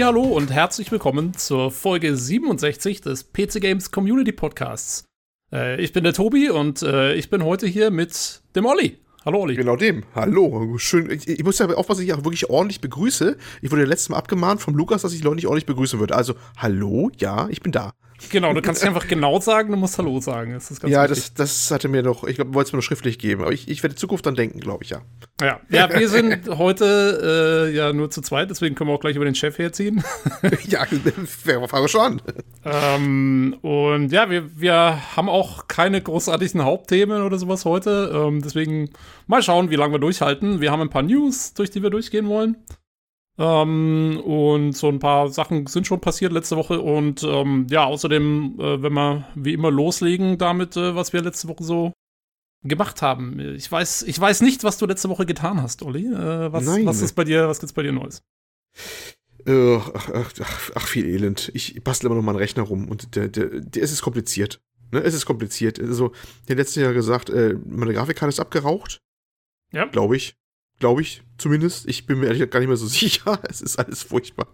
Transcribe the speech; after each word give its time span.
Hallo 0.00 0.22
und 0.22 0.50
herzlich 0.50 0.90
willkommen 0.90 1.34
zur 1.34 1.70
Folge 1.70 2.16
67 2.16 3.02
des 3.02 3.30
PC 3.32 3.60
Games 3.60 3.90
Community 3.90 4.32
Podcasts. 4.32 5.04
Äh, 5.52 5.80
ich 5.80 5.92
bin 5.92 6.02
der 6.02 6.14
Tobi 6.14 6.50
und 6.50 6.82
äh, 6.82 7.14
ich 7.14 7.30
bin 7.30 7.44
heute 7.44 7.66
hier 7.66 7.90
mit 7.90 8.42
dem 8.56 8.64
Olli. 8.64 8.98
Hallo 9.24 9.42
Olli. 9.42 9.54
Genau 9.54 9.76
dem. 9.76 10.02
Hallo. 10.14 10.76
Schön. 10.78 11.10
Ich, 11.10 11.28
ich 11.28 11.44
muss 11.44 11.58
ja 11.58 11.66
aufpassen, 11.68 12.00
dass 12.00 12.06
ich 12.06 12.14
auch 12.14 12.24
wirklich 12.24 12.48
ordentlich 12.48 12.80
begrüße. 12.80 13.36
Ich 13.60 13.70
wurde 13.70 13.84
letztes 13.84 14.08
Mal 14.08 14.16
abgemahnt 14.16 14.60
vom 14.60 14.74
Lukas, 14.74 15.02
dass 15.02 15.12
ich 15.12 15.22
Leute 15.22 15.36
nicht 15.36 15.46
ordentlich 15.46 15.66
begrüßen 15.66 16.00
würde. 16.00 16.16
Also, 16.16 16.34
hallo, 16.56 17.10
ja, 17.18 17.48
ich 17.50 17.60
bin 17.60 17.70
da. 17.70 17.92
Genau, 18.30 18.52
du 18.52 18.62
kannst 18.62 18.84
einfach 18.84 19.06
genau 19.06 19.40
sagen, 19.40 19.70
du 19.70 19.76
musst 19.76 19.98
Hallo 19.98 20.20
sagen. 20.20 20.52
Das 20.52 20.72
ja, 20.86 21.06
das, 21.06 21.34
das 21.34 21.70
hatte 21.70 21.88
mir 21.88 22.02
doch, 22.02 22.24
ich 22.24 22.36
glaube, 22.36 22.54
wollte 22.54 22.68
es 22.68 22.72
mir 22.72 22.78
noch 22.78 22.84
schriftlich 22.84 23.18
geben, 23.18 23.42
aber 23.42 23.52
ich, 23.52 23.68
ich 23.68 23.82
werde 23.82 23.94
in 23.94 23.96
Zukunft 23.96 24.26
dann 24.26 24.34
denken, 24.34 24.60
glaube 24.60 24.84
ich, 24.84 24.90
ja. 24.90 25.02
Ja, 25.40 25.60
ja 25.68 25.98
wir 25.98 26.08
sind 26.08 26.48
heute 26.48 27.68
äh, 27.70 27.74
ja 27.74 27.92
nur 27.92 28.10
zu 28.10 28.20
zweit, 28.20 28.50
deswegen 28.50 28.74
können 28.74 28.90
wir 28.90 28.94
auch 28.94 29.00
gleich 29.00 29.16
über 29.16 29.24
den 29.24 29.34
Chef 29.34 29.58
herziehen. 29.58 30.02
ja, 30.66 30.84
fangen 30.84 31.68
wir 31.84 31.88
schon 31.88 32.00
an. 32.00 32.22
Ähm, 32.64 33.56
und 33.62 34.12
ja, 34.12 34.30
wir, 34.30 34.58
wir 34.58 35.16
haben 35.16 35.28
auch 35.28 35.68
keine 35.68 36.00
großartigen 36.00 36.64
Hauptthemen 36.64 37.22
oder 37.22 37.38
sowas 37.38 37.64
heute, 37.64 38.12
ähm, 38.14 38.42
deswegen 38.42 38.90
mal 39.26 39.42
schauen, 39.42 39.70
wie 39.70 39.76
lange 39.76 39.94
wir 39.94 39.98
durchhalten. 39.98 40.60
Wir 40.60 40.70
haben 40.70 40.80
ein 40.80 40.90
paar 40.90 41.02
News, 41.02 41.54
durch 41.54 41.70
die 41.70 41.82
wir 41.82 41.90
durchgehen 41.90 42.28
wollen. 42.28 42.56
Ähm, 43.38 44.20
und 44.24 44.72
so 44.72 44.88
ein 44.88 44.98
paar 44.98 45.28
Sachen 45.28 45.66
sind 45.66 45.86
schon 45.86 46.00
passiert 46.00 46.32
letzte 46.32 46.56
Woche. 46.56 46.80
Und 46.80 47.22
ähm, 47.22 47.66
ja, 47.70 47.84
außerdem, 47.84 48.56
äh, 48.58 48.82
wenn 48.82 48.92
wir 48.92 49.26
wie 49.34 49.54
immer 49.54 49.70
loslegen 49.70 50.38
damit, 50.38 50.76
äh, 50.76 50.94
was 50.94 51.12
wir 51.12 51.22
letzte 51.22 51.48
Woche 51.48 51.64
so 51.64 51.92
gemacht 52.62 53.02
haben. 53.02 53.40
Ich 53.56 53.70
weiß, 53.70 54.02
ich 54.02 54.20
weiß 54.20 54.42
nicht, 54.42 54.64
was 54.64 54.78
du 54.78 54.86
letzte 54.86 55.08
Woche 55.08 55.26
getan 55.26 55.62
hast, 55.62 55.82
Olli. 55.82 56.06
Äh, 56.06 56.52
was, 56.52 56.64
Nein. 56.64 56.86
was 56.86 57.00
ist 57.00 57.14
bei 57.14 57.24
dir, 57.24 57.48
was 57.48 57.58
gibt's 57.58 57.72
bei 57.72 57.82
dir 57.82 57.92
Neues? 57.92 58.22
Äh, 59.46 59.76
ach, 59.76 60.10
ach, 60.14 60.32
ach, 60.40 60.70
ach, 60.74 60.86
viel 60.86 61.06
Elend. 61.06 61.50
Ich 61.54 61.82
bastel 61.82 62.06
immer 62.06 62.16
noch 62.16 62.22
mal 62.22 62.32
einen 62.32 62.38
Rechner 62.38 62.62
rum 62.62 62.88
und 62.88 63.16
der, 63.16 63.28
der, 63.28 63.48
der, 63.60 63.82
es 63.82 63.90
ist 63.90 64.02
kompliziert. 64.02 64.60
Ne? 64.92 65.00
Es 65.00 65.14
ist 65.14 65.26
kompliziert. 65.26 65.80
Also, 65.80 66.12
der 66.48 66.56
letzte 66.56 66.80
Jahr 66.80 66.92
gesagt, 66.92 67.30
äh, 67.30 67.56
meine 67.64 67.92
Grafikkarte 67.94 68.28
ist 68.28 68.40
abgeraucht. 68.40 69.00
Ja. 69.72 69.86
Glaube 69.86 70.16
ich. 70.16 70.36
Glaube 70.82 71.00
ich 71.00 71.22
zumindest. 71.38 71.88
Ich 71.88 72.06
bin 72.06 72.18
mir 72.18 72.24
ehrlich 72.24 72.40
gesagt 72.40 72.54
gar 72.54 72.58
nicht 72.58 72.66
mehr 72.66 72.76
so 72.76 72.86
sicher. 72.88 73.38
Es 73.48 73.60
ist 73.60 73.78
alles 73.78 74.02
furchtbar. 74.02 74.48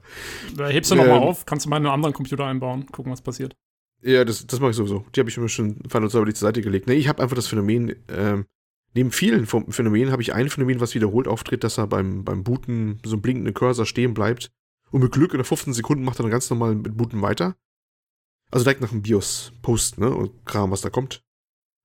Da 0.55 0.69
hebst 0.69 0.91
du 0.91 0.95
ähm, 0.95 1.01
nochmal 1.01 1.21
auf, 1.21 1.47
kannst 1.47 1.65
du 1.65 1.71
mal 1.71 1.77
einen 1.77 1.87
anderen 1.87 2.13
Computer 2.13 2.45
einbauen, 2.45 2.85
gucken, 2.93 3.11
was 3.11 3.23
passiert. 3.23 3.57
Ja, 4.03 4.27
das, 4.27 4.47
das 4.47 4.61
mache 4.61 4.73
ich 4.73 4.77
sowieso. 4.77 5.07
Die 5.15 5.21
habe 5.21 5.31
ich 5.31 5.39
mir 5.39 5.49
schon 5.49 5.81
verantwortlich 5.89 6.37
zur 6.37 6.49
Seite 6.49 6.61
gelegt. 6.61 6.87
Nee, 6.87 6.97
ich 6.97 7.09
habe 7.09 7.23
einfach 7.23 7.35
das 7.35 7.47
Phänomen, 7.47 7.97
ähm, 8.09 8.45
neben 8.93 9.11
vielen 9.11 9.47
Phänomenen 9.47 10.13
habe 10.13 10.21
ich 10.21 10.35
ein 10.35 10.51
Phänomen, 10.51 10.81
was 10.81 10.95
wiederholt 10.95 11.29
auftritt, 11.29 11.65
dass 11.65 11.79
er 11.79 11.87
beim, 11.87 12.25
beim 12.25 12.45
Booten 12.45 13.01
so 13.07 13.17
ein 13.17 13.23
blinkender 13.23 13.53
Cursor 13.53 13.87
stehen 13.87 14.13
bleibt. 14.13 14.51
Und 14.91 15.03
mit 15.03 15.13
Glück 15.13 15.33
in 15.33 15.43
15 15.43 15.73
Sekunden 15.73 16.05
macht 16.05 16.21
er 16.21 16.25
dann 16.25 16.31
ganz 16.31 16.51
normal 16.51 16.75
mit 16.75 16.95
Booten 16.95 17.23
weiter. 17.23 17.57
Also 18.51 18.65
direkt 18.65 18.83
nach 18.83 18.91
dem 18.91 19.01
BIOS-Post, 19.01 19.97
ne? 19.97 20.11
Und 20.11 20.45
Kram, 20.45 20.71
was 20.71 20.83
da 20.83 20.91
kommt. 20.91 21.23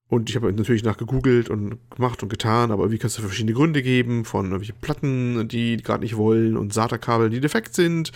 Und 0.10 0.30
ich 0.30 0.36
habe 0.36 0.52
natürlich 0.54 0.84
nachgegoogelt 0.84 1.50
und 1.50 1.80
gemacht 1.90 2.22
und 2.22 2.30
getan, 2.30 2.72
aber 2.72 2.92
wie 2.92 2.98
kannst 2.98 3.18
du 3.18 3.22
verschiedene 3.22 3.54
Gründe 3.54 3.82
geben, 3.82 4.26
von 4.26 4.46
irgendwelchen 4.46 4.80
Platten, 4.80 5.48
die 5.48 5.78
gerade 5.78 6.04
nicht 6.04 6.18
wollen 6.18 6.56
und 6.56 6.74
SATA-Kabel, 6.74 7.30
die 7.30 7.40
defekt 7.40 7.74
sind, 7.74 8.12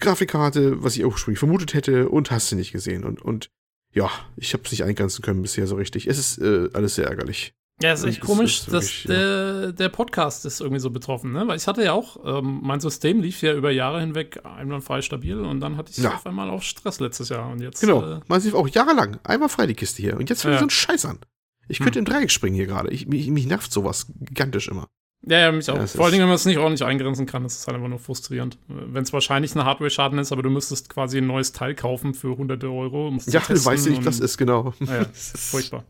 Grafikkarte, 0.00 0.82
was 0.82 0.96
ich 0.96 1.04
ursprünglich 1.04 1.38
vermutet 1.38 1.74
hätte 1.74 2.08
und 2.08 2.30
hast 2.30 2.50
du 2.50 2.56
nicht 2.56 2.72
gesehen. 2.72 3.04
Und, 3.04 3.22
und 3.22 3.50
ja, 3.92 4.10
ich 4.36 4.52
habe 4.52 4.64
es 4.64 4.70
nicht 4.72 4.84
eingrenzen 4.84 5.22
können 5.22 5.42
bisher 5.42 5.66
so 5.66 5.76
richtig. 5.76 6.06
Es 6.08 6.18
ist 6.18 6.38
äh, 6.38 6.70
alles 6.72 6.96
sehr 6.96 7.06
ärgerlich. 7.06 7.54
Ja, 7.80 7.92
ist 7.92 8.04
echt 8.04 8.20
komisch, 8.20 8.60
ist 8.60 8.72
dass 8.72 9.02
der, 9.04 9.72
der 9.72 9.88
Podcast 9.88 10.44
ist 10.44 10.60
irgendwie 10.60 10.80
so 10.80 10.90
betroffen, 10.90 11.32
ne? 11.32 11.46
Weil 11.46 11.56
ich 11.56 11.66
hatte 11.68 11.84
ja 11.84 11.92
auch, 11.92 12.18
ähm, 12.24 12.60
mein 12.62 12.80
System 12.80 13.20
lief 13.20 13.40
ja 13.40 13.54
über 13.54 13.70
Jahre 13.70 14.00
hinweg 14.00 14.40
einwandfrei 14.44 15.00
stabil 15.00 15.38
und 15.38 15.60
dann 15.60 15.76
hatte 15.76 15.92
ich 15.92 15.98
ja. 15.98 16.14
auf 16.14 16.26
einmal 16.26 16.50
auch 16.50 16.62
Stress 16.62 16.98
letztes 16.98 17.28
Jahr 17.28 17.48
und 17.50 17.60
jetzt. 17.60 17.80
Genau, 17.80 18.02
äh, 18.04 18.20
man 18.26 18.40
sieht 18.40 18.54
auch 18.54 18.66
jahrelang 18.66 19.18
einmal 19.22 19.48
frei 19.48 19.66
die 19.66 19.74
Kiste 19.74 20.02
hier 20.02 20.16
und 20.16 20.28
jetzt 20.28 20.42
fängt 20.42 20.54
ja. 20.54 20.58
so 20.58 20.66
ein 20.66 20.70
Scheiß 20.70 21.04
an. 21.04 21.18
Ich 21.68 21.78
könnte 21.78 22.00
hm. 22.00 22.06
in 22.06 22.12
Dreieck 22.12 22.30
springen 22.32 22.56
hier 22.56 22.66
gerade. 22.66 22.90
Ich, 22.90 23.06
mich, 23.06 23.28
mich 23.28 23.46
nervt 23.46 23.70
sowas 23.70 24.06
gigantisch 24.20 24.68
immer. 24.68 24.88
Ja, 25.26 25.38
ja, 25.40 25.52
mich 25.52 25.68
auch. 25.70 25.76
Ja, 25.76 25.86
Vor 25.86 26.04
allen 26.04 26.12
Dingen, 26.12 26.22
wenn 26.22 26.28
man 26.28 26.36
es 26.36 26.46
nicht 26.46 26.58
ordentlich 26.58 26.84
eingrenzen 26.84 27.26
kann, 27.26 27.44
ist 27.44 27.58
es 27.58 27.66
halt 27.66 27.76
einfach 27.76 27.88
nur 27.88 27.98
frustrierend. 27.98 28.56
Wenn 28.68 29.02
es 29.02 29.12
wahrscheinlich 29.12 29.54
ein 29.54 29.64
Hardware-Schaden 29.64 30.18
ist, 30.18 30.32
aber 30.32 30.42
du 30.42 30.50
müsstest 30.50 30.88
quasi 30.88 31.18
ein 31.18 31.26
neues 31.26 31.52
Teil 31.52 31.74
kaufen 31.74 32.14
für 32.14 32.36
hunderte 32.36 32.68
Euro. 32.68 33.12
Ja, 33.26 33.40
du 33.40 33.64
weißt 33.64 33.88
nicht, 33.88 33.98
was 33.98 34.18
das 34.18 34.20
ist, 34.20 34.38
genau. 34.38 34.74
Naja, 34.78 35.06
furchtbar. 35.12 35.84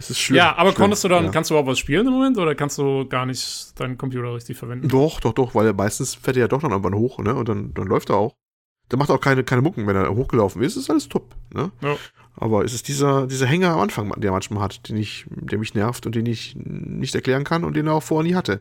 Es 0.00 0.08
ist 0.08 0.18
schlimm. 0.18 0.38
Ja, 0.38 0.56
aber 0.56 0.70
schlimm, 0.70 0.80
konntest 0.80 1.04
du 1.04 1.08
dann, 1.08 1.26
ja. 1.26 1.30
kannst 1.30 1.50
du 1.50 1.54
überhaupt 1.54 1.68
was 1.68 1.78
spielen 1.78 2.06
im 2.06 2.14
Moment 2.14 2.38
oder 2.38 2.54
kannst 2.54 2.78
du 2.78 3.06
gar 3.06 3.26
nicht 3.26 3.78
deinen 3.78 3.98
Computer 3.98 4.34
richtig 4.34 4.56
verwenden? 4.56 4.88
Doch, 4.88 5.20
doch, 5.20 5.34
doch, 5.34 5.54
weil 5.54 5.74
meistens 5.74 6.14
fährt 6.14 6.38
er 6.38 6.42
ja 6.42 6.48
doch 6.48 6.62
dann 6.62 6.70
irgendwann 6.70 6.94
hoch, 6.94 7.18
ne? 7.18 7.34
Und 7.34 7.50
dann, 7.50 7.74
dann 7.74 7.86
läuft 7.86 8.08
er 8.08 8.16
auch. 8.16 8.34
Der 8.90 8.98
macht 8.98 9.10
auch 9.10 9.20
keine, 9.20 9.44
keine 9.44 9.60
Mucken, 9.60 9.86
wenn 9.86 9.94
er 9.94 10.08
hochgelaufen 10.08 10.62
ist, 10.62 10.76
ist 10.76 10.88
alles 10.88 11.10
top, 11.10 11.34
ne? 11.52 11.70
Ja. 11.82 11.96
Aber 12.34 12.64
es 12.64 12.72
ist 12.72 12.88
dieser, 12.88 13.26
dieser 13.26 13.46
Hänger 13.46 13.72
am 13.74 13.80
Anfang, 13.80 14.18
der 14.18 14.32
manchmal 14.32 14.62
hat, 14.62 14.88
den 14.88 14.96
ich, 14.96 15.26
der 15.28 15.58
mich 15.58 15.74
nervt 15.74 16.06
und 16.06 16.14
den 16.14 16.24
ich 16.24 16.56
nicht 16.56 17.14
erklären 17.14 17.44
kann 17.44 17.64
und 17.64 17.76
den 17.76 17.86
er 17.86 17.92
auch 17.92 18.02
vorher 18.02 18.26
nie 18.26 18.34
hatte. 18.34 18.60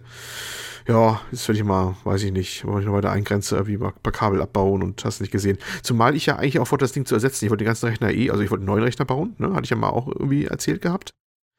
Ja, 0.89 1.21
jetzt 1.31 1.47
werde 1.47 1.59
ich 1.59 1.63
mal, 1.63 1.95
weiß 2.03 2.23
ich 2.23 2.33
nicht, 2.33 2.67
wenn 2.67 2.79
ich 2.79 2.85
noch 2.85 2.93
weiter 2.93 3.11
eingrenze, 3.11 3.55
irgendwie 3.55 3.77
mal 3.77 3.89
ein 3.89 4.01
paar 4.03 4.11
Kabel 4.11 4.41
abbauen 4.41 4.83
und 4.83 5.05
hast 5.05 5.21
nicht 5.21 5.31
gesehen. 5.31 5.57
Zumal 5.83 6.15
ich 6.17 6.25
ja 6.25 6.35
eigentlich 6.35 6.59
auch 6.59 6.67
vor 6.67 6.77
das 6.77 6.91
Ding 6.91 7.05
zu 7.05 7.15
ersetzen. 7.15 7.45
Ich 7.45 7.51
wollte 7.51 7.63
den 7.63 7.67
ganzen 7.67 7.85
Rechner 7.85 8.11
eh, 8.11 8.29
also 8.29 8.43
ich 8.43 8.51
wollte 8.51 8.63
einen 8.63 8.71
neuen 8.73 8.83
Rechner 8.83 9.05
bauen, 9.05 9.35
ne? 9.37 9.53
Hatte 9.53 9.63
ich 9.63 9.69
ja 9.69 9.77
mal 9.77 9.89
auch 9.89 10.07
irgendwie 10.07 10.45
erzählt 10.45 10.81
gehabt. 10.81 11.13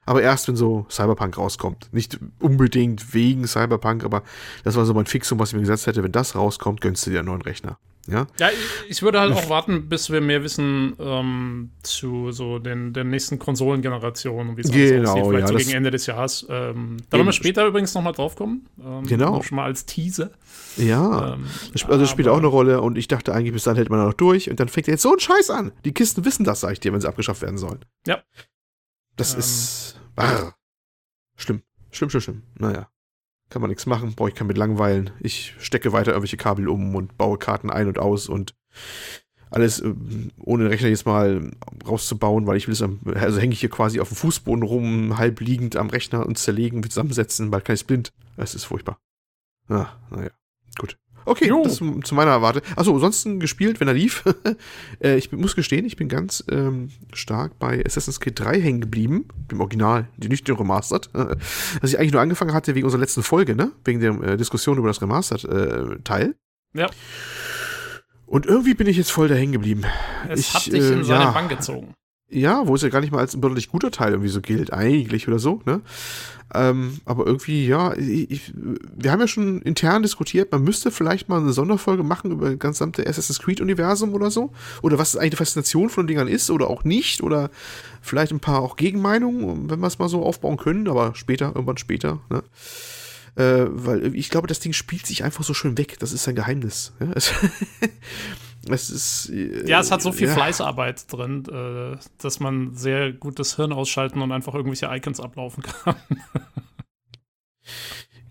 Aber 0.07 0.23
erst, 0.23 0.49
wenn 0.49 0.57
so 0.57 0.87
Cyberpunk 0.91 1.37
rauskommt. 1.39 1.93
Nicht 1.93 2.19
unbedingt 2.41 3.15
wegen 3.15 3.47
Cyberpunk, 3.47 4.05
aber 4.05 4.23
das 4.65 4.77
war 4.77 4.85
so 4.85 4.95
mein 4.95 5.07
Fixum, 5.07 5.39
was 5.39 5.51
ich 5.51 5.55
mir 5.55 5.61
gesetzt 5.61 5.87
hätte. 5.87 6.03
Wenn 6.03 6.13
das 6.13 6.35
rauskommt, 6.35 6.81
gönnst 6.81 7.07
du 7.07 7.11
dir 7.11 7.21
einen 7.21 7.29
neuen 7.29 7.43
Rechner. 7.43 7.79
Ja, 8.09 8.27
ja 8.39 8.49
ich 8.89 9.03
würde 9.03 9.21
halt 9.21 9.33
auch 9.33 9.49
warten, 9.49 9.89
bis 9.89 10.11
wir 10.11 10.21
mehr 10.21 10.43
wissen 10.43 10.95
ähm, 10.99 11.71
zu 11.83 12.33
so 12.33 12.59
den, 12.59 12.93
der 12.93 13.05
nächsten 13.05 13.39
Konsolengeneration 13.39 14.49
und 14.49 14.57
wie 14.57 14.63
es 14.63 14.71
genau, 14.71 15.11
aussieht, 15.11 15.27
vielleicht 15.27 15.49
ja, 15.49 15.53
so 15.53 15.55
gegen 15.55 15.77
Ende 15.77 15.91
des 15.91 16.07
Jahres. 16.07 16.47
Ähm, 16.49 16.97
da 17.11 17.19
wollen 17.19 17.27
wir 17.27 17.33
später 17.33 17.67
übrigens 17.67 17.95
nochmal 17.95 18.13
drauf 18.13 18.37
kommen. 18.37 18.67
Ähm, 18.83 19.07
genau. 19.07 19.43
Schon 19.43 19.57
mal 19.57 19.65
als 19.65 19.87
Teaser. 19.87 20.31
Ja, 20.77 21.35
ähm, 21.35 21.47
also 21.87 22.01
das 22.01 22.11
spielt 22.11 22.29
auch 22.29 22.39
eine 22.39 22.47
Rolle 22.47 22.81
und 22.81 22.97
ich 22.97 23.07
dachte 23.07 23.35
eigentlich, 23.35 23.53
bis 23.53 23.65
dann 23.65 23.77
hält 23.77 23.91
man 23.91 24.05
noch 24.05 24.15
durch 24.15 24.51
und 24.51 24.59
dann 24.59 24.69
fängt 24.69 24.87
jetzt 24.87 25.03
so 25.03 25.13
ein 25.13 25.21
Scheiß 25.21 25.51
an. 25.51 25.73
Die 25.85 25.93
Kisten 25.93 26.25
wissen 26.25 26.45
das, 26.45 26.61
sag 26.61 26.73
ich 26.73 26.81
dir, 26.81 26.93
wenn 26.93 27.01
sie 27.01 27.09
abgeschafft 27.09 27.43
werden 27.43 27.59
sollen. 27.59 27.85
Ja. 28.07 28.23
Das 29.21 29.35
ist 29.35 30.01
ah, 30.17 30.53
schlimm. 31.37 31.63
Schlimm, 31.91 32.09
schlimm, 32.09 32.23
schlimm. 32.23 32.43
Naja. 32.55 32.89
Kann 33.51 33.61
man 33.61 33.69
nichts 33.69 33.85
machen, 33.85 34.15
brauche 34.15 34.31
ich 34.31 34.35
kein 34.35 34.47
mit 34.47 34.57
langweilen. 34.57 35.11
Ich 35.21 35.55
stecke 35.59 35.93
weiter 35.93 36.13
irgendwelche 36.13 36.39
Kabel 36.39 36.69
um 36.69 36.95
und 36.95 37.19
baue 37.19 37.37
Karten 37.37 37.69
ein 37.69 37.87
und 37.87 37.99
aus 37.99 38.31
und 38.31 38.55
alles 39.51 39.81
äh, 39.81 39.93
ohne 40.39 40.65
den 40.65 40.73
Rechner 40.73 40.89
jetzt 40.89 41.05
mal 41.05 41.51
rauszubauen, 41.87 42.47
weil 42.47 42.57
ich 42.57 42.67
will 42.67 42.73
es 42.73 42.81
am, 42.81 43.01
also 43.13 43.39
hänge 43.39 43.53
ich 43.53 43.61
hier 43.61 43.69
quasi 43.69 44.01
auf 44.01 44.09
dem 44.09 44.17
Fußboden 44.17 44.63
rum, 44.63 45.19
halb 45.19 45.41
liegend 45.41 45.77
am 45.77 45.91
Rechner 45.91 46.25
und 46.25 46.39
zerlegen, 46.39 46.83
zusammensetzen, 46.83 47.51
bald 47.51 47.67
kann 47.67 47.75
ich 47.75 47.87
blind. 47.87 48.15
Es 48.39 48.55
ist 48.55 48.65
furchtbar. 48.65 48.99
Ah, 49.69 49.89
naja. 50.09 50.31
Okay, 51.25 51.49
jo. 51.49 51.63
das 51.63 51.81
ist 51.81 52.07
zu 52.07 52.15
meiner 52.15 52.31
Erwarte. 52.33 52.63
Achso, 52.77 52.95
ansonsten 52.95 53.41
gespielt, 53.41 53.81
wenn 53.81 53.89
er 53.89 53.95
lief. 53.95 54.25
äh, 55.03 55.17
ich 55.17 55.33
muss 55.33 55.55
gestehen, 55.55 55.85
ich 55.85 55.97
bin 55.97 56.09
ganz 56.09 56.45
ähm, 56.51 56.91
stark 57.13 57.59
bei 57.59 57.85
Assassin's 57.85 58.21
Creed 58.21 58.39
3 58.39 58.61
hängen 58.61 58.81
geblieben, 58.81 59.27
dem 59.51 59.61
Original, 59.61 60.09
die 60.17 60.29
nicht 60.29 60.49
den 60.49 60.57
Remastered. 60.57 61.11
Äh, 61.15 61.37
was 61.81 61.91
ich 61.91 61.99
eigentlich 61.99 62.13
nur 62.13 62.23
angefangen 62.23 62.53
hatte 62.53 62.75
wegen 62.75 62.85
unserer 62.85 63.01
letzten 63.01 63.23
Folge, 63.23 63.55
ne? 63.55 63.73
Wegen 63.85 64.01
der 64.01 64.13
äh, 64.23 64.37
Diskussion 64.37 64.79
über 64.79 64.89
das 64.89 65.03
Remastered-Teil. 65.03 66.35
Äh, 66.75 66.79
ja. 66.79 66.89
Und 68.27 68.47
irgendwie 68.47 68.75
bin 68.75 68.87
ich 68.87 68.97
jetzt 68.97 69.11
voll 69.11 69.27
da 69.27 69.35
hängen 69.35 69.53
geblieben. 69.53 69.85
Es 70.29 70.41
ich, 70.41 70.55
hat 70.55 70.67
dich 70.67 70.75
in 70.75 71.05
seine 71.05 71.25
ja, 71.25 71.31
Bank 71.33 71.51
gezogen. 71.51 71.95
Ja, 72.31 72.67
wo 72.67 72.77
es 72.77 72.83
ja 72.83 72.89
gar 72.89 73.01
nicht 73.01 73.13
mal 73.13 73.19
als 73.19 73.35
ein 73.35 73.41
bürgerlich 73.41 73.69
guter 73.69 73.91
Teil 73.91 74.13
irgendwie 74.13 74.31
so 74.31 74.41
gilt, 74.41 74.73
eigentlich 74.73 75.27
oder 75.27 75.39
so, 75.39 75.61
ne? 75.65 75.81
Ähm, 76.53 77.01
aber 77.05 77.27
irgendwie, 77.27 77.67
ja, 77.67 77.97
ich, 77.97 78.53
wir 78.55 79.13
haben 79.13 79.21
ja 79.21 79.29
schon 79.29 79.63
intern 79.63 80.03
diskutiert, 80.03 80.51
man 80.51 80.65
müsste 80.65 80.91
vielleicht 80.91 81.29
mal 81.29 81.41
eine 81.41 81.53
Sonderfolge 81.53 82.03
machen 82.03 82.33
über 82.33 82.51
das 82.51 82.59
gesamte 82.59 83.07
Assassin's 83.07 83.39
Creed-Universum 83.39 84.15
oder 84.15 84.31
so. 84.31 84.53
Oder 84.83 84.99
was 84.99 85.17
eigentlich 85.17 85.31
die 85.31 85.37
Faszination 85.37 85.91
von 85.91 86.07
den 86.07 86.09
Dingern 86.09 86.29
ist 86.29 86.51
oder 86.51 86.69
auch 86.69 86.83
nicht. 86.83 87.23
Oder 87.23 87.51
vielleicht 88.01 88.33
ein 88.33 88.41
paar 88.41 88.63
auch 88.63 88.77
Gegenmeinungen, 88.77 89.71
wenn 89.71 89.81
wir 89.81 89.87
es 89.87 89.99
mal 89.99 90.09
so 90.09 90.25
aufbauen 90.25 90.57
können, 90.57 90.89
aber 90.89 91.15
später, 91.15 91.53
irgendwann 91.55 91.79
später, 91.79 92.21
ne? 92.31 92.43
Äh, 93.37 93.67
weil 93.69 94.15
ich 94.17 94.29
glaube, 94.29 94.49
das 94.49 94.59
Ding 94.59 94.73
spielt 94.73 95.07
sich 95.07 95.23
einfach 95.23 95.45
so 95.45 95.55
schön 95.55 95.79
weg. 95.79 95.99
Das 96.01 96.13
ist 96.13 96.27
ein 96.27 96.35
Geheimnis. 96.35 96.93
Ja? 96.99 97.13
Es 98.69 98.91
ist. 98.91 99.31
Äh, 99.31 99.69
ja, 99.69 99.81
es 99.81 99.91
hat 99.91 100.03
so 100.03 100.13
viel 100.13 100.29
ja. 100.29 100.35
Fleißarbeit 100.35 101.11
drin, 101.13 101.45
äh, 101.51 101.97
dass 102.19 102.41
man 102.41 102.75
sehr 102.75 103.13
gut 103.13 103.39
das 103.39 103.57
Hirn 103.57 103.73
ausschalten 103.73 104.21
und 104.21 104.33
einfach 104.33 104.55
irgendwelche 104.55 104.87
Icons 104.95 105.21
ablaufen 105.21 105.63
kann. 105.63 105.97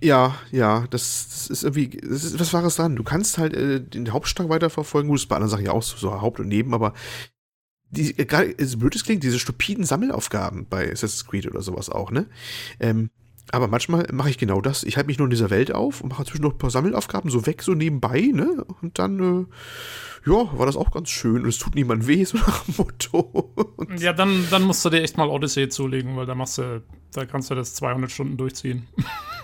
Ja, 0.01 0.37
ja, 0.51 0.85
das, 0.89 1.27
das 1.27 1.49
ist 1.49 1.63
irgendwie, 1.63 1.97
das 1.97 2.23
ist, 2.23 2.39
was 2.39 2.53
war 2.53 2.63
es 2.63 2.77
dran? 2.77 2.95
Du 2.95 3.03
kannst 3.03 3.37
halt 3.37 3.53
äh, 3.53 3.81
den 3.81 4.13
Hauptstrang 4.13 4.47
weiterverfolgen, 4.47 5.09
gut, 5.09 5.17
das 5.17 5.23
ist 5.23 5.27
bei 5.27 5.35
anderen 5.35 5.51
Sachen 5.51 5.65
ja 5.65 5.73
auch 5.73 5.83
so, 5.83 5.97
so 5.97 6.21
Haupt 6.21 6.39
und 6.39 6.47
Neben, 6.47 6.73
aber 6.73 6.93
die, 7.89 8.13
gerade, 8.13 8.55
so 8.65 8.77
blöd 8.77 8.95
es 8.95 9.03
klingt, 9.03 9.23
diese 9.23 9.39
stupiden 9.39 9.83
Sammelaufgaben 9.83 10.67
bei 10.69 10.89
Assassin's 10.89 11.25
Creed 11.25 11.47
oder 11.47 11.61
sowas 11.61 11.89
auch, 11.89 12.11
ne? 12.11 12.27
Ähm, 12.79 13.09
Aber 13.51 13.67
manchmal 13.67 14.05
mache 14.11 14.29
ich 14.29 14.37
genau 14.37 14.61
das. 14.61 14.83
Ich 14.83 14.95
halte 14.97 15.07
mich 15.07 15.17
nur 15.17 15.25
in 15.25 15.31
dieser 15.31 15.49
Welt 15.49 15.73
auf 15.73 16.01
und 16.01 16.09
mache 16.09 16.23
zwischendurch 16.25 16.53
ein 16.55 16.59
paar 16.59 16.69
Sammelaufgaben 16.69 17.31
so 17.31 17.45
weg, 17.45 17.63
so 17.63 17.73
nebenbei, 17.73 18.29
ne? 18.33 18.63
Und 18.81 18.99
dann, 18.99 19.19
äh, 19.19 20.29
ja, 20.29 20.57
war 20.57 20.65
das 20.65 20.75
auch 20.75 20.91
ganz 20.91 21.09
schön. 21.09 21.43
Und 21.43 21.49
es 21.49 21.57
tut 21.57 21.73
niemand 21.75 22.05
weh, 22.07 22.23
so 22.25 22.37
nach 22.37 22.63
dem 22.65 22.75
Motto. 22.77 23.19
Und 23.77 23.99
Ja, 23.99 24.13
dann, 24.13 24.45
dann 24.51 24.63
musst 24.63 24.85
du 24.85 24.89
dir 24.89 25.01
echt 25.01 25.17
mal 25.17 25.27
Odyssey 25.29 25.69
zulegen, 25.69 26.15
weil 26.15 26.25
da 26.27 26.35
machst 26.35 26.59
du, 26.59 26.83
da 27.13 27.25
kannst 27.25 27.49
du 27.49 27.55
das 27.55 27.73
200 27.75 28.11
Stunden 28.11 28.37
durchziehen. 28.37 28.87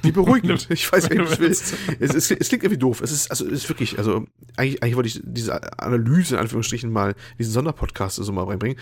wie 0.04 0.12
beruhigend. 0.12 0.68
Ich 0.70 0.92
weiß 0.92 1.10
wenn 1.10 1.18
nicht, 1.18 1.30
du 1.30 1.34
ich 1.34 1.40
will. 1.40 1.48
willst. 1.48 1.74
Es, 2.00 2.14
es, 2.14 2.30
es 2.32 2.48
klingt 2.50 2.64
irgendwie 2.64 2.78
doof. 2.80 3.02
Es 3.02 3.12
ist, 3.12 3.32
also, 3.32 3.46
es 3.48 3.54
ist 3.64 3.70
wirklich, 3.70 3.98
also, 3.98 4.26
eigentlich, 4.56 4.84
eigentlich 4.84 4.96
wollte 4.98 5.08
ich 5.10 5.20
diese 5.24 5.80
Analyse, 5.80 6.36
in 6.36 6.42
Anführungsstrichen, 6.42 6.92
mal, 6.92 7.16
diesen 7.40 7.54
Sonderpodcast 7.54 8.18
so 8.18 8.32
mal 8.32 8.44
reinbringen. 8.44 8.78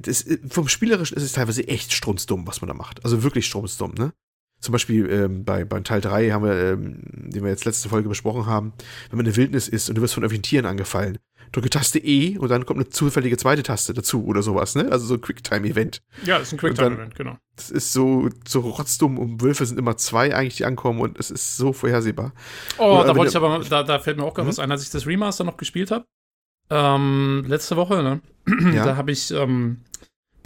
Das, 0.00 0.24
vom 0.48 0.66
Spielerischen 0.66 1.16
ist 1.16 1.22
es 1.22 1.32
teilweise 1.32 1.68
echt 1.68 1.92
strunzdumm, 1.92 2.48
was 2.48 2.60
man 2.62 2.68
da 2.68 2.74
macht. 2.74 3.04
Also 3.04 3.22
wirklich 3.22 3.46
strunzdumm, 3.46 3.94
ne? 3.96 4.12
Zum 4.66 4.72
Beispiel 4.72 5.08
ähm, 5.08 5.44
bei, 5.44 5.64
bei 5.64 5.78
Teil 5.78 6.00
3 6.00 6.30
haben 6.30 6.44
wir, 6.44 6.72
ähm, 6.72 6.98
den 7.04 7.44
wir 7.44 7.50
jetzt 7.50 7.64
letzte 7.64 7.88
Folge 7.88 8.08
besprochen 8.08 8.46
haben, 8.46 8.72
wenn 9.10 9.18
man 9.18 9.24
in 9.26 9.32
der 9.32 9.36
Wildnis 9.36 9.68
ist 9.68 9.88
und 9.88 9.94
du 9.94 10.02
wirst 10.02 10.14
von 10.14 10.24
irgendwelchen 10.24 10.42
Tieren 10.42 10.66
angefallen, 10.66 11.18
drücke 11.52 11.70
Taste 11.70 12.00
E 12.00 12.36
und 12.36 12.48
dann 12.48 12.66
kommt 12.66 12.80
eine 12.80 12.88
zufällige 12.88 13.36
zweite 13.36 13.62
Taste 13.62 13.94
dazu 13.94 14.24
oder 14.24 14.42
sowas, 14.42 14.74
ne? 14.74 14.88
Also 14.90 15.06
so 15.06 15.14
ein 15.14 15.20
Quicktime-Event. 15.20 16.02
Ja, 16.24 16.38
ist 16.38 16.52
ein 16.52 16.58
Quicktime-Event, 16.58 17.14
genau. 17.14 17.36
Das 17.54 17.70
ist 17.70 17.92
so, 17.92 18.28
so 18.44 18.58
rotzdumm 18.58 19.18
und 19.18 19.40
Wölfe 19.40 19.64
sind 19.64 19.78
immer 19.78 19.96
zwei 19.96 20.34
eigentlich, 20.34 20.56
die 20.56 20.64
ankommen 20.64 20.98
und 21.00 21.16
es 21.20 21.30
ist 21.30 21.56
so 21.56 21.72
vorhersehbar. 21.72 22.32
Oh, 22.78 22.96
Oder 22.98 23.04
da 23.04 23.16
wollte 23.16 23.30
ich 23.30 23.36
aber, 23.36 23.60
da, 23.70 23.84
da 23.84 24.00
fällt 24.00 24.16
mir 24.18 24.24
auch 24.24 24.34
gerade 24.34 24.46
Mhm. 24.46 24.50
was 24.50 24.58
ein, 24.58 24.72
als 24.72 24.82
ich 24.82 24.90
das 24.90 25.06
Remaster 25.06 25.44
noch 25.44 25.58
gespielt 25.58 25.92
habe. 25.92 26.04
Ähm, 26.70 27.44
letzte 27.46 27.76
Woche, 27.76 28.02
ne? 28.02 28.20
Ja. 28.74 28.84
Da 28.84 28.96
habe 28.96 29.12
ich, 29.12 29.30
ähm, 29.30 29.78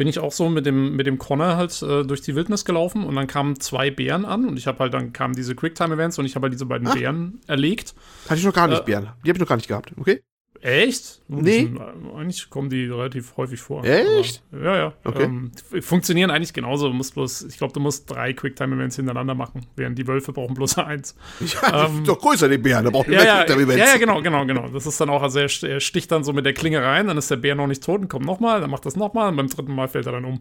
bin 0.00 0.08
ich 0.08 0.18
auch 0.18 0.32
so 0.32 0.48
mit 0.48 0.64
dem, 0.64 0.96
mit 0.96 1.06
dem 1.06 1.18
Connor 1.18 1.56
halt 1.58 1.82
äh, 1.82 2.04
durch 2.04 2.22
die 2.22 2.34
Wildnis 2.34 2.64
gelaufen 2.64 3.04
und 3.04 3.14
dann 3.16 3.26
kamen 3.26 3.60
zwei 3.60 3.90
Bären 3.90 4.24
an 4.24 4.46
und 4.48 4.56
ich 4.56 4.66
habe 4.66 4.78
halt, 4.78 4.94
dann 4.94 5.12
kamen 5.12 5.34
diese 5.34 5.54
Quicktime-Events 5.54 6.18
und 6.18 6.24
ich 6.24 6.36
habe 6.36 6.44
halt 6.44 6.54
diese 6.54 6.64
beiden 6.64 6.88
Ah. 6.88 6.94
Bären 6.94 7.38
erlegt. 7.46 7.94
Hatte 8.26 8.40
ich 8.40 8.46
noch 8.46 8.54
gar 8.54 8.66
nicht, 8.66 8.80
Äh, 8.80 8.84
Bären. 8.84 9.10
Die 9.26 9.28
habe 9.28 9.36
ich 9.36 9.40
noch 9.40 9.46
gar 9.46 9.56
nicht 9.56 9.68
gehabt, 9.68 9.92
okay? 9.98 10.22
Echt? 10.62 11.22
Nee. 11.28 11.60
Äh, 11.74 12.16
Eigentlich 12.18 12.50
kommen 12.50 12.68
die 12.68 12.84
relativ 12.84 13.36
häufig 13.36 13.60
vor. 13.60 13.82
Echt? 13.84 14.42
Aber, 14.52 14.62
ja, 14.64 14.76
ja. 14.76 14.92
Okay. 15.04 15.22
Ähm, 15.22 15.52
funktionieren 15.80 16.30
eigentlich 16.30 16.52
genauso. 16.52 16.88
Du 16.88 16.92
musst 16.94 17.14
bloß, 17.14 17.42
ich 17.44 17.56
glaube, 17.56 17.72
du 17.72 17.80
musst 17.80 18.10
drei 18.10 18.32
Quicktime-Events 18.34 18.96
hintereinander 18.96 19.34
machen, 19.34 19.66
während 19.76 19.98
die 19.98 20.06
Wölfe 20.06 20.32
brauchen 20.32 20.54
bloß 20.54 20.76
eins. 20.78 21.14
Ja, 21.40 21.86
Ähm, 21.86 22.04
doch 22.04 22.18
größer, 22.18 22.48
den 22.48 22.62
Bären, 22.62 22.84
da 22.84 22.90
braucht 22.90 23.06
man 23.08 23.14
Ja, 23.16 23.24
ja, 23.24 23.34
mehr 23.36 23.44
Quicktime-Events. 23.46 23.78
ja, 23.80 23.92
ja, 23.94 23.98
genau, 23.98 24.20
genau, 24.22 24.44
genau. 24.44 24.68
Das 24.68 24.86
ist 24.86 25.00
dann 25.00 25.08
auch, 25.08 25.22
also 25.22 25.38
er, 25.38 25.48
er 25.62 25.80
sticht 25.80 26.12
dann 26.12 26.24
so 26.24 26.32
mit 26.34 26.44
der 26.44 26.52
Klinge 26.52 26.82
rein, 26.82 27.06
dann 27.06 27.16
ist 27.16 27.30
der 27.30 27.36
Bär 27.36 27.54
noch 27.54 27.66
nicht 27.66 27.82
tot 27.82 28.02
und 28.02 28.08
kommt 28.08 28.26
nochmal, 28.26 28.60
dann 28.60 28.70
macht 28.70 28.84
das 28.84 28.96
nochmal 28.96 29.30
und 29.30 29.36
beim 29.36 29.48
dritten 29.48 29.74
Mal 29.74 29.88
fällt 29.88 30.06
er 30.06 30.12
dann 30.12 30.24
um. 30.26 30.40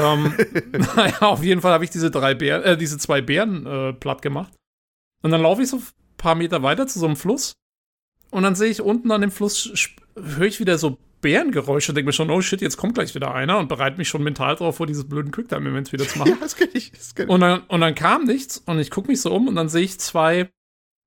ähm, 0.00 0.32
naja, 0.96 1.18
auf 1.20 1.42
jeden 1.44 1.60
Fall 1.60 1.72
habe 1.72 1.84
ich 1.84 1.90
diese 1.90 2.10
drei 2.10 2.34
Bären, 2.34 2.62
äh, 2.62 2.76
diese 2.78 2.96
zwei 2.96 3.20
Bären 3.20 3.66
äh, 3.66 3.92
platt 3.92 4.22
gemacht. 4.22 4.54
Und 5.22 5.30
dann 5.32 5.42
laufe 5.42 5.62
ich 5.62 5.68
so 5.68 5.76
ein 5.76 5.82
paar 6.16 6.34
Meter 6.34 6.62
weiter 6.62 6.86
zu 6.86 6.98
so 6.98 7.06
einem 7.06 7.16
Fluss 7.16 7.52
und 8.34 8.42
dann 8.42 8.56
sehe 8.56 8.68
ich 8.68 8.82
unten 8.82 9.12
an 9.12 9.20
dem 9.20 9.30
Fluss, 9.30 9.72
höre 10.16 10.46
ich 10.46 10.58
wieder 10.58 10.76
so 10.76 10.98
Bärengeräusche 11.20 11.92
und 11.92 11.94
denke 11.94 12.08
mir 12.08 12.12
schon, 12.12 12.30
oh 12.30 12.40
shit, 12.40 12.60
jetzt 12.60 12.76
kommt 12.76 12.94
gleich 12.94 13.14
wieder 13.14 13.32
einer 13.32 13.58
und 13.58 13.68
bereite 13.68 13.96
mich 13.96 14.08
schon 14.08 14.24
mental 14.24 14.56
drauf 14.56 14.76
vor, 14.76 14.88
dieses 14.88 15.08
blöden 15.08 15.30
Quicktime-Event 15.30 15.92
wieder 15.92 16.06
zu 16.06 16.18
machen. 16.18 16.32
Ja, 16.32 16.36
das 16.40 16.56
kenne 16.56 16.72
ich. 16.74 16.90
Das 16.90 17.14
kenn 17.14 17.28
ich. 17.28 17.32
Und 17.32 17.40
dann, 17.40 17.60
und 17.68 17.80
dann 17.80 17.94
kam 17.94 18.24
nichts 18.24 18.58
und 18.58 18.80
ich 18.80 18.90
gucke 18.90 19.06
mich 19.06 19.20
so 19.20 19.32
um 19.32 19.46
und 19.46 19.54
dann 19.54 19.68
sehe 19.68 19.84
ich 19.84 20.00
zwei, 20.00 20.50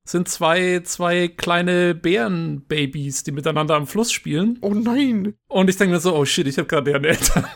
sind 0.10 0.30
zwei, 0.30 0.82
zwei 0.86 1.28
kleine 1.28 1.94
Bärenbabys, 1.94 3.24
die 3.24 3.32
miteinander 3.34 3.76
am 3.76 3.88
Fluss 3.88 4.12
spielen. 4.12 4.58
Oh 4.62 4.74
nein. 4.74 5.34
Und 5.50 5.70
ich 5.70 5.76
denke 5.76 5.96
mir 5.96 6.00
so, 6.00 6.16
oh 6.16 6.24
shit, 6.24 6.48
ich 6.48 6.58
habe 6.58 6.68
gerade 6.68 6.92
deren 6.92 7.04
Eltern 7.04 7.46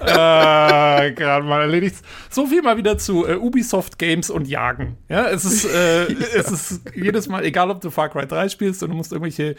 äh, 0.00 1.12
gerade 1.12 1.44
mal 1.44 1.60
erledigt. 1.60 1.96
So 2.30 2.46
viel 2.46 2.62
mal 2.62 2.76
wieder 2.76 2.98
zu 2.98 3.26
äh, 3.26 3.36
Ubisoft 3.36 3.98
Games 3.98 4.28
und 4.28 4.48
Jagen. 4.48 4.96
Ja, 5.08 5.28
es 5.28 5.44
ist, 5.44 5.64
äh, 5.64 6.04
es 6.34 6.50
ist 6.50 6.80
jedes 6.96 7.28
Mal, 7.28 7.44
egal 7.44 7.70
ob 7.70 7.80
du 7.80 7.90
Far 7.90 8.08
Cry 8.08 8.26
3 8.26 8.48
spielst 8.48 8.82
und 8.82 8.90
du 8.90 8.96
musst 8.96 9.12
irgendwelche 9.12 9.54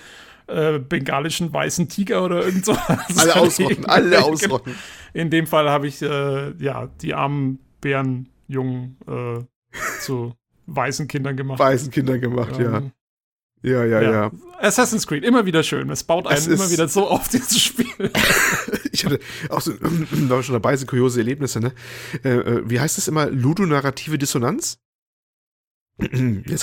äh, 0.47 0.79
bengalischen 0.79 1.53
weißen 1.53 1.87
Tiger 1.87 2.25
oder 2.25 2.43
irgend 2.43 2.65
so 2.65 2.73
Alle 3.17 3.35
ausrotten, 3.37 3.85
alle 3.85 4.21
ausrotten. 4.21 4.75
in 5.13 5.29
dem 5.29 5.47
Fall 5.47 5.69
habe 5.69 5.87
ich 5.87 6.01
äh, 6.01 6.51
ja 6.57 6.89
die 7.01 7.13
armen 7.13 7.59
Bärenjungen 7.79 8.97
äh, 9.07 9.39
zu 10.01 10.33
weißen 10.65 11.07
Kindern 11.07 11.37
gemacht. 11.37 11.59
Weißen 11.59 11.91
Kinder 11.91 12.17
gemacht, 12.19 12.57
ja. 12.59 12.77
Ähm, 12.77 12.91
Ja, 13.61 13.85
ja, 13.85 14.01
ja. 14.01 14.31
Assassin's 14.59 15.07
Creed, 15.07 15.23
immer 15.23 15.45
wieder 15.45 15.63
schön. 15.63 15.89
Es 15.89 16.03
baut 16.03 16.27
einen 16.27 16.37
Es 16.37 16.47
immer 16.47 16.69
wieder 16.69 16.87
so 16.87 17.07
auf 17.07 17.27
dieses 17.29 17.61
Spiel. 17.61 17.85
Ich 18.95 19.05
hatte 19.05 19.19
auch 19.49 19.59
so, 19.59 19.73
da 19.81 19.89
wir 20.35 20.43
schon 20.43 20.53
dabei 20.53 20.77
sind, 20.77 20.87
kuriose 20.87 21.19
Erlebnisse, 21.19 21.59
ne? 21.59 21.73
Äh, 22.23 22.29
äh, 22.29 22.69
wie 22.69 22.79
heißt 22.79 22.97
das 22.97 23.07
immer? 23.07 23.25
Ludonarrative 23.25 24.19
Dissonanz? 24.19 24.77
Jetzt 25.99 26.11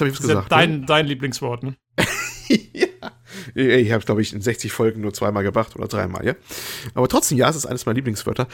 habe 0.00 0.10
ich 0.10 0.14
was 0.14 0.18
Das 0.18 0.20
ist 0.20 0.28
ja 0.28 0.34
gesagt. 0.34 0.44
ne? 0.44 0.48
dein, 0.48 0.86
dein 0.86 1.06
Lieblingswort, 1.06 1.64
ne? 1.64 1.74
Ja. 3.54 3.76
Ich 3.76 3.90
habe 3.90 4.00
es, 4.00 4.06
glaube 4.06 4.22
ich, 4.22 4.32
in 4.32 4.40
60 4.40 4.72
Folgen 4.72 5.00
nur 5.00 5.12
zweimal 5.12 5.42
gebracht 5.42 5.76
oder 5.76 5.88
dreimal, 5.88 6.24
ja. 6.24 6.34
Aber 6.94 7.08
trotzdem, 7.08 7.38
ja, 7.38 7.48
es 7.48 7.56
ist 7.56 7.66
eines 7.66 7.86
meiner 7.86 7.96
Lieblingswörter. 7.96 8.48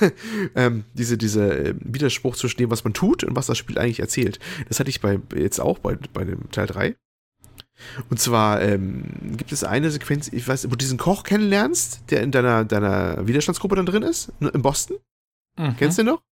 ähm, 0.54 0.84
diese, 0.94 1.18
diese 1.18 1.68
äh, 1.68 1.74
Widerspruch 1.80 2.36
zwischen 2.36 2.58
dem, 2.58 2.70
was 2.70 2.84
man 2.84 2.94
tut 2.94 3.24
und 3.24 3.36
was 3.36 3.46
das 3.46 3.58
Spiel 3.58 3.78
eigentlich 3.78 4.00
erzählt. 4.00 4.38
Das 4.68 4.80
hatte 4.80 4.90
ich 4.90 5.00
bei 5.00 5.18
jetzt 5.34 5.60
auch 5.60 5.78
bei, 5.78 5.96
bei 6.12 6.24
dem 6.24 6.50
Teil 6.50 6.66
3. 6.66 6.96
Und 8.08 8.18
zwar 8.20 8.62
ähm, 8.62 9.04
gibt 9.36 9.52
es 9.52 9.64
eine 9.64 9.90
Sequenz, 9.90 10.28
ich 10.28 10.46
weiß, 10.46 10.66
wo 10.66 10.70
du 10.70 10.76
diesen 10.76 10.98
Koch 10.98 11.24
kennenlernst, 11.24 12.10
der 12.10 12.22
in 12.22 12.30
deiner, 12.30 12.64
deiner 12.64 13.26
Widerstandsgruppe 13.26 13.76
dann 13.76 13.86
drin 13.86 14.02
ist, 14.02 14.32
in 14.40 14.62
Boston. 14.62 14.96
Kennst 15.78 15.98
du 15.98 16.02
den 16.02 16.12
noch? 16.12 16.22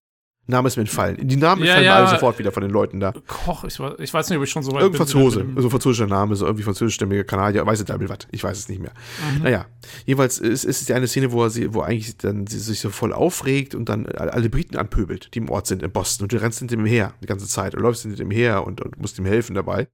Name 0.46 0.69
ist 0.69 0.76
mir 0.76 0.82
entfallen. 0.82 1.17
Die 1.26 1.37
Namen. 1.37 1.62
Ja, 1.64 1.73
fallen 1.75 1.85
mir 1.85 1.87
ja. 1.87 1.96
alle 1.96 2.08
sofort 2.08 2.38
wieder 2.38 2.52
von 2.52 2.62
den 2.62 2.70
Leuten 2.70 3.00
da. 3.00 3.12
Koch, 3.26 3.64
ich, 3.64 3.75
weiß- 3.76 3.99
ich 4.00 4.12
weiß 4.12 4.29
nicht, 4.29 4.37
ob 4.38 4.44
ich 4.44 4.50
schon 4.50 4.62
so 4.62 4.73
weit 4.73 4.82
Irgendein 4.82 5.06
bin. 5.06 5.14
Franzose, 5.14 5.38
dem- 5.41 5.56
also 5.56 5.70
französischer 5.70 6.06
Name, 6.06 6.37
so 6.37 6.44
irgendwie 6.44 6.64
französischstämmiger 6.64 7.25
Kanadier, 7.25 7.64
weiß 7.64 7.81
ich 7.81 7.87
Teufel 7.87 8.08
was, 8.08 8.19
ich 8.31 8.44
weiß 8.44 8.58
es 8.58 8.69
nicht 8.69 8.82
mehr. 8.82 8.93
Mhm. 9.37 9.43
Naja, 9.44 9.67
jedenfalls 10.05 10.38
ist, 10.38 10.64
ist 10.64 10.81
es 10.81 10.87
die 10.87 10.93
eine 10.94 11.06
Szene, 11.06 11.32
wo 11.32 11.43
er 11.44 11.50
sie, 11.50 11.73
wo 11.73 11.81
eigentlich 11.81 12.17
dann 12.19 12.46
sie 12.46 12.58
sich 12.58 12.81
so 12.81 12.91
voll 12.91 13.12
aufregt 13.12 13.75
und 13.75 13.88
dann 13.88 14.06
alle 14.06 14.50
Briten 14.50 14.76
anpöbelt, 14.76 15.31
die 15.35 15.38
im 15.38 15.49
Ort 15.49 15.67
sind 15.67 15.82
in 15.82 15.91
Boston 15.91 16.25
und 16.25 16.32
du 16.32 16.41
rennst 16.41 16.58
hinter 16.58 16.75
ihm 16.75 16.85
her 16.85 17.14
die 17.23 17.26
ganze 17.26 17.46
Zeit 17.46 17.75
und 17.75 17.81
läufst 17.82 18.02
hinter 18.02 18.20
ihm 18.23 18.31
her 18.31 18.67
und, 18.67 18.81
und 18.82 19.00
musst 19.00 19.19
ihm 19.19 19.25
helfen 19.25 19.55
dabei. 19.55 19.88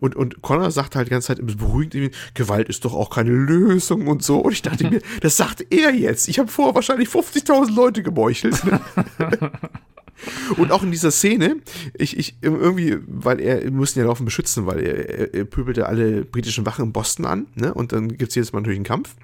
Und, 0.00 0.16
und 0.16 0.42
Connor 0.42 0.70
sagt 0.70 0.96
halt 0.96 1.08
die 1.08 1.10
ganze 1.10 1.28
Zeit, 1.28 1.38
beruhigt 1.44 1.94
ihn, 1.94 2.10
Gewalt 2.34 2.68
ist 2.68 2.84
doch 2.84 2.94
auch 2.94 3.10
keine 3.10 3.30
Lösung 3.30 4.06
und 4.06 4.22
so. 4.22 4.38
Und 4.38 4.52
ich 4.52 4.62
dachte 4.62 4.88
mir, 4.88 5.00
das 5.20 5.36
sagt 5.36 5.66
er 5.70 5.94
jetzt. 5.94 6.28
Ich 6.28 6.38
habe 6.38 6.48
vorher 6.48 6.74
wahrscheinlich 6.74 7.08
50.000 7.08 7.74
Leute 7.74 8.02
gemeuchelt. 8.02 8.60
Und 10.56 10.72
auch 10.72 10.82
in 10.82 10.90
dieser 10.90 11.10
Szene, 11.10 11.56
ich, 11.94 12.16
ich 12.18 12.36
irgendwie, 12.40 12.98
weil 13.06 13.40
er, 13.40 13.62
wir 13.62 13.70
müssen 13.70 13.98
ja 13.98 14.04
laufen 14.04 14.24
beschützen, 14.24 14.66
weil 14.66 14.80
er, 14.80 15.34
er, 15.34 15.44
pöbelte 15.44 15.86
alle 15.86 16.24
britischen 16.24 16.66
Wachen 16.66 16.86
in 16.86 16.92
Boston 16.92 17.26
an, 17.26 17.46
ne? 17.54 17.74
Und 17.74 17.92
dann 17.92 18.16
gibt's 18.16 18.34
jedes 18.34 18.52
Mal 18.52 18.60
natürlich 18.60 18.78
einen 18.78 18.84
Kampf. 18.84 19.14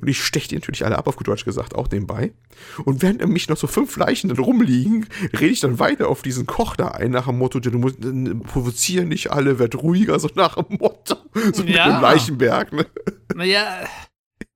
Und 0.00 0.08
ich 0.08 0.22
stech 0.22 0.48
die 0.48 0.56
natürlich 0.56 0.84
alle 0.84 0.98
ab, 0.98 1.06
auf 1.06 1.16
gut 1.16 1.28
Deutsch 1.28 1.44
gesagt, 1.44 1.74
auch 1.74 1.90
nebenbei. 1.90 2.32
Und 2.84 3.02
während 3.02 3.26
mich 3.28 3.48
noch 3.48 3.56
so 3.56 3.66
fünf 3.66 3.96
Leichen 3.96 4.28
dann 4.28 4.38
rumliegen, 4.38 5.06
rede 5.32 5.52
ich 5.52 5.60
dann 5.60 5.78
weiter 5.78 6.08
auf 6.08 6.22
diesen 6.22 6.46
Koch 6.46 6.76
da 6.76 6.88
ein, 6.88 7.10
nach 7.10 7.26
dem 7.26 7.38
Motto, 7.38 7.60
du 7.60 7.70
musst 7.78 8.04
äh, 8.04 8.34
provozieren 8.34 9.08
nicht 9.08 9.30
alle, 9.30 9.58
werd 9.58 9.76
ruhiger, 9.76 10.18
so 10.18 10.28
nach 10.34 10.56
dem 10.56 10.78
Motto. 10.78 11.16
So 11.52 11.62
mit 11.64 11.74
Ja. 11.74 11.88
dem 11.90 12.02
Leichenberg, 12.02 12.72
ne? 12.72 12.86
Naja, 13.34 13.84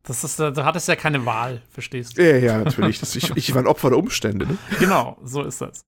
das 0.08 0.24
ist, 0.24 0.40
da 0.40 0.52
hattest 0.64 0.88
du 0.88 0.92
ja 0.92 0.96
keine 0.96 1.24
Wahl, 1.26 1.62
verstehst 1.70 2.18
du? 2.18 2.22
Ja, 2.22 2.36
ja, 2.38 2.58
natürlich. 2.64 2.98
Das, 3.00 3.14
ich, 3.14 3.30
ich 3.36 3.54
war 3.54 3.62
ein 3.62 3.66
Opfer 3.68 3.90
der 3.90 3.98
Umstände, 3.98 4.46
ne? 4.46 4.58
Genau, 4.80 5.18
so 5.22 5.42
ist 5.42 5.60
das. 5.60 5.84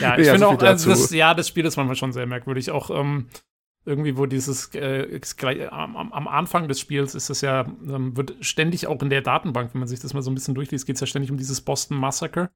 Ja, 0.00 0.18
ich 0.18 0.26
Ja, 0.26 0.32
finde 0.32 0.46
so 0.46 0.52
auch, 0.52 0.62
also 0.62 0.90
das, 0.90 1.10
ja, 1.10 1.32
das 1.32 1.48
Spiel 1.48 1.64
ist 1.64 1.76
manchmal 1.76 1.96
schon 1.96 2.12
sehr 2.12 2.26
merkwürdig. 2.26 2.70
Auch 2.70 2.90
ähm, 2.90 3.28
irgendwie, 3.86 4.18
wo 4.18 4.26
dieses, 4.26 4.74
äh, 4.74 5.20
am, 5.70 5.96
am- 5.96 6.28
Anfang 6.28 6.68
des 6.68 6.78
Spiels 6.80 7.14
ist 7.14 7.30
es 7.30 7.40
ja, 7.40 7.62
ähm, 7.88 8.14
wird 8.16 8.34
ständig 8.40 8.86
auch 8.86 9.00
in 9.02 9.08
der 9.08 9.22
Datenbank, 9.22 9.72
wenn 9.72 9.78
man 9.80 9.88
sich 9.88 10.00
das 10.00 10.12
mal 10.12 10.20
so 10.22 10.30
ein 10.30 10.34
bisschen 10.34 10.54
durchliest, 10.54 10.84
geht 10.86 10.96
es 10.96 11.00
ja 11.00 11.06
ständig 11.06 11.30
um 11.30 11.38
dieses 11.38 11.62
Boston 11.62 11.96
Massacre. 11.96 12.50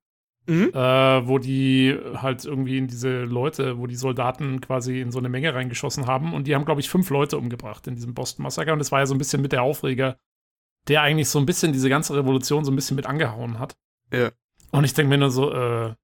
Mhm. 0.47 0.73
äh, 0.75 1.27
wo 1.27 1.39
die 1.39 1.99
halt 2.17 2.45
irgendwie 2.45 2.77
in 2.77 2.87
diese 2.87 3.23
Leute, 3.25 3.79
wo 3.79 3.87
die 3.87 3.95
Soldaten 3.97 4.61
quasi 4.61 5.01
in 5.01 5.11
so 5.11 5.19
eine 5.19 5.31
Menge 5.31 5.55
reingeschossen 5.55 6.07
haben. 6.07 6.35
Und 6.35 6.47
die 6.47 6.55
haben, 6.55 6.67
glaube 6.67 6.83
ich, 6.83 6.91
fünf 6.91 7.09
Leute 7.09 7.39
umgebracht 7.39 7.87
in 7.87 7.95
diesem 7.95 8.13
Boston-Massaker. 8.13 8.75
Und 8.75 8.79
das 8.79 8.93
war 8.93 8.99
ja 8.99 9.07
so 9.07 9.15
ein 9.15 9.19
bisschen 9.19 9.41
mit 9.41 9.53
der 9.53 9.63
Aufreger, 9.63 10.19
der 10.89 11.03
eigentlich 11.03 11.29
so 11.29 11.39
ein 11.39 11.47
bisschen 11.47 11.73
diese 11.73 11.89
ganze 11.89 12.15
Revolution 12.15 12.65
so 12.65 12.73
ein 12.73 12.77
bisschen 12.77 12.97
mit 12.97 13.07
angehauen 13.07 13.59
hat. 13.59 13.77
Ja. 14.13 14.31
Und 14.71 14.85
ich 14.85 14.95
denke 14.95 15.11
mir 15.11 15.19
nur 15.19 15.31
so, 15.31 15.53
äh, 15.53 15.95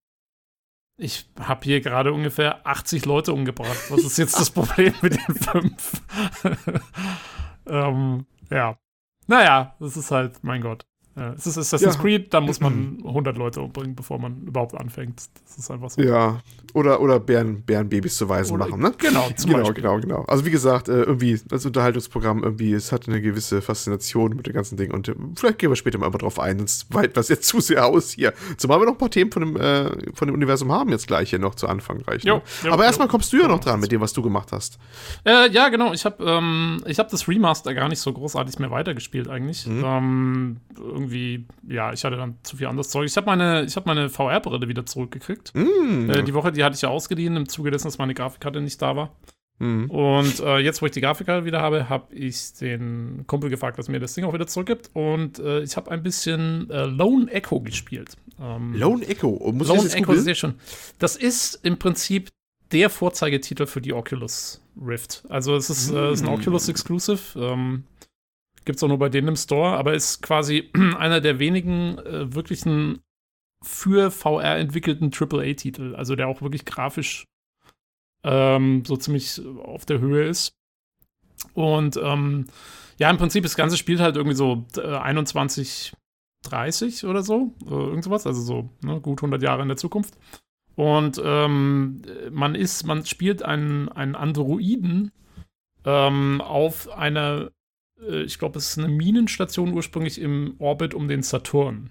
ich 0.97 1.29
habe 1.41 1.65
hier 1.65 1.81
gerade 1.81 2.13
ungefähr 2.13 2.67
80 2.67 3.07
Leute 3.07 3.33
umgebracht. 3.33 3.91
Was 3.91 4.05
ist 4.05 4.19
jetzt 4.19 4.39
das 4.39 4.51
Problem 4.51 4.95
mit 5.01 5.15
den 5.15 5.35
fünf? 5.35 6.03
ähm, 7.67 8.27
ja. 8.51 8.79
Naja, 9.27 9.75
das 9.81 9.97
ist 9.97 10.11
halt, 10.11 10.45
mein 10.45 10.61
Gott. 10.61 10.87
Ja, 11.21 11.35
es 11.37 11.47
ist 11.47 11.59
Assassin's 11.59 11.97
ja. 11.97 12.01
Creed, 12.01 12.33
da 12.33 12.41
muss 12.41 12.61
man 12.61 12.97
100 13.05 13.37
Leute 13.37 13.61
umbringen, 13.61 13.95
bevor 13.95 14.19
man 14.19 14.41
überhaupt 14.47 14.75
anfängt. 14.75 15.21
Das 15.47 15.59
ist 15.59 15.71
einfach 15.71 15.91
so. 15.91 16.01
Ja, 16.01 16.41
oder, 16.73 17.03
oder 17.03 17.21
Bären, 17.21 17.61
Bärenbabys 17.61 18.17
zu 18.17 18.27
Weisen 18.31 18.55
oder, 18.55 18.69
machen, 18.69 18.81
ne? 18.81 18.95
Genau, 18.97 19.29
zum 19.37 19.51
genau, 19.51 19.65
Beispiel. 19.65 19.83
genau, 19.83 20.01
genau. 20.01 20.25
Also 20.25 20.47
wie 20.47 20.51
gesagt, 20.51 20.89
äh, 20.89 21.03
irgendwie 21.03 21.39
das 21.47 21.67
Unterhaltungsprogramm, 21.67 22.43
irgendwie, 22.43 22.73
es 22.73 22.91
hat 22.91 23.07
eine 23.07 23.21
gewisse 23.21 23.61
Faszination 23.61 24.35
mit 24.35 24.47
dem 24.47 24.55
ganzen 24.55 24.79
Ding 24.79 24.93
und 24.93 25.09
äh, 25.09 25.15
vielleicht 25.37 25.59
gehen 25.59 25.71
wir 25.71 25.77
später 25.77 25.99
mal 25.99 26.09
drauf 26.11 26.41
ein, 26.41 26.57
sonst 26.57 26.95
weit 26.95 27.15
was 27.17 27.29
jetzt 27.29 27.45
zu 27.49 27.61
sehr 27.61 27.85
aus 27.85 28.13
hier. 28.13 28.33
Zumal 28.57 28.81
wir 28.81 28.87
noch 28.87 28.93
ein 28.93 28.99
paar 28.99 29.11
Themen 29.11 29.31
von 29.31 29.43
dem, 29.43 29.57
äh, 29.57 29.91
von 30.15 30.27
dem 30.27 30.35
Universum 30.35 30.73
haben 30.73 30.89
jetzt 30.89 31.07
gleich 31.07 31.29
hier 31.29 31.39
noch 31.39 31.55
zu 31.55 31.69
Anfang 31.69 32.01
reichen. 32.01 32.29
Jo, 32.29 32.41
jo, 32.65 32.73
Aber 32.73 32.85
erstmal 32.85 33.09
kommst 33.09 33.31
du 33.35 33.37
ja 33.37 33.49
noch 33.49 33.61
dran 33.61 33.79
mit 33.79 33.93
dem, 33.93 34.01
was 34.01 34.15
du 34.15 34.23
gemacht 34.23 34.53
hast. 34.53 34.79
Äh, 35.27 35.51
ja, 35.51 35.69
genau. 35.69 35.93
Ich 35.93 36.07
habe 36.07 36.25
ähm, 36.25 36.83
hab 36.87 37.11
das 37.11 37.29
Remaster 37.29 37.75
gar 37.75 37.91
nicht 37.91 38.01
so 38.01 38.11
großartig 38.11 38.59
mehr 38.59 38.71
weitergespielt 38.71 39.29
eigentlich. 39.29 39.67
Mhm. 39.67 39.83
Ähm, 39.85 40.57
irgendwie, 40.79 41.10
ja, 41.69 41.93
ich 41.93 42.05
hatte 42.05 42.17
dann 42.17 42.37
zu 42.43 42.57
viel 42.57 42.67
anderes 42.67 42.91
Zeug. 42.91 43.07
Ich 43.07 43.17
habe 43.17 43.27
meine, 43.27 43.67
hab 43.67 43.87
meine 43.87 44.09
VR-Brille 44.09 44.69
wieder 44.69 44.87
zurückgekriegt. 44.87 45.53
Mm. 45.55 46.11
Äh, 46.11 46.23
die 46.23 46.35
Woche, 46.35 46.53
die 46.53 46.65
hatte 46.65 46.75
ich 46.75 46.83
ja 46.83 46.89
ausgeliehen, 46.89 47.37
im 47.37 47.49
Zuge 47.49 47.71
dessen, 47.71 47.87
dass 47.87 47.99
meine 47.99 48.15
Grafikkarte 48.15 48.61
nicht 48.61 48.81
da 48.81 48.97
war. 48.97 49.17
Mm. 49.59 49.91
Und 49.91 50.41
äh, 50.41 50.59
jetzt, 50.59 50.83
wo 50.83 50.87
ich 50.87 50.93
die 50.93 51.01
Grafikkarte 51.01 51.45
wieder 51.45 51.61
habe, 51.61 51.89
habe 51.89 52.15
ich 52.15 52.55
den 52.55 53.25
Kumpel 53.27 53.51
gefragt, 53.51 53.79
dass 53.79 53.89
mir 53.89 54.01
das 54.01 54.15
Ding 54.15 54.25
auch 54.25 54.33
wieder 54.33 54.47
zurückgibt. 54.47 54.91
Und 54.95 55.39
äh, 55.39 55.61
ich 55.61 55.77
habe 55.77 55.91
ein 55.91 56.03
bisschen 56.03 56.69
äh, 56.71 56.87
Lone 56.87 57.31
Echo 57.31 57.61
gespielt. 57.61 58.17
Ähm, 58.41 58.75
Lone 58.75 59.07
Echo? 59.07 59.53
Muss 59.53 59.69
Lone 59.69 59.81
ich 59.81 59.85
das 59.87 59.95
Echo, 59.95 60.15
sehr 60.15 60.35
schön. 60.35 60.55
Das 60.99 61.17
ist 61.17 61.61
im 61.63 61.79
Prinzip 61.79 62.31
der 62.73 62.89
Vorzeigetitel 62.89 63.67
für 63.67 63.81
die 63.81 63.93
Oculus 63.93 64.63
Rift. 64.81 65.25
Also 65.29 65.55
es 65.57 65.69
ist, 65.69 65.93
mm. 65.93 66.13
ist 66.13 66.23
ein 66.23 66.29
Oculus 66.29 66.69
Exclusive. 66.69 67.21
Ähm, 67.37 67.85
Gibt 68.65 68.77
es 68.77 68.83
auch 68.83 68.89
nur 68.89 68.99
bei 68.99 69.09
denen 69.09 69.29
im 69.29 69.37
Store, 69.37 69.77
aber 69.77 69.95
ist 69.95 70.23
quasi 70.23 70.71
einer 70.99 71.21
der 71.21 71.39
wenigen 71.39 71.99
äh, 71.99 72.35
wirklichen 72.35 73.01
für 73.63 74.11
VR 74.11 74.57
entwickelten 74.57 75.11
AAA-Titel. 75.13 75.95
Also 75.95 76.17
der 76.17 76.29
auch 76.29 76.43
wirklich 76.43 76.65
grafisch 76.65 77.27
ähm, 78.25 78.85
so 78.85 78.97
ziemlich 78.97 79.41
auf 79.63 79.87
der 79.87 80.01
Höhe 80.01 80.27
ist. 80.27 80.55
Und 81.55 81.99
ähm, 82.03 82.47
ja, 82.99 83.11
im 83.11 83.17
Prinzip 83.17 83.43
das 83.43 83.57
Ganze 83.57 83.77
spielt 83.77 84.01
halt 84.01 84.17
irgendwie 84.17 84.37
so 84.37 84.67
äh, 84.77 84.97
21, 84.97 85.95
30 86.43 87.05
oder 87.05 87.23
so, 87.23 87.55
äh, 87.67 87.71
irgend 87.71 88.05
sowas, 88.05 88.27
also 88.27 88.41
so 88.43 88.69
ne, 88.83 89.01
gut 89.01 89.21
100 89.21 89.43
Jahre 89.43 89.63
in 89.63 89.69
der 89.69 89.77
Zukunft. 89.77 90.15
Und 90.77 91.21
ähm, 91.23 92.03
man 92.31 92.55
ist, 92.55 92.87
man 92.87 93.05
spielt 93.05 93.43
einen, 93.43 93.89
einen 93.89 94.15
Androiden 94.15 95.13
ähm, 95.85 96.41
auf 96.41 96.89
einer 96.91 97.51
äh, 98.09 98.23
ich 98.23 98.39
glaube, 98.39 98.59
es 98.59 98.71
ist 98.71 98.79
eine 98.79 98.89
Minenstation 98.89 99.73
ursprünglich 99.73 100.21
im 100.21 100.55
Orbit 100.59 100.95
um 100.95 101.09
den 101.09 101.23
Saturn. 101.23 101.91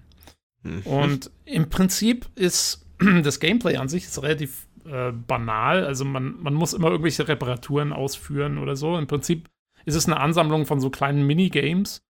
Mhm. 0.62 0.82
Und 0.84 1.30
im 1.44 1.68
Prinzip 1.68 2.26
ist 2.34 2.86
das 3.22 3.40
Gameplay 3.40 3.76
an 3.76 3.88
sich 3.88 4.04
ist 4.04 4.22
relativ 4.22 4.66
äh, 4.84 5.12
banal. 5.12 5.84
Also 5.84 6.04
man, 6.04 6.40
man 6.40 6.54
muss 6.54 6.72
immer 6.72 6.90
irgendwelche 6.90 7.28
Reparaturen 7.28 7.92
ausführen 7.92 8.58
oder 8.58 8.76
so. 8.76 8.96
Im 8.96 9.06
Prinzip 9.06 9.48
ist 9.84 9.94
es 9.94 10.06
eine 10.06 10.20
Ansammlung 10.20 10.66
von 10.66 10.80
so 10.80 10.90
kleinen 10.90 11.26
Minigames 11.26 12.02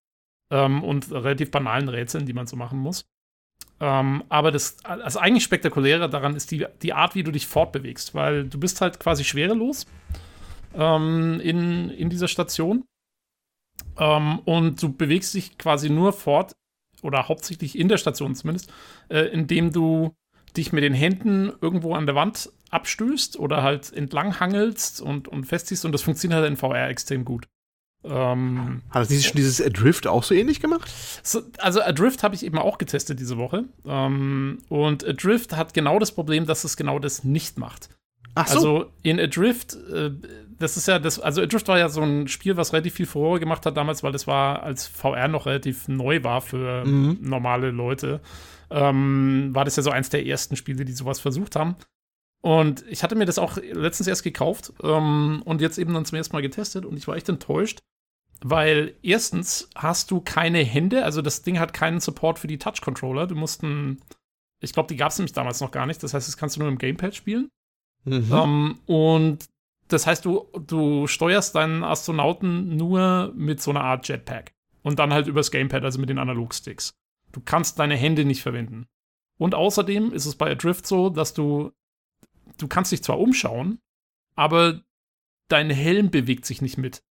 ähm, 0.51 0.83
und 0.83 1.11
relativ 1.11 1.51
banalen 1.51 1.89
Rätseln, 1.89 2.27
die 2.27 2.33
man 2.33 2.47
so 2.47 2.57
machen 2.57 2.79
muss. 2.79 3.07
Ähm, 3.81 4.25
aber 4.29 4.51
das, 4.51 4.77
das 4.77 5.17
eigentlich 5.17 5.45
Spektakuläre 5.45 6.11
daran 6.11 6.37
ist 6.37 6.51
die, 6.51 6.67
die 6.83 6.93
Art, 6.93 7.15
wie 7.15 7.23
du 7.23 7.31
dich 7.31 7.47
fortbewegst, 7.47 8.15
weil 8.15 8.47
du 8.47 8.59
bist 8.59 8.81
halt 8.81 9.01
quasi 9.01 9.25
schwerelos 9.25 9.87
ähm, 10.75 11.41
in, 11.41 11.91
in 11.91 12.11
dieser 12.11 12.29
Station 12.29 12.85
ähm, 13.99 14.39
und 14.41 14.83
du 14.83 14.93
bewegst 14.93 15.35
dich 15.35 15.59
quasi 15.59 15.91
nur 15.91 16.13
fort, 16.13 16.53
oder 17.03 17.29
hauptsächlich 17.29 17.79
in 17.79 17.89
der 17.89 17.99
Station 17.99 18.35
zumindest, 18.35 18.73
äh, 19.09 19.21
indem 19.21 19.73
du 19.73 20.15
dich 20.57 20.73
mit 20.73 20.83
den 20.83 20.95
Händen 20.95 21.53
irgendwo 21.61 21.95
an 21.95 22.07
der 22.07 22.15
Wand 22.15 22.51
abstößt 22.71 23.39
oder 23.39 23.63
halt 23.63 23.93
entlang 23.93 24.41
hangelst 24.41 25.01
und, 25.01 25.29
und 25.29 25.45
festziehst 25.45 25.85
und 25.85 25.93
das 25.93 26.03
funktioniert 26.03 26.41
halt 26.41 26.51
in 26.51 26.57
VR 26.57 26.89
extrem 26.89 27.25
gut. 27.25 27.47
Ähm, 28.03 28.81
Hat 28.91 29.11
das 29.11 29.25
schon 29.25 29.37
dieses 29.37 29.61
Adrift 29.61 30.07
auch 30.07 30.23
so 30.23 30.35
ähnlich 30.35 30.61
gemacht? 30.61 30.91
So, 31.23 31.43
also 31.59 31.83
Adrift 31.83 32.23
habe 32.23 32.35
ich 32.35 32.45
eben 32.45 32.59
auch 32.59 32.79
getestet 32.79 33.21
diese 33.21 33.37
Woche. 33.37 33.65
Ähm, 33.85 34.59
und 34.69 35.07
Adrift 35.07 35.55
hat 35.55 35.75
genau 35.75 35.99
das 35.99 36.13
Problem, 36.13 36.47
dass 36.47 36.65
es 36.65 36.79
genau 36.79 36.99
das 36.99 37.25
nicht 37.25 37.59
macht. 37.59 37.91
Ach 38.35 38.47
so. 38.47 38.57
Also 38.57 38.93
in 39.03 39.21
Adrift, 39.21 39.75
äh, 39.75 40.13
das 40.61 40.77
ist 40.77 40.87
ja 40.87 40.99
das, 40.99 41.19
also 41.19 41.41
Adrift 41.41 41.67
war 41.69 41.79
ja 41.79 41.89
so 41.89 42.03
ein 42.03 42.29
Spiel, 42.29 42.57
was 42.57 42.75
relativ 42.75 42.95
viel 42.95 43.07
Furore 43.07 43.41
gemacht 43.41 43.65
hat 43.65 43.79
damals, 43.79 44.03
weil 44.03 44.13
das 44.13 44.27
war, 44.27 44.63
als 44.63 44.87
VR 44.87 45.27
noch 45.27 45.47
relativ 45.47 45.89
neu 45.89 46.23
war 46.23 46.43
für 46.43 46.85
mhm. 46.85 47.19
normale 47.23 47.71
Leute, 47.71 48.21
ähm, 48.71 49.51
war 49.55 49.65
das 49.65 49.77
ja 49.77 49.83
so 49.83 49.91
eins 49.91 50.11
der 50.11 50.27
ersten 50.27 50.57
Spiele, 50.57 50.85
die 50.85 50.93
sowas 50.93 51.19
versucht 51.19 51.57
haben. 51.57 51.77
Und 52.43 52.85
ich 52.89 53.03
hatte 53.03 53.17
mir 53.17 53.25
das 53.25 53.39
auch 53.39 53.57
letztens 53.57 54.07
erst 54.07 54.23
gekauft 54.23 54.73
ähm, 54.83 55.43
und 55.47 55.63
jetzt 55.63 55.79
eben 55.79 55.95
dann 55.95 56.05
zum 56.05 56.17
ersten 56.17 56.37
Mal 56.37 56.43
getestet 56.43 56.85
und 56.85 56.97
ich 56.99 57.09
war 57.09 57.17
echt 57.17 57.29
enttäuscht, 57.31 57.81
weil 58.43 58.95
erstens 59.03 59.71
hast 59.75 60.11
du 60.11 60.21
keine 60.21 60.59
Hände, 60.59 61.05
also 61.05 61.23
das 61.23 61.41
Ding 61.41 61.59
hat 61.59 61.73
keinen 61.73 62.01
Support 62.01 62.39
für 62.39 62.47
die 62.49 62.59
Touch-Controller. 62.59 63.27
Du 63.27 63.35
musst 63.35 63.63
ein, 63.63 64.03
ich 64.61 64.75
glaube, 64.75 64.89
die 64.89 64.97
gab 64.97 65.11
es 65.11 65.19
nämlich 65.19 65.33
damals 65.33 65.61
noch 65.63 65.71
gar 65.71 65.87
nicht, 65.87 66.03
das 66.03 66.13
heißt, 66.13 66.29
das 66.29 66.37
kannst 66.37 66.57
du 66.57 66.61
nur 66.61 66.69
im 66.69 66.79
Gamepad 66.79 67.15
spielen. 67.15 67.49
Mhm. 68.05 68.31
Ähm, 68.31 68.79
und 68.87 69.49
das 69.93 70.07
heißt, 70.07 70.25
du, 70.25 70.49
du 70.67 71.07
steuerst 71.07 71.55
deinen 71.55 71.85
Astronauten 71.85 72.77
nur 72.77 73.33
mit 73.35 73.61
so 73.61 73.71
einer 73.71 73.83
Art 73.83 74.09
Jetpack. 74.09 74.53
Und 74.83 74.99
dann 74.99 75.13
halt 75.13 75.27
übers 75.27 75.51
Gamepad, 75.51 75.85
also 75.85 76.01
mit 76.01 76.09
den 76.09 76.19
Analogsticks. 76.19 76.95
Du 77.33 77.41
kannst 77.45 77.79
deine 77.79 77.97
Hände 77.97 78.25
nicht 78.25 78.43
verwenden. 78.43 78.87
Und 79.37 79.55
außerdem 79.55 80.13
ist 80.13 80.27
es 80.27 80.37
bei 80.37 80.51
Adrift 80.51 80.87
so, 80.87 81.11
dass 81.11 81.35
du, 81.35 81.73
du 82.59 82.67
kannst 82.67 82.93
dich 82.93 83.03
zwar 83.03 83.19
umschauen, 83.19 83.79
aber 84.37 84.81
dein 85.49 85.71
Helm 85.71 86.11
bewegt 86.11 86.47
sich 86.47 86.63
nicht 86.63 86.79
mit. 86.79 87.03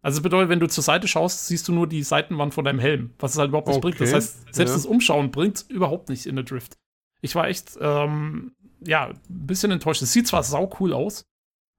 Also 0.00 0.18
das 0.18 0.22
bedeutet, 0.22 0.48
wenn 0.48 0.60
du 0.60 0.68
zur 0.68 0.84
Seite 0.84 1.08
schaust, 1.08 1.46
siehst 1.48 1.66
du 1.68 1.72
nur 1.72 1.86
die 1.86 2.02
Seitenwand 2.02 2.54
von 2.54 2.64
deinem 2.64 2.78
Helm, 2.78 3.14
was 3.18 3.32
es 3.32 3.38
halt 3.38 3.48
überhaupt 3.48 3.68
nicht 3.68 3.78
okay. 3.78 3.88
bringt. 3.88 4.00
Das 4.00 4.12
heißt, 4.12 4.54
selbst 4.54 4.70
ja. 4.70 4.76
das 4.76 4.86
Umschauen 4.86 5.30
bringt 5.30 5.66
überhaupt 5.68 6.08
nicht 6.08 6.26
in 6.26 6.36
der 6.36 6.44
Drift. 6.44 6.78
Ich 7.20 7.34
war 7.34 7.48
echt, 7.48 7.76
ähm, 7.80 8.54
ja, 8.80 9.08
ein 9.08 9.46
bisschen 9.46 9.72
enttäuscht. 9.72 10.02
Es 10.02 10.12
sieht 10.12 10.28
zwar 10.28 10.44
sau 10.44 10.70
cool 10.78 10.92
aus, 10.92 11.26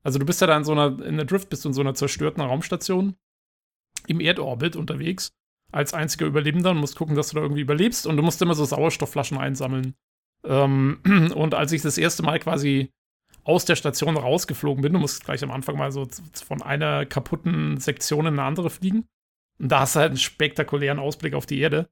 also 0.03 0.19
du 0.19 0.25
bist 0.25 0.41
ja 0.41 0.47
da 0.47 0.57
in 0.57 0.63
so 0.63 0.71
einer, 0.71 1.03
in 1.03 1.17
der 1.17 1.25
Drift 1.25 1.49
bist 1.49 1.65
du 1.65 1.69
in 1.69 1.73
so 1.73 1.81
einer 1.81 1.93
zerstörten 1.93 2.41
Raumstation 2.41 3.15
im 4.07 4.19
Erdorbit 4.19 4.75
unterwegs 4.75 5.31
als 5.71 5.93
einziger 5.93 6.25
Überlebender 6.25 6.71
und 6.71 6.77
musst 6.77 6.95
gucken, 6.95 7.15
dass 7.15 7.29
du 7.29 7.35
da 7.35 7.41
irgendwie 7.41 7.61
überlebst 7.61 8.07
und 8.07 8.17
du 8.17 8.23
musst 8.23 8.41
immer 8.41 8.55
so 8.55 8.65
Sauerstoffflaschen 8.65 9.37
einsammeln. 9.37 9.95
Ähm, 10.43 10.99
und 11.35 11.53
als 11.53 11.71
ich 11.71 11.81
das 11.81 11.97
erste 11.97 12.23
Mal 12.23 12.39
quasi 12.39 12.91
aus 13.43 13.65
der 13.65 13.75
Station 13.75 14.17
rausgeflogen 14.17 14.81
bin, 14.81 14.93
du 14.93 14.99
musst 14.99 15.25
gleich 15.25 15.43
am 15.43 15.51
Anfang 15.51 15.77
mal 15.77 15.91
so 15.91 16.07
von 16.45 16.61
einer 16.61 17.05
kaputten 17.05 17.77
Sektion 17.77 18.25
in 18.25 18.33
eine 18.33 18.43
andere 18.43 18.69
fliegen. 18.69 19.07
Und 19.59 19.71
da 19.71 19.81
hast 19.81 19.95
du 19.95 19.99
halt 19.99 20.09
einen 20.09 20.17
spektakulären 20.17 20.99
Ausblick 20.99 21.33
auf 21.33 21.45
die 21.45 21.59
Erde. 21.59 21.89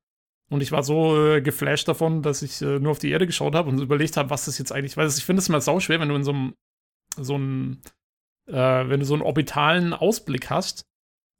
Und 0.50 0.64
ich 0.64 0.72
war 0.72 0.84
so 0.84 1.34
äh, 1.34 1.42
geflasht 1.42 1.88
davon, 1.88 2.22
dass 2.22 2.42
ich 2.42 2.62
äh, 2.62 2.80
nur 2.80 2.92
auf 2.92 3.00
die 3.00 3.12
Erde 3.12 3.28
geschaut 3.28 3.54
habe 3.54 3.70
und 3.70 3.82
überlegt 3.82 4.18
habe, 4.18 4.30
was 4.30 4.46
das 4.46 4.58
jetzt 4.58 4.72
eigentlich, 4.72 4.96
weil 4.96 5.08
ich 5.08 5.26
finde 5.26 5.42
es 5.42 5.50
immer 5.50 5.60
sau 5.60 5.80
schwer, 5.80 6.00
wenn 6.00 6.10
du 6.10 6.16
in 6.16 6.24
so 6.24 6.32
einem 6.32 6.54
so 7.24 7.36
einem 7.36 7.82
äh, 8.48 8.54
wenn 8.54 9.00
du 9.00 9.06
so 9.06 9.14
einen 9.14 9.24
orbitalen 9.24 9.94
Ausblick 9.94 10.50
hast, 10.50 10.86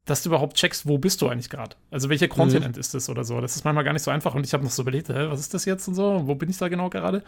dass 0.04 0.22
du 0.22 0.30
überhaupt 0.30 0.56
checkst, 0.56 0.86
wo 0.86 0.96
bist 0.96 1.20
du 1.20 1.28
eigentlich 1.28 1.50
gerade? 1.50 1.76
Also 1.90 2.08
welcher 2.08 2.28
Kontinent 2.28 2.76
mhm. 2.76 2.80
ist 2.80 2.94
das 2.94 3.10
oder 3.10 3.24
so? 3.24 3.42
Das 3.42 3.56
ist 3.56 3.64
manchmal 3.64 3.84
gar 3.84 3.92
nicht 3.92 4.02
so 4.02 4.10
einfach 4.10 4.34
und 4.34 4.44
ich 4.46 4.54
habe 4.54 4.64
noch 4.64 4.70
so 4.70 4.82
überlegt, 4.82 5.10
hä, 5.10 5.26
was 5.28 5.40
ist 5.40 5.52
das 5.52 5.66
jetzt 5.66 5.86
und 5.86 5.94
so? 5.94 6.22
Wo 6.26 6.34
bin 6.34 6.48
ich 6.48 6.56
da 6.56 6.68
genau 6.68 6.88
gerade? 6.88 7.22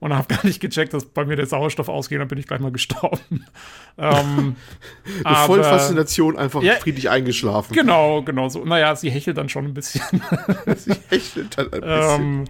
Und 0.00 0.14
habe 0.14 0.34
gar 0.34 0.44
nicht 0.46 0.60
gecheckt, 0.60 0.94
dass 0.94 1.04
bei 1.04 1.26
mir 1.26 1.36
der 1.36 1.46
Sauerstoff 1.46 1.88
ausgeht, 1.90 2.20
dann 2.20 2.28
bin 2.28 2.38
ich 2.38 2.46
gleich 2.46 2.60
mal 2.60 2.72
gestorben. 2.72 3.44
ähm, 3.98 4.56
aber, 5.24 5.46
voll 5.46 5.62
Faszination 5.62 6.38
einfach 6.38 6.62
ja, 6.62 6.74
friedlich 6.74 7.10
eingeschlafen. 7.10 7.74
Genau, 7.74 8.22
genau 8.22 8.48
so. 8.48 8.64
Naja, 8.64 8.96
sie 8.96 9.10
hechelt 9.10 9.36
dann 9.36 9.50
schon 9.50 9.66
ein 9.66 9.74
bisschen. 9.74 10.02
sie 10.76 10.94
hechelt 11.10 11.58
dann 11.58 11.72
ein 11.72 11.80
bisschen. 11.80 12.20
Ähm, 12.20 12.44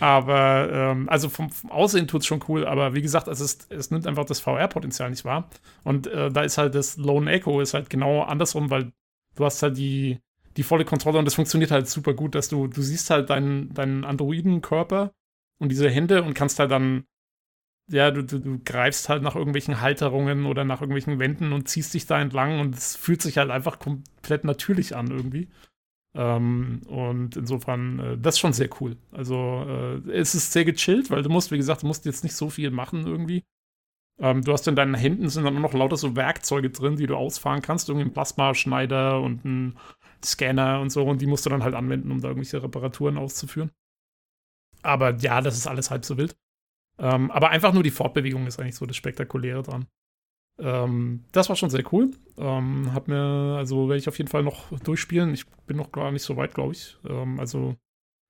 aber, 0.00 0.70
ähm, 0.72 1.08
also 1.10 1.28
vom, 1.28 1.50
vom 1.50 1.70
Aussehen 1.70 2.08
tut 2.08 2.22
es 2.22 2.26
schon 2.26 2.42
cool, 2.48 2.66
aber 2.66 2.94
wie 2.94 3.02
gesagt, 3.02 3.28
es, 3.28 3.40
ist, 3.40 3.70
es 3.70 3.90
nimmt 3.90 4.06
einfach 4.06 4.24
das 4.24 4.40
VR-Potenzial 4.40 5.10
nicht 5.10 5.26
wahr. 5.26 5.50
Und 5.84 6.06
äh, 6.06 6.30
da 6.30 6.40
ist 6.40 6.56
halt 6.56 6.74
das 6.74 6.96
Lone 6.96 7.30
Echo 7.30 7.60
ist 7.60 7.74
halt 7.74 7.90
genau 7.90 8.22
andersrum, 8.22 8.70
weil 8.70 8.92
du 9.36 9.44
hast 9.44 9.62
halt 9.62 9.76
die, 9.76 10.18
die 10.56 10.62
volle 10.62 10.86
Kontrolle 10.86 11.18
und 11.18 11.26
das 11.26 11.34
funktioniert 11.34 11.70
halt 11.70 11.86
super 11.86 12.14
gut, 12.14 12.34
dass 12.34 12.48
du, 12.48 12.66
du 12.66 12.80
siehst 12.80 13.10
halt 13.10 13.28
deinen, 13.28 13.74
deinen 13.74 14.06
Androiden-Körper 14.06 15.12
und 15.58 15.70
diese 15.70 15.90
Hände 15.90 16.22
und 16.22 16.32
kannst 16.32 16.58
halt 16.58 16.70
dann, 16.70 17.04
ja, 17.90 18.10
du, 18.10 18.24
du, 18.24 18.38
du 18.38 18.58
greifst 18.64 19.10
halt 19.10 19.22
nach 19.22 19.36
irgendwelchen 19.36 19.82
Halterungen 19.82 20.46
oder 20.46 20.64
nach 20.64 20.80
irgendwelchen 20.80 21.18
Wänden 21.18 21.52
und 21.52 21.68
ziehst 21.68 21.92
dich 21.92 22.06
da 22.06 22.18
entlang 22.18 22.58
und 22.60 22.74
es 22.74 22.96
fühlt 22.96 23.20
sich 23.20 23.36
halt 23.36 23.50
einfach 23.50 23.78
komplett 23.78 24.44
natürlich 24.44 24.96
an 24.96 25.10
irgendwie. 25.10 25.48
Ähm, 26.14 26.82
und 26.88 27.36
insofern, 27.36 27.98
äh, 28.00 28.18
das 28.18 28.34
ist 28.34 28.40
schon 28.40 28.52
sehr 28.52 28.68
cool. 28.80 28.96
Also, 29.12 29.64
äh, 29.68 30.10
es 30.10 30.34
ist 30.34 30.52
sehr 30.52 30.64
gechillt, 30.64 31.10
weil 31.10 31.22
du 31.22 31.30
musst, 31.30 31.52
wie 31.52 31.56
gesagt, 31.56 31.82
du 31.82 31.86
musst 31.86 32.04
jetzt 32.04 32.24
nicht 32.24 32.34
so 32.34 32.50
viel 32.50 32.70
machen 32.70 33.06
irgendwie. 33.06 33.44
Ähm, 34.20 34.42
du 34.42 34.52
hast 34.52 34.68
in 34.68 34.76
deinen 34.76 34.94
Händen 34.94 35.28
sind 35.30 35.44
dann 35.44 35.60
noch 35.60 35.72
lauter 35.72 35.96
so 35.96 36.16
Werkzeuge 36.16 36.70
drin, 36.70 36.96
die 36.96 37.06
du 37.06 37.16
ausfahren 37.16 37.62
kannst. 37.62 37.88
Irgendwie 37.88 38.08
ein 38.08 38.12
Plasmaschneider 38.12 39.20
und 39.20 39.44
ein 39.44 39.78
Scanner 40.24 40.80
und 40.80 40.90
so 40.90 41.04
und 41.04 41.20
die 41.22 41.26
musst 41.26 41.46
du 41.46 41.50
dann 41.50 41.62
halt 41.64 41.74
anwenden, 41.74 42.10
um 42.10 42.20
da 42.20 42.28
irgendwelche 42.28 42.62
Reparaturen 42.62 43.16
auszuführen. 43.16 43.70
Aber 44.82 45.16
ja, 45.16 45.40
das 45.40 45.56
ist 45.56 45.66
alles 45.66 45.90
halb 45.90 46.04
so 46.04 46.18
wild. 46.18 46.36
Ähm, 46.98 47.30
aber 47.30 47.50
einfach 47.50 47.72
nur 47.72 47.82
die 47.82 47.90
Fortbewegung 47.90 48.46
ist 48.46 48.60
eigentlich 48.60 48.76
so 48.76 48.86
das 48.86 48.96
Spektakuläre 48.96 49.62
dran. 49.62 49.86
Ähm, 50.60 51.24
das 51.32 51.48
war 51.48 51.56
schon 51.56 51.70
sehr 51.70 51.84
cool. 51.92 52.10
Ähm, 52.36 52.92
hab 52.92 53.08
mir, 53.08 53.56
also 53.56 53.88
werde 53.88 53.98
ich 53.98 54.08
auf 54.08 54.18
jeden 54.18 54.30
Fall 54.30 54.42
noch 54.42 54.78
durchspielen. 54.80 55.32
Ich 55.34 55.46
bin 55.66 55.76
noch 55.76 55.92
gar 55.92 56.12
nicht 56.12 56.22
so 56.22 56.36
weit, 56.36 56.54
glaube 56.54 56.72
ich. 56.72 56.96
Ähm, 57.08 57.40
also 57.40 57.76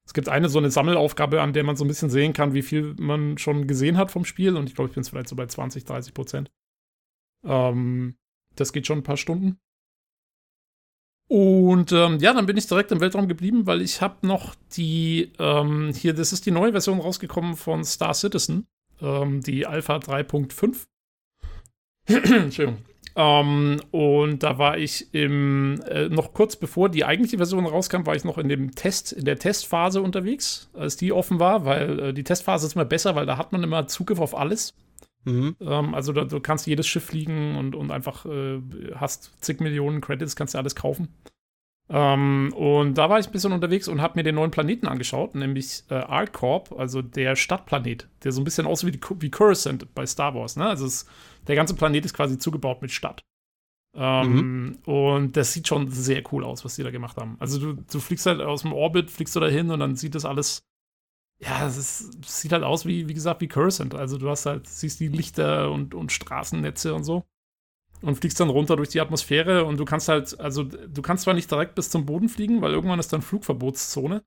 es 0.06 0.14
gibt 0.14 0.28
eine 0.28 0.48
so 0.48 0.58
eine 0.58 0.70
Sammelaufgabe, 0.70 1.42
an 1.42 1.52
der 1.52 1.64
man 1.64 1.76
so 1.76 1.84
ein 1.84 1.88
bisschen 1.88 2.10
sehen 2.10 2.32
kann, 2.32 2.54
wie 2.54 2.62
viel 2.62 2.94
man 2.98 3.38
schon 3.38 3.66
gesehen 3.66 3.96
hat 3.96 4.10
vom 4.10 4.24
Spiel. 4.24 4.56
Und 4.56 4.68
ich 4.68 4.74
glaube, 4.74 4.88
ich 4.88 4.94
bin 4.94 5.04
vielleicht 5.04 5.28
so 5.28 5.36
bei 5.36 5.46
20, 5.46 5.84
30 5.84 6.14
Prozent. 6.14 6.50
Ähm, 7.44 8.16
das 8.56 8.72
geht 8.72 8.86
schon 8.86 8.98
ein 8.98 9.04
paar 9.04 9.16
Stunden. 9.16 9.58
Und 11.28 11.92
ähm, 11.92 12.18
ja, 12.18 12.34
dann 12.34 12.46
bin 12.46 12.56
ich 12.56 12.66
direkt 12.66 12.90
im 12.90 12.98
Weltraum 12.98 13.28
geblieben, 13.28 13.66
weil 13.66 13.82
ich 13.82 14.02
habe 14.02 14.26
noch 14.26 14.56
die, 14.72 15.32
ähm, 15.38 15.92
hier, 15.94 16.12
das 16.12 16.32
ist 16.32 16.44
die 16.44 16.50
neue 16.50 16.72
Version 16.72 16.98
rausgekommen 16.98 17.54
von 17.54 17.84
Star 17.84 18.14
Citizen, 18.14 18.66
ähm, 19.00 19.40
die 19.40 19.64
Alpha 19.64 19.98
3.5. 19.98 20.86
Entschuldigung. 22.24 22.78
Ähm, 23.16 23.80
und 23.90 24.42
da 24.42 24.58
war 24.58 24.78
ich 24.78 25.12
im, 25.12 25.80
äh, 25.88 26.08
noch 26.08 26.32
kurz 26.32 26.56
bevor 26.56 26.88
die 26.88 27.04
eigentliche 27.04 27.38
Version 27.38 27.66
rauskam, 27.66 28.06
war 28.06 28.14
ich 28.14 28.24
noch 28.24 28.38
in 28.38 28.48
dem 28.48 28.74
Test, 28.74 29.12
in 29.12 29.24
der 29.24 29.38
Testphase 29.38 30.00
unterwegs, 30.00 30.70
als 30.74 30.96
die 30.96 31.12
offen 31.12 31.40
war, 31.40 31.64
weil 31.64 31.98
äh, 32.00 32.12
die 32.14 32.24
Testphase 32.24 32.66
ist 32.66 32.76
immer 32.76 32.84
besser, 32.84 33.16
weil 33.16 33.26
da 33.26 33.36
hat 33.36 33.52
man 33.52 33.62
immer 33.62 33.86
Zugriff 33.88 34.20
auf 34.20 34.36
alles. 34.36 34.74
Mhm. 35.24 35.56
Ähm, 35.60 35.94
also 35.94 36.12
da, 36.12 36.24
du 36.24 36.40
kannst 36.40 36.66
jedes 36.66 36.86
Schiff 36.86 37.04
fliegen 37.04 37.56
und, 37.56 37.74
und 37.74 37.90
einfach 37.90 38.24
äh, 38.26 38.60
hast 38.94 39.32
zig 39.44 39.60
Millionen 39.60 40.00
Credits, 40.00 40.36
kannst 40.36 40.54
du 40.54 40.58
alles 40.58 40.74
kaufen. 40.76 41.08
Ähm, 41.92 42.52
und 42.54 42.94
da 42.94 43.10
war 43.10 43.18
ich 43.18 43.26
ein 43.26 43.32
bisschen 43.32 43.52
unterwegs 43.52 43.88
und 43.88 44.00
habe 44.00 44.18
mir 44.18 44.22
den 44.22 44.36
neuen 44.36 44.52
Planeten 44.52 44.86
angeschaut, 44.86 45.34
nämlich 45.34 45.82
äh, 45.90 45.94
Arcorp, 45.94 46.72
also 46.78 47.02
der 47.02 47.34
Stadtplanet, 47.34 48.08
der 48.22 48.30
so 48.30 48.40
ein 48.40 48.44
bisschen 48.44 48.66
aussieht 48.66 48.94
wie, 48.94 49.22
wie 49.22 49.30
Coruscant 49.30 49.92
bei 49.94 50.06
Star 50.06 50.34
Wars. 50.34 50.56
Ne? 50.56 50.66
Also 50.66 50.86
es, 50.86 51.06
der 51.48 51.56
ganze 51.56 51.74
Planet 51.74 52.04
ist 52.04 52.14
quasi 52.14 52.38
zugebaut 52.38 52.80
mit 52.80 52.92
Stadt. 52.92 53.22
Ähm, 53.96 54.34
mhm. 54.34 54.78
Und 54.84 55.36
das 55.36 55.52
sieht 55.52 55.66
schon 55.66 55.90
sehr 55.90 56.22
cool 56.32 56.44
aus, 56.44 56.64
was 56.64 56.76
die 56.76 56.84
da 56.84 56.92
gemacht 56.92 57.16
haben. 57.16 57.36
Also 57.40 57.58
du, 57.58 57.82
du 57.90 57.98
fliegst 57.98 58.26
halt 58.26 58.40
aus 58.40 58.62
dem 58.62 58.72
Orbit, 58.72 59.10
fliegst 59.10 59.34
du 59.34 59.40
da 59.40 59.48
hin 59.48 59.70
und 59.70 59.80
dann 59.80 59.96
sieht 59.96 60.14
das 60.14 60.24
alles 60.24 60.62
ja, 61.42 61.66
es, 61.66 61.76
ist, 61.78 62.18
es, 62.22 62.40
sieht 62.40 62.52
halt 62.52 62.64
aus 62.64 62.84
wie, 62.84 63.08
wie 63.08 63.14
gesagt, 63.14 63.40
wie 63.40 63.48
Cursant. 63.48 63.94
Also 63.94 64.18
du 64.18 64.28
hast 64.28 64.46
halt, 64.46 64.66
siehst 64.68 65.00
die 65.00 65.08
Lichter 65.08 65.70
und, 65.70 65.94
und 65.94 66.12
Straßennetze 66.12 66.94
und 66.94 67.04
so. 67.04 67.24
Und 68.02 68.16
fliegst 68.16 68.40
dann 68.40 68.48
runter 68.48 68.76
durch 68.76 68.88
die 68.88 69.00
Atmosphäre 69.00 69.64
und 69.64 69.78
du 69.78 69.84
kannst 69.84 70.08
halt, 70.08 70.38
also 70.40 70.62
du 70.62 71.02
kannst 71.02 71.24
zwar 71.24 71.34
nicht 71.34 71.50
direkt 71.50 71.74
bis 71.74 71.90
zum 71.90 72.06
Boden 72.06 72.30
fliegen, 72.30 72.62
weil 72.62 72.72
irgendwann 72.72 72.98
ist 72.98 73.12
dann 73.12 73.20
Flugverbotszone, 73.20 74.22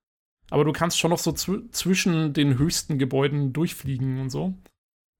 aber 0.51 0.63
du 0.63 0.71
kannst 0.71 0.99
schon 0.99 1.09
noch 1.09 1.17
so 1.17 1.31
zw 1.31 1.69
zwischen 1.71 2.33
den 2.33 2.59
höchsten 2.59 2.99
Gebäuden 2.99 3.51
durchfliegen 3.51 4.19
und 4.19 4.29
so. 4.29 4.53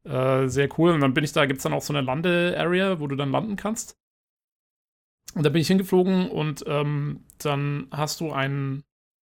Äh, 0.07 0.47
sehr 0.49 0.69
cool. 0.77 0.91
Und 0.91 1.01
dann 1.01 1.15
bin 1.15 1.23
ich 1.23 1.31
da, 1.31 1.45
gibt 1.45 1.57
es 1.57 1.63
dann 1.63 1.73
auch 1.73 1.81
so 1.81 1.93
eine 1.93 2.05
Lande-Area, 2.05 2.99
wo 2.99 3.07
du 3.07 3.15
dann 3.15 3.31
landen 3.31 3.55
kannst. 3.55 3.97
Und 5.33 5.43
da 5.43 5.49
bin 5.49 5.61
ich 5.61 5.67
hingeflogen 5.67 6.29
und 6.29 6.63
ähm, 6.67 7.25
dann 7.39 7.87
hast 7.91 8.19
du 8.19 8.31
einen 8.31 8.83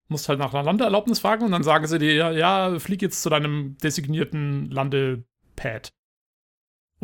musst 0.08 0.28
halt 0.28 0.38
nach 0.38 0.52
einer 0.52 0.62
Landeerlaubnis 0.62 1.20
fragen 1.20 1.44
und 1.44 1.52
dann 1.52 1.62
sagen 1.62 1.86
sie 1.86 1.98
dir, 1.98 2.14
ja, 2.14 2.30
ja, 2.30 2.78
flieg 2.78 3.02
jetzt 3.02 3.22
zu 3.22 3.30
deinem 3.30 3.76
designierten 3.78 4.70
Landepad. 4.70 5.92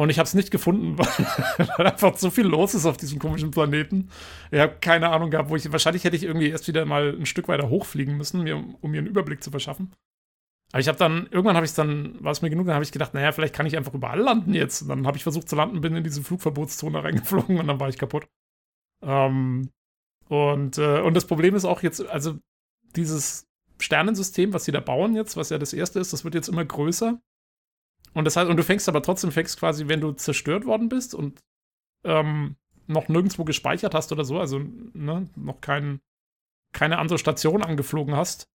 Und 0.00 0.08
ich 0.08 0.18
habe 0.18 0.26
es 0.26 0.32
nicht 0.32 0.50
gefunden, 0.50 0.96
weil 1.76 1.86
einfach 1.86 2.14
zu 2.14 2.30
viel 2.30 2.46
los 2.46 2.74
ist 2.74 2.86
auf 2.86 2.96
diesem 2.96 3.18
komischen 3.18 3.50
Planeten. 3.50 4.08
Ich 4.50 4.58
habe 4.58 4.76
keine 4.80 5.10
Ahnung 5.10 5.30
gehabt, 5.30 5.50
wo 5.50 5.56
ich. 5.56 5.70
Wahrscheinlich 5.70 6.04
hätte 6.04 6.16
ich 6.16 6.22
irgendwie 6.22 6.48
erst 6.48 6.66
wieder 6.68 6.86
mal 6.86 7.14
ein 7.14 7.26
Stück 7.26 7.48
weiter 7.48 7.68
hochfliegen 7.68 8.16
müssen, 8.16 8.40
um 8.80 8.90
mir 8.90 8.98
einen 8.98 9.06
Überblick 9.06 9.44
zu 9.44 9.50
verschaffen. 9.50 9.92
Aber 10.72 10.80
ich 10.80 10.88
habe 10.88 10.96
dann, 10.96 11.26
irgendwann 11.30 11.54
habe 11.54 11.66
ich 11.66 11.74
dann, 11.74 12.16
war 12.24 12.32
es 12.32 12.40
mir 12.40 12.48
genug, 12.48 12.64
dann 12.64 12.76
habe 12.76 12.84
ich 12.84 12.92
gedacht, 12.92 13.12
naja, 13.12 13.30
vielleicht 13.32 13.54
kann 13.54 13.66
ich 13.66 13.76
einfach 13.76 13.92
überall 13.92 14.18
landen 14.18 14.54
jetzt. 14.54 14.80
Und 14.80 14.88
dann 14.88 15.06
habe 15.06 15.18
ich 15.18 15.22
versucht 15.22 15.50
zu 15.50 15.56
landen, 15.56 15.82
bin 15.82 15.94
in 15.94 16.02
diese 16.02 16.22
Flugverbotszone 16.22 17.04
reingeflogen 17.04 17.58
und 17.58 17.66
dann 17.66 17.78
war 17.78 17.90
ich 17.90 17.98
kaputt. 17.98 18.26
Ähm, 19.02 19.68
und, 20.30 20.78
äh, 20.78 21.00
und 21.02 21.12
das 21.12 21.26
Problem 21.26 21.54
ist 21.54 21.66
auch 21.66 21.82
jetzt, 21.82 22.08
also 22.08 22.38
dieses 22.96 23.48
Sternensystem, 23.78 24.54
was 24.54 24.64
sie 24.64 24.72
da 24.72 24.80
bauen 24.80 25.14
jetzt, 25.14 25.36
was 25.36 25.50
ja 25.50 25.58
das 25.58 25.74
erste 25.74 26.00
ist, 26.00 26.14
das 26.14 26.24
wird 26.24 26.34
jetzt 26.34 26.48
immer 26.48 26.64
größer. 26.64 27.20
Und 28.12 28.24
das 28.24 28.36
heißt, 28.36 28.50
und 28.50 28.56
du 28.56 28.64
fängst 28.64 28.88
aber 28.88 29.02
trotzdem, 29.02 29.32
fängst 29.32 29.58
quasi, 29.58 29.88
wenn 29.88 30.00
du 30.00 30.12
zerstört 30.12 30.64
worden 30.64 30.88
bist 30.88 31.14
und 31.14 31.42
ähm, 32.04 32.56
noch 32.86 33.08
nirgendwo 33.08 33.44
gespeichert 33.44 33.94
hast 33.94 34.10
oder 34.10 34.24
so, 34.24 34.40
also 34.40 34.58
ne, 34.58 35.28
noch 35.36 35.60
kein, 35.60 36.00
keine 36.72 36.98
andere 36.98 37.18
Station 37.18 37.62
angeflogen 37.62 38.16
hast, 38.16 38.48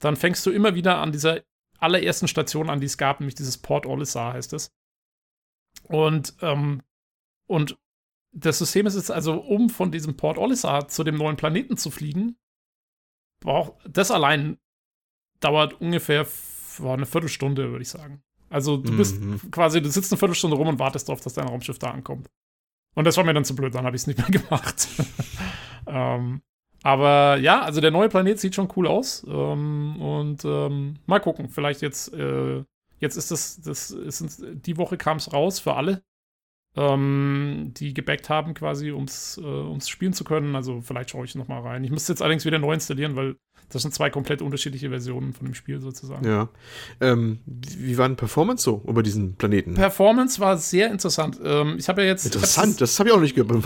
dann 0.00 0.16
fängst 0.16 0.44
du 0.46 0.50
immer 0.50 0.74
wieder 0.74 0.98
an 0.98 1.12
dieser 1.12 1.42
allerersten 1.78 2.28
Station 2.28 2.70
an, 2.70 2.80
die 2.80 2.86
es 2.86 2.96
gab, 2.96 3.20
nämlich 3.20 3.34
dieses 3.34 3.58
Port 3.58 3.86
Olisar 3.86 4.32
heißt 4.32 4.54
es. 4.54 4.74
Und, 5.84 6.34
ähm, 6.40 6.82
und 7.46 7.78
das 8.32 8.58
System 8.58 8.86
ist 8.86 8.96
jetzt 8.96 9.10
also, 9.10 9.40
um 9.40 9.70
von 9.70 9.92
diesem 9.92 10.16
Port 10.16 10.38
Olisar 10.38 10.88
zu 10.88 11.04
dem 11.04 11.16
neuen 11.16 11.36
Planeten 11.36 11.76
zu 11.76 11.90
fliegen, 11.90 12.38
braucht, 13.40 13.74
das 13.88 14.10
allein 14.10 14.58
dauert 15.40 15.80
ungefähr 15.80 16.26
eine 16.80 17.06
Viertelstunde, 17.06 17.70
würde 17.70 17.82
ich 17.82 17.88
sagen. 17.88 18.22
Also 18.48 18.76
du 18.76 18.96
bist 18.96 19.20
mhm. 19.20 19.50
quasi, 19.50 19.82
du 19.82 19.90
sitzt 19.90 20.12
eine 20.12 20.18
Viertelstunde 20.18 20.56
rum 20.56 20.68
und 20.68 20.78
wartest 20.78 21.08
darauf, 21.08 21.20
dass 21.20 21.34
dein 21.34 21.48
Raumschiff 21.48 21.78
da 21.78 21.90
ankommt. 21.90 22.28
Und 22.94 23.04
das 23.04 23.16
war 23.16 23.24
mir 23.24 23.34
dann 23.34 23.44
zu 23.44 23.56
blöd, 23.56 23.74
dann 23.74 23.84
habe 23.84 23.96
ich 23.96 24.02
es 24.02 24.06
nicht 24.06 24.18
mehr 24.18 24.40
gemacht. 24.40 24.88
ähm, 25.86 26.42
aber 26.82 27.38
ja, 27.38 27.62
also 27.62 27.80
der 27.80 27.90
neue 27.90 28.08
Planet 28.08 28.38
sieht 28.38 28.54
schon 28.54 28.72
cool 28.76 28.86
aus. 28.86 29.24
Ähm, 29.28 30.00
und 30.00 30.44
ähm, 30.44 30.94
mal 31.06 31.20
gucken, 31.20 31.48
vielleicht 31.48 31.82
jetzt, 31.82 32.12
äh, 32.14 32.62
jetzt 33.00 33.16
ist 33.16 33.30
das, 33.30 33.60
das 33.60 33.90
ist, 33.90 34.44
die 34.44 34.76
Woche 34.76 34.96
kam 34.96 35.16
es 35.16 35.32
raus 35.32 35.58
für 35.58 35.74
alle 35.74 36.02
ähm, 36.76 37.72
die 37.76 37.94
gebackt 37.94 38.28
haben, 38.28 38.54
quasi, 38.54 38.92
ums, 38.92 39.38
äh, 39.38 39.46
ums 39.46 39.88
spielen 39.88 40.12
zu 40.12 40.24
können. 40.24 40.54
Also 40.54 40.82
vielleicht 40.82 41.10
schaue 41.10 41.24
ich 41.24 41.34
noch 41.34 41.48
mal 41.48 41.60
rein. 41.60 41.82
Ich 41.84 41.90
müsste 41.90 42.12
jetzt 42.12 42.22
allerdings 42.22 42.44
wieder 42.44 42.58
neu 42.58 42.74
installieren, 42.74 43.16
weil 43.16 43.36
das 43.68 43.82
sind 43.82 43.92
zwei 43.92 44.10
komplett 44.10 44.42
unterschiedliche 44.42 44.90
Versionen 44.90 45.32
von 45.32 45.46
dem 45.46 45.54
Spiel 45.54 45.80
sozusagen. 45.80 46.24
Ja. 46.26 46.48
Ähm, 47.00 47.40
wie 47.46 47.98
war 47.98 48.08
denn 48.08 48.16
Performance 48.16 48.62
so 48.62 48.82
über 48.86 49.02
diesen 49.02 49.34
Planeten? 49.34 49.74
Performance 49.74 50.38
war 50.40 50.56
sehr 50.56 50.90
interessant. 50.90 51.40
Ähm, 51.42 51.76
ich 51.78 51.88
habe 51.88 52.02
ja 52.02 52.08
jetzt. 52.08 52.26
Interessant, 52.26 52.80
das 52.80 52.98
habe 52.98 53.08
ich 53.08 53.14
auch 53.14 53.20
nicht 53.20 53.34
gehört. 53.34 53.64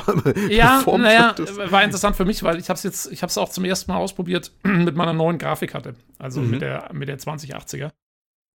ja, 0.48 0.82
naja, 0.86 1.34
war 1.70 1.84
interessant 1.84 2.16
für 2.16 2.24
mich, 2.24 2.42
weil 2.42 2.58
ich 2.58 2.70
habe 2.70 2.76
es 2.76 2.82
jetzt, 2.82 3.12
ich 3.12 3.22
habe 3.22 3.30
es 3.30 3.36
auch 3.36 3.50
zum 3.50 3.64
ersten 3.64 3.92
Mal 3.92 3.98
ausprobiert 3.98 4.52
mit 4.62 4.96
meiner 4.96 5.12
neuen 5.12 5.38
Grafikkarte. 5.38 5.94
Also 6.18 6.40
mhm. 6.40 6.50
mit, 6.50 6.62
der, 6.62 6.90
mit 6.92 7.08
der 7.08 7.18
2080er. 7.18 7.90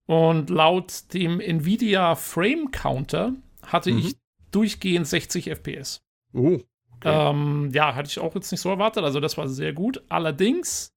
Und 0.07 0.49
laut 0.49 1.13
dem 1.13 1.39
Nvidia 1.39 2.15
Frame 2.15 2.71
Counter 2.71 3.33
hatte 3.63 3.91
mhm. 3.91 3.99
ich 3.99 4.15
durchgehend 4.51 5.07
60 5.07 5.49
FPS. 5.49 6.01
Oh. 6.33 6.59
Okay. 6.97 7.29
Ähm, 7.29 7.71
ja, 7.73 7.93
hatte 7.93 8.09
ich 8.09 8.19
auch 8.19 8.33
jetzt 8.35 8.51
nicht 8.51 8.61
so 8.61 8.69
erwartet. 8.69 9.03
Also, 9.03 9.19
das 9.19 9.37
war 9.37 9.47
sehr 9.47 9.73
gut. 9.73 10.03
Allerdings 10.09 10.94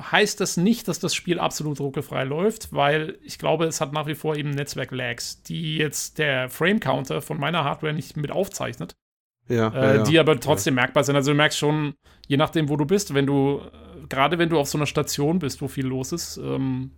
heißt 0.00 0.40
das 0.40 0.56
nicht, 0.56 0.88
dass 0.88 0.98
das 0.98 1.14
Spiel 1.14 1.38
absolut 1.38 1.80
ruckelfrei 1.80 2.24
läuft, 2.24 2.72
weil 2.72 3.18
ich 3.22 3.38
glaube, 3.38 3.66
es 3.66 3.80
hat 3.80 3.92
nach 3.92 4.06
wie 4.06 4.14
vor 4.14 4.36
eben 4.36 4.50
Netzwerk-Lags, 4.50 5.42
die 5.42 5.76
jetzt 5.76 6.18
der 6.18 6.48
Frame-Counter 6.48 7.22
von 7.22 7.38
meiner 7.38 7.64
Hardware 7.64 7.92
nicht 7.92 8.16
mit 8.16 8.30
aufzeichnet. 8.30 8.96
Ja, 9.48 9.68
äh, 9.68 9.96
ja, 9.96 10.02
die 10.02 10.18
aber 10.18 10.38
trotzdem 10.38 10.76
ja. 10.76 10.82
merkbar 10.82 11.04
sind. 11.04 11.16
Also 11.16 11.32
du 11.32 11.36
merkst 11.36 11.58
schon, 11.58 11.94
je 12.26 12.36
nachdem, 12.36 12.68
wo 12.68 12.76
du 12.76 12.84
bist, 12.84 13.14
wenn 13.14 13.26
du, 13.26 13.60
äh, 13.60 14.06
gerade 14.08 14.38
wenn 14.38 14.50
du 14.50 14.58
auf 14.58 14.68
so 14.68 14.78
einer 14.78 14.86
Station 14.86 15.38
bist, 15.38 15.62
wo 15.62 15.68
viel 15.68 15.86
los 15.86 16.12
ist, 16.12 16.36
ähm, 16.36 16.92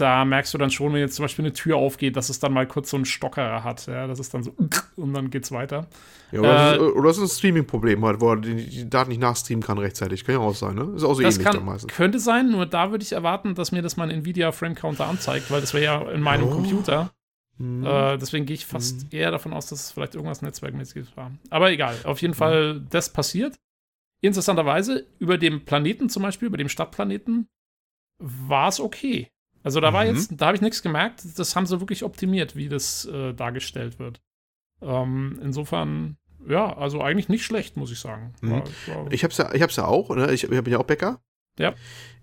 da 0.00 0.24
merkst 0.24 0.52
du 0.54 0.58
dann 0.58 0.70
schon, 0.70 0.92
wenn 0.92 1.00
jetzt 1.00 1.16
zum 1.16 1.24
Beispiel 1.24 1.44
eine 1.44 1.52
Tür 1.52 1.76
aufgeht, 1.76 2.16
dass 2.16 2.28
es 2.28 2.38
dann 2.38 2.52
mal 2.52 2.66
kurz 2.66 2.90
so 2.90 2.96
einen 2.96 3.04
Stockerer 3.04 3.64
hat. 3.64 3.86
Ja, 3.86 4.06
das 4.06 4.18
ist 4.18 4.32
dann 4.34 4.42
so 4.42 4.54
und 4.96 5.14
dann 5.14 5.30
geht's 5.30 5.52
weiter. 5.52 5.86
Ja, 6.32 6.40
oder, 6.40 6.48
äh, 6.48 6.54
das, 6.54 6.72
ist, 6.74 6.94
oder 6.94 7.08
das 7.08 7.18
ist 7.18 7.22
ein 7.22 7.38
Streaming-Problem 7.38 8.04
halt, 8.04 8.20
wo 8.20 8.30
er 8.30 8.36
die, 8.36 8.88
Daten 8.88 9.10
nicht 9.10 9.20
nachstreamen 9.20 9.62
kann 9.62 9.78
rechtzeitig. 9.78 10.24
Kann 10.24 10.36
ja 10.36 10.40
auch 10.40 10.54
sein, 10.54 10.74
ne? 10.74 10.92
Ist 10.96 11.04
auch 11.04 11.14
so 11.14 11.22
das 11.22 11.36
ähnlich 11.36 11.52
kann, 11.52 11.64
meistens. 11.64 11.92
Könnte 11.92 12.18
sein, 12.18 12.50
nur 12.50 12.66
da 12.66 12.90
würde 12.90 13.04
ich 13.04 13.12
erwarten, 13.12 13.54
dass 13.54 13.72
mir 13.72 13.82
das 13.82 13.96
mein 13.96 14.10
Nvidia 14.10 14.52
Frame 14.52 14.74
Counter 14.74 15.06
anzeigt, 15.06 15.50
weil 15.50 15.60
das 15.60 15.74
wäre 15.74 15.84
ja 15.84 16.10
in 16.10 16.20
meinem 16.20 16.48
oh. 16.48 16.50
Computer. 16.50 17.10
Hm. 17.58 17.86
Äh, 17.86 18.18
deswegen 18.18 18.46
gehe 18.46 18.54
ich 18.54 18.66
fast 18.66 19.02
hm. 19.02 19.08
eher 19.12 19.30
davon 19.30 19.52
aus, 19.52 19.66
dass 19.66 19.80
es 19.80 19.92
vielleicht 19.92 20.14
irgendwas 20.14 20.42
Netzwerkmäßiges 20.42 21.16
war. 21.16 21.30
Aber 21.50 21.70
egal, 21.70 21.96
auf 22.04 22.20
jeden 22.20 22.34
hm. 22.34 22.38
Fall, 22.38 22.80
das 22.90 23.12
passiert. 23.12 23.56
Interessanterweise, 24.20 25.06
über 25.18 25.38
dem 25.38 25.64
Planeten 25.64 26.08
zum 26.08 26.22
Beispiel, 26.22 26.48
über 26.48 26.56
dem 26.56 26.68
Stadtplaneten, 26.68 27.46
war 28.18 28.68
es 28.68 28.80
okay. 28.80 29.28
Also 29.64 29.80
da 29.80 29.92
war 29.92 30.04
mhm. 30.04 30.14
jetzt, 30.14 30.30
da 30.36 30.46
habe 30.46 30.56
ich 30.56 30.62
nichts 30.62 30.82
gemerkt. 30.82 31.24
Das 31.36 31.56
haben 31.56 31.66
sie 31.66 31.80
wirklich 31.80 32.04
optimiert, 32.04 32.54
wie 32.54 32.68
das 32.68 33.06
äh, 33.06 33.32
dargestellt 33.32 33.98
wird. 33.98 34.20
Ähm, 34.82 35.40
insofern, 35.42 36.18
ja, 36.46 36.76
also 36.76 37.00
eigentlich 37.00 37.30
nicht 37.30 37.44
schlecht, 37.44 37.76
muss 37.76 37.90
ich 37.90 37.98
sagen. 37.98 38.34
Mhm. 38.42 38.50
War, 38.50 38.64
war 38.86 39.12
ich 39.12 39.24
habe 39.24 39.32
es 39.32 39.38
ja, 39.38 39.52
ich 39.54 39.62
hab's 39.62 39.76
ja 39.76 39.86
auch, 39.86 40.14
ne? 40.14 40.30
ich, 40.32 40.44
ich 40.44 40.50
bin 40.50 40.72
ja 40.72 40.78
auch 40.78 40.84
Bäcker. 40.84 41.20
Ja. 41.58 41.74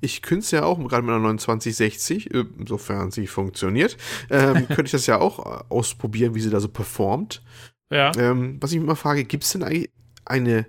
Ich 0.02 0.22
könnte 0.22 0.44
es 0.44 0.52
ja 0.52 0.64
auch, 0.64 0.78
gerade 0.78 1.04
mit 1.04 1.16
einer 1.16 1.38
2960, 1.38 2.34
äh, 2.34 2.46
sofern 2.68 3.12
sie 3.12 3.26
funktioniert, 3.28 3.98
ähm, 4.30 4.54
könnte 4.68 4.86
ich 4.86 4.92
das 4.92 5.08
ja 5.08 5.20
auch 5.20 5.40
äh, 5.40 5.64
ausprobieren, 5.70 6.36
wie 6.36 6.42
sie 6.42 6.50
da 6.52 6.60
so 6.60 6.70
performt. 6.70 7.42
Ja. 7.90 8.12
Ähm, 8.18 8.58
was 8.62 8.72
ich 8.72 8.78
mich 8.78 8.86
immer 8.86 8.96
frage, 8.96 9.24
gibt 9.24 9.44
es 9.44 9.52
denn 9.54 9.64
eigentlich 9.64 9.90
eine 10.26 10.68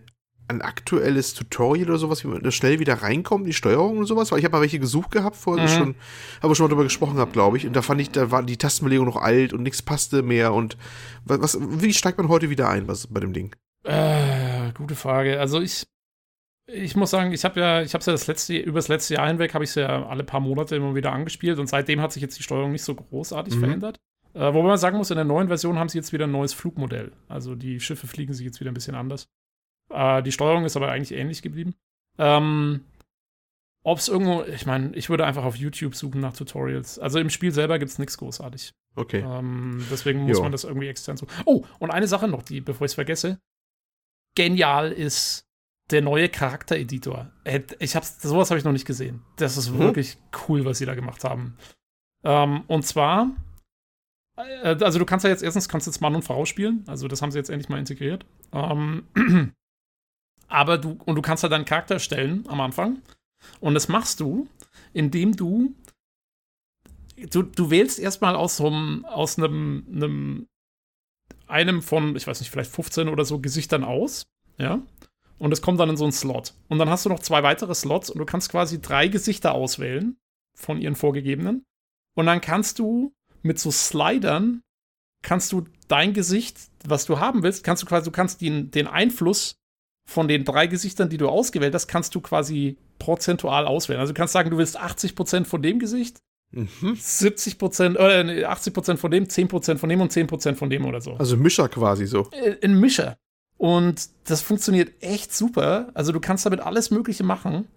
ein 0.53 0.63
aktuelles 0.63 1.35
Tutorial 1.35 1.89
oder 1.89 1.99
sowas, 1.99 2.23
wie 2.25 2.29
man 2.29 2.43
da 2.43 2.51
schnell 2.51 2.79
wieder 2.79 2.95
reinkommt, 2.95 3.47
die 3.47 3.53
Steuerung 3.53 3.99
und 3.99 4.07
sowas? 4.07 4.31
Weil 4.31 4.39
ich 4.39 4.45
habe 4.45 4.57
mal 4.57 4.63
welche 4.63 4.79
gesucht 4.79 5.11
gehabt, 5.11 5.37
vorher 5.37 5.65
mhm. 5.65 5.71
schon, 5.71 5.95
aber 6.41 6.55
schon 6.55 6.65
mal 6.65 6.69
drüber 6.69 6.85
gesprochen 6.85 7.17
gehabt, 7.17 7.33
glaube 7.33 7.57
ich. 7.57 7.67
Und 7.67 7.75
da 7.75 7.83
fand 7.83 8.01
ich, 8.01 8.11
da 8.11 8.31
war 8.31 8.43
die 8.43 8.57
Tastenbelegung 8.57 9.07
noch 9.07 9.17
alt 9.17 9.53
und 9.53 9.63
nichts 9.63 9.83
passte 9.83 10.23
mehr. 10.23 10.53
Und 10.53 10.77
was, 11.25 11.59
wie 11.61 11.93
steigt 11.93 12.19
man 12.19 12.29
heute 12.29 12.51
wieder 12.51 12.69
ein, 12.69 12.89
was 12.89 13.07
bei 13.07 13.21
dem 13.21 13.33
Ding? 13.33 13.55
Äh, 13.85 14.73
gute 14.75 14.95
Frage. 14.95 15.41
Also 15.41 15.61
ich, 15.61 15.87
ich 16.67 16.97
muss 16.97 17.11
sagen, 17.11 17.33
ich 17.33 17.45
habe 17.45 17.61
ja, 17.61 17.83
ich 17.83 17.95
habe 17.95 18.05
ja 18.05 18.13
das 18.13 18.27
letzte, 18.27 18.57
über 18.57 18.79
das 18.79 18.89
letzte 18.89 19.15
Jahr 19.15 19.29
hinweg 19.29 19.55
habe 19.55 19.65
ich 19.65 19.71
es 19.71 19.77
ja 19.77 20.07
alle 20.07 20.25
paar 20.25 20.41
Monate 20.41 20.77
immer 20.77 20.95
wieder 20.95 21.13
angespielt 21.13 21.59
und 21.59 21.67
seitdem 21.67 22.01
hat 22.01 22.13
sich 22.13 22.23
jetzt 22.23 22.39
die 22.39 22.43
Steuerung 22.43 22.73
nicht 22.73 22.85
so 22.85 22.95
großartig 22.95 23.57
mhm. 23.57 23.61
verändert. 23.61 23.99
Äh, 24.35 24.55
wobei 24.55 24.69
man 24.69 24.79
sagen 24.79 24.97
muss, 24.97 25.11
in 25.11 25.17
der 25.17 25.25
neuen 25.25 25.49
Version 25.49 25.79
haben 25.79 25.89
sie 25.89 25.99
jetzt 25.99 26.13
wieder 26.13 26.27
ein 26.27 26.33
neues 26.33 26.55
Flugmodell. 26.55 27.13
Also 27.29 27.55
die 27.55 27.81
Schiffe 27.81 28.07
fliegen 28.07 28.33
sich 28.33 28.47
jetzt 28.47 28.61
wieder 28.61 28.71
ein 28.71 28.75
bisschen 28.75 28.95
anders. 28.95 29.27
Äh, 29.93 30.23
die 30.23 30.33
Steuerung 30.33 30.65
ist 30.65 30.77
aber 30.77 30.91
eigentlich 30.91 31.13
ähnlich 31.19 31.43
geblieben. 31.43 31.75
Ähm, 32.19 32.85
Ob 33.83 33.99
es 33.99 34.09
irgendwo, 34.09 34.43
ich 34.45 34.67
meine, 34.67 34.95
ich 34.95 35.11
würde 35.11 35.25
einfach 35.25 35.45
auf 35.45 35.57
YouTube 35.57 35.95
suchen 35.95 36.21
nach 36.21 36.33
Tutorials. 36.33 36.99
Also 36.99 37.19
im 37.19 37.31
Spiel 37.31 37.53
selber 37.53 37.79
gibt 37.79 37.91
es 37.91 37.99
nichts 37.99 38.19
großartig. 38.19 38.73
Okay. 38.95 39.25
Ähm, 39.27 39.85
deswegen 39.91 40.21
muss 40.21 40.39
jo. 40.39 40.43
man 40.43 40.53
das 40.53 40.65
irgendwie 40.65 40.89
extern 40.89 41.17
suchen. 41.17 41.33
Oh, 41.47 41.65
und 41.79 41.91
eine 41.91 42.07
Sache 42.07 42.29
noch, 42.29 42.43
die, 42.43 42.61
bevor 42.61 42.85
ich 42.85 42.91
es 42.91 42.95
vergesse. 42.95 43.41
Genial 44.35 44.93
ist 44.93 45.47
der 45.91 46.03
neue 46.03 46.29
Charaktereditor. 46.29 47.31
Ich 47.79 47.97
hab's, 47.97 48.21
sowas 48.23 48.51
habe 48.51 48.59
ich 48.59 48.65
noch 48.65 48.73
nicht 48.73 48.87
gesehen. 48.87 49.23
Das 49.37 49.57
ist 49.57 49.71
mhm. 49.71 49.79
wirklich 49.79 50.17
cool, 50.49 50.65
was 50.65 50.79
sie 50.79 50.87
da 50.87 50.95
gemacht 50.95 51.25
haben. 51.25 51.57
Ähm, 52.25 52.63
und 52.69 52.87
zwar 52.87 53.31
äh, 54.37 54.77
also 54.81 54.99
du 54.99 55.05
kannst 55.05 55.25
ja 55.25 55.31
jetzt 55.31 55.43
erstens 55.43 55.69
kannst 55.69 55.87
jetzt 55.87 56.01
Mann 56.01 56.15
und 56.15 56.23
Frau 56.23 56.45
spielen, 56.45 56.85
also 56.87 57.09
das 57.09 57.23
haben 57.23 57.31
sie 57.31 57.39
jetzt 57.39 57.51
endlich 57.51 57.69
mal 57.69 57.79
integriert. 57.79 58.27
Ähm, 58.53 59.05
aber 60.53 60.79
du 60.79 60.99
und 61.07 61.17
du 61.17 61.23
kannst 61.23 61.43
halt 61.43 61.53
deinen 61.53 61.65
Charakter 61.65 61.99
stellen 61.99 62.45
am 62.49 62.61
Anfang 62.61 63.01
und 63.61 63.75
das 63.75 63.89
machst 63.89 64.21
du, 64.21 64.47
indem 64.93 65.35
du 65.35 65.75
du, 67.31 67.43
du 67.43 67.71
wählst 67.71 67.99
erstmal 67.99 68.37
aus 68.37 68.59
so 68.59 68.67
einem 68.67 69.05
aus 69.07 69.39
einem, 69.39 69.87
einem 69.91 70.49
einem 71.47 71.83
von, 71.83 72.17
ich 72.17 72.27
weiß 72.27 72.41
nicht, 72.41 72.51
vielleicht 72.51 72.71
15 72.71 73.09
oder 73.09 73.25
so 73.25 73.39
Gesichtern 73.39 73.85
aus, 73.85 74.27
ja. 74.59 74.81
Und 75.39 75.53
es 75.53 75.61
kommt 75.61 75.81
dann 75.81 75.91
in 75.91 75.97
so 75.97 76.05
einen 76.05 76.13
Slot. 76.13 76.55
Und 76.69 76.79
dann 76.79 76.89
hast 76.89 77.05
du 77.05 77.09
noch 77.09 77.19
zwei 77.19 77.43
weitere 77.43 77.75
Slots 77.75 78.11
und 78.11 78.19
du 78.19 78.25
kannst 78.25 78.49
quasi 78.49 78.81
drei 78.81 79.09
Gesichter 79.09 79.53
auswählen 79.53 80.17
von 80.57 80.81
ihren 80.81 80.95
vorgegebenen. 80.95 81.65
Und 82.15 82.27
dann 82.27 82.41
kannst 82.41 82.79
du 82.79 83.13
mit 83.43 83.59
so 83.59 83.71
Slidern 83.71 84.63
kannst 85.23 85.53
du 85.53 85.65
dein 85.89 86.15
Gesicht, 86.15 86.59
was 86.85 87.07
du 87.07 87.19
haben 87.19 87.43
willst, 87.43 87.65
kannst 87.65 87.83
du 87.83 87.87
quasi, 87.87 88.05
du 88.05 88.13
kannst 88.13 88.41
den, 88.41 88.71
den 88.71 88.87
Einfluss 88.87 89.57
von 90.05 90.29
den 90.29 90.45
drei 90.45 90.67
Gesichtern, 90.67 91.09
die 91.09 91.17
du 91.17 91.29
ausgewählt 91.29 91.75
hast, 91.75 91.87
kannst 91.87 92.15
du 92.15 92.21
quasi 92.21 92.77
prozentual 92.99 93.67
auswählen. 93.67 94.01
Also 94.01 94.13
du 94.13 94.19
kannst 94.19 94.33
sagen, 94.33 94.51
du 94.51 94.59
willst 94.59 94.81
80% 94.81 95.45
von 95.45 95.63
dem 95.63 95.79
Gesicht, 95.79 96.21
mhm. 96.51 96.95
70%, 96.95 97.97
äh, 97.97 98.45
80% 98.45 98.97
von 98.97 99.11
dem, 99.11 99.27
10% 99.27 99.79
von 99.79 99.89
dem 99.89 100.01
und 100.01 100.13
10% 100.13 100.55
von 100.55 100.71
dem 100.71 100.85
oder 100.85 101.01
so. 101.01 101.15
Also 101.15 101.37
Mischer 101.37 101.69
quasi 101.69 102.07
so. 102.07 102.29
Äh, 102.33 102.57
ein 102.65 102.79
Mischer. 102.79 103.17
Und 103.57 104.09
das 104.25 104.41
funktioniert 104.41 105.03
echt 105.03 105.33
super. 105.33 105.91
Also 105.95 106.13
du 106.13 106.21
kannst 106.21 106.45
damit 106.45 106.61
alles 106.61 106.91
Mögliche 106.91 107.23
machen 107.23 107.69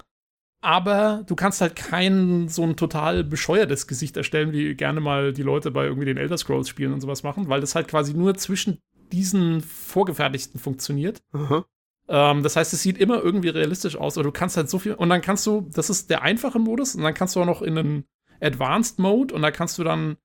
aber 0.65 1.23
du 1.27 1.35
kannst 1.35 1.61
halt 1.61 1.75
kein 1.75 2.47
so 2.47 2.63
ein 2.63 2.75
total 2.75 3.23
bescheuertes 3.23 3.85
Gesicht 3.85 4.17
erstellen, 4.17 4.51
wie 4.51 4.73
gerne 4.73 4.99
mal 4.99 5.31
die 5.31 5.43
Leute 5.43 5.69
bei 5.69 5.85
irgendwie 5.85 6.05
den 6.05 6.17
Elder 6.17 6.39
Scrolls 6.39 6.69
Spielen 6.69 6.91
und 6.91 7.01
sowas 7.01 7.21
machen, 7.21 7.49
weil 7.49 7.61
das 7.61 7.75
halt 7.75 7.87
quasi 7.87 8.15
nur 8.15 8.33
zwischen 8.33 8.79
diesen 9.11 9.61
vorgefertigten 9.61 10.59
funktioniert. 10.59 11.21
Ähm, 12.07 12.43
das 12.43 12.55
heißt, 12.55 12.73
es 12.73 12.81
sieht 12.81 12.97
immer 12.97 13.21
irgendwie 13.21 13.49
realistisch 13.49 13.95
aus, 13.95 14.17
aber 14.17 14.25
du 14.25 14.31
kannst 14.31 14.57
halt 14.57 14.69
so 14.69 14.79
viel 14.79 14.93
und 14.93 15.09
dann 15.09 15.21
kannst 15.21 15.45
du, 15.47 15.69
das 15.73 15.89
ist 15.89 16.09
der 16.09 16.21
einfache 16.21 16.59
Modus 16.59 16.95
und 16.95 17.03
dann 17.03 17.13
kannst 17.13 17.35
du 17.35 17.41
auch 17.41 17.45
noch 17.45 17.61
in 17.61 17.77
einen 17.77 18.05
Advanced 18.41 18.99
Mode 18.99 19.33
und 19.33 19.41
da 19.41 19.51
kannst 19.51 19.77
du 19.77 19.83
dann 19.83 20.17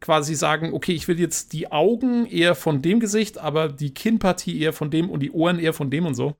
quasi 0.00 0.34
sagen, 0.34 0.72
okay, 0.72 0.92
ich 0.92 1.08
will 1.08 1.18
jetzt 1.20 1.52
die 1.52 1.70
Augen 1.70 2.26
eher 2.26 2.54
von 2.54 2.82
dem 2.82 3.00
Gesicht, 3.00 3.38
aber 3.38 3.68
die 3.68 3.94
Kinnpartie 3.94 4.60
eher 4.60 4.72
von 4.72 4.90
dem 4.90 5.08
und 5.08 5.20
die 5.20 5.30
Ohren 5.30 5.58
eher 5.58 5.72
von 5.72 5.90
dem 5.90 6.04
und 6.04 6.14
so. 6.14 6.34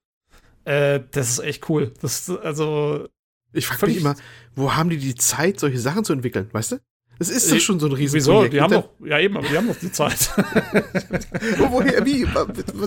Äh, 0.64 1.00
das 1.12 1.30
ist 1.30 1.38
echt 1.38 1.68
cool. 1.68 1.92
Das, 2.00 2.28
also, 2.28 3.08
ich 3.52 3.66
frage 3.66 3.86
mich 3.86 3.98
immer, 3.98 4.16
wo 4.54 4.74
haben 4.74 4.90
die 4.90 4.98
die 4.98 5.14
Zeit, 5.14 5.60
solche 5.60 5.78
Sachen 5.78 6.04
zu 6.04 6.12
entwickeln, 6.12 6.48
weißt 6.52 6.72
du? 6.72 6.76
Das 7.18 7.28
ist 7.28 7.50
doch 7.50 7.56
äh, 7.56 7.60
schon 7.60 7.78
so 7.78 7.86
ein 7.86 7.92
riesen 7.92 8.16
Wieso? 8.16 8.44
Die 8.46 8.60
haben 8.60 8.72
doch, 8.72 8.88
ja 9.04 9.18
eben, 9.18 9.36
aber 9.36 9.46
die 9.46 9.56
haben 9.56 9.68
doch 9.68 9.76
die 9.76 9.92
Zeit. 9.92 10.30
Woher, 11.58 12.04
wie? 12.04 12.26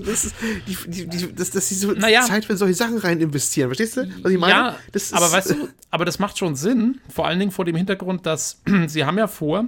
Das 0.06 0.26
ist, 0.26 0.36
die, 0.68 0.78
die, 0.88 1.08
die, 1.08 1.34
dass, 1.34 1.52
dass 1.52 1.70
sie 1.70 1.76
so 1.76 1.92
naja. 1.92 2.22
Zeit 2.22 2.46
für 2.46 2.58
solche 2.58 2.74
Sachen 2.74 2.98
rein 2.98 3.22
investieren. 3.22 3.70
Verstehst 3.70 3.98
du, 3.98 4.10
was 4.22 4.32
ich 4.32 4.38
meine? 4.38 4.54
Ja, 4.54 4.76
das 4.92 5.14
aber 5.14 5.32
weißt 5.32 5.52
du, 5.52 5.70
aber 5.92 6.06
das 6.06 6.20
macht 6.20 6.38
schon 6.38 6.56
Sinn, 6.56 7.00
vor 7.10 7.28
allen 7.28 7.40
Dingen 7.40 7.52
vor 7.52 7.66
dem 7.66 7.76
Hintergrund, 7.76 8.26
dass 8.26 8.62
sie 8.88 9.06
haben 9.06 9.18
ja 9.18 9.28
vor, 9.28 9.68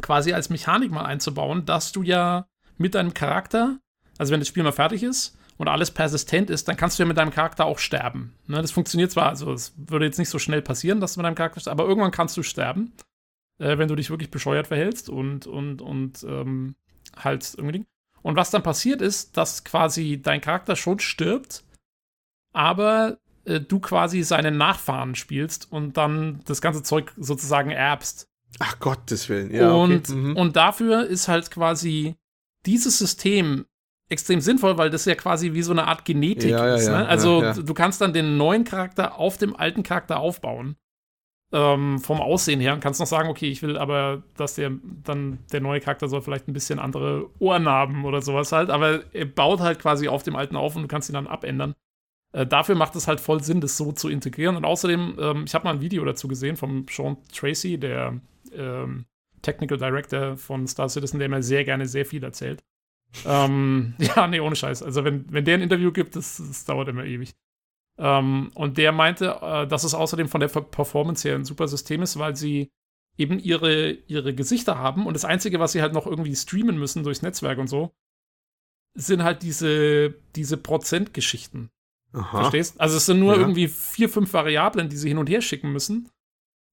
quasi 0.00 0.32
als 0.32 0.48
Mechanik 0.48 0.90
mal 0.90 1.04
einzubauen, 1.04 1.66
dass 1.66 1.92
du 1.92 2.02
ja 2.02 2.46
mit 2.78 2.94
deinem 2.94 3.12
Charakter, 3.12 3.78
also 4.16 4.32
wenn 4.32 4.40
das 4.40 4.48
Spiel 4.48 4.62
mal 4.62 4.72
fertig 4.72 5.02
ist, 5.02 5.34
und 5.58 5.68
alles 5.68 5.90
persistent 5.90 6.50
ist, 6.50 6.68
dann 6.68 6.76
kannst 6.76 6.98
du 6.98 7.02
ja 7.02 7.06
mit 7.08 7.18
deinem 7.18 7.32
Charakter 7.32 7.66
auch 7.66 7.78
sterben. 7.80 8.32
Ne, 8.46 8.62
das 8.62 8.70
funktioniert 8.70 9.10
zwar, 9.10 9.28
also 9.28 9.52
es 9.52 9.74
würde 9.76 10.06
jetzt 10.06 10.18
nicht 10.18 10.30
so 10.30 10.38
schnell 10.38 10.62
passieren, 10.62 11.00
dass 11.00 11.14
du 11.14 11.20
mit 11.20 11.26
deinem 11.26 11.34
Charakter 11.34 11.60
stirbst, 11.60 11.68
aber 11.68 11.86
irgendwann 11.86 12.12
kannst 12.12 12.36
du 12.36 12.42
sterben, 12.42 12.92
äh, 13.58 13.78
wenn 13.78 13.88
du 13.88 13.96
dich 13.96 14.10
wirklich 14.10 14.30
bescheuert 14.30 14.68
verhältst 14.68 15.08
und, 15.08 15.46
und, 15.46 15.82
und 15.82 16.24
ähm, 16.24 16.76
halt 17.16 17.54
irgendwie. 17.56 17.84
Und 18.22 18.36
was 18.36 18.50
dann 18.50 18.62
passiert 18.62 19.00
ist, 19.00 19.36
dass 19.36 19.64
quasi 19.64 20.20
dein 20.20 20.40
Charakter 20.40 20.76
schon 20.76 20.98
stirbt, 20.98 21.64
aber 22.52 23.18
äh, 23.44 23.60
du 23.60 23.80
quasi 23.80 24.22
seinen 24.22 24.56
Nachfahren 24.56 25.14
spielst 25.14 25.70
und 25.70 25.96
dann 25.96 26.40
das 26.44 26.60
ganze 26.60 26.82
Zeug 26.82 27.12
sozusagen 27.16 27.70
erbst. 27.70 28.28
Ach 28.58 28.78
Gottes 28.80 29.28
Willen, 29.28 29.54
ja. 29.54 29.70
Und, 29.72 30.08
okay. 30.08 30.18
mhm. 30.18 30.36
und 30.36 30.56
dafür 30.56 31.06
ist 31.06 31.28
halt 31.28 31.50
quasi 31.50 32.16
dieses 32.66 32.98
System 32.98 33.66
extrem 34.08 34.40
sinnvoll, 34.40 34.78
weil 34.78 34.90
das 34.90 35.04
ja 35.04 35.14
quasi 35.14 35.52
wie 35.52 35.62
so 35.62 35.72
eine 35.72 35.86
Art 35.86 36.04
Genetik 36.04 36.50
ja, 36.50 36.74
ist. 36.74 36.86
Ja, 36.86 37.00
ne? 37.00 37.08
Also 37.08 37.42
ja, 37.42 37.52
du 37.52 37.74
kannst 37.74 38.00
dann 38.00 38.12
den 38.12 38.36
neuen 38.36 38.64
Charakter 38.64 39.18
auf 39.18 39.36
dem 39.36 39.54
alten 39.54 39.82
Charakter 39.82 40.18
aufbauen. 40.18 40.76
Ähm, 41.50 41.98
vom 41.98 42.20
Aussehen 42.20 42.60
her 42.60 42.74
und 42.74 42.80
kannst 42.80 43.00
noch 43.00 43.06
sagen, 43.06 43.30
okay, 43.30 43.48
ich 43.48 43.62
will 43.62 43.78
aber, 43.78 44.22
dass 44.36 44.56
der 44.56 44.70
dann 45.04 45.38
der 45.50 45.62
neue 45.62 45.80
Charakter 45.80 46.06
soll 46.06 46.20
vielleicht 46.20 46.46
ein 46.46 46.52
bisschen 46.52 46.78
andere 46.78 47.30
Ohren 47.38 47.66
haben 47.66 48.04
oder 48.04 48.20
sowas 48.20 48.52
halt, 48.52 48.68
aber 48.68 49.00
er 49.14 49.24
baut 49.24 49.60
halt 49.60 49.78
quasi 49.78 50.08
auf 50.08 50.22
dem 50.22 50.36
alten 50.36 50.56
auf 50.56 50.76
und 50.76 50.82
du 50.82 50.88
kannst 50.88 51.08
ihn 51.08 51.14
dann 51.14 51.26
abändern. 51.26 51.74
Äh, 52.32 52.46
dafür 52.46 52.74
macht 52.74 52.96
es 52.96 53.08
halt 53.08 53.18
voll 53.18 53.42
Sinn, 53.42 53.62
das 53.62 53.78
so 53.78 53.92
zu 53.92 54.10
integrieren. 54.10 54.56
Und 54.56 54.66
außerdem, 54.66 55.16
ähm, 55.18 55.44
ich 55.46 55.54
habe 55.54 55.64
mal 55.64 55.72
ein 55.72 55.80
Video 55.80 56.04
dazu 56.04 56.28
gesehen 56.28 56.56
vom 56.56 56.84
Sean 56.90 57.16
Tracy, 57.32 57.78
der 57.78 58.20
ähm, 58.52 59.06
Technical 59.40 59.78
Director 59.78 60.36
von 60.36 60.66
Star 60.66 60.90
Citizen, 60.90 61.18
der 61.18 61.30
mir 61.30 61.42
sehr 61.42 61.64
gerne 61.64 61.86
sehr 61.86 62.04
viel 62.04 62.22
erzählt 62.22 62.62
ähm, 63.26 63.94
ja, 63.98 64.26
nee, 64.26 64.40
ohne 64.40 64.56
Scheiß. 64.56 64.82
Also, 64.82 65.04
wenn, 65.04 65.24
wenn 65.32 65.44
der 65.44 65.54
ein 65.54 65.62
Interview 65.62 65.92
gibt, 65.92 66.16
das, 66.16 66.36
das 66.36 66.64
dauert 66.64 66.88
immer 66.88 67.04
ewig. 67.04 67.34
Ähm, 67.98 68.50
und 68.54 68.78
der 68.78 68.92
meinte, 68.92 69.38
äh, 69.42 69.66
dass 69.66 69.84
es 69.84 69.94
außerdem 69.94 70.28
von 70.28 70.40
der 70.40 70.48
Performance 70.48 71.26
her 71.26 71.36
ein 71.36 71.44
super 71.44 71.68
System 71.68 72.02
ist, 72.02 72.18
weil 72.18 72.36
sie 72.36 72.70
eben 73.16 73.40
ihre, 73.40 73.90
ihre 73.90 74.34
Gesichter 74.34 74.78
haben 74.78 75.06
und 75.06 75.14
das 75.14 75.24
Einzige, 75.24 75.58
was 75.58 75.72
sie 75.72 75.82
halt 75.82 75.92
noch 75.92 76.06
irgendwie 76.06 76.36
streamen 76.36 76.78
müssen 76.78 77.02
durchs 77.02 77.22
Netzwerk 77.22 77.58
und 77.58 77.66
so, 77.66 77.92
sind 78.94 79.24
halt 79.24 79.42
diese, 79.42 80.14
diese 80.36 80.56
Prozentgeschichten. 80.56 81.70
Aha. 82.12 82.40
Verstehst? 82.42 82.80
Also 82.80 82.96
es 82.96 83.06
sind 83.06 83.18
nur 83.18 83.34
ja. 83.34 83.40
irgendwie 83.40 83.68
vier, 83.68 84.08
fünf 84.08 84.32
Variablen, 84.32 84.88
die 84.88 84.96
sie 84.96 85.08
hin 85.08 85.18
und 85.18 85.28
her 85.28 85.42
schicken 85.42 85.72
müssen. 85.72 86.08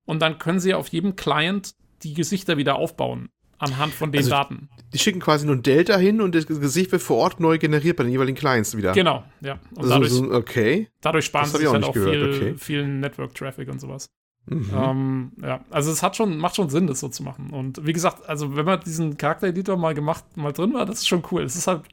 Und 0.06 0.22
dann 0.22 0.38
können 0.38 0.60
sie 0.60 0.76
auf 0.76 0.88
jedem 0.90 1.16
Client 1.16 1.76
die 2.04 2.14
Gesichter 2.14 2.58
wieder 2.58 2.76
aufbauen 2.76 3.30
anhand 3.58 3.94
von 3.94 4.12
den 4.12 4.20
also, 4.20 4.32
Daten. 4.32 4.70
Die 4.94 5.00
schicken 5.00 5.20
quasi 5.20 5.46
nur 5.46 5.56
ein 5.56 5.64
Delta 5.64 5.98
hin 5.98 6.22
und 6.22 6.36
das 6.36 6.46
Gesicht 6.48 6.92
wird 6.92 7.02
vor 7.02 7.18
Ort 7.18 7.40
neu 7.40 7.58
generiert 7.58 7.98
bei 7.98 8.04
den 8.04 8.12
jeweiligen 8.12 8.38
Clients 8.38 8.76
wieder. 8.76 8.94
Genau, 8.94 9.24
ja. 9.42 9.60
Und 9.76 9.90
dadurch, 9.90 10.12
also, 10.12 10.32
okay. 10.34 10.90
dadurch 11.02 11.26
sparen 11.26 11.46
sie 11.46 11.58
sich 11.58 11.68
halt 11.68 11.84
auch 11.84 11.94
viel, 11.94 12.34
okay. 12.34 12.56
viel 12.58 12.88
Network-Traffic 12.88 13.70
und 13.70 13.80
sowas. 13.80 14.10
Mhm. 14.48 14.72
Ähm, 14.76 15.32
ja, 15.42 15.66
also 15.72 15.92
es 15.92 16.04
hat 16.04 16.16
schon, 16.16 16.38
macht 16.38 16.56
schon 16.56 16.70
Sinn, 16.70 16.88
das 16.88 17.00
so 17.00 17.10
zu 17.10 17.24
machen. 17.24 17.50
Und 17.52 17.86
wie 17.86 17.94
gesagt, 17.94 18.28
also 18.30 18.56
wenn 18.56 18.66
man 18.66 18.80
diesen 18.82 19.18
Charaktereditor 19.18 19.76
mal 19.76 19.96
gemacht, 19.96 20.38
mal 20.38 20.52
drin 20.52 20.74
war, 20.74 20.86
das 20.86 21.00
ist 21.00 21.08
schon 21.08 21.24
cool. 21.32 21.44
Es 21.44 21.56
ist 21.56 21.68
halt 21.68 21.84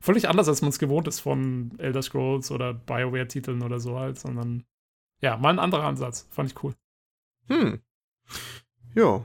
völlig 0.00 0.28
anders, 0.28 0.48
als 0.48 0.62
man 0.62 0.70
es 0.70 0.78
gewohnt 0.78 1.06
ist 1.06 1.20
von 1.20 1.72
Elder 1.78 2.02
Scrolls 2.02 2.50
oder 2.50 2.74
BioWare-Titeln 2.74 3.62
oder 3.62 3.78
so 3.78 3.98
halt, 3.98 4.18
sondern 4.18 4.64
ja, 5.20 5.36
mal 5.36 5.50
ein 5.50 5.58
anderer 5.58 5.84
Ansatz. 5.84 6.26
Fand 6.30 6.50
ich 6.50 6.64
cool. 6.64 6.74
Hm. 7.48 7.80
Ja, 8.94 9.22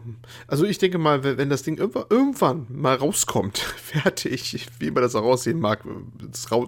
also 0.47 0.65
ich 0.65 0.77
denke 0.77 0.99
mal, 0.99 1.23
wenn 1.23 1.49
das 1.49 1.63
Ding 1.63 1.77
irgendwann 1.77 2.67
mal 2.69 2.95
rauskommt, 2.95 3.57
fertig, 3.77 4.67
wie 4.79 4.87
immer 4.87 5.01
das 5.01 5.15
auch 5.15 5.23
aussehen 5.23 5.59
mag, 5.59 5.83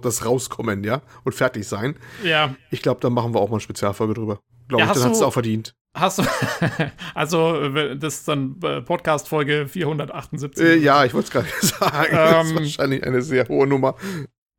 das 0.01 0.25
Rauskommen, 0.25 0.83
ja, 0.83 1.01
und 1.23 1.35
fertig 1.35 1.67
sein. 1.67 1.95
Ja. 2.23 2.55
Ich 2.71 2.81
glaube, 2.81 2.99
dann 3.01 3.13
machen 3.13 3.33
wir 3.33 3.39
auch 3.39 3.49
mal 3.49 3.55
eine 3.55 3.61
Spezialfolge 3.61 4.15
drüber. 4.15 4.39
Glaube 4.67 4.83
ja, 4.83 4.89
ich, 4.89 4.93
dann 4.95 5.03
hat 5.03 5.11
es 5.13 5.21
auch 5.21 5.31
verdient. 5.31 5.75
Hast 5.93 6.19
du, 6.19 6.23
also 7.15 7.69
das 7.95 8.15
ist 8.15 8.27
dann 8.27 8.59
äh, 8.63 8.81
Podcast-Folge 8.81 9.67
478. 9.67 10.63
Äh, 10.63 10.75
ja, 10.77 11.05
ich 11.05 11.13
wollte 11.13 11.27
es 11.27 11.31
gerade 11.31 11.47
sagen. 11.61 12.07
Ähm, 12.11 12.17
das 12.17 12.47
ist 12.47 12.55
wahrscheinlich 12.55 13.03
eine 13.03 13.21
sehr 13.21 13.47
hohe 13.47 13.67
Nummer. 13.67 13.95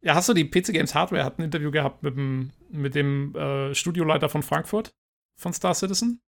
Ja, 0.00 0.14
hast 0.14 0.28
du 0.28 0.34
die 0.34 0.44
PC 0.44 0.72
Games 0.72 0.94
Hardware 0.94 1.24
hat 1.24 1.38
ein 1.38 1.42
Interview 1.42 1.70
gehabt 1.70 2.02
mit 2.02 2.16
dem, 2.16 2.50
mit 2.70 2.94
dem 2.94 3.34
äh, 3.34 3.74
Studioleiter 3.74 4.28
von 4.28 4.42
Frankfurt, 4.42 4.94
von 5.36 5.52
Star 5.52 5.74
Citizen. 5.74 6.20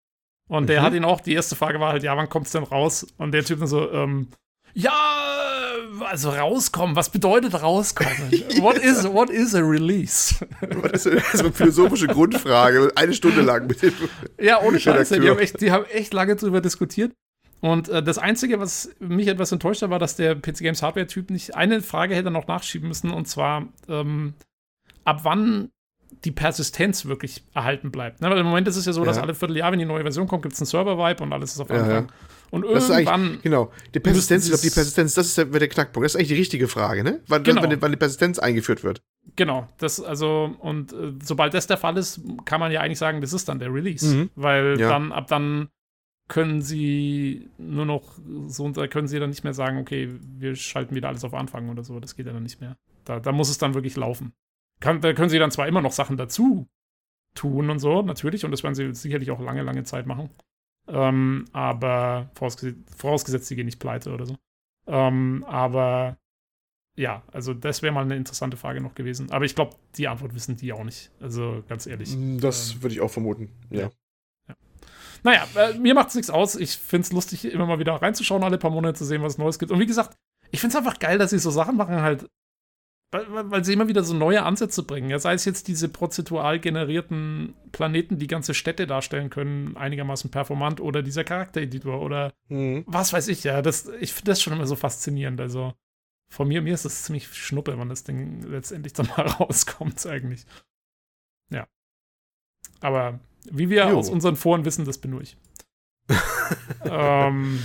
Und 0.50 0.66
der 0.68 0.80
Mhm. 0.80 0.84
hat 0.84 0.92
ihn 0.94 1.04
auch, 1.04 1.20
die 1.20 1.32
erste 1.34 1.54
Frage 1.54 1.78
war 1.78 1.92
halt, 1.92 2.02
ja, 2.02 2.16
wann 2.16 2.28
kommt's 2.28 2.50
denn 2.50 2.64
raus? 2.64 3.06
Und 3.18 3.30
der 3.32 3.44
Typ 3.44 3.60
dann 3.60 3.68
so, 3.68 3.90
ähm, 3.92 4.26
ja, 4.74 4.92
also 6.00 6.30
rauskommen, 6.30 6.96
was 6.96 7.10
bedeutet 7.10 7.62
rauskommen? 7.62 8.10
what, 8.60 8.76
is, 8.76 9.04
what 9.04 9.30
is 9.30 9.54
a 9.54 9.60
release? 9.60 10.34
Das 10.92 11.06
ist 11.06 11.40
eine 11.40 11.52
philosophische 11.52 12.06
Grundfrage, 12.08 12.90
eine 12.96 13.14
Stunde 13.14 13.42
lang 13.42 13.68
mit 13.68 13.80
dem. 13.80 13.92
Ja, 14.40 14.60
ohne 14.60 14.80
Scheiße. 14.80 15.20
Die 15.20 15.28
haben, 15.30 15.38
echt, 15.38 15.60
die 15.60 15.70
haben 15.70 15.84
echt 15.86 16.12
lange 16.12 16.34
drüber 16.34 16.60
diskutiert. 16.60 17.12
Und 17.60 17.88
äh, 17.88 18.02
das 18.02 18.18
Einzige, 18.18 18.58
was 18.58 18.90
mich 18.98 19.28
etwas 19.28 19.52
enttäuscht 19.52 19.82
hat, 19.82 19.90
war, 19.90 19.98
dass 20.00 20.16
der 20.16 20.34
PC 20.34 20.58
Games 20.60 20.82
Hardware-Typ 20.82 21.30
nicht 21.30 21.54
eine 21.54 21.80
Frage 21.80 22.14
hätte 22.16 22.30
noch 22.32 22.46
nachschieben 22.48 22.88
müssen, 22.88 23.10
und 23.12 23.28
zwar, 23.28 23.68
ähm, 23.88 24.34
ab 25.04 25.20
wann 25.22 25.70
die 26.24 26.30
Persistenz 26.32 27.06
wirklich 27.06 27.42
erhalten 27.54 27.90
bleibt. 27.90 28.20
Ne? 28.20 28.28
Weil 28.30 28.38
im 28.38 28.46
Moment 28.46 28.66
ist 28.68 28.76
es 28.76 28.84
ja 28.86 28.92
so, 28.92 29.04
dass 29.04 29.16
Ja. 29.16 29.22
alle 29.22 29.34
Vierteljahr, 29.34 29.72
wenn 29.72 29.78
die 29.78 29.84
neue 29.84 30.02
Version 30.02 30.26
kommt, 30.28 30.42
gibt 30.42 30.54
es 30.54 30.60
einen 30.60 30.66
Server-Vibe 30.66 31.22
und 31.22 31.32
alles 31.32 31.52
ist 31.52 31.60
auf 31.60 31.68
Ja, 31.70 31.76
Anfang. 31.76 31.90
ja. 32.06 32.06
Und 32.50 32.64
Das 32.68 32.84
ist 32.84 32.90
irgendwann, 32.90 33.38
genau. 33.42 33.70
Die 33.94 34.00
Persistenz, 34.00 34.44
ich 34.44 34.50
glaube, 34.50 34.62
die 34.62 34.70
Persistenz, 34.70 35.14
das 35.14 35.26
ist 35.28 35.38
der, 35.38 35.44
der 35.44 35.68
Knackpunkt. 35.68 36.04
Das 36.04 36.12
ist 36.12 36.16
eigentlich 36.16 36.28
die 36.28 36.34
richtige 36.34 36.66
Frage, 36.66 37.04
ne? 37.04 37.20
Wann, 37.28 37.44
Genau. 37.44 37.62
wann, 37.62 37.70
die- 37.70 37.80
wann 37.80 37.92
die 37.92 37.96
Persistenz 37.96 38.38
eingeführt 38.40 38.82
wird. 38.82 39.02
genau, 39.36 39.68
das, 39.78 40.00
also, 40.02 40.56
und 40.58 40.92
äh, 40.92 41.12
sobald 41.22 41.54
das 41.54 41.66
der 41.68 41.76
Fall 41.76 41.96
ist, 41.96 42.20
kann 42.44 42.58
man 42.58 42.72
ja 42.72 42.80
eigentlich 42.80 42.98
sagen, 42.98 43.20
das 43.20 43.32
ist 43.32 43.48
dann 43.48 43.60
der 43.60 43.72
Release. 43.72 44.04
Mhm. 44.16 44.30
Weil 44.34 44.80
Ja. 44.80 44.88
dann, 44.88 45.12
ab 45.12 45.28
dann 45.28 45.68
können 46.28 46.62
sie 46.62 47.48
nur 47.58 47.86
noch 47.86 48.02
so, 48.46 48.68
da 48.70 48.86
können 48.86 49.08
sie 49.08 49.18
dann 49.20 49.30
nicht 49.30 49.44
mehr 49.44 49.54
sagen, 49.54 49.78
okay, 49.78 50.08
wir 50.38 50.54
schalten 50.56 50.94
wieder 50.94 51.08
alles 51.08 51.24
auf 51.24 51.34
Anfang 51.34 51.68
oder 51.70 51.82
so. 51.84 51.98
Das 52.00 52.16
geht 52.16 52.26
ja 52.26 52.32
dann 52.32 52.42
nicht 52.42 52.60
mehr. 52.60 52.76
Da, 53.04 53.20
da 53.20 53.32
muss 53.32 53.48
es 53.50 53.58
dann 53.58 53.74
wirklich 53.74 53.96
laufen. 53.96 54.32
Kann, 54.80 55.00
da 55.00 55.12
können 55.12 55.30
sie 55.30 55.38
dann 55.38 55.50
zwar 55.50 55.68
immer 55.68 55.82
noch 55.82 55.92
Sachen 55.92 56.16
dazu 56.16 56.68
tun 57.34 57.70
und 57.70 57.78
so, 57.78 58.02
natürlich, 58.02 58.44
und 58.44 58.50
das 58.50 58.62
werden 58.62 58.74
sie 58.74 58.92
sicherlich 58.94 59.30
auch 59.30 59.40
lange, 59.40 59.62
lange 59.62 59.84
Zeit 59.84 60.06
machen. 60.06 60.30
Ähm, 60.88 61.44
aber 61.52 62.30
vorausgesetzt, 62.34 62.78
vorausgesetzt, 62.96 63.46
sie 63.46 63.56
gehen 63.56 63.66
nicht 63.66 63.78
pleite 63.78 64.12
oder 64.12 64.26
so. 64.26 64.36
Ähm, 64.86 65.44
aber 65.46 66.16
ja, 66.96 67.22
also 67.32 67.54
das 67.54 67.82
wäre 67.82 67.94
mal 67.94 68.02
eine 68.02 68.16
interessante 68.16 68.56
Frage 68.56 68.80
noch 68.80 68.94
gewesen. 68.94 69.30
Aber 69.30 69.44
ich 69.44 69.54
glaube, 69.54 69.76
die 69.96 70.08
Antwort 70.08 70.34
wissen 70.34 70.56
die 70.56 70.72
auch 70.72 70.84
nicht. 70.84 71.10
Also 71.20 71.62
ganz 71.68 71.86
ehrlich. 71.86 72.16
Das 72.40 72.72
Ähm, 72.72 72.82
würde 72.82 72.94
ich 72.94 73.00
auch 73.00 73.10
vermuten. 73.10 73.50
Ja. 73.70 73.90
Naja, 75.22 75.46
äh, 75.54 75.78
mir 75.78 75.94
macht 75.94 76.08
es 76.08 76.14
nichts 76.14 76.30
aus. 76.30 76.56
Ich 76.56 76.76
finde 76.76 77.04
es 77.04 77.12
lustig, 77.12 77.44
immer 77.44 77.66
mal 77.66 77.78
wieder 77.78 77.94
reinzuschauen, 77.94 78.42
alle 78.42 78.58
paar 78.58 78.70
Monate 78.70 78.98
zu 78.98 79.04
sehen, 79.04 79.22
was 79.22 79.38
Neues 79.38 79.58
gibt. 79.58 79.70
Und 79.70 79.78
wie 79.78 79.86
gesagt, 79.86 80.16
ich 80.50 80.60
finde 80.60 80.76
es 80.76 80.78
einfach 80.78 80.98
geil, 80.98 81.18
dass 81.18 81.30
sie 81.30 81.38
so 81.38 81.50
Sachen 81.50 81.76
machen, 81.76 82.00
halt, 82.00 82.26
weil, 83.12 83.50
weil, 83.50 83.64
sie 83.64 83.72
immer 83.72 83.88
wieder 83.88 84.04
so 84.04 84.14
neue 84.14 84.42
Ansätze 84.44 84.82
bringen. 84.84 85.10
Ja, 85.10 85.18
sei 85.18 85.34
es 85.34 85.44
jetzt 85.44 85.66
diese 85.68 85.88
prozedural 85.88 86.60
generierten 86.60 87.54
Planeten, 87.72 88.18
die 88.18 88.28
ganze 88.28 88.54
Städte 88.54 88.86
darstellen 88.86 89.30
können, 89.30 89.76
einigermaßen 89.76 90.30
performant, 90.30 90.80
oder 90.80 91.02
dieser 91.02 91.24
Charaktereditor 91.24 92.00
oder 92.00 92.32
Mhm. 92.48 92.84
was 92.86 93.12
weiß 93.12 93.28
ich, 93.28 93.44
ja. 93.44 93.62
Das, 93.62 93.88
ich 94.00 94.12
finde 94.12 94.30
das 94.32 94.40
schon 94.42 94.52
immer 94.52 94.66
so 94.66 94.76
faszinierend. 94.76 95.40
Also, 95.40 95.74
von 96.32 96.46
mir, 96.46 96.62
mir 96.62 96.74
ist 96.74 96.84
es 96.84 97.02
ziemlich 97.04 97.26
schnuppe, 97.28 97.76
wann 97.76 97.88
das 97.88 98.04
Ding 98.04 98.42
letztendlich 98.42 98.92
dann 98.94 99.08
mal 99.16 99.26
rauskommt, 99.26 100.04
eigentlich. 100.06 100.46
Ja. 101.50 101.66
Aber 102.80 103.18
wie 103.50 103.70
wir 103.70 103.88
Jo. 103.88 103.98
aus 103.98 104.08
unseren 104.08 104.36
Foren 104.36 104.64
wissen, 104.64 104.84
das 104.84 104.98
bin 104.98 105.10
nur 105.12 105.22
ich. 105.22 105.36
ähm, 106.84 107.60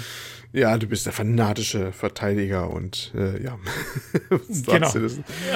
Ja, 0.56 0.78
du 0.78 0.88
bist 0.88 1.06
der 1.06 1.14
fanatische 1.14 1.92
Verteidiger 1.92 2.70
und 2.70 3.12
äh, 3.16 3.44
ja. 3.44 3.58
Genau. 4.66 4.90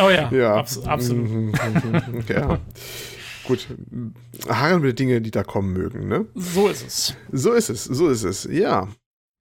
Oh 0.04 0.10
ja, 0.10 0.30
Ja. 0.32 0.56
abs 0.56 0.78
absolut. 0.86 1.30
Mhm, 1.30 1.46
mhm, 2.12 2.24
ja. 2.28 2.60
Gut. 3.46 3.68
Harren 4.48 4.84
wir 4.84 4.94
Dinge, 4.94 5.22
die 5.22 5.32
da 5.32 5.44
kommen 5.44 5.74
mögen, 5.74 6.08
ne? 6.08 6.26
So 6.36 6.68
ist 6.68 6.86
es. 6.86 7.16
So 7.32 7.54
ist 7.54 7.70
es, 7.70 7.84
so 7.86 8.10
ist 8.10 8.24
es. 8.24 8.44
Ja. 8.52 8.90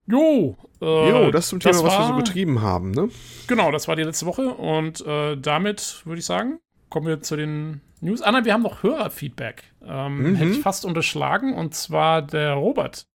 Jo, 0.06 0.56
äh, 0.80 1.10
Jo, 1.10 1.30
das 1.30 1.48
zum 1.48 1.60
Thema, 1.60 1.72
das 1.74 1.82
was 1.84 1.92
wir 1.98 2.04
so 2.04 2.10
war- 2.12 2.16
betrieben 2.18 2.62
haben, 2.62 2.92
ne? 2.92 3.10
Genau, 3.46 3.70
das 3.70 3.88
war 3.88 3.96
die 3.96 4.04
letzte 4.04 4.24
Woche 4.24 4.54
und 4.54 5.04
äh, 5.06 5.36
damit 5.36 6.00
würde 6.06 6.20
ich 6.20 6.24
sagen, 6.24 6.58
kommen 6.88 7.06
wir 7.06 7.20
zu 7.20 7.36
den 7.36 7.82
News. 8.00 8.22
Ah 8.22 8.32
nein, 8.32 8.46
wir 8.46 8.54
haben 8.54 8.62
noch 8.62 8.82
Hörerfeedback. 8.82 9.64
Ähm, 9.84 10.18
Mhm. 10.30 10.34
Hätte 10.36 10.50
ich 10.52 10.60
fast 10.60 10.84
unterschlagen 10.86 11.52
und 11.52 11.74
zwar 11.74 12.22
der 12.22 12.54
Robert, 12.54 13.06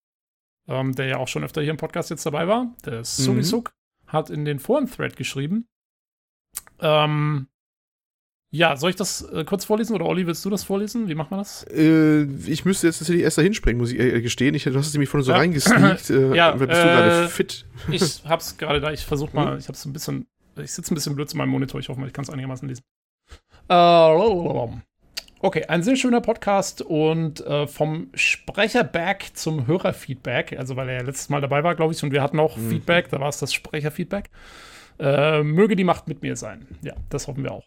ähm, 0.68 0.94
der 0.94 1.06
ja 1.06 1.16
auch 1.18 1.28
schon 1.28 1.44
öfter 1.44 1.60
hier 1.62 1.70
im 1.70 1.76
Podcast 1.76 2.10
jetzt 2.10 2.24
dabei 2.26 2.46
war, 2.48 2.74
der 2.84 3.04
Sugisuk, 3.04 3.72
hat 4.06 4.30
in 4.30 4.44
den 4.44 4.58
Foren-Thread 4.58 5.16
geschrieben. 5.16 5.66
Ähm, 6.80 7.46
ja, 8.54 8.76
soll 8.76 8.90
ich 8.90 8.96
das 8.96 9.22
äh, 9.32 9.44
kurz 9.44 9.64
vorlesen 9.64 9.94
oder 9.94 10.04
Olli, 10.04 10.26
willst 10.26 10.44
du 10.44 10.50
das 10.50 10.62
vorlesen? 10.62 11.08
Wie 11.08 11.14
macht 11.14 11.30
man 11.30 11.40
das? 11.40 11.64
Äh, 11.70 12.24
ich 12.46 12.66
müsste 12.66 12.86
jetzt 12.86 12.98
tatsächlich 12.98 13.24
erst 13.24 13.38
da 13.38 13.42
hinspringen, 13.42 13.80
muss 13.80 13.92
ich 13.92 13.98
äh, 13.98 14.20
gestehen. 14.20 14.54
Ich, 14.54 14.64
du 14.64 14.74
hast 14.76 14.88
es 14.88 14.92
nämlich 14.92 15.08
vorhin 15.08 15.24
so 15.24 15.32
Ja. 15.32 15.38
reingesneakt. 15.38 16.10
Äh, 16.10 16.34
Ja, 16.36 16.50
bist 16.52 16.68
du 16.70 16.74
äh, 16.74 16.82
gerade 16.92 17.28
fit? 17.28 17.64
Ich 17.90 18.22
hab's 18.26 18.58
gerade 18.58 18.80
da, 18.82 18.92
ich 18.92 19.06
versuche 19.06 19.34
mal, 19.34 19.54
Mhm. 19.54 19.58
ich 19.58 19.68
hab's 19.68 19.86
ein 19.86 19.94
bisschen, 19.94 20.26
ich 20.62 20.70
sitze 20.72 20.92
ein 20.92 20.96
bisschen 20.96 21.14
blöd 21.14 21.30
zu 21.30 21.38
meinem 21.38 21.48
Monitor, 21.48 21.80
ich 21.80 21.88
hoffe 21.88 21.98
mal, 21.98 22.06
ich 22.08 22.12
kann 22.12 22.24
es 22.24 22.30
einigermaßen 22.30 22.68
lesen. 22.68 22.82
Äh, 23.68 23.74
okay, 25.42 25.64
ein 25.66 25.82
sehr 25.82 25.96
schöner 25.96 26.20
Podcast 26.20 26.82
und 26.82 27.44
äh, 27.46 27.66
vom 27.66 28.08
Sprecherback 28.14 29.30
zum 29.34 29.66
Hörerfeedback, 29.66 30.56
also 30.58 30.76
weil 30.76 30.88
er 30.88 30.96
ja 30.96 31.02
letztes 31.02 31.28
Mal 31.28 31.40
dabei 31.40 31.64
war, 31.64 31.74
glaube 31.74 31.92
ich, 31.92 32.02
und 32.02 32.12
wir 32.12 32.22
hatten 32.22 32.40
auch 32.40 32.56
Mhm. 32.56 32.70
Feedback, 32.70 33.08
da 33.10 33.20
war 33.20 33.28
es 33.28 33.38
das 33.38 33.52
Sprecherfeedback. 33.52 34.30
Äh, 34.98 35.42
möge 35.42 35.74
die 35.74 35.84
Macht 35.84 36.06
mit 36.06 36.22
mir 36.22 36.36
sein. 36.36 36.66
Ja, 36.82 36.94
das 37.10 37.26
hoffen 37.26 37.42
wir 37.42 37.52
auch. 37.52 37.66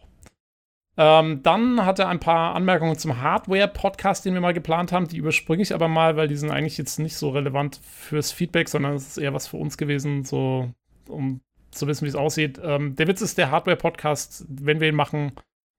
Ähm, 0.98 1.44
dann 1.44 1.86
hat 1.86 2.00
er 2.00 2.08
ein 2.08 2.22
paar 2.22 2.56
Anmerkungen 2.56 2.98
zum 2.98 3.22
Hardware-Podcast, 3.22 4.24
den 4.24 4.34
wir 4.34 4.42
mal 4.42 4.54
geplant 4.54 4.94
haben. 4.94 5.10
Die 5.10 5.18
überspringe 5.18 5.62
ich 5.62 5.74
aber 5.74 5.90
mal, 5.90 6.16
weil 6.16 6.30
die 6.30 6.38
sind 6.38 6.52
eigentlich 6.52 6.78
jetzt 6.78 7.00
nicht 7.00 7.18
so 7.18 7.30
relevant 7.32 7.82
fürs 7.84 8.32
Feedback, 8.32 8.70
sondern 8.70 8.94
es 8.94 9.08
ist 9.10 9.18
eher 9.18 9.34
was 9.34 9.48
für 9.48 9.58
uns 9.58 9.78
gewesen, 9.78 10.24
so 10.24 10.72
um 11.10 11.42
zu 11.72 11.88
wissen, 11.88 12.06
wie 12.06 12.10
es 12.10 12.16
aussieht. 12.16 12.62
Ähm, 12.64 12.96
der 12.96 13.08
Witz 13.10 13.22
ist, 13.22 13.38
der 13.38 13.52
Hardware-Podcast, 13.52 14.46
wenn 14.48 14.80
wir 14.80 14.88
ihn 14.88 14.96
machen, 14.96 15.34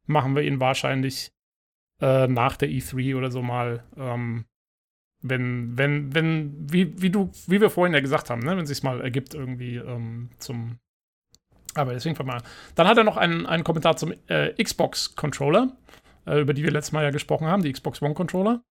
machen 0.04 0.36
wir 0.36 0.42
ihn 0.42 0.60
wahrscheinlich 0.60 1.32
äh, 2.00 2.26
nach 2.26 2.56
der 2.56 2.68
E3 2.68 3.16
oder 3.16 3.30
so 3.30 3.42
mal. 3.42 3.84
Ähm, 3.96 4.44
wenn, 5.22 5.76
wenn, 5.76 6.14
wenn, 6.14 6.72
wie, 6.72 7.00
wie 7.00 7.10
du, 7.10 7.30
wie 7.46 7.60
wir 7.60 7.70
vorhin 7.70 7.94
ja 7.94 8.00
gesagt 8.00 8.30
haben, 8.30 8.40
ne, 8.40 8.50
wenn 8.56 8.64
es 8.64 8.68
sich 8.68 8.82
mal 8.82 9.00
ergibt, 9.00 9.34
irgendwie 9.34 9.76
ähm, 9.76 10.30
zum. 10.38 10.78
Aber 11.74 11.92
deswegen 11.92 12.16
mal. 12.26 12.36
an. 12.36 12.42
Dann 12.74 12.86
hat 12.86 12.96
er 12.96 13.04
noch 13.04 13.16
einen, 13.16 13.46
einen 13.46 13.64
Kommentar 13.64 13.96
zum 13.96 14.14
äh, 14.28 14.62
Xbox-Controller, 14.62 15.76
äh, 16.26 16.40
über 16.40 16.54
die 16.54 16.62
wir 16.62 16.70
letztes 16.70 16.92
Mal 16.92 17.04
ja 17.04 17.10
gesprochen 17.10 17.46
haben, 17.46 17.62
die 17.62 17.72
Xbox 17.72 18.00
One-Controller. 18.00 18.62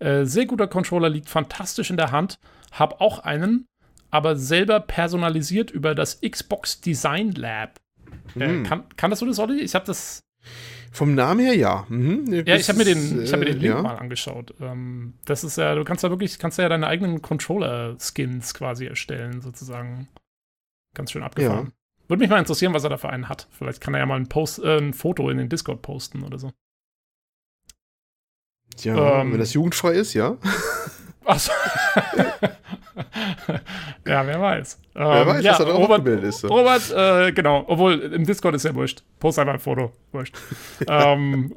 Äh, 0.00 0.24
sehr 0.24 0.46
guter 0.46 0.66
Controller, 0.66 1.08
liegt 1.08 1.28
fantastisch 1.28 1.90
in 1.90 1.96
der 1.96 2.10
Hand. 2.10 2.38
Hab 2.72 3.00
auch 3.00 3.20
einen, 3.20 3.66
aber 4.10 4.36
selber 4.36 4.80
personalisiert 4.80 5.70
über 5.70 5.94
das 5.94 6.20
Xbox 6.20 6.80
Design 6.80 7.32
Lab. 7.32 7.78
Äh, 8.36 8.46
Hm. 8.46 8.62
kann, 8.64 8.88
kann 8.96 9.10
das 9.10 9.20
so 9.20 9.26
das, 9.26 9.38
Olli? 9.38 9.60
Ich 9.60 9.74
habe 9.74 9.84
das. 9.84 10.20
Vom 10.92 11.14
Namen 11.14 11.40
her 11.40 11.54
ja. 11.54 11.86
Mhm. 11.88 12.26
Ja, 12.46 12.56
ich 12.56 12.68
habe 12.68 12.78
mir 12.78 12.84
den, 12.84 13.22
ich 13.22 13.32
hab 13.32 13.38
mir 13.38 13.46
den 13.46 13.58
äh, 13.58 13.60
Link 13.60 13.74
ja. 13.74 13.82
mal 13.82 13.96
angeschaut. 13.96 14.54
Ähm, 14.60 15.14
das 15.24 15.44
ist 15.44 15.56
ja, 15.56 15.74
du 15.74 15.84
kannst 15.84 16.04
da 16.04 16.10
wirklich, 16.10 16.38
kannst 16.38 16.58
ja 16.58 16.68
deine 16.68 16.86
eigenen 16.86 17.22
Controller-Skins 17.22 18.54
quasi 18.54 18.86
erstellen, 18.86 19.40
sozusagen. 19.40 20.08
Ganz 20.94 21.12
schön 21.12 21.22
abgefahren. 21.22 21.72
Würde 22.08 22.20
mich 22.20 22.30
mal 22.30 22.38
interessieren, 22.38 22.72
was 22.72 22.84
er 22.84 22.90
da 22.90 22.96
für 22.96 23.10
einen 23.10 23.28
hat. 23.28 23.46
Vielleicht 23.50 23.80
kann 23.80 23.94
er 23.94 24.00
ja 24.00 24.06
mal 24.06 24.16
ein, 24.16 24.28
Post, 24.28 24.60
äh, 24.60 24.78
ein 24.78 24.94
Foto 24.94 25.28
in 25.28 25.36
den 25.36 25.48
Discord 25.48 25.82
posten 25.82 26.22
oder 26.22 26.38
so. 26.38 26.52
Ja, 28.80 29.20
Ähm, 29.20 29.32
wenn 29.32 29.38
das 29.38 29.52
jugendfrei 29.52 29.92
ist, 29.92 30.14
ja. 30.14 30.38
Achso. 31.28 31.52
ja, 34.06 34.26
wer 34.26 34.40
weiß. 34.40 34.80
Wer 34.94 35.20
Ähm, 35.20 35.26
weiß, 35.28 35.44
ja, 35.44 35.50
was 35.52 35.58
da 35.58 35.64
drauf 35.64 35.88
Robert, 35.90 36.24
ist. 36.24 36.40
So. 36.40 36.48
Robert, 36.48 36.90
äh, 36.90 37.32
genau. 37.32 37.64
Obwohl, 37.66 38.00
im 38.00 38.24
Discord 38.24 38.54
ist 38.54 38.64
ja 38.64 38.74
wurscht. 38.74 39.02
Post 39.20 39.38
einfach 39.38 39.54
ein 39.54 39.60
Foto. 39.60 39.92
Wurscht. 40.12 40.34
ähm, 40.88 41.52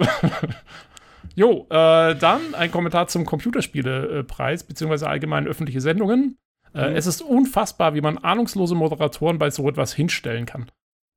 jo, 1.36 1.67
äh, 1.69 2.15
dann 2.15 2.53
ein 2.53 2.69
Kommentar 2.71 3.07
zum 3.07 3.25
Computerspielepreis, 3.25 4.63
beziehungsweise 4.63 5.07
allgemein 5.07 5.47
öffentliche 5.47 5.81
Sendungen. 5.81 6.38
Äh, 6.73 6.89
Mhm. 6.91 6.95
Es 6.95 7.05
ist 7.05 7.21
unfassbar, 7.21 7.95
wie 7.95 8.01
man 8.01 8.17
ahnungslose 8.17 8.75
Moderatoren 8.75 9.38
bei 9.38 9.49
so 9.49 9.67
etwas 9.67 9.93
hinstellen 9.93 10.45
kann. 10.45 10.71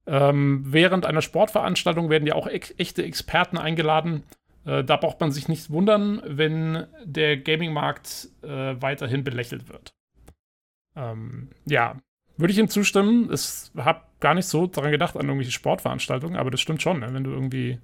Ähm, 0.06 0.62
während 0.66 1.06
einer 1.06 1.22
Sportveranstaltung 1.22 2.10
werden 2.10 2.26
ja 2.26 2.34
auch 2.34 2.46
ex 2.46 2.74
echte 2.76 3.04
Experten 3.04 3.56
eingeladen. 3.56 4.24
Äh, 4.64 4.84
da 4.84 4.96
braucht 4.96 5.20
man 5.20 5.32
sich 5.32 5.48
nicht 5.48 5.70
wundern, 5.70 6.22
wenn 6.24 6.86
der 7.04 7.36
Gaming-Markt 7.36 8.28
äh, 8.42 8.80
weiterhin 8.80 9.24
belächelt 9.24 9.68
wird. 9.68 9.94
Ähm, 10.96 11.50
ja, 11.66 12.00
würde 12.36 12.52
ich 12.52 12.58
ihm 12.58 12.68
zustimmen. 12.68 13.30
Ich 13.32 13.70
habe 13.76 14.02
gar 14.20 14.34
nicht 14.34 14.46
so 14.46 14.66
daran 14.66 14.90
gedacht, 14.90 15.16
an 15.16 15.26
irgendwelche 15.26 15.52
Sportveranstaltungen, 15.52 16.36
aber 16.36 16.50
das 16.50 16.60
stimmt 16.60 16.82
schon, 16.82 17.00
ne? 17.00 17.12
wenn 17.12 17.24
du 17.24 17.30
irgendwie. 17.30 17.80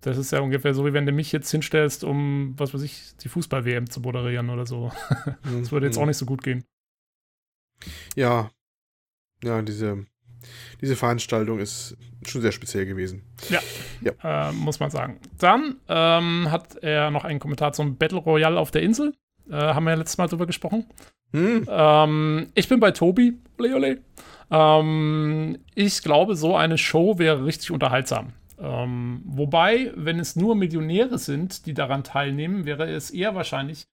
Das 0.00 0.16
ist 0.16 0.30
ja 0.30 0.38
ungefähr 0.38 0.74
so, 0.74 0.86
wie 0.86 0.92
wenn 0.92 1.06
du 1.06 1.12
mich 1.12 1.32
jetzt 1.32 1.50
hinstellst, 1.50 2.04
um, 2.04 2.54
was 2.56 2.72
weiß 2.72 2.82
ich, 2.82 3.16
die 3.16 3.28
Fußball-WM 3.28 3.90
zu 3.90 4.00
moderieren 4.00 4.48
oder 4.48 4.64
so. 4.64 4.92
Das 5.42 5.72
würde 5.72 5.86
jetzt 5.86 5.98
auch 5.98 6.06
nicht 6.06 6.18
so 6.18 6.24
gut 6.24 6.44
gehen. 6.44 6.64
Ja. 8.14 8.52
Ja, 9.42 9.60
diese, 9.62 10.06
diese 10.80 10.96
Veranstaltung 10.96 11.58
ist 11.58 11.96
schon 12.26 12.40
sehr 12.40 12.52
speziell 12.52 12.86
gewesen. 12.86 13.22
Ja. 13.48 13.60
ja. 14.00 14.48
äh, 14.48 14.52
muss 14.52 14.80
man 14.80 14.90
sagen. 14.90 15.18
Dann 15.38 15.76
ähm, 15.88 16.50
hat 16.50 16.76
er 16.82 17.10
noch 17.10 17.24
einen 17.24 17.40
Kommentar 17.40 17.72
zum 17.72 17.96
Battle 17.96 18.18
Royale 18.18 18.58
auf 18.58 18.70
der 18.70 18.82
Insel. 18.82 19.14
Äh, 19.50 19.54
haben 19.54 19.84
wir 19.84 19.90
ja 19.90 19.96
letztes 19.96 20.18
Mal 20.18 20.26
drüber 20.26 20.46
gesprochen. 20.46 20.86
Hm. 21.32 21.66
Ähm, 21.68 22.48
ich 22.54 22.68
bin 22.68 22.80
bei 22.80 22.90
Tobi. 22.90 23.38
Ole, 23.58 23.74
ole. 23.74 23.98
Ähm, 24.50 25.58
ich 25.74 26.02
glaube, 26.02 26.36
so 26.36 26.56
eine 26.56 26.78
Show 26.78 27.18
wäre 27.18 27.44
richtig 27.44 27.70
unterhaltsam. 27.70 28.32
Ähm, 28.60 29.22
wobei, 29.24 29.92
wenn 29.94 30.18
es 30.18 30.36
nur 30.36 30.56
Millionäre 30.56 31.18
sind, 31.18 31.66
die 31.66 31.74
daran 31.74 32.02
teilnehmen, 32.02 32.64
wäre 32.64 32.90
es 32.90 33.10
eher 33.10 33.34
wahrscheinlich, 33.34 33.84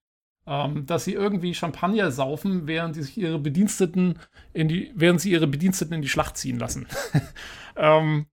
ähm, 0.46 0.86
dass 0.86 1.04
sie 1.04 1.14
irgendwie 1.14 1.54
Champagner 1.54 2.10
saufen, 2.10 2.66
während 2.66 2.94
sie 2.94 3.02
sich 3.02 3.18
ihre 3.18 3.38
Bediensteten 3.38 4.18
in 4.52 4.68
die, 4.68 4.92
während 4.94 5.20
sie 5.20 5.30
ihre 5.30 5.46
Bediensteten 5.46 5.94
in 5.94 6.02
die 6.02 6.08
Schlacht 6.08 6.36
ziehen 6.36 6.58
lassen. 6.58 6.86
ähm, 7.76 8.26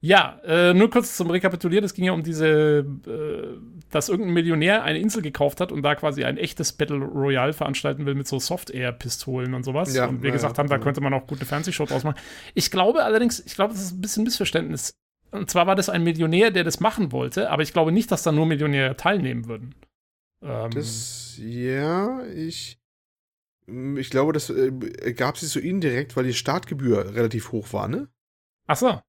ja, 0.00 0.38
äh, 0.44 0.74
nur 0.74 0.90
kurz 0.90 1.16
zum 1.16 1.28
Rekapitulieren. 1.28 1.84
Es 1.84 1.92
ging 1.92 2.04
ja 2.04 2.12
um 2.12 2.22
diese, 2.22 2.86
äh, 3.06 3.58
dass 3.90 4.08
irgendein 4.08 4.34
Millionär 4.34 4.84
eine 4.84 5.00
Insel 5.00 5.22
gekauft 5.22 5.60
hat 5.60 5.72
und 5.72 5.82
da 5.82 5.96
quasi 5.96 6.22
ein 6.22 6.36
echtes 6.36 6.72
Battle 6.72 6.98
Royale 6.98 7.52
veranstalten 7.52 8.06
will 8.06 8.14
mit 8.14 8.28
so 8.28 8.38
Soft-Air-Pistolen 8.38 9.54
und 9.54 9.64
sowas. 9.64 9.92
Ja, 9.96 10.06
und 10.06 10.22
wir 10.22 10.30
gesagt 10.30 10.56
ja, 10.56 10.58
haben, 10.58 10.68
da 10.68 10.76
ja. 10.76 10.80
könnte 10.80 11.00
man 11.00 11.14
auch 11.14 11.26
gute 11.26 11.44
Fernsehshows 11.44 11.88
draus 11.88 12.04
machen. 12.04 12.18
Ich 12.54 12.70
glaube 12.70 13.02
allerdings, 13.02 13.40
ich 13.44 13.56
glaube, 13.56 13.72
das 13.74 13.82
ist 13.82 13.92
ein 13.92 14.00
bisschen 14.00 14.22
Missverständnis. 14.22 14.92
Und 15.32 15.50
zwar 15.50 15.66
war 15.66 15.74
das 15.74 15.88
ein 15.88 16.04
Millionär, 16.04 16.52
der 16.52 16.62
das 16.62 16.78
machen 16.78 17.10
wollte, 17.10 17.50
aber 17.50 17.62
ich 17.62 17.72
glaube 17.72 17.90
nicht, 17.90 18.12
dass 18.12 18.22
da 18.22 18.30
nur 18.30 18.46
Millionäre 18.46 18.96
teilnehmen 18.96 19.46
würden. 19.48 19.74
Ähm, 20.42 20.70
das, 20.70 21.36
ja, 21.38 22.24
ich, 22.26 22.78
ich 23.66 24.10
glaube, 24.10 24.32
das 24.32 24.50
äh, 24.50 24.72
gab 25.14 25.36
sie 25.38 25.46
so 25.46 25.60
indirekt, 25.60 26.16
weil 26.16 26.24
die 26.24 26.34
Startgebühr 26.34 27.14
relativ 27.14 27.52
hoch 27.52 27.72
war, 27.72 27.88
ne? 27.88 28.08
Ach 28.66 28.76
so. 28.76 29.00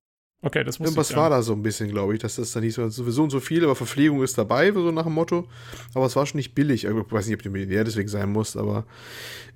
Okay, 0.42 0.64
das 0.64 0.80
muss 0.80 0.88
Irgendwas 0.88 1.16
war 1.18 1.30
da 1.30 1.42
so 1.42 1.52
ein 1.52 1.62
bisschen, 1.62 1.90
glaube 1.90 2.14
ich, 2.14 2.20
dass 2.20 2.38
das 2.38 2.54
dann 2.54 2.64
nicht 2.64 2.74
so, 2.74 2.88
sowieso 2.90 3.24
und 3.24 3.30
so 3.30 3.42
viel, 3.42 3.64
aber 3.66 3.76
Verpflegung 3.76 4.24
ist 4.24 4.38
dabei, 4.38 4.72
so 4.72 4.90
nach 4.92 5.04
dem 5.04 5.14
Motto. 5.14 5.50
Aber 5.94 6.06
es 6.06 6.16
war 6.16 6.26
schon 6.26 6.38
nicht 6.38 6.56
billig. 6.56 6.86
Ich 6.86 6.90
weiß 6.90 7.28
nicht, 7.28 7.36
ob 7.36 7.44
du 7.44 7.50
Millionär 7.50 7.84
deswegen 7.84 8.08
sein 8.08 8.32
musst, 8.32 8.56
aber 8.56 8.86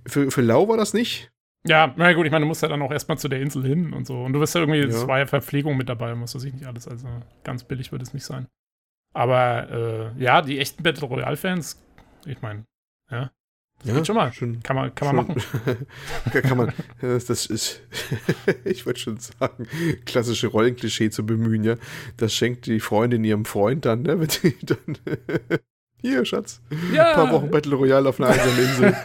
für, 0.05 0.29
für 0.29 0.41
Lau 0.41 0.67
war 0.67 0.75
das 0.75 0.93
nicht. 0.93 1.31
Ja, 1.65 1.93
na 1.95 2.11
gut, 2.11 2.25
ich 2.25 2.31
meine, 2.33 2.43
du 2.43 2.47
musst 2.47 2.61
ja 2.61 2.67
dann 2.67 2.81
auch 2.81 2.91
erstmal 2.91 3.17
zu 3.17 3.29
der 3.29 3.39
Insel 3.39 3.63
hin 3.63 3.93
und 3.93 4.05
so. 4.05 4.21
Und 4.21 4.33
du 4.33 4.41
wirst 4.41 4.55
ja 4.55 4.61
irgendwie, 4.61 4.79
es 4.79 5.01
ja. 5.01 5.07
war 5.07 5.19
ja 5.19 5.25
Verpflegung 5.25 5.77
mit 5.77 5.87
dabei, 5.87 6.13
muss 6.15 6.33
das 6.33 6.43
nicht 6.43 6.65
alles. 6.65 6.89
Also 6.89 7.07
ganz 7.45 7.63
billig 7.63 7.93
wird 7.93 8.01
es 8.01 8.13
nicht 8.13 8.25
sein. 8.25 8.47
Aber 9.13 10.13
äh, 10.17 10.21
ja, 10.21 10.41
die 10.41 10.59
echten 10.59 10.83
Battle 10.83 11.07
Royale-Fans, 11.07 11.81
ich 12.25 12.41
meine, 12.41 12.65
ja. 13.11 13.31
Ja, 13.83 13.95
geht 13.95 14.07
schon 14.07 14.15
mal. 14.15 14.31
Schon, 14.31 14.63
kann 14.63 14.75
man, 14.77 14.95
kann 14.95 15.09
schon, 15.09 15.15
man 15.17 15.27
machen. 15.27 15.87
kann 16.31 16.57
man, 16.57 16.73
das 17.01 17.45
ist, 17.47 17.81
ich 18.63 18.85
würde 18.85 18.99
schon 18.99 19.17
sagen, 19.17 19.67
klassische 20.05 20.47
Rollenklischee 20.47 21.09
zu 21.09 21.25
bemühen, 21.25 21.63
ja. 21.63 21.75
Das 22.17 22.33
schenkt 22.33 22.65
die 22.65 22.79
Freundin 22.79 23.23
ihrem 23.23 23.45
Freund 23.45 23.85
dann, 23.85 24.03
ne, 24.03 24.19
wenn 24.19 24.29
sie 24.29 24.55
dann 24.61 24.97
hier, 26.03 26.25
Schatz. 26.25 26.61
Ja. 26.93 27.11
Ein 27.11 27.15
paar 27.15 27.31
Wochen 27.31 27.49
Battle 27.49 27.75
Royale 27.75 28.09
auf 28.09 28.19
einer 28.19 28.29
einsamen 28.29 28.59
Insel. 28.59 28.95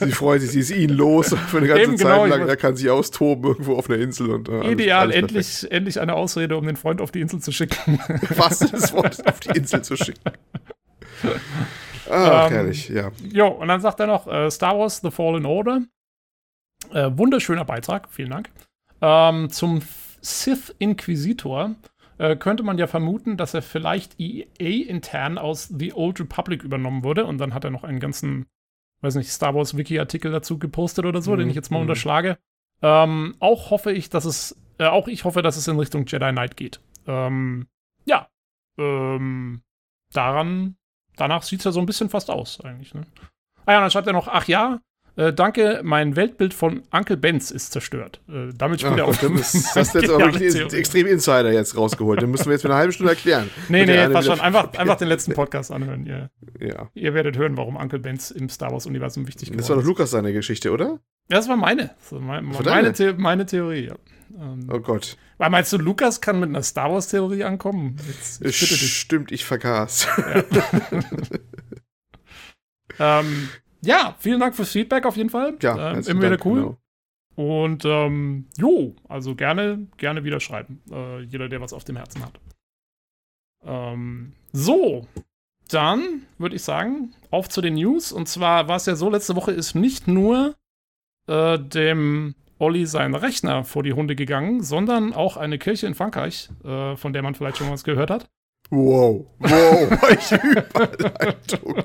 sie 0.00 0.12
freut 0.12 0.40
sich, 0.40 0.50
sie 0.50 0.60
ist 0.60 0.70
ihn 0.70 0.88
los 0.88 1.36
für 1.48 1.58
eine 1.58 1.66
ganze 1.66 1.82
Eben, 1.82 1.98
Zeit 1.98 2.10
genau, 2.10 2.24
lang. 2.24 2.48
Er 2.48 2.56
kann 2.56 2.74
sich 2.74 2.88
austoben 2.88 3.50
irgendwo 3.50 3.76
auf 3.76 3.90
einer 3.90 3.98
Insel. 3.98 4.30
Und, 4.30 4.48
äh, 4.48 4.72
Ideal, 4.72 5.12
alles, 5.12 5.14
alles 5.14 5.62
endlich, 5.62 5.72
endlich 5.72 6.00
eine 6.00 6.14
Ausrede, 6.14 6.56
um 6.56 6.66
den 6.66 6.76
Freund 6.76 7.02
auf 7.02 7.10
die 7.10 7.20
Insel 7.20 7.40
zu 7.40 7.52
schicken. 7.52 8.00
Was 8.36 8.60
das 8.60 8.94
Wort 8.94 9.26
auf 9.28 9.40
die 9.40 9.50
Insel 9.50 9.82
zu 9.82 9.96
schicken. 9.96 10.32
Ah, 12.10 12.46
ähm, 12.46 12.52
herrlich, 12.52 12.88
ja. 12.90 13.10
Jo, 13.32 13.46
und 13.46 13.68
dann 13.68 13.80
sagt 13.80 13.98
er 14.00 14.06
noch 14.06 14.26
äh, 14.26 14.50
Star 14.50 14.78
Wars 14.78 15.00
The 15.00 15.10
Fallen 15.10 15.46
Order. 15.46 15.82
Äh, 16.92 17.10
wunderschöner 17.14 17.64
Beitrag, 17.64 18.08
vielen 18.10 18.30
Dank. 18.30 18.50
Ähm, 19.00 19.48
zum 19.48 19.80
Sith 20.20 20.74
Inquisitor 20.78 21.74
äh, 22.18 22.36
könnte 22.36 22.62
man 22.62 22.78
ja 22.78 22.86
vermuten, 22.86 23.36
dass 23.36 23.54
er 23.54 23.62
vielleicht 23.62 24.18
EA 24.20 24.88
intern 24.88 25.38
aus 25.38 25.68
The 25.68 25.94
Old 25.94 26.20
Republic 26.20 26.62
übernommen 26.62 27.04
wurde 27.04 27.26
und 27.26 27.38
dann 27.38 27.54
hat 27.54 27.64
er 27.64 27.70
noch 27.70 27.84
einen 27.84 28.00
ganzen, 28.00 28.46
weiß 29.00 29.14
nicht, 29.16 29.30
Star 29.30 29.54
Wars 29.54 29.76
Wiki-Artikel 29.76 30.30
dazu 30.30 30.58
gepostet 30.58 31.06
oder 31.06 31.22
so, 31.22 31.32
mhm. 31.32 31.38
den 31.38 31.50
ich 31.50 31.56
jetzt 31.56 31.70
mal 31.70 31.78
mhm. 31.78 31.82
unterschlage. 31.82 32.38
Ähm, 32.82 33.36
auch 33.38 33.70
hoffe 33.70 33.92
ich, 33.92 34.10
dass 34.10 34.24
es, 34.24 34.60
äh, 34.78 34.86
auch 34.86 35.08
ich 35.08 35.24
hoffe, 35.24 35.42
dass 35.42 35.56
es 35.56 35.68
in 35.68 35.78
Richtung 35.78 36.06
Jedi 36.06 36.30
Knight 36.32 36.56
geht. 36.56 36.80
Ähm, 37.06 37.68
ja, 38.04 38.28
ähm, 38.78 39.62
daran, 40.12 40.76
danach 41.16 41.42
sieht 41.42 41.60
es 41.60 41.64
ja 41.64 41.72
so 41.72 41.80
ein 41.80 41.86
bisschen 41.86 42.10
fast 42.10 42.30
aus, 42.30 42.60
eigentlich, 42.60 42.94
ne? 42.94 43.06
Ah 43.64 43.72
ja, 43.72 43.80
dann 43.80 43.90
schreibt 43.90 44.08
er 44.08 44.12
noch, 44.12 44.28
ach 44.28 44.48
ja, 44.48 44.80
äh, 45.16 45.32
danke, 45.32 45.80
mein 45.82 46.16
Weltbild 46.16 46.54
von 46.54 46.82
Uncle 46.90 47.18
Benz 47.18 47.50
ist 47.50 47.72
zerstört. 47.72 48.22
Äh, 48.28 48.52
damit 48.56 48.80
spielt 48.80 48.96
er 48.96 49.04
auch. 49.06 49.16
Das, 49.16 49.52
das 49.52 49.76
hast 49.76 49.94
du 49.94 49.98
jetzt 49.98 50.10
auch 50.10 50.18
wirklich 50.18 50.72
extrem 50.72 51.06
Insider 51.06 51.52
jetzt 51.52 51.76
rausgeholt. 51.76 52.22
Den 52.22 52.30
müssen 52.30 52.46
wir 52.46 52.52
jetzt 52.52 52.62
für 52.62 52.68
eine 52.68 52.76
halbe 52.76 52.92
Stunde 52.92 53.12
erklären. 53.12 53.50
Nee, 53.68 53.86
nee, 53.86 54.08
passt 54.08 54.28
schon. 54.28 54.40
Einfach, 54.40 54.72
einfach 54.76 54.96
den 54.96 55.08
letzten 55.08 55.32
Podcast 55.32 55.70
anhören. 55.70 56.04
Ihr, 56.04 56.30
ja. 56.60 56.90
ihr 56.94 57.14
werdet 57.14 57.36
hören, 57.38 57.56
warum 57.56 57.76
Uncle 57.76 57.98
Benz 57.98 58.30
im 58.30 58.48
Star 58.48 58.70
Wars-Universum 58.72 59.26
wichtig 59.26 59.50
ist. 59.50 59.58
Das 59.58 59.68
war 59.68 59.76
doch 59.76 59.84
Lukas 59.84 60.10
seine 60.10 60.32
Geschichte, 60.32 60.72
oder? 60.72 61.00
Ja, 61.30 61.36
das 61.36 61.48
war 61.48 61.56
meine. 61.56 61.90
Das 61.98 62.12
war 62.12 62.20
meine, 62.20 62.42
meine, 62.42 62.94
The 62.94 63.14
meine, 63.16 63.46
Theorie, 63.46 63.86
ja. 63.86 63.94
Ähm, 64.38 64.68
oh 64.70 64.80
Gott. 64.80 65.16
Weil 65.38 65.50
meinst 65.50 65.72
du, 65.72 65.78
Lukas 65.78 66.20
kann 66.20 66.40
mit 66.40 66.48
einer 66.48 66.62
Star 66.62 66.90
Wars-Theorie 66.90 67.44
ankommen? 67.44 67.96
Jetzt, 68.06 68.44
ich 68.44 68.94
Stimmt, 68.94 69.32
ich 69.32 69.44
vergaß. 69.44 70.08
Ja. 72.98 73.20
ähm, 73.20 73.48
ja, 73.84 74.14
vielen 74.18 74.40
Dank 74.40 74.54
fürs 74.54 74.70
Feedback 74.70 75.06
auf 75.06 75.16
jeden 75.16 75.30
Fall. 75.30 75.56
Ja, 75.60 75.92
ähm, 75.92 76.02
immer 76.06 76.22
wieder 76.22 76.46
cool. 76.46 76.60
Genau. 76.60 76.78
Und 77.34 77.84
ähm, 77.84 78.46
jo, 78.58 78.94
also 79.08 79.34
gerne, 79.34 79.86
gerne 79.96 80.24
wieder 80.24 80.40
schreiben. 80.40 80.82
Äh, 80.90 81.22
jeder, 81.22 81.48
der 81.48 81.60
was 81.60 81.72
auf 81.72 81.84
dem 81.84 81.96
Herzen 81.96 82.24
hat. 82.24 82.38
Ähm, 83.64 84.34
so, 84.52 85.06
dann 85.70 86.22
würde 86.38 86.56
ich 86.56 86.62
sagen, 86.62 87.14
auf 87.30 87.48
zu 87.48 87.60
den 87.60 87.74
News. 87.74 88.12
Und 88.12 88.28
zwar 88.28 88.68
war 88.68 88.76
es 88.76 88.86
ja 88.86 88.96
so, 88.96 89.08
letzte 89.08 89.34
Woche 89.34 89.52
ist 89.52 89.74
nicht 89.74 90.08
nur 90.08 90.56
äh, 91.26 91.58
dem 91.58 92.34
Olli 92.58 92.86
sein 92.86 93.14
Rechner 93.14 93.64
vor 93.64 93.82
die 93.82 93.94
Hunde 93.94 94.14
gegangen, 94.14 94.62
sondern 94.62 95.12
auch 95.14 95.36
eine 95.36 95.58
Kirche 95.58 95.86
in 95.86 95.94
Frankreich, 95.94 96.50
äh, 96.64 96.96
von 96.96 97.12
der 97.12 97.22
man 97.22 97.34
vielleicht 97.34 97.56
schon 97.56 97.70
was 97.70 97.84
gehört 97.84 98.10
hat. 98.10 98.28
Wow, 98.70 99.26
wow, 99.38 99.90
welche 100.02 100.36
Überleitung. 100.36 101.82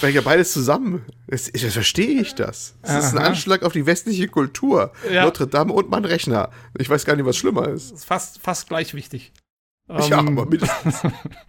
Weil 0.00 0.14
ja 0.14 0.20
beides 0.20 0.52
zusammen. 0.52 1.04
Das, 1.26 1.50
das 1.50 1.72
verstehe 1.72 2.20
ich 2.20 2.34
das. 2.34 2.76
Es 2.82 3.06
ist 3.06 3.16
ein 3.16 3.18
Anschlag 3.18 3.62
auf 3.62 3.72
die 3.72 3.86
westliche 3.86 4.28
Kultur. 4.28 4.92
Ja. 5.10 5.24
Notre 5.24 5.46
Dame 5.46 5.72
und 5.72 5.90
mein 5.90 6.04
Rechner. 6.04 6.50
Ich 6.78 6.88
weiß 6.88 7.04
gar 7.04 7.16
nicht, 7.16 7.24
was 7.24 7.36
schlimmer 7.36 7.68
ist. 7.68 7.92
ist 7.92 8.04
fast, 8.04 8.40
fast 8.40 8.68
gleich 8.68 8.94
wichtig. 8.94 9.32
Ja, 9.88 10.20
um, 10.20 10.38
aber 10.38 10.44
mindestens. 10.44 11.00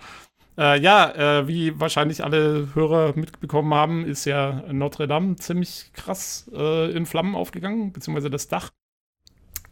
äh, 0.57 0.79
ja, 0.79 1.39
äh, 1.39 1.47
wie 1.49 1.77
wahrscheinlich 1.77 2.23
alle 2.23 2.69
Hörer 2.73 3.11
mitbekommen 3.17 3.73
haben, 3.73 4.05
ist 4.05 4.23
ja 4.23 4.63
Notre 4.71 5.09
Dame 5.09 5.35
ziemlich 5.35 5.91
krass 5.91 6.49
äh, 6.53 6.89
in 6.91 7.05
Flammen 7.05 7.35
aufgegangen, 7.35 7.91
beziehungsweise 7.91 8.29
das 8.29 8.47
Dach. 8.47 8.71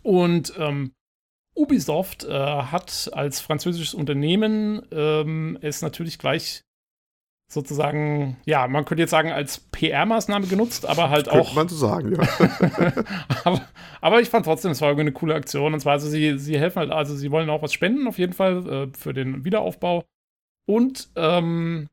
Und 0.03 0.53
ähm, 0.57 0.91
Ubisoft 1.57 2.23
äh, 2.23 2.31
hat 2.31 3.09
als 3.13 3.41
französisches 3.41 3.93
Unternehmen 3.93 4.83
ähm, 4.91 5.57
es 5.61 5.81
natürlich 5.81 6.19
gleich 6.19 6.63
sozusagen, 7.49 8.37
ja, 8.45 8.67
man 8.67 8.83
könnte 8.83 9.03
jetzt 9.03 9.11
sagen, 9.11 9.31
als 9.31 9.59
PR-Maßnahme 9.71 10.47
genutzt, 10.47 10.85
aber 10.85 11.09
halt 11.09 11.27
könnte 11.27 11.41
auch. 11.41 11.55
man 11.55 11.69
so 11.69 11.77
sagen, 11.77 12.13
ja. 12.15 12.21
aber, 13.45 13.61
aber, 14.01 14.21
ich 14.21 14.29
fand 14.29 14.45
trotzdem, 14.45 14.71
es 14.71 14.81
war 14.81 14.89
irgendwie 14.89 15.01
eine 15.01 15.13
coole 15.13 15.35
Aktion. 15.35 15.73
Und 15.73 15.79
zwar, 15.79 15.93
also 15.93 16.09
sie, 16.09 16.37
sie 16.37 16.59
helfen 16.59 16.79
halt, 16.79 16.91
also 16.91 17.15
sie 17.15 17.31
wollen 17.31 17.49
auch 17.49 17.61
was 17.61 17.73
spenden, 17.73 18.07
auf 18.07 18.17
jeden 18.17 18.33
Fall, 18.33 18.67
äh, 18.67 18.97
für 18.97 19.13
den 19.13 19.45
Wiederaufbau. 19.45 20.03
Und 20.65 21.09
ähm, 21.15 21.87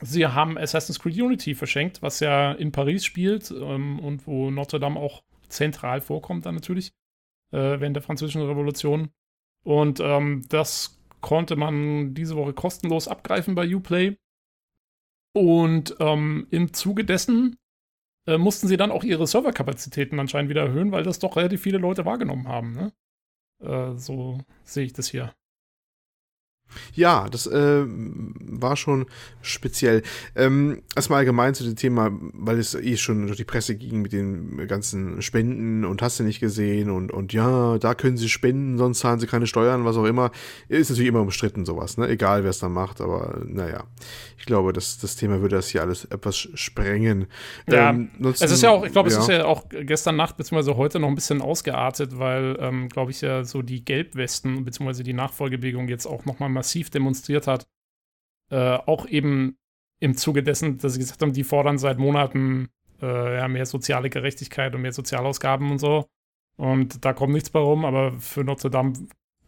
sie 0.00 0.26
haben 0.26 0.56
Assassin's 0.56 1.00
Creed 1.00 1.20
Unity 1.20 1.56
verschenkt, 1.56 2.00
was 2.00 2.20
ja 2.20 2.52
in 2.52 2.70
Paris 2.70 3.04
spielt 3.04 3.50
ähm, 3.50 3.98
und 3.98 4.26
wo 4.28 4.50
Notre 4.52 4.78
Dame 4.78 5.00
auch 5.00 5.24
zentral 5.48 6.00
vorkommt, 6.00 6.46
dann 6.46 6.54
natürlich, 6.54 6.92
äh, 7.50 7.80
während 7.80 7.96
der 7.96 8.04
Französischen 8.04 8.42
Revolution. 8.42 9.10
Und 9.64 9.98
ähm, 9.98 10.44
das 10.48 11.00
konnte 11.20 11.56
man 11.56 12.14
diese 12.14 12.36
Woche 12.36 12.52
kostenlos 12.52 13.08
abgreifen 13.08 13.56
bei 13.56 13.66
Uplay. 13.74 14.16
Und 15.32 15.96
ähm, 16.00 16.46
im 16.50 16.72
Zuge 16.72 17.04
dessen 17.04 17.56
äh, 18.26 18.38
mussten 18.38 18.68
sie 18.68 18.76
dann 18.76 18.90
auch 18.90 19.04
ihre 19.04 19.26
Serverkapazitäten 19.26 20.18
anscheinend 20.18 20.50
wieder 20.50 20.62
erhöhen, 20.62 20.92
weil 20.92 21.04
das 21.04 21.18
doch 21.18 21.36
relativ 21.36 21.62
viele 21.62 21.78
Leute 21.78 22.04
wahrgenommen 22.04 22.48
haben. 22.48 22.72
Ne? 22.72 22.92
Äh, 23.62 23.96
so 23.96 24.38
sehe 24.64 24.84
ich 24.84 24.92
das 24.92 25.08
hier. 25.08 25.34
Ja, 26.94 27.28
das 27.28 27.46
äh, 27.46 27.84
war 27.86 28.76
schon 28.76 29.06
speziell. 29.42 30.02
Ähm, 30.34 30.82
erstmal 30.94 31.20
allgemein 31.20 31.54
zu 31.54 31.64
dem 31.64 31.76
Thema, 31.76 32.10
weil 32.32 32.58
es 32.58 32.74
eh 32.74 32.96
schon 32.96 33.26
durch 33.26 33.36
die 33.36 33.44
Presse 33.44 33.76
ging 33.76 34.02
mit 34.02 34.12
den 34.12 34.66
ganzen 34.68 35.22
Spenden 35.22 35.84
und 35.84 36.02
hast 36.02 36.20
du 36.20 36.24
nicht 36.24 36.40
gesehen 36.40 36.90
und, 36.90 37.12
und 37.12 37.32
ja, 37.32 37.78
da 37.78 37.94
können 37.94 38.16
sie 38.16 38.28
spenden, 38.28 38.78
sonst 38.78 39.00
zahlen 39.00 39.20
sie 39.20 39.26
keine 39.26 39.46
Steuern, 39.46 39.84
was 39.84 39.96
auch 39.96 40.04
immer. 40.04 40.30
Ist 40.68 40.90
natürlich 40.90 41.08
immer 41.08 41.20
umstritten, 41.20 41.64
sowas, 41.64 41.96
ne? 41.96 42.08
Egal 42.08 42.42
wer 42.42 42.50
es 42.50 42.58
dann 42.58 42.72
macht, 42.72 43.00
aber 43.00 43.42
naja. 43.46 43.84
Ich 44.38 44.46
glaube, 44.46 44.72
das, 44.72 44.98
das 44.98 45.16
Thema 45.16 45.42
würde 45.42 45.56
das 45.56 45.68
hier 45.68 45.82
alles 45.82 46.06
etwas 46.06 46.36
sprengen. 46.36 47.26
Ja, 47.68 47.90
ähm, 47.90 48.10
nutzen, 48.18 48.44
es 48.44 48.50
ist 48.50 48.62
ja 48.62 48.70
auch, 48.70 48.84
ich 48.84 48.92
glaube, 48.92 49.10
ja. 49.10 49.16
es 49.16 49.22
ist 49.22 49.28
ja 49.28 49.44
auch 49.44 49.64
gestern 49.68 50.16
Nacht 50.16 50.38
bzw. 50.38 50.74
heute 50.76 50.98
noch 50.98 51.08
ein 51.08 51.14
bisschen 51.14 51.42
ausgeartet, 51.42 52.18
weil, 52.18 52.56
ähm, 52.58 52.88
glaube 52.88 53.10
ich, 53.10 53.20
ja 53.20 53.44
so 53.44 53.60
die 53.60 53.84
Gelbwesten 53.84 54.64
bzw. 54.64 55.02
die 55.02 55.12
Nachfolgebewegung 55.12 55.88
jetzt 55.88 56.06
auch 56.06 56.24
nochmal 56.24 56.48
massiv 56.60 56.90
demonstriert 56.90 57.46
hat. 57.46 57.66
Äh, 58.50 58.78
auch 58.86 59.06
eben 59.06 59.56
im 60.00 60.16
Zuge 60.16 60.42
dessen, 60.42 60.78
dass 60.78 60.94
sie 60.94 60.98
gesagt 61.00 61.22
haben, 61.22 61.32
die 61.32 61.44
fordern 61.44 61.78
seit 61.78 61.98
Monaten 61.98 62.68
äh, 63.00 63.36
ja, 63.36 63.48
mehr 63.48 63.66
soziale 63.66 64.10
Gerechtigkeit 64.10 64.74
und 64.74 64.82
mehr 64.82 64.92
Sozialausgaben 64.92 65.70
und 65.70 65.78
so. 65.78 66.06
Und 66.56 67.04
da 67.04 67.12
kommt 67.12 67.32
nichts 67.32 67.50
bei 67.50 67.60
rum, 67.60 67.84
aber 67.84 68.12
für 68.18 68.44
Notre 68.44 68.70
Dame 68.70 68.92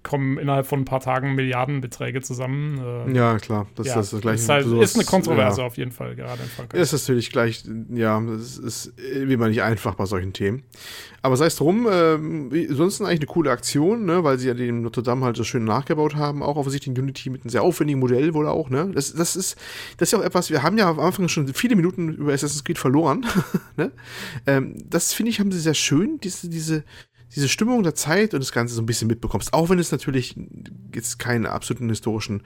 kommen 0.03 0.39
innerhalb 0.39 0.67
von 0.67 0.81
ein 0.81 0.85
paar 0.85 1.01
Tagen 1.01 1.35
Milliardenbeträge 1.35 2.21
zusammen. 2.23 3.07
Äh, 3.09 3.17
ja, 3.17 3.39
klar. 3.39 3.67
Das, 3.75 3.87
ja, 3.87 3.97
das 3.97 4.13
ist 4.13 4.21
gleich. 4.21 4.37
Ist, 4.37 4.49
halt, 4.49 4.67
ist 4.67 4.97
eine 4.97 5.05
Kontroverse 5.05 5.61
ja. 5.61 5.67
auf 5.67 5.77
jeden 5.77 5.93
Fall, 5.93 6.15
gerade 6.17 6.43
in 6.43 6.49
Frankreich. 6.49 6.81
Ist 6.81 6.93
natürlich 6.93 7.31
gleich, 7.31 7.65
ja, 7.91 8.21
das 8.21 8.59
ist 8.59 8.93
wie 8.97 9.37
man 9.37 9.51
nicht 9.51 9.63
einfach 9.63 9.95
bei 9.95 10.07
solchen 10.07 10.33
Themen. 10.33 10.65
Aber 11.23 11.37
sei 11.37 11.47
es 11.47 11.57
drum, 11.57 11.87
äh, 11.87 12.67
sonst 12.75 13.01
eigentlich 13.01 13.21
eine 13.21 13.27
coole 13.27 13.51
Aktion, 13.53 14.05
ne, 14.05 14.25
weil 14.25 14.39
sie 14.39 14.49
ja 14.49 14.55
den 14.55 14.83
Notre 14.83 15.05
Dame 15.05 15.25
halt 15.25 15.37
so 15.37 15.45
schön 15.45 15.65
nachgebaut 15.65 16.17
haben, 16.17 16.43
auch 16.43 16.57
offensichtlich 16.57 16.97
in 16.97 17.01
Unity 17.01 17.31
mit 17.31 17.43
einem 17.43 17.51
sehr 17.51 17.63
aufwendigen 17.63 18.01
Modell 18.01 18.35
wohl 18.35 18.49
auch, 18.49 18.71
ne. 18.71 18.91
Das, 18.93 19.15
das 19.15 19.37
ist, 19.37 19.57
das 19.99 20.09
ist 20.09 20.13
ja 20.13 20.19
auch 20.19 20.25
etwas, 20.25 20.51
wir 20.51 20.65
haben 20.65 20.77
ja 20.79 20.91
am 20.91 20.99
Anfang 20.99 21.29
schon 21.29 21.47
viele 21.55 21.77
Minuten 21.77 22.09
über 22.09 22.33
Assassin's 22.33 22.65
Creed 22.65 22.79
verloren, 22.79 23.25
ne. 23.77 23.93
Ähm, 24.47 24.75
das 24.85 25.13
finde 25.13 25.31
ich, 25.31 25.39
haben 25.39 25.53
sie 25.53 25.61
sehr 25.61 25.75
schön, 25.75 26.19
diese, 26.19 26.49
diese, 26.49 26.85
diese 27.35 27.49
Stimmung 27.49 27.83
der 27.83 27.95
Zeit 27.95 28.35
und 28.35 28.41
das 28.41 28.53
Ganze 28.53 28.75
so 28.75 28.83
ein 28.83 28.87
bisschen 28.87 29.09
mitbekommst. 29.09 29.53
Auch 29.53 29.71
wenn 29.71 29.79
es 29.79 29.93
natürlich 29.93 30.37
jetzt 30.95 31.19
keinen 31.19 31.47
absoluten 31.47 31.89
historischen 31.89 32.43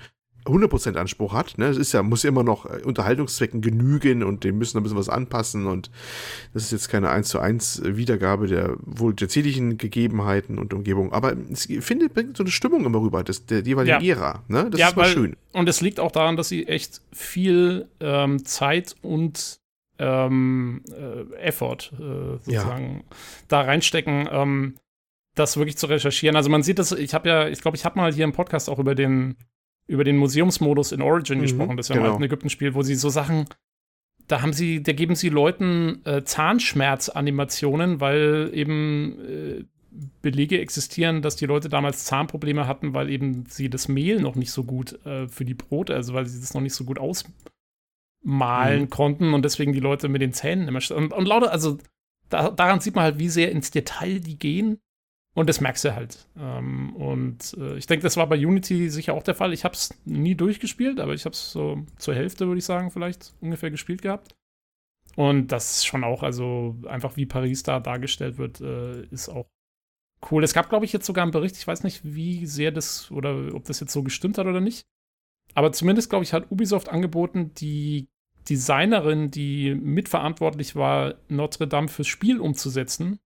100% 0.47 0.97
Anspruch 0.97 1.33
hat. 1.33 1.59
Ne? 1.59 1.67
Es 1.67 1.77
ist 1.77 1.93
ja, 1.93 2.03
muss 2.03 2.23
ja 2.23 2.29
immer 2.29 2.45
noch 2.45 2.67
äh, 2.67 2.83
Unterhaltungszwecken 2.85 3.61
genügen 3.61 4.23
und 4.23 4.45
dem 4.45 4.59
müssen 4.59 4.79
ein 4.79 4.83
bisschen 4.83 4.99
was 4.99 5.09
anpassen 5.09 5.67
und 5.67 5.91
das 6.55 6.65
ist 6.65 6.73
jetzt 6.73 6.89
keine 6.89 7.11
1 7.11 7.29
zu 7.29 7.41
1 7.41 7.83
Wiedergabe 7.85 8.47
der 8.47 8.77
wohl 8.81 9.15
tatsächlichen 9.15 9.77
Gegebenheiten 9.77 10.59
und 10.59 10.73
Umgebung. 10.73 11.13
Aber 11.13 11.37
es 11.51 11.69
findet 11.81 12.15
bringt 12.15 12.37
so 12.37 12.43
eine 12.43 12.51
Stimmung 12.51 12.85
immer 12.85 13.01
rüber, 13.01 13.25
das, 13.25 13.47
der 13.47 13.61
jeweiligen 13.61 14.03
ja. 14.03 14.17
Ära. 14.17 14.45
Ne? 14.49 14.71
Das 14.71 14.81
ja, 14.81 14.89
ist 14.89 14.97
mal 14.97 15.03
weil, 15.03 15.13
schön. 15.13 15.37
Und 15.53 15.69
es 15.69 15.81
liegt 15.81 16.01
auch 16.01 16.13
daran, 16.13 16.37
dass 16.37 16.49
sie 16.49 16.67
echt 16.67 17.01
viel 17.13 17.89
ähm, 18.01 18.45
Zeit 18.45 18.95
und 19.03 19.59
ähm, 19.99 20.83
äh, 20.91 21.35
Effort 21.37 21.93
äh, 21.93 22.39
sozusagen 22.43 23.05
ja. 23.09 23.17
da 23.49 23.61
reinstecken, 23.63 24.29
ähm, 24.31 24.75
das 25.35 25.57
wirklich 25.57 25.77
zu 25.77 25.87
recherchieren. 25.87 26.37
Also 26.37 26.51
man 26.51 26.63
sieht 26.63 26.79
das, 26.79 26.93
ich 26.93 27.15
habe 27.15 27.29
ja, 27.29 27.49
ich 27.49 27.61
glaube, 27.61 27.77
ich 27.77 27.85
habe 27.85 27.99
mal 27.99 28.13
hier 28.13 28.25
im 28.25 28.33
Podcast 28.33 28.69
auch 28.69 28.79
über 28.79 28.95
den 28.95 29.37
über 29.89 30.05
den 30.05 30.17
Museumsmodus 30.17 30.93
in 30.93 31.03
Origin 31.03 31.39
mhm, 31.39 31.43
gesprochen. 31.43 31.77
Das 31.77 31.87
ist 31.87 31.91
ja 31.91 32.01
genau. 32.01 32.11
mal 32.11 32.17
ein 32.17 32.23
Ägypten-Spiel, 32.25 32.75
wo 32.75 32.83
sie 32.83 32.97
so 32.97 33.09
Sachen, 33.09 33.45
da 34.27 34.43
haben 34.43 34.53
sie, 34.53 34.83
da 34.83 34.93
geben 34.93 35.15
sie 35.15 35.29
Leuten 35.29 36.05
äh, 36.05 36.25
Zahnschmerzanimationen, 36.25 38.01
weil 38.01 38.51
eben 38.53 39.19
äh, 39.25 39.65
Belege 40.23 40.61
existieren, 40.61 41.23
dass 41.23 41.37
die 41.37 41.47
Leute 41.47 41.69
damals 41.69 42.05
Zahnprobleme 42.05 42.67
hatten, 42.67 42.95
weil 42.95 43.09
eben 43.11 43.45
sie 43.49 43.71
das 43.71 43.89
Mehl 43.89 44.21
noch 44.21 44.35
nicht 44.35 44.51
so 44.51 44.65
gut 44.65 44.99
äh, 45.07 45.29
für 45.29 45.45
die 45.45 45.55
Brote, 45.55 45.95
also 45.95 46.15
weil 46.15 46.27
sie 46.27 46.41
das 46.41 46.53
noch 46.53 46.61
nicht 46.61 46.75
so 46.75 46.85
gut 46.85 46.99
aus 46.99 47.25
malen 48.27 48.83
mhm. 48.83 48.91
konnten 48.91 49.35
und 49.35 49.45
deswegen 49.45 49.73
die 49.73 49.81
Leute 49.81 50.09
mit 50.09 50.21
den 50.21 50.33
Zähnen 50.33 50.67
immer. 50.67 50.81
Und, 50.91 51.13
und 51.13 51.27
lauter, 51.27 51.53
also 51.53 51.79
da, 52.29 52.51
daran 52.51 52.81
sieht 52.81 52.97
man 52.97 53.05
halt, 53.05 53.19
wie 53.19 53.29
sehr 53.29 53.53
ins 53.53 53.71
Detail 53.71 54.19
die 54.19 54.39
gehen. 54.39 54.81
Und 55.35 55.51
das 55.51 55.61
merkst 55.61 55.85
du 55.85 55.95
halt. 55.95 56.27
Ähm, 56.39 56.97
und 56.97 57.55
äh, 57.59 57.77
ich 57.77 57.87
denke, 57.87 58.03
das 58.03 58.17
war 58.17 58.27
bei 58.27 58.37
Unity 58.37 58.89
sicher 58.89 59.13
auch 59.13 59.23
der 59.23 59.35
Fall. 59.35 59.53
Ich 59.53 59.65
habe 59.65 59.75
es 59.75 59.95
nie 60.07 60.35
durchgespielt, 60.35 60.99
aber 60.99 61.13
ich 61.13 61.27
habe 61.27 61.35
es 61.35 61.53
so 61.53 61.85
zur 61.99 62.15
Hälfte, 62.15 62.47
würde 62.47 62.59
ich 62.59 62.65
sagen, 62.65 62.91
vielleicht 62.91 63.35
ungefähr 63.41 63.71
gespielt 63.71 64.01
gehabt. 64.01 64.35
Und 65.15 65.53
das 65.53 65.85
schon 65.85 66.05
auch, 66.05 66.23
also 66.23 66.77
einfach 66.87 67.17
wie 67.17 67.27
Paris 67.27 67.63
da 67.63 67.81
dargestellt 67.81 68.39
wird, 68.39 68.61
äh, 68.61 69.03
ist 69.11 69.29
auch 69.29 69.47
cool. 70.31 70.43
Es 70.43 70.55
gab, 70.55 70.69
glaube 70.71 70.87
ich, 70.87 70.93
jetzt 70.93 71.07
sogar 71.07 71.23
einen 71.23 71.33
Bericht, 71.33 71.57
ich 71.57 71.67
weiß 71.67 71.85
nicht, 71.85 72.01
wie 72.03 72.47
sehr 72.47 72.73
das 72.73 73.11
oder 73.11 73.55
ob 73.55 73.67
das 73.67 73.79
jetzt 73.81 73.93
so 73.93 74.03
gestimmt 74.03 74.39
hat 74.39 74.47
oder 74.47 74.61
nicht. 74.61 74.87
Aber 75.55 75.71
zumindest, 75.71 76.11
glaube 76.11 76.25
ich, 76.25 76.33
hat 76.33 76.51
Ubisoft 76.51 76.89
angeboten, 76.89 77.53
die 77.55 78.09
Designerin, 78.49 79.31
die 79.31 79.75
mitverantwortlich 79.75 80.77
war, 80.77 81.15
Notre 81.29 81.67
Dame 81.67 81.89
fürs 81.89 82.09
Spiel 82.09 82.41
umzusetzen, 82.41 83.19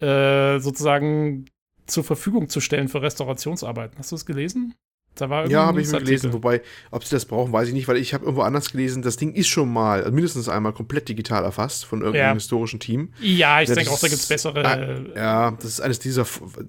äh, 0.00 0.58
sozusagen 0.58 1.46
zur 1.86 2.04
Verfügung 2.04 2.48
zu 2.48 2.60
stellen 2.60 2.88
für 2.88 3.02
Restaurationsarbeiten. 3.02 3.98
Hast 3.98 4.12
du 4.12 4.16
es 4.16 4.26
gelesen? 4.26 4.74
Da 5.14 5.28
war 5.30 5.48
ja, 5.48 5.66
habe 5.66 5.80
ich 5.80 5.90
mir 5.90 5.98
gelesen. 5.98 6.32
Wobei, 6.32 6.62
ob 6.90 7.02
sie 7.02 7.10
das 7.10 7.24
brauchen, 7.24 7.52
weiß 7.52 7.68
ich 7.68 7.74
nicht, 7.74 7.88
weil 7.88 7.96
ich 7.96 8.14
habe 8.14 8.24
irgendwo 8.24 8.42
anders 8.42 8.70
gelesen, 8.70 9.02
das 9.02 9.16
Ding 9.16 9.32
ist 9.32 9.48
schon 9.48 9.72
mal 9.72 10.00
also 10.00 10.12
mindestens 10.12 10.48
einmal 10.48 10.72
komplett 10.72 11.08
digital 11.08 11.44
erfasst 11.44 11.84
von 11.84 12.00
irgendeinem 12.00 12.28
ja. 12.28 12.34
historischen 12.34 12.78
Team. 12.78 13.12
Ja, 13.20 13.60
ich 13.60 13.68
ja, 13.68 13.74
denke 13.74 13.90
auch, 13.90 13.98
da 13.98 14.08
gibt 14.08 14.20
es 14.20 14.28
bessere. 14.28 15.12
Ja, 15.16 15.50
das 15.52 15.64
ist 15.64 15.80
eines 15.80 15.98
dieser, 15.98 16.24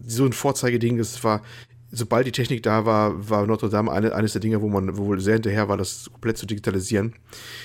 so 0.06 0.26
ein 0.26 0.34
Vorzeigeding, 0.34 0.98
das 0.98 1.24
war 1.24 1.44
sobald 1.92 2.28
die 2.28 2.32
Technik 2.32 2.64
da 2.64 2.86
war, 2.86 3.30
war 3.30 3.46
Notre 3.48 3.70
Dame 3.70 3.92
eine, 3.92 4.14
eines 4.14 4.34
der 4.34 4.42
Dinge, 4.42 4.62
wo 4.62 4.70
man 4.70 4.98
wohl 4.98 5.20
sehr 5.20 5.34
hinterher 5.34 5.70
war, 5.70 5.78
das 5.78 6.10
komplett 6.12 6.38
zu 6.38 6.46
digitalisieren. 6.46 7.14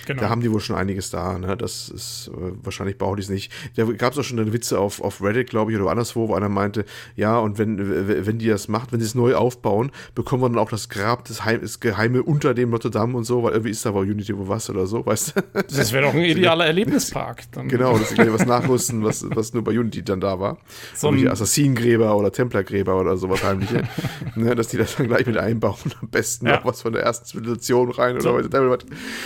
Genau. 0.07 0.23
Da 0.23 0.29
haben 0.31 0.41
die 0.41 0.51
wohl 0.51 0.61
schon 0.61 0.77
einiges 0.77 1.11
da. 1.11 1.39
Ne? 1.39 1.57
Das 1.57 1.89
ist 1.89 2.31
äh, 2.33 2.53
wahrscheinlich 2.63 2.99
brauchen 2.99 3.17
die 3.17 3.23
es 3.23 3.29
nicht. 3.29 3.53
Da 3.77 3.85
gab 3.85 4.13
es 4.13 4.19
auch 4.19 4.23
schon 4.23 4.39
eine 4.39 4.53
Witze 4.53 4.79
auf, 4.79 5.01
auf 5.01 5.23
Reddit, 5.23 5.51
glaube 5.51 5.73
ich, 5.73 5.79
oder 5.79 5.91
anderswo, 5.91 6.29
wo 6.29 6.35
einer 6.35 6.49
meinte, 6.49 6.85
ja, 7.17 7.39
und 7.39 7.59
wenn, 7.59 8.27
wenn 8.27 8.39
die 8.39 8.49
das 8.49 8.69
macht, 8.69 8.93
wenn 8.93 9.01
sie 9.01 9.07
es 9.07 9.15
neu 9.15 9.35
aufbauen, 9.35 9.91
bekommen 10.15 10.43
wir 10.43 10.49
dann 10.49 10.59
auch 10.59 10.71
das 10.71 10.89
Grab 10.89 11.25
des 11.25 11.45
Heim, 11.45 11.61
das 11.61 11.81
Geheime 11.81 12.23
unter 12.23 12.55
dem 12.55 12.71
Notre 12.71 12.91
Dame 12.91 13.17
und 13.17 13.25
so, 13.25 13.43
weil 13.43 13.53
irgendwie 13.53 13.71
ist 13.71 13.85
da 13.85 13.93
wohl 13.93 14.05
Unity 14.05 14.37
wo 14.37 14.49
was 14.49 14.71
oder 14.71 14.87
so, 14.87 15.05
weißt 15.05 15.35
du? 15.37 15.63
Das 15.63 15.93
wäre 15.93 16.05
doch 16.05 16.15
ein 16.15 16.21
idealer 16.25 16.67
Erlebnispark. 16.67 17.43
Dann. 17.53 17.69
Genau, 17.69 17.99
das 17.99 18.13
ist 18.13 18.33
was 18.33 18.47
nachrüsten, 18.47 19.05
was, 19.05 19.25
was 19.31 19.53
nur 19.53 19.65
bei 19.65 19.79
Unity 19.79 20.03
dann 20.03 20.21
da 20.21 20.39
war. 20.41 20.59
So 20.95 21.09
ein 21.09 21.29
Assassinengräber 21.29 22.17
oder 22.17 22.33
Templergräber 22.33 22.99
oder 22.99 23.17
sowas 23.17 23.43
heimliche. 23.45 23.83
ne, 24.35 24.55
dass 24.55 24.69
die 24.69 24.77
das 24.77 24.97
dann 24.97 25.09
gleich 25.09 25.27
mit 25.27 25.37
einbauen. 25.37 25.77
Am 26.01 26.09
besten 26.09 26.47
ja. 26.47 26.57
noch 26.57 26.65
was 26.65 26.83
von 26.83 26.93
der 26.93 27.03
ersten 27.03 27.27
Zivilisation 27.27 27.91
rein 27.91 28.21
so. 28.21 28.33
oder 28.33 28.71
was. 28.71 28.79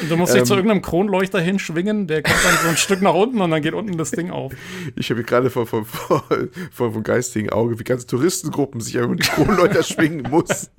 Du 0.08 0.16
musst 0.16 0.32
ähm, 0.32 0.40
dich 0.40 0.48
zu 0.48 0.54
irgendeinem 0.54 0.82
Kronleuchter 0.82 1.40
hinschwingen, 1.40 2.06
der 2.06 2.22
kommt 2.22 2.44
dann 2.44 2.56
so 2.62 2.68
ein 2.68 2.76
Stück 2.78 3.02
nach 3.02 3.14
unten 3.14 3.40
und 3.40 3.50
dann 3.50 3.62
geht 3.62 3.74
unten 3.74 3.96
das 3.98 4.10
Ding 4.10 4.30
auf. 4.30 4.52
Ich 4.96 5.10
habe 5.10 5.22
gerade 5.24 5.50
vor, 5.50 5.66
vor, 5.66 5.84
vor, 5.84 6.24
vor 6.70 6.92
vom 6.92 7.02
geistigen 7.02 7.50
Auge, 7.50 7.78
wie 7.78 7.84
ganze 7.84 8.06
Touristengruppen 8.06 8.80
sich 8.80 8.94
über 8.94 9.14
die 9.14 9.22
Kronleuchter 9.22 9.82
schwingen 9.82 10.28
muss. 10.30 10.70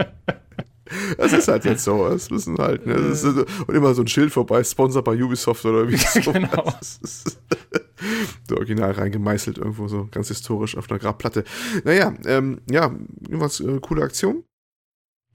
Das 1.17 1.33
ist 1.33 1.47
halt 1.47 1.65
jetzt 1.65 1.83
so. 1.83 2.09
Das 2.09 2.29
müssen 2.29 2.57
halt, 2.57 2.85
ne? 2.85 2.93
Ist, 2.93 3.23
und 3.23 3.69
immer 3.69 3.93
so 3.93 4.01
ein 4.01 4.07
Schild 4.07 4.31
vorbei, 4.31 4.63
Sponsor 4.63 5.03
bei 5.03 5.21
Ubisoft 5.21 5.65
oder 5.65 5.87
wie 5.87 5.95
ja, 5.95 6.21
so. 6.21 6.31
Genau. 6.31 6.73
So 8.47 8.55
original 8.55 8.91
reingemeißelt 8.91 9.57
irgendwo 9.57 9.89
so 9.89 10.07
ganz 10.09 10.29
historisch 10.29 10.77
auf 10.77 10.89
einer 10.89 10.99
Grabplatte. 10.99 11.43
Naja, 11.83 12.13
ähm, 12.25 12.61
ja, 12.69 12.95
was 13.29 13.59
äh, 13.59 13.79
coole 13.81 14.03
Aktion. 14.03 14.45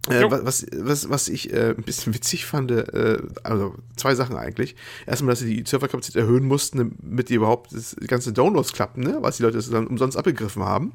Äh, 0.08 0.30
was, 0.30 0.66
was, 0.72 1.08
was 1.08 1.28
ich 1.28 1.52
äh, 1.52 1.70
ein 1.70 1.82
bisschen 1.82 2.14
witzig 2.14 2.44
fand, 2.44 2.70
äh, 2.70 3.22
also 3.42 3.74
zwei 3.96 4.14
Sachen 4.14 4.36
eigentlich. 4.36 4.76
Erstmal, 5.06 5.32
dass 5.32 5.40
sie 5.40 5.56
die 5.56 5.68
Serverkapazität 5.68 6.20
erhöhen 6.20 6.44
mussten, 6.44 6.96
damit 7.00 7.30
die 7.30 7.34
überhaupt 7.34 7.72
das 7.72 7.96
ganze 8.06 8.32
Downloads 8.32 8.74
klappen, 8.74 9.02
ne? 9.02 9.18
was 9.20 9.38
die 9.38 9.44
Leute 9.44 9.62
dann 9.70 9.86
umsonst 9.86 10.18
abgegriffen 10.18 10.62
haben. 10.62 10.92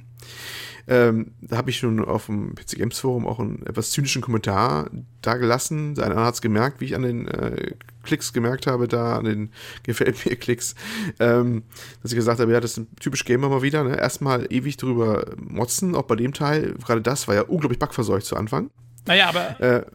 Ähm, 0.88 1.34
da 1.42 1.58
habe 1.58 1.70
ich 1.70 1.78
schon 1.78 2.04
auf 2.04 2.28
dem 2.28 2.56
PC 2.56 2.78
Games 2.78 3.00
Forum 3.00 3.28
auch 3.28 3.40
einen 3.40 3.66
etwas 3.66 3.92
zynischen 3.92 4.22
Kommentar 4.22 4.90
da 5.22 5.38
gelassen. 5.38 6.00
Einer 6.00 6.24
hat 6.26 6.36
es 6.36 6.42
gemerkt, 6.42 6.82
wie 6.82 6.86
ich 6.86 6.96
an 6.96 7.02
den 7.02 7.28
äh, 7.28 7.74
Klicks 8.04 8.34
gemerkt 8.34 8.68
habe, 8.68 8.88
da 8.88 9.18
an 9.18 9.26
den 9.26 9.52
Gefällt 9.84 10.26
mir 10.26 10.36
Klicks, 10.36 10.76
ähm, 11.20 11.64
dass 12.02 12.12
ich 12.12 12.16
gesagt 12.16 12.40
habe, 12.40 12.52
ja, 12.52 12.60
das 12.60 12.72
ist 12.72 12.78
ein 12.78 12.88
typisch 13.00 13.26
Gamer 13.26 13.50
mal 13.50 13.62
wieder. 13.62 13.84
Ne? 13.84 13.98
Erstmal 13.98 14.52
ewig 14.52 14.78
drüber 14.78 15.26
motzen, 15.38 15.96
auch 15.96 16.04
bei 16.04 16.16
dem 16.16 16.34
Teil. 16.34 16.76
Gerade 16.84 17.02
das 17.02 17.28
war 17.28 17.36
ja 17.36 17.42
unglaublich 17.44 17.80
bugverseucht 17.80 18.26
zu 18.26 18.36
Anfang. 18.36 18.70
Naja, 19.06 19.30
aber. 19.30 19.60
Äh, 19.60 19.86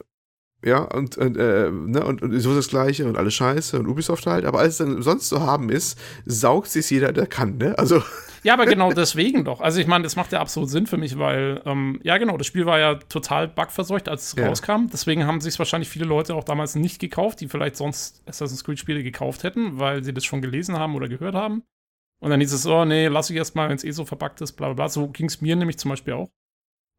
ja, 0.64 0.78
und, 0.78 1.18
und, 1.18 1.36
äh, 1.36 1.70
ne, 1.70 2.04
und, 2.04 2.22
und 2.22 2.40
so 2.40 2.50
ist 2.50 2.56
das 2.56 2.68
Gleiche 2.68 3.06
und 3.06 3.18
alles 3.18 3.34
Scheiße 3.34 3.78
und 3.78 3.86
Ubisoft 3.86 4.26
halt. 4.26 4.46
Aber 4.46 4.60
als 4.60 4.74
es 4.74 4.78
dann 4.78 5.02
sonst 5.02 5.28
zu 5.28 5.40
haben 5.40 5.68
ist, 5.68 5.98
saugt 6.24 6.70
sich 6.70 6.88
jeder, 6.90 7.12
der 7.12 7.26
kann, 7.26 7.58
ne? 7.58 7.78
Also. 7.78 8.02
Ja, 8.44 8.52
aber 8.52 8.66
genau 8.66 8.92
deswegen 8.92 9.44
doch. 9.44 9.60
Also 9.60 9.80
ich 9.80 9.86
meine, 9.86 10.04
das 10.04 10.16
macht 10.16 10.30
ja 10.32 10.40
absolut 10.40 10.70
Sinn 10.70 10.86
für 10.86 10.98
mich, 10.98 11.18
weil, 11.18 11.62
ähm, 11.64 11.98
ja 12.02 12.18
genau, 12.18 12.36
das 12.36 12.46
Spiel 12.46 12.66
war 12.66 12.78
ja 12.78 12.94
total 12.96 13.48
bugverseucht, 13.48 14.08
als 14.08 14.28
es 14.28 14.38
ja. 14.38 14.46
rauskam. 14.46 14.86
Deswegen 14.92 15.26
haben 15.26 15.40
sich 15.40 15.58
wahrscheinlich 15.58 15.88
viele 15.88 16.04
Leute 16.04 16.34
auch 16.34 16.44
damals 16.44 16.74
nicht 16.74 17.00
gekauft, 17.00 17.40
die 17.40 17.48
vielleicht 17.48 17.76
sonst 17.76 18.22
Assassin's 18.28 18.62
Creed-Spiele 18.62 19.02
gekauft 19.02 19.42
hätten, 19.42 19.78
weil 19.78 20.04
sie 20.04 20.12
das 20.12 20.24
schon 20.24 20.42
gelesen 20.42 20.78
haben 20.78 20.94
oder 20.94 21.08
gehört 21.08 21.34
haben. 21.34 21.64
Und 22.20 22.30
dann 22.30 22.40
hieß 22.40 22.52
es, 22.52 22.66
oh 22.66 22.84
nee, 22.84 23.08
lass 23.08 23.30
ich 23.30 23.36
erst 23.36 23.56
mal, 23.56 23.68
wenn 23.68 23.76
es 23.76 23.84
eh 23.84 23.90
so 23.90 24.04
verpackt 24.04 24.40
ist, 24.42 24.52
bla 24.52 24.68
bla 24.68 24.74
bla. 24.74 24.88
So 24.88 25.08
ging 25.08 25.26
es 25.26 25.40
mir 25.40 25.56
nämlich 25.56 25.78
zum 25.78 25.90
Beispiel 25.90 26.12
auch. 26.12 26.28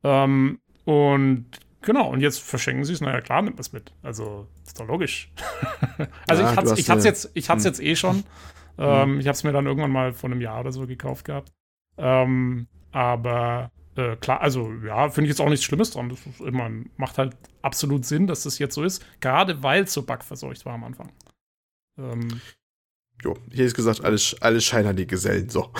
Ähm, 0.03 0.59
und 0.83 1.45
Genau, 1.85 2.09
und 2.09 2.19
jetzt 2.19 2.41
verschenken 2.41 2.83
sie 2.83 2.93
es, 2.93 3.01
naja, 3.01 3.21
klar, 3.21 3.43
nimmt 3.43 3.59
es 3.59 3.71
mit. 3.71 3.93
Also, 4.01 4.47
ist 4.65 4.79
doch 4.79 4.87
logisch. 4.87 5.31
also, 6.27 6.41
Ja, 6.41 6.51
ich 6.51 6.57
hatte 6.57 6.89
hat's 6.89 7.05
äh, 7.05 7.07
jetzt, 7.07 7.31
ich 7.35 7.49
hat's 7.49 7.63
hm. 7.63 7.69
jetzt 7.69 7.79
eh 7.79 7.95
schon. 7.95 8.23
Ähm, 8.77 9.19
ich 9.19 9.27
habe 9.27 9.35
es 9.35 9.43
mir 9.43 9.51
dann 9.53 9.65
irgendwann 9.65 9.91
mal 9.91 10.13
vor 10.13 10.29
einem 10.29 10.41
Jahr 10.41 10.59
oder 10.59 10.71
so 10.71 10.85
gekauft 10.87 11.25
gehabt. 11.25 11.51
Ähm, 11.97 12.67
aber 12.91 13.71
äh, 13.95 14.15
klar, 14.17 14.41
also 14.41 14.71
ja, 14.85 15.09
finde 15.09 15.27
ich 15.27 15.29
jetzt 15.37 15.39
auch 15.41 15.49
nichts 15.49 15.65
Schlimmes 15.65 15.91
dran. 15.91 16.09
Das 16.09 16.25
ist 16.25 16.41
immer, 16.41 16.69
macht 16.97 17.17
halt 17.17 17.35
absolut 17.61 18.05
Sinn, 18.05 18.27
dass 18.27 18.43
das 18.43 18.59
jetzt 18.59 18.75
so 18.75 18.83
ist. 18.83 19.05
Gerade 19.21 19.63
weil 19.63 19.83
es 19.83 19.93
so 19.93 20.03
bugverseucht 20.03 20.65
war 20.65 20.73
am 20.73 20.83
Anfang. 20.83 21.11
Ähm, 21.97 22.41
Jo, 23.23 23.33
hier 23.49 23.65
ist 23.65 23.75
gesagt, 23.75 24.03
alles, 24.03 24.35
alles 24.41 24.65
scheinheilige 24.65 25.07
Gesellen. 25.07 25.47
So. 25.49 25.71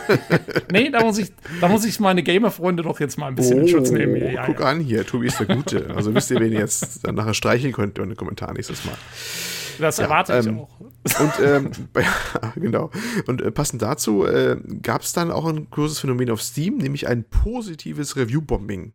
nee, 0.70 0.90
da 0.90 1.02
muss 1.02 1.16
ich, 1.18 1.32
da 1.60 1.68
muss 1.68 1.84
ich 1.86 1.98
meine 2.00 2.22
Gamer-Freunde 2.22 2.82
doch 2.82 3.00
jetzt 3.00 3.16
mal 3.18 3.28
ein 3.28 3.34
bisschen 3.34 3.60
in 3.60 3.68
Schutz 3.68 3.90
nehmen. 3.90 4.16
Ja, 4.16 4.42
Oh, 4.42 4.46
guck 4.46 4.60
ja. 4.60 4.66
an 4.66 4.80
hier, 4.80 5.06
Tobi 5.06 5.28
ist 5.28 5.40
der 5.40 5.46
Gute. 5.46 5.88
Also 5.96 6.14
wisst 6.14 6.30
ihr, 6.30 6.38
wen 6.38 6.52
ihr 6.52 6.60
jetzt 6.60 7.04
dann 7.06 7.14
nachher 7.14 7.32
streicheln 7.34 7.72
könnt 7.72 7.98
in 7.98 8.10
den 8.10 8.16
Kommentaren 8.16 8.54
nächstes 8.54 8.84
Mal. 8.84 8.94
Das 9.78 9.98
Ja, 9.98 10.04
erwarte 10.04 10.38
ich 10.38 10.46
ähm, 10.46 10.60
auch. 10.60 10.80
Und 10.80 11.32
ähm, 11.42 11.70
genau. 12.56 12.90
Und 13.26 13.42
äh, 13.42 13.50
passend 13.50 13.82
dazu 13.82 14.24
äh, 14.24 14.56
gab 14.82 15.02
es 15.02 15.12
dann 15.12 15.30
auch 15.30 15.46
ein 15.46 15.68
großes 15.70 15.98
Phänomen 16.00 16.30
auf 16.30 16.42
Steam, 16.42 16.78
nämlich 16.78 17.06
ein 17.06 17.24
positives 17.24 18.16
Review-Bombing. 18.16 18.92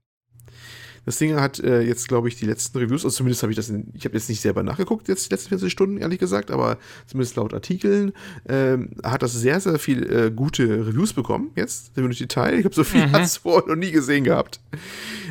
Das 1.05 1.17
Ding 1.17 1.35
hat 1.35 1.59
äh, 1.59 1.81
jetzt, 1.81 2.07
glaube 2.07 2.27
ich, 2.27 2.35
die 2.35 2.45
letzten 2.45 2.77
Reviews, 2.77 3.03
also 3.03 3.17
zumindest 3.17 3.41
habe 3.41 3.51
ich 3.51 3.55
das, 3.55 3.69
in, 3.69 3.91
ich 3.95 4.05
habe 4.05 4.15
jetzt 4.15 4.29
nicht 4.29 4.39
selber 4.39 4.61
nachgeguckt, 4.61 5.07
jetzt 5.07 5.29
die 5.29 5.33
letzten 5.33 5.49
40 5.49 5.71
Stunden, 5.71 5.97
ehrlich 5.97 6.19
gesagt, 6.19 6.51
aber 6.51 6.77
zumindest 7.07 7.35
laut 7.37 7.53
Artikeln 7.55 8.11
ähm, 8.47 8.91
hat 9.03 9.23
das 9.23 9.33
sehr, 9.33 9.59
sehr 9.59 9.79
viel 9.79 10.03
äh, 10.11 10.31
gute 10.31 10.85
Reviews 10.85 11.13
bekommen, 11.13 11.51
jetzt, 11.55 11.97
im 11.97 12.11
Detail. 12.11 12.59
Ich 12.59 12.65
habe 12.65 12.75
so 12.75 12.83
viel 12.83 13.07
Mhm. 13.07 13.11
hat's 13.13 13.37
vorher 13.37 13.67
noch 13.67 13.75
nie 13.75 13.91
gesehen 13.91 14.23
gehabt. 14.23 14.59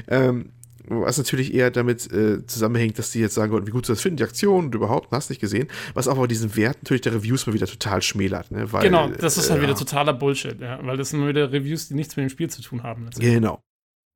Ähm, 0.09 0.51
was 0.91 1.18
natürlich 1.18 1.55
eher 1.55 1.70
damit 1.70 2.12
äh, 2.12 2.45
zusammenhängt, 2.47 2.99
dass 2.99 3.12
die 3.12 3.20
jetzt 3.20 3.34
sagen 3.34 3.53
wollten, 3.53 3.66
wie 3.66 3.70
gut 3.70 3.86
sie 3.86 3.93
das 3.93 4.03
finden, 4.03 4.16
die 4.16 4.24
Aktion 4.24 4.66
und 4.66 4.74
überhaupt, 4.74 5.12
hast 5.12 5.30
nicht 5.30 5.41
gesehen. 5.41 5.68
Was 5.95 6.09
auch 6.09 6.16
aber 6.16 6.26
diesen 6.26 6.57
Wert 6.57 6.78
natürlich 6.82 7.03
der 7.03 7.14
Reviews 7.14 7.47
mal 7.47 7.55
wieder 7.55 7.66
total 7.66 8.03
schmälert. 8.03 8.51
Ne? 8.51 8.72
Weil, 8.72 8.82
Genau, 8.82 9.09
das 9.09 9.38
ist 9.38 9.51
halt 9.51 9.61
äh, 9.61 9.62
wieder 9.62 9.76
totaler 9.76 10.12
Bullshit, 10.12 10.61
ja, 10.61 10.84
weil 10.84 10.97
das 10.97 11.11
sind 11.11 11.26
wieder 11.26 11.53
Reviews, 11.53 11.88
die 11.88 11.95
nichts 11.95 12.16
mit 12.16 12.24
dem 12.24 12.30
Spiel 12.30 12.51
zu 12.51 12.61
tun 12.61 12.82
haben. 12.82 13.09
Genau. 13.18 13.62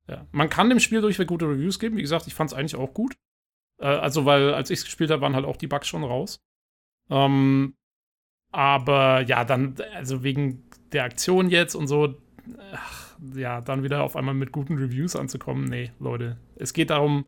Ja. 0.07 0.27
Man 0.31 0.49
kann 0.49 0.69
dem 0.69 0.79
Spiel 0.79 1.01
durchweg 1.01 1.27
gute 1.27 1.45
Reviews 1.45 1.79
geben. 1.79 1.97
Wie 1.97 2.01
gesagt, 2.01 2.27
ich 2.27 2.35
fand 2.35 2.51
es 2.51 2.57
eigentlich 2.57 2.75
auch 2.75 2.93
gut. 2.93 3.15
Äh, 3.79 3.87
also, 3.87 4.25
weil 4.25 4.53
als 4.53 4.69
ich 4.69 4.79
es 4.79 4.85
gespielt 4.85 5.11
habe, 5.11 5.21
waren 5.21 5.35
halt 5.35 5.45
auch 5.45 5.57
die 5.57 5.67
Bugs 5.67 5.87
schon 5.87 6.03
raus. 6.03 6.41
Ähm, 7.09 7.75
aber 8.51 9.21
ja, 9.21 9.45
dann, 9.45 9.75
also 9.93 10.23
wegen 10.23 10.69
der 10.91 11.03
Aktion 11.05 11.49
jetzt 11.49 11.75
und 11.75 11.87
so, 11.87 12.15
ach, 12.71 13.04
ja, 13.35 13.61
dann 13.61 13.83
wieder 13.83 14.03
auf 14.03 14.15
einmal 14.15 14.33
mit 14.35 14.51
guten 14.51 14.77
Reviews 14.77 15.15
anzukommen. 15.15 15.65
Nee, 15.65 15.91
Leute. 15.99 16.37
Es 16.55 16.73
geht 16.73 16.89
darum, 16.89 17.25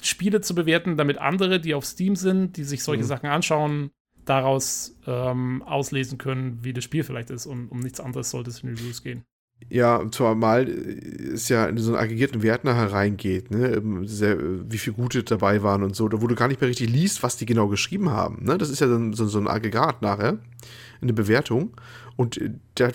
Spiele 0.00 0.40
zu 0.40 0.54
bewerten, 0.54 0.96
damit 0.96 1.18
andere, 1.18 1.60
die 1.60 1.74
auf 1.74 1.84
Steam 1.84 2.16
sind, 2.16 2.56
die 2.56 2.64
sich 2.64 2.82
solche 2.82 3.04
Mhm. 3.04 3.08
Sachen 3.08 3.28
anschauen, 3.28 3.90
daraus 4.24 4.98
ähm, 5.06 5.62
auslesen 5.62 6.18
können, 6.18 6.58
wie 6.62 6.72
das 6.72 6.84
Spiel 6.84 7.04
vielleicht 7.04 7.30
ist. 7.30 7.46
Und 7.46 7.68
um 7.68 7.80
nichts 7.80 8.00
anderes 8.00 8.30
sollte 8.30 8.50
es 8.50 8.62
in 8.62 8.70
Reviews 8.70 9.02
gehen. 9.02 9.24
Ja, 9.68 9.96
und 9.96 10.12
zwar 10.14 10.34
mal 10.34 10.68
äh, 10.68 10.72
ist 10.72 11.48
ja 11.48 11.66
in 11.66 11.78
so 11.78 11.92
einen 11.92 12.02
aggregierten 12.02 12.42
Wert 12.42 12.64
nachher 12.64 12.90
reingeht, 12.92 13.52
ne? 13.52 13.68
ähm, 13.68 14.06
Sehr, 14.06 14.32
äh, 14.32 14.70
wie 14.70 14.78
viel 14.78 14.92
gute 14.92 15.22
dabei 15.22 15.62
waren 15.62 15.84
und 15.84 15.94
so, 15.94 16.08
da 16.08 16.20
wo 16.20 16.26
du 16.26 16.34
gar 16.34 16.48
nicht 16.48 16.60
mehr 16.60 16.68
richtig 16.68 16.90
liest, 16.90 17.22
was 17.22 17.36
die 17.36 17.46
genau 17.46 17.68
geschrieben 17.68 18.10
haben. 18.10 18.44
Ne? 18.44 18.58
Das 18.58 18.70
ist 18.70 18.80
ja 18.80 18.88
dann 18.88 19.12
so, 19.12 19.26
so 19.26 19.38
ein 19.38 19.46
Aggregat 19.46 20.02
nachher, 20.02 20.38
eine 21.00 21.12
Bewertung. 21.12 21.76
Und 22.16 22.38
äh, 22.38 22.50
da 22.74 22.90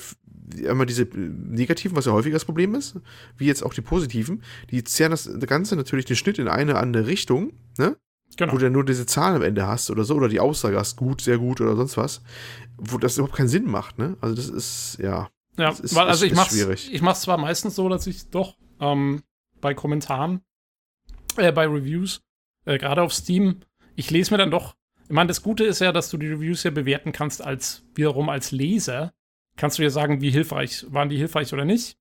einmal 0.68 0.86
diese 0.86 1.04
äh, 1.04 1.08
negativen, 1.18 1.95
was 1.98 2.06
ja 2.06 2.12
häufig 2.12 2.34
das 2.34 2.45
Problem 2.45 2.76
ist, 2.76 2.95
wie 3.38 3.45
jetzt 3.45 3.64
auch 3.64 3.74
die 3.74 3.82
positiven, 3.82 4.43
die 4.72 4.84
zerren 4.84 5.12
das 5.12 5.30
Ganze 5.48 5.76
natürlich 5.76 6.06
den 6.06 6.16
Schnitt 6.16 6.39
in 6.39 6.48
eine 6.48 6.76
andere 6.78 7.08
Richtung, 7.08 7.54
ne? 7.78 7.98
Genau. 8.36 8.52
wo 8.54 8.58
du 8.58 8.66
dann 8.66 8.74
nur 8.74 8.86
diese 8.86 9.06
Zahlen 9.06 9.38
am 9.38 9.41
Ende 9.41 9.66
hast 9.66 9.89
oder 9.89 10.04
so, 10.04 10.14
oder 10.16 10.28
die 10.30 10.39
Aussage 10.41 10.78
hast, 10.78 10.98
gut, 10.98 11.22
sehr 11.22 11.38
gut 11.38 11.60
oder 11.62 11.76
sonst 11.76 11.98
was, 11.98 12.22
wo 12.78 12.98
das 12.98 13.18
überhaupt 13.18 13.36
keinen 13.36 13.48
Sinn 13.48 13.66
macht, 13.66 13.98
ne? 13.98 14.16
Also 14.22 14.36
das 14.36 14.50
ist, 14.50 14.98
ja. 15.02 15.30
Ja, 15.58 15.70
Das 15.70 15.80
ist- 15.80 15.95
weil, 15.95 16.08
also 16.08 16.24
ist- 16.26 16.32
ich 16.32 16.38
mach's, 16.38 16.54
schwierig. 16.54 16.93
ich 16.93 17.02
mach's 17.02 17.22
zwar 17.22 17.38
meistens 17.38 17.76
so, 17.76 17.89
dass 17.89 18.06
ich 18.06 18.30
doch 18.30 18.56
ähm, 18.80 19.24
bei 19.60 19.74
Kommentaren, 19.74 20.41
äh, 21.38 21.52
bei 21.52 21.66
Reviews, 21.66 22.22
äh, 22.66 22.78
gerade 22.78 23.02
auf 23.02 23.14
Steam, 23.14 23.62
ich 23.95 24.12
lese 24.12 24.32
mir 24.34 24.38
dann 24.38 24.52
doch, 24.52 24.76
ich 25.06 25.12
meine, 25.12 25.28
das 25.30 25.41
Gute 25.41 25.64
ist 25.64 25.80
ja, 25.80 25.91
dass 25.91 26.10
du 26.10 26.18
die 26.18 26.28
Reviews 26.28 26.64
ja 26.64 26.70
bewerten 26.72 27.12
kannst 27.14 27.41
als, 27.43 27.84
wiederum 27.95 28.30
als 28.30 28.52
Leser, 28.52 29.14
kannst 29.58 29.78
du 29.78 29.84
ja 29.84 29.89
sagen, 29.89 30.22
wie 30.22 30.32
hilfreich, 30.32 30.86
waren 30.89 31.10
die 31.10 31.18
hilfreich 31.18 31.51
oder 31.53 31.66
nicht. 31.66 31.97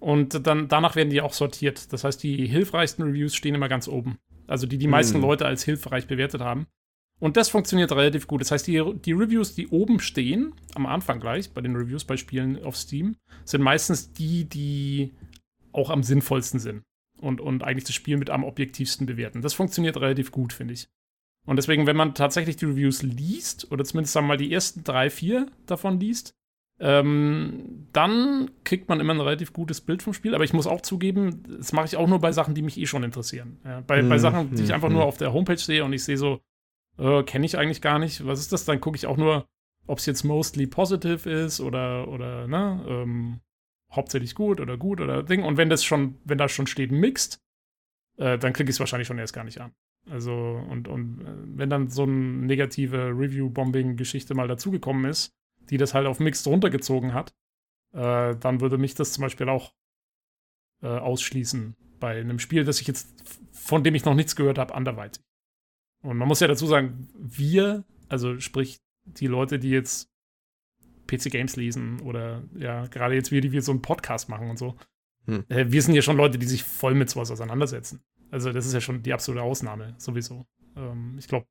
Und 0.00 0.46
dann, 0.46 0.68
danach 0.68 0.96
werden 0.96 1.10
die 1.10 1.20
auch 1.20 1.32
sortiert. 1.32 1.92
Das 1.92 2.04
heißt, 2.04 2.22
die 2.22 2.46
hilfreichsten 2.46 3.04
Reviews 3.04 3.34
stehen 3.34 3.54
immer 3.54 3.68
ganz 3.68 3.88
oben. 3.88 4.18
Also 4.46 4.66
die 4.66 4.78
die 4.78 4.86
meisten 4.86 5.16
Hm. 5.16 5.22
Leute 5.22 5.46
als 5.46 5.64
hilfreich 5.64 6.06
bewertet 6.06 6.40
haben. 6.40 6.66
Und 7.20 7.36
das 7.36 7.48
funktioniert 7.48 7.90
relativ 7.92 8.26
gut. 8.26 8.40
Das 8.40 8.50
heißt, 8.50 8.66
die, 8.66 8.82
die 9.04 9.12
Reviews, 9.12 9.54
die 9.54 9.68
oben 9.68 9.98
stehen, 9.98 10.54
am 10.74 10.86
Anfang 10.86 11.18
gleich, 11.18 11.50
bei 11.50 11.60
den 11.60 11.74
Reviews 11.74 12.04
bei 12.04 12.16
Spielen 12.16 12.62
auf 12.62 12.76
Steam, 12.76 13.16
sind 13.44 13.62
meistens 13.62 14.12
die, 14.12 14.44
die 14.44 15.14
auch 15.72 15.90
am 15.90 16.02
sinnvollsten 16.02 16.60
sind. 16.60 16.82
Und, 17.20 17.40
und 17.40 17.64
eigentlich 17.64 17.84
das 17.84 17.96
Spiel 17.96 18.16
mit 18.16 18.30
am 18.30 18.44
objektivsten 18.44 19.06
bewerten. 19.06 19.42
Das 19.42 19.54
funktioniert 19.54 19.96
relativ 19.96 20.30
gut, 20.30 20.52
finde 20.52 20.74
ich. 20.74 20.88
Und 21.44 21.56
deswegen, 21.56 21.86
wenn 21.86 21.96
man 21.96 22.14
tatsächlich 22.14 22.56
die 22.56 22.66
Reviews 22.66 23.02
liest, 23.02 23.72
oder 23.72 23.84
zumindest 23.84 24.12
sagen 24.12 24.26
wir 24.26 24.34
mal 24.34 24.36
die 24.36 24.52
ersten 24.52 24.84
drei, 24.84 25.10
vier 25.10 25.50
davon 25.66 25.98
liest, 25.98 26.34
ähm, 26.80 27.86
dann 27.92 28.50
kriegt 28.64 28.88
man 28.88 29.00
immer 29.00 29.14
ein 29.14 29.20
relativ 29.20 29.52
gutes 29.52 29.80
Bild 29.80 30.02
vom 30.02 30.14
Spiel. 30.14 30.34
Aber 30.34 30.44
ich 30.44 30.52
muss 30.52 30.66
auch 30.66 30.80
zugeben, 30.80 31.42
das 31.58 31.72
mache 31.72 31.86
ich 31.86 31.96
auch 31.96 32.06
nur 32.06 32.20
bei 32.20 32.32
Sachen, 32.32 32.54
die 32.54 32.62
mich 32.62 32.78
eh 32.78 32.86
schon 32.86 33.02
interessieren. 33.02 33.58
Ja, 33.64 33.80
bei, 33.80 34.02
bei 34.02 34.14
Hm, 34.14 34.18
Sachen, 34.18 34.54
die 34.54 34.62
ich 34.62 34.68
hm, 34.68 34.74
einfach 34.76 34.88
hm. 34.88 34.94
nur 34.94 35.04
auf 35.04 35.16
der 35.16 35.32
Homepage 35.32 35.58
sehe 35.58 35.84
und 35.84 35.92
ich 35.92 36.04
sehe 36.04 36.16
so, 36.16 36.40
äh, 36.98 37.22
kenne 37.24 37.46
ich 37.46 37.58
eigentlich 37.58 37.82
gar 37.82 37.98
nicht. 37.98 38.26
Was 38.26 38.40
ist 38.40 38.52
das? 38.52 38.64
Dann 38.64 38.80
gucke 38.80 38.96
ich 38.96 39.06
auch 39.06 39.16
nur, 39.16 39.46
ob 39.86 39.98
es 39.98 40.06
jetzt 40.06 40.22
mostly 40.24 40.66
positive 40.66 41.28
ist 41.28 41.60
oder, 41.60 42.08
oder 42.08 42.46
ne, 42.46 42.84
ähm, 42.86 43.40
hauptsächlich 43.90 44.34
gut 44.34 44.60
oder 44.60 44.76
gut 44.76 45.00
oder 45.00 45.22
Ding. 45.22 45.42
Und 45.42 45.56
wenn 45.56 45.70
das 45.70 45.84
schon, 45.84 46.16
wenn 46.24 46.38
da 46.38 46.48
schon 46.48 46.66
steht 46.66 46.92
mixed, 46.92 47.40
äh, 48.18 48.38
dann 48.38 48.52
klicke 48.52 48.70
ich 48.70 48.76
es 48.76 48.80
wahrscheinlich 48.80 49.08
schon 49.08 49.18
erst 49.18 49.32
gar 49.32 49.44
nicht 49.44 49.60
an. 49.60 49.72
Also, 50.10 50.32
und, 50.68 50.88
und 50.88 51.20
äh, 51.22 51.24
wenn 51.56 51.70
dann 51.70 51.88
so 51.88 52.04
eine 52.04 52.12
negative 52.12 53.08
Review-Bombing-Geschichte 53.08 54.34
mal 54.34 54.48
dazugekommen 54.48 55.06
ist, 55.06 55.32
die 55.70 55.76
das 55.76 55.94
halt 55.94 56.06
auf 56.06 56.20
Mixed 56.20 56.46
runtergezogen 56.46 57.14
hat, 57.14 57.34
äh, 57.92 58.36
dann 58.36 58.60
würde 58.60 58.78
mich 58.78 58.94
das 58.94 59.12
zum 59.12 59.22
Beispiel 59.22 59.48
auch 59.48 59.72
äh, 60.82 60.86
ausschließen 60.86 61.76
bei 62.00 62.20
einem 62.20 62.38
Spiel, 62.38 62.64
das 62.64 62.80
ich 62.80 62.86
jetzt, 62.86 63.08
von 63.52 63.82
dem 63.82 63.94
ich 63.94 64.04
noch 64.04 64.14
nichts 64.14 64.36
gehört 64.36 64.58
habe, 64.58 64.74
anderweitig. 64.74 65.22
Und 66.02 66.16
man 66.16 66.28
muss 66.28 66.40
ja 66.40 66.46
dazu 66.46 66.66
sagen, 66.66 67.08
wir, 67.18 67.84
also 68.08 68.38
sprich 68.38 68.80
die 69.04 69.26
Leute, 69.26 69.58
die 69.58 69.70
jetzt 69.70 70.10
PC 71.08 71.30
Games 71.30 71.56
lesen 71.56 72.00
oder 72.00 72.44
ja, 72.56 72.86
gerade 72.86 73.14
jetzt 73.14 73.32
wir, 73.32 73.40
die 73.40 73.52
wir 73.52 73.62
so 73.62 73.72
einen 73.72 73.82
Podcast 73.82 74.28
machen 74.28 74.50
und 74.50 74.58
so, 74.58 74.76
Hm. 75.28 75.44
äh, 75.50 75.66
wir 75.68 75.82
sind 75.82 75.94
ja 75.94 76.02
schon 76.02 76.16
Leute, 76.16 76.38
die 76.38 76.46
sich 76.46 76.64
voll 76.64 76.94
mit 76.94 77.10
sowas 77.10 77.30
auseinandersetzen. 77.30 78.02
Also 78.30 78.50
das 78.50 78.66
ist 78.66 78.72
ja 78.72 78.80
schon 78.80 79.02
die 79.02 79.12
absolute 79.12 79.42
Ausnahme, 79.44 79.94
sowieso. 79.98 80.46
Ähm, 80.74 81.16
ich 81.18 81.28
glaube, 81.28 81.46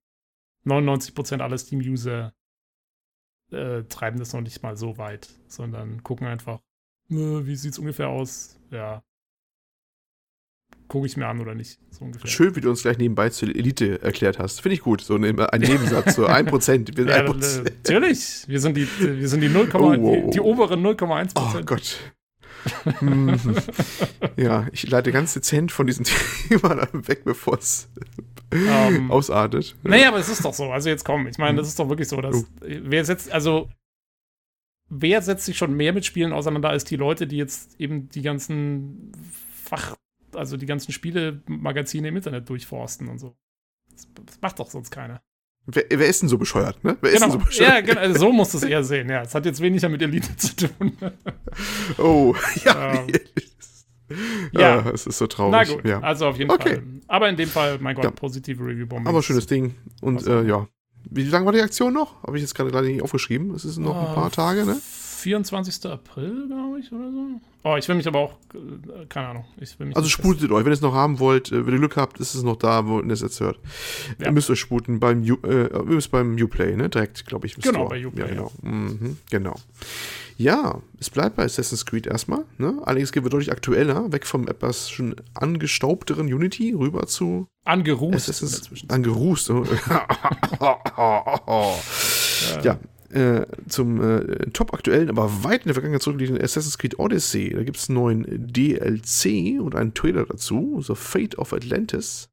99% 0.65 1.41
aller 1.41 1.57
Steam-User 1.57 2.34
äh, 3.52 3.84
treiben 3.84 4.20
das 4.20 4.34
noch 4.34 4.41
nicht 4.41 4.62
mal 4.64 4.76
so 4.78 4.98
weit, 4.98 5.30
sondern 5.48 6.04
gucken 6.04 6.28
einfach, 6.28 6.60
äh, 7.10 7.16
wie 7.16 7.56
sieht's 7.56 7.80
ungefähr 7.80 8.10
aus? 8.10 8.58
Ja. 8.72 9.04
Gucke 10.89 11.06
ich 11.06 11.18
mir 11.18 11.28
an 11.28 11.41
oder 11.41 11.54
nicht, 11.54 11.80
so. 11.89 12.10
Schön, 12.24 12.56
wie 12.56 12.62
du 12.62 12.70
uns 12.70 12.82
gleich 12.82 12.98
nebenbei 12.98 13.30
zur 13.30 13.50
Elite 13.50 14.02
erklärt 14.02 14.39
hast. 14.39 14.62
Finde 14.62 14.76
ich 14.76 14.82
gut. 14.82 15.02
So 15.02 15.16
ein, 15.16 15.24
ein 15.38 15.62
Nebensatz, 15.62 16.16
so 16.16 16.28
1%. 16.28 16.48
Wir 16.95 17.04
sind 17.04 17.10
Ja, 17.10 17.26
1%. 17.26 17.60
äh, 17.60 17.64
natürlich. 17.64 18.48
Wir 18.48 18.60
sind 18.62 18.78
die, 18.78 18.88
wir 19.00 19.28
sind 19.28 19.41
die 19.41 19.50
0, 19.50 19.70
Oh, 19.74 19.78
oh, 19.80 19.93
die, 19.93 20.00
oh. 20.00 20.30
die 20.32 20.39
oberen 20.39 20.86
0,1% 20.86 21.32
Oh 21.36 21.41
Prozent. 21.41 21.68
Gott. 21.68 22.14
Hm. 22.99 23.38
ja, 24.38 24.68
ich 24.72 24.88
leite 24.89 25.11
ganz 25.11 25.34
dezent 25.34 25.72
von 25.72 25.88
diesem 25.88 26.05
Thema 26.49 26.88
weg, 26.93 27.24
bevor 27.26 27.57
es 27.57 27.89
Ähm, 28.51 29.11
ausartet. 29.11 29.76
Nee, 29.84 30.05
aber 30.05 30.18
es 30.20 30.30
ist 30.30 30.43
doch 30.45 30.53
so. 30.53 30.72
Also 30.72 30.89
jetzt 30.89 31.03
komm, 31.05 31.28
ich 31.28 31.38
meine, 31.38 31.57
das 31.57 31.68
ist 31.68 31.80
doch 31.80 31.89
wirklich 31.89 32.07
so, 32.07 32.22
dass 32.22 32.36
Oh. 32.36 32.45
wer 32.61 33.03
setzt, 33.05 33.32
also 33.32 33.70
wer 34.89 35.22
setzt 35.22 35.45
sich 35.45 35.57
schon 35.57 35.74
mehr 35.76 35.93
mit 35.93 36.05
Spielen 36.05 36.32
auseinander 36.34 36.70
als 36.70 36.84
die 36.86 36.95
Leute, 36.95 37.28
die 37.28 37.38
jetzt 37.38 37.80
eben 37.80 38.07
die 38.09 38.22
ganzen 38.22 39.11
Fach, 39.63 39.95
also 40.34 40.55
die 40.57 40.65
ganzen 40.65 40.91
Spiele-Magazine 40.93 42.07
im 42.07 42.15
Internet 42.15 42.47
durchforsten 42.49 43.07
und 43.09 43.20
so. 43.20 43.36
Das, 43.91 44.07
das 44.26 44.39
macht 44.41 44.59
doch 44.59 44.70
sonst 44.70 44.91
keiner. 44.91 45.22
Wer, 45.70 45.84
wer 45.89 46.07
ist 46.07 46.22
denn 46.22 46.30
so 46.30 46.38
bescheuert, 46.38 46.82
ne? 46.86 46.95
Wer 47.01 47.11
ist 47.11 47.22
Genau. 47.22 47.34
denn 47.34 47.41
so 47.41 47.45
bescheuert? 47.45 47.70
Ja, 47.74 47.82
genau, 47.82 47.99
also 47.99 48.20
so 48.20 48.32
musst 48.32 48.53
du 48.53 48.59
es 48.59 48.63
eher 48.63 48.86
sehen. 48.86 49.09
Ja, 49.09 49.24
es 49.24 49.36
hat 49.36 49.45
jetzt 49.45 49.59
weniger 49.59 49.89
mit 49.89 50.01
Elite 50.01 50.34
zu 50.38 50.55
tun. 50.55 50.95
Oh, 51.98 52.36
ja. 52.66 52.94
Ähm, 52.94 53.08
ja. 54.54 54.80
Ah, 54.80 54.92
es 54.94 55.06
ist 55.08 55.18
so 55.18 55.28
traurig. 55.28 55.52
Na 55.52 55.64
gut, 55.76 55.86
Ja. 55.86 56.00
also 56.00 56.28
auf 56.28 56.38
jeden 56.38 56.52
Okay. 56.52 56.76
Fall. 56.76 56.84
Aber 57.08 57.30
in 57.30 57.36
dem 57.36 57.50
Fall, 57.50 57.78
mein 57.80 57.96
Gott, 57.96 58.06
Ja. 58.06 58.12
positive 58.12 58.64
Review-Bombe. 58.64 59.10
Aber 59.10 59.22
schönes 59.22 59.48
Ding. 59.48 59.76
Und 60.02 60.26
äh, 60.28 60.44
ja. 60.44 60.68
Wie 61.10 61.24
lange 61.24 61.46
war 61.46 61.54
die 61.54 61.62
Aktion 61.62 61.94
noch? 61.94 62.22
Habe 62.24 62.38
ich 62.38 62.42
jetzt 62.42 62.54
gerade 62.56 62.70
leider 62.70 62.88
nicht 62.88 63.02
aufgeschrieben. 63.02 63.54
Es 63.56 63.64
ist 63.64 63.78
noch 63.78 63.96
ein 63.96 64.08
Ah, 64.08 64.14
paar 64.14 64.32
Tage, 64.32 64.66
ne? 64.66 64.78
24. 65.28 65.92
April, 65.92 66.48
glaube 66.48 66.80
ich, 66.80 66.90
oder 66.94 67.12
so. 67.12 67.42
Oh, 67.64 67.76
ich 67.76 67.86
will 67.90 67.96
mich 67.98 68.08
aber 68.08 68.20
auch, 68.20 68.34
äh, 68.54 69.06
keine 69.10 69.28
Ahnung. 69.28 69.46
Also 69.94 70.08
sputet 70.08 70.50
euch, 70.52 70.64
wenn 70.64 70.72
ihr 70.72 70.76
es 70.76 70.80
noch 70.82 70.94
haben 70.94 71.20
wollt, 71.20 71.52
äh, 71.52 71.66
wenn 71.66 71.74
ihr 71.74 71.80
Glück 71.80 71.98
habt, 71.98 72.18
ist 72.22 72.34
es 72.34 72.44
noch 72.44 72.56
da, 72.56 72.88
wo 72.88 73.02
ihr 73.02 73.12
es 73.12 73.20
jetzt 73.22 73.42
hört. 73.42 73.60
Ja. 74.20 74.28
Ihr 74.28 74.32
müsst 74.32 74.50
euch 74.50 74.60
sputen 74.62 75.02
beim, 75.02 75.22
U- 75.24 75.46
äh, 75.46 75.68
ihr 75.68 75.84
müsst 75.84 76.12
beim 76.12 76.38
Uplay, 76.42 76.78
ne? 76.78 76.88
Direkt, 76.88 77.26
glaube 77.26 77.46
ich. 77.48 77.56
Genau, 77.56 77.90
bei 77.90 78.06
Uplay, 78.08 78.22
Ja, 78.22 78.28
genau. 78.30 78.52
Mhm, 78.62 79.18
genau. 79.30 79.56
Ja, 80.38 80.80
es 81.00 81.10
bleibt 81.10 81.36
bei 81.36 81.44
Assassin's 81.44 81.86
Creed 81.86 82.08
erstmal, 82.08 82.46
ne? 82.58 82.80
Allerdings 82.86 83.12
gehen 83.12 83.24
wir 83.24 83.30
deutlich 83.32 83.52
aktueller, 83.52 84.10
weg 84.14 84.26
vom 84.28 84.48
etwas 84.48 84.90
schon 84.90 85.16
angestaubteren 85.34 86.32
Unity 86.32 86.72
rüber 86.74 87.06
zu 87.08 87.48
Angerußt. 87.66 88.16
Assassin's 88.30 88.62
angerußt. 88.88 89.50
ja, 92.64 92.78
äh, 93.12 93.45
zum 93.68 94.01
äh, 94.01 94.49
top 94.51 94.74
aktuellen, 94.74 95.10
aber 95.10 95.43
weit 95.43 95.62
in 95.62 95.68
der 95.68 95.74
Vergangenheit 95.74 96.01
zurückliegenden 96.01 96.43
Assassin's 96.43 96.78
Creed 96.78 96.99
Odyssey. 96.99 97.53
Da 97.53 97.64
gibt 97.64 97.78
es 97.78 97.89
einen 97.89 97.97
neuen 97.97 98.26
DLC 98.47 99.62
und 99.62 99.76
einen 99.76 99.93
Trailer 99.93 100.26
dazu, 100.26 100.82
so 100.82 100.95
Fate 100.95 101.38
of 101.38 101.53
Atlantis. 101.53 102.30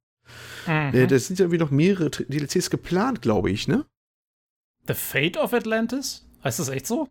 Mhm. 0.66 0.94
Äh, 0.94 1.06
da 1.06 1.18
sind 1.18 1.38
ja 1.38 1.44
irgendwie 1.44 1.58
noch 1.58 1.70
mehrere 1.70 2.10
DLCs 2.10 2.70
geplant, 2.70 3.22
glaube 3.22 3.50
ich, 3.50 3.68
ne? 3.68 3.86
The 4.86 4.94
Fate 4.94 5.36
of 5.36 5.52
Atlantis? 5.52 6.26
Heißt 6.42 6.58
das 6.58 6.68
echt 6.68 6.86
so? 6.86 7.08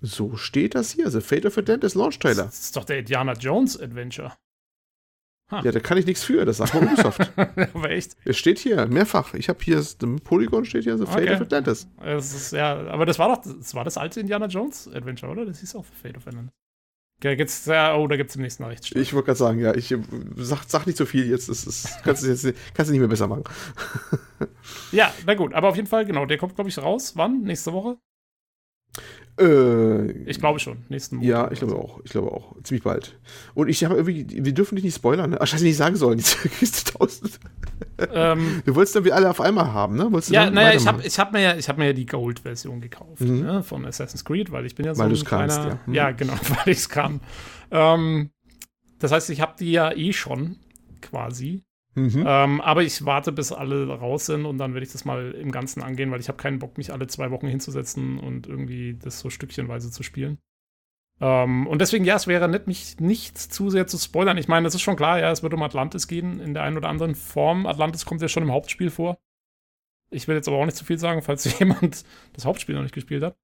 So 0.00 0.36
steht 0.36 0.74
das 0.74 0.92
hier, 0.92 1.10
The 1.10 1.20
Fate 1.20 1.46
of 1.46 1.58
Atlantis 1.58 1.94
Launch 1.94 2.18
Trailer. 2.18 2.44
Das 2.44 2.60
ist 2.60 2.76
doch 2.76 2.84
der 2.84 2.98
Indiana 2.98 3.34
Jones 3.34 3.80
Adventure. 3.80 4.36
Ja, 5.50 5.70
da 5.70 5.80
kann 5.80 5.98
ich 5.98 6.06
nichts 6.06 6.24
für, 6.24 6.46
das 6.46 6.56
sagt 6.56 6.72
mal 6.74 6.84
Ubisoft. 6.84 7.30
aber 7.74 7.90
echt. 7.90 8.16
es 8.24 8.38
steht 8.38 8.58
hier, 8.58 8.86
mehrfach. 8.86 9.34
Ich 9.34 9.50
habe 9.50 9.58
hier, 9.62 9.76
das- 9.76 9.98
im 10.02 10.16
Polygon 10.16 10.64
steht 10.64 10.84
hier 10.84 10.96
The 10.96 11.04
Fate 11.04 11.24
Okay. 11.24 11.34
of 11.34 11.40
Atlantis. 11.42 11.88
Das 12.02 12.32
ist, 12.34 12.52
ja, 12.52 12.74
aber 12.86 13.04
das 13.04 13.18
war 13.18 13.28
doch, 13.28 13.42
das 13.42 13.74
war 13.74 13.84
das 13.84 13.98
alte 13.98 14.20
Indiana 14.20 14.46
Jones 14.46 14.88
Adventure, 14.94 15.30
oder? 15.30 15.44
Das 15.44 15.60
hieß 15.60 15.74
auch 15.76 15.84
The 15.84 16.08
Fate 16.08 16.16
of 16.16 16.26
Atlantis. 16.26 16.54
Da 17.20 17.34
gibt's, 17.36 17.66
ja, 17.66 17.94
oh, 17.94 18.08
da 18.08 18.16
gibt's 18.16 18.34
im 18.34 18.42
nächsten 18.42 18.62
Nachricht. 18.64 18.96
Ich 18.96 19.12
wollte 19.12 19.26
gerade 19.26 19.38
sagen, 19.38 19.60
ja, 19.60 19.74
ich 19.76 19.92
äh, 19.92 19.98
sag, 20.36 20.64
sag 20.66 20.86
nicht 20.86 20.96
so 20.98 21.04
viel 21.06 21.28
jetzt, 21.28 21.48
das 21.50 21.64
ist, 21.66 22.02
kannst 22.02 22.24
du 22.24 22.28
jetzt 22.28 22.44
kannst 22.74 22.88
du 22.88 22.92
nicht 22.92 23.00
mehr 23.00 23.08
besser 23.08 23.28
machen. 23.28 23.44
Ja, 24.92 25.12
na 25.26 25.34
gut, 25.34 25.54
aber 25.54 25.68
auf 25.68 25.76
jeden 25.76 25.88
Fall, 25.88 26.04
genau, 26.04 26.26
der 26.26 26.38
kommt, 26.38 26.54
glaube 26.54 26.68
ich, 26.70 26.78
raus. 26.78 27.12
Wann? 27.16 27.42
Nächste 27.42 27.72
Woche? 27.72 27.98
Äh, 29.40 30.12
Ich 30.28 30.38
glaube 30.38 30.58
schon, 30.58 30.78
nächsten 30.88 31.16
Monat. 31.16 31.28
Ja, 31.30 31.50
ich 31.50 31.58
glaube 31.58 31.76
auch. 31.76 32.00
Ich 32.04 32.10
glaube 32.10 32.30
auch. 32.32 32.54
Ziemlich 32.62 32.84
bald. 32.84 33.18
Und 33.54 33.68
ich 33.68 33.82
habe 33.84 33.94
irgendwie, 33.96 34.44
wir 34.44 34.52
dürfen 34.52 34.76
dich 34.76 34.84
nicht 34.84 34.94
spoilern, 34.96 35.30
ne? 35.30 35.38
Ach, 35.40 35.46
scheiße, 35.46 35.64
nicht 35.64 35.76
sagen 35.76 35.96
sollen. 35.96 36.18
Diese 36.18 36.48
Kiste 36.48 36.92
1000. 36.92 37.40
Ähm, 38.12 38.62
Du 38.66 38.74
wolltest 38.74 38.94
dann 38.96 39.04
wie 39.04 39.12
alle 39.12 39.30
auf 39.30 39.40
einmal 39.40 39.72
haben, 39.72 39.96
ne? 39.96 40.10
Wolltest 40.12 40.30
du 40.30 40.34
ja, 40.34 40.50
naja, 40.50 40.74
ich 40.76 40.86
habe 40.86 41.02
ich 41.02 41.18
hab 41.18 41.32
mir, 41.32 41.40
ja- 41.40 41.56
ich 41.56 41.68
hab 41.68 41.78
mir 41.78 41.86
ja 41.86 41.92
die 41.92 42.06
Gold-Version 42.06 42.80
gekauft 42.80 43.20
Mhm. 43.20 43.40
ne, 43.40 43.62
von 43.62 43.84
Assassin's 43.86 44.24
Creed, 44.24 44.52
weil 44.52 44.66
ich 44.66 44.74
bin 44.74 44.84
ja 44.86 44.94
so 44.94 45.02
Weil 45.02 45.10
ein 45.10 45.24
kannst, 45.24 45.26
kleiner. 45.56 45.68
ja. 45.68 45.78
Mhm. 45.86 45.94
Ja, 45.94 46.10
genau, 46.10 46.34
weil 46.64 46.72
ich 46.72 46.78
es 46.78 46.88
kann. 46.88 47.20
Ähm, 47.70 48.30
das 48.98 49.12
heißt, 49.12 49.30
ich 49.30 49.40
habe 49.40 49.54
die 49.58 49.72
ja 49.72 49.92
eh 49.92 50.12
schon 50.12 50.56
quasi. 51.00 51.64
Mhm. 51.94 52.24
Ähm, 52.26 52.60
aber 52.62 52.82
ich 52.82 53.04
warte, 53.04 53.32
bis 53.32 53.52
alle 53.52 53.86
raus 53.86 54.26
sind 54.26 54.46
und 54.46 54.58
dann 54.58 54.72
werde 54.72 54.86
ich 54.86 54.92
das 54.92 55.04
mal 55.04 55.32
im 55.32 55.52
Ganzen 55.52 55.82
angehen, 55.82 56.10
weil 56.10 56.20
ich 56.20 56.28
habe 56.28 56.38
keinen 56.38 56.58
Bock, 56.58 56.78
mich 56.78 56.92
alle 56.92 57.06
zwei 57.06 57.30
Wochen 57.30 57.46
hinzusetzen 57.46 58.18
und 58.18 58.46
irgendwie 58.46 58.94
das 58.94 59.20
so 59.20 59.28
stückchenweise 59.28 59.90
zu 59.90 60.02
spielen. 60.02 60.38
Ähm, 61.20 61.66
und 61.66 61.80
deswegen, 61.80 62.04
ja, 62.04 62.16
es 62.16 62.26
wäre 62.26 62.48
nett, 62.48 62.66
mich 62.66 62.98
nicht 62.98 63.36
zu 63.38 63.68
sehr 63.68 63.86
zu 63.86 63.98
spoilern. 63.98 64.38
Ich 64.38 64.48
meine, 64.48 64.64
das 64.64 64.74
ist 64.74 64.80
schon 64.80 64.96
klar, 64.96 65.18
ja, 65.20 65.30
es 65.30 65.42
wird 65.42 65.52
um 65.54 65.62
Atlantis 65.62 66.08
gehen 66.08 66.40
in 66.40 66.54
der 66.54 66.62
einen 66.62 66.78
oder 66.78 66.88
anderen 66.88 67.14
Form. 67.14 67.66
Atlantis 67.66 68.06
kommt 68.06 68.22
ja 68.22 68.28
schon 68.28 68.42
im 68.42 68.52
Hauptspiel 68.52 68.90
vor. 68.90 69.18
Ich 70.10 70.28
will 70.28 70.36
jetzt 70.36 70.48
aber 70.48 70.58
auch 70.58 70.64
nicht 70.64 70.76
zu 70.76 70.84
viel 70.84 70.98
sagen, 70.98 71.22
falls 71.22 71.58
jemand 71.58 72.04
das 72.32 72.44
Hauptspiel 72.44 72.74
noch 72.74 72.82
nicht 72.82 72.94
gespielt 72.94 73.22
hat. 73.22 73.36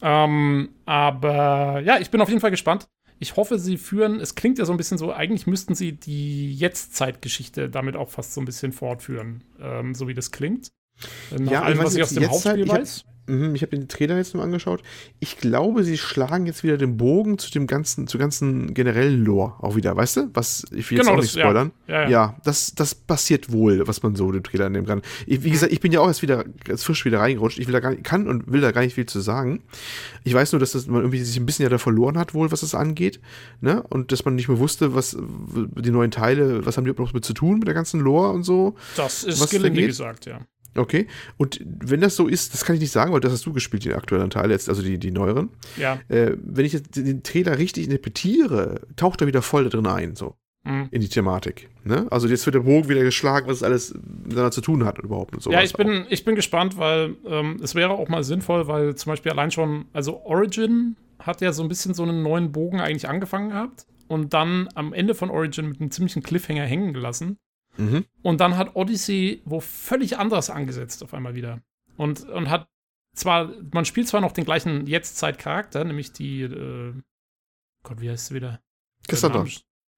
Ähm, 0.00 0.70
aber 0.86 1.80
ja, 1.80 1.98
ich 1.98 2.10
bin 2.10 2.20
auf 2.20 2.28
jeden 2.28 2.40
Fall 2.40 2.50
gespannt. 2.50 2.88
Ich 3.22 3.36
hoffe, 3.36 3.56
sie 3.60 3.78
führen, 3.78 4.18
es 4.18 4.34
klingt 4.34 4.58
ja 4.58 4.64
so 4.64 4.72
ein 4.72 4.76
bisschen 4.76 4.98
so, 4.98 5.12
eigentlich 5.12 5.46
müssten 5.46 5.76
sie 5.76 5.92
die 5.92 6.52
Jetztzeitgeschichte 6.54 7.70
damit 7.70 7.94
auch 7.94 8.10
fast 8.10 8.34
so 8.34 8.40
ein 8.40 8.44
bisschen 8.44 8.72
fortführen, 8.72 9.44
ähm, 9.60 9.94
so 9.94 10.08
wie 10.08 10.14
das 10.14 10.32
klingt. 10.32 10.72
Nach 11.30 11.52
Ja, 11.52 11.62
allem, 11.62 11.78
weiß 11.78 11.86
was 11.86 11.94
ich 11.94 12.02
aus 12.02 12.08
dem 12.14 12.24
Jetztzeit- 12.24 12.32
Hauptspiel 12.32 12.64
ich 12.64 12.70
hab- 12.72 12.80
weiß. 12.80 13.04
Mhm, 13.26 13.54
ich 13.54 13.62
habe 13.62 13.76
den 13.76 13.86
Trailer 13.86 14.16
jetzt 14.16 14.34
mal 14.34 14.42
angeschaut. 14.42 14.82
Ich 15.20 15.36
glaube, 15.38 15.84
sie 15.84 15.96
schlagen 15.96 16.46
jetzt 16.46 16.64
wieder 16.64 16.76
den 16.76 16.96
Bogen 16.96 17.38
zu 17.38 17.52
dem 17.52 17.68
ganzen, 17.68 18.08
zu 18.08 18.18
ganzen 18.18 18.74
generellen 18.74 19.24
Lore 19.24 19.54
auch 19.60 19.76
wieder, 19.76 19.96
weißt 19.96 20.16
du? 20.16 20.30
Was, 20.34 20.64
ich 20.72 20.90
will 20.90 20.98
jetzt 20.98 21.06
Genau, 21.06 21.18
auch 21.18 21.22
nicht 21.22 21.38
spoilern. 21.38 21.70
Ja, 21.86 22.02
ja. 22.02 22.08
Ja, 22.08 22.36
das, 22.44 22.74
das 22.74 22.96
passiert 22.96 23.52
wohl, 23.52 23.86
was 23.86 24.02
man 24.02 24.16
so 24.16 24.32
dem 24.32 24.42
Trailer 24.42 24.70
nehmen 24.70 24.86
kann. 24.86 25.02
Ich, 25.26 25.44
wie 25.44 25.50
gesagt, 25.50 25.72
ich 25.72 25.78
bin 25.80 25.92
ja 25.92 26.00
auch 26.00 26.08
erst 26.08 26.22
wieder 26.22 26.44
ganz 26.64 26.82
frisch 26.82 27.04
wieder 27.04 27.20
reingerutscht. 27.20 27.60
Ich 27.60 27.66
will 27.68 27.72
da 27.72 27.80
gar 27.80 27.90
nicht, 27.90 28.02
kann 28.02 28.26
und 28.26 28.50
will 28.50 28.60
da 28.60 28.72
gar 28.72 28.80
nicht 28.80 28.94
viel 28.94 29.06
zu 29.06 29.20
sagen. 29.20 29.62
Ich 30.24 30.34
weiß 30.34 30.50
nur, 30.52 30.58
dass 30.58 30.72
das, 30.72 30.88
man 30.88 31.02
irgendwie 31.02 31.20
sich 31.20 31.38
ein 31.38 31.46
bisschen 31.46 31.62
ja 31.62 31.68
da 31.68 31.78
verloren 31.78 32.18
hat, 32.18 32.34
wohl, 32.34 32.50
was 32.50 32.62
das 32.62 32.74
angeht. 32.74 33.20
Ne? 33.60 33.82
Und 33.84 34.10
dass 34.10 34.24
man 34.24 34.34
nicht 34.34 34.48
mehr 34.48 34.58
wusste, 34.58 34.94
was 34.96 35.16
die 35.16 35.90
neuen 35.90 36.10
Teile, 36.10 36.66
was 36.66 36.76
haben 36.76 36.84
die 36.84 36.90
überhaupt 36.90 37.10
noch 37.10 37.14
mit 37.14 37.24
zu 37.24 37.34
tun 37.34 37.60
mit 37.60 37.68
der 37.68 37.74
ganzen 37.74 38.00
Lore 38.00 38.30
und 38.32 38.42
so. 38.42 38.74
Das 38.96 39.22
ist 39.22 39.48
gelinde 39.48 39.86
gesagt, 39.86 40.26
ja. 40.26 40.40
Okay. 40.76 41.06
Und 41.36 41.60
wenn 41.64 42.00
das 42.00 42.16
so 42.16 42.28
ist, 42.28 42.54
das 42.54 42.64
kann 42.64 42.74
ich 42.74 42.80
nicht 42.80 42.92
sagen, 42.92 43.12
weil 43.12 43.20
das 43.20 43.32
hast 43.32 43.44
du 43.46 43.52
gespielt, 43.52 43.84
die 43.84 43.92
aktuellen 43.94 44.30
Teile, 44.30 44.52
jetzt, 44.52 44.68
also 44.68 44.82
die, 44.82 44.98
die 44.98 45.10
neueren. 45.10 45.50
Ja. 45.76 46.00
Äh, 46.08 46.36
wenn 46.42 46.64
ich 46.64 46.72
jetzt 46.72 46.96
den 46.96 47.22
Trailer 47.22 47.58
richtig 47.58 47.84
interpretiere, 47.84 48.80
taucht 48.96 49.20
er 49.20 49.26
wieder 49.26 49.42
voll 49.42 49.64
da 49.64 49.70
drin 49.70 49.86
ein, 49.86 50.16
so 50.16 50.36
Mhm. 50.64 50.88
in 50.92 51.00
die 51.00 51.08
Thematik. 51.08 51.68
Ne? 51.82 52.06
Also 52.10 52.28
jetzt 52.28 52.46
wird 52.46 52.54
der 52.54 52.60
Bogen 52.60 52.88
wieder 52.88 53.02
geschlagen, 53.02 53.48
was 53.48 53.56
es 53.56 53.62
alles 53.64 53.94
miteinander 53.94 54.52
zu 54.52 54.60
tun 54.60 54.84
hat 54.84 54.96
überhaupt 54.98 55.34
und 55.34 55.42
so. 55.42 55.50
Ja, 55.50 55.60
ich 55.60 55.72
bin, 55.72 56.06
ich 56.08 56.24
bin 56.24 56.36
gespannt, 56.36 56.78
weil 56.78 57.16
ähm, 57.26 57.58
es 57.60 57.74
wäre 57.74 57.90
auch 57.90 58.08
mal 58.08 58.22
sinnvoll, 58.22 58.68
weil 58.68 58.94
zum 58.94 59.10
Beispiel 59.10 59.32
allein 59.32 59.50
schon, 59.50 59.86
also 59.92 60.22
Origin 60.24 60.96
hat 61.18 61.40
ja 61.40 61.52
so 61.52 61.64
ein 61.64 61.68
bisschen 61.68 61.94
so 61.94 62.04
einen 62.04 62.22
neuen 62.22 62.52
Bogen 62.52 62.80
eigentlich 62.80 63.08
angefangen 63.08 63.48
gehabt 63.50 63.86
und 64.06 64.34
dann 64.34 64.68
am 64.76 64.92
Ende 64.92 65.16
von 65.16 65.30
Origin 65.30 65.68
mit 65.68 65.80
einem 65.80 65.90
ziemlichen 65.90 66.22
Cliffhanger 66.22 66.64
hängen 66.64 66.92
gelassen. 66.92 67.38
Mhm. 67.76 68.04
Und 68.22 68.40
dann 68.40 68.56
hat 68.56 68.74
Odyssey 68.76 69.42
wo 69.44 69.60
völlig 69.60 70.18
anderes 70.18 70.50
angesetzt 70.50 71.02
auf 71.02 71.14
einmal 71.14 71.34
wieder. 71.34 71.60
Und, 71.96 72.28
und 72.28 72.50
hat 72.50 72.68
zwar, 73.14 73.50
man 73.72 73.84
spielt 73.84 74.08
zwar 74.08 74.20
noch 74.20 74.32
den 74.32 74.44
gleichen 74.44 74.86
Jetztzeit-Charakter, 74.86 75.84
nämlich 75.84 76.12
die, 76.12 76.42
äh, 76.42 76.94
Gott, 77.82 78.00
wie 78.00 78.10
heißt 78.10 78.26
sie 78.26 78.34
wieder? 78.34 78.60
Cassandra. 79.08 79.46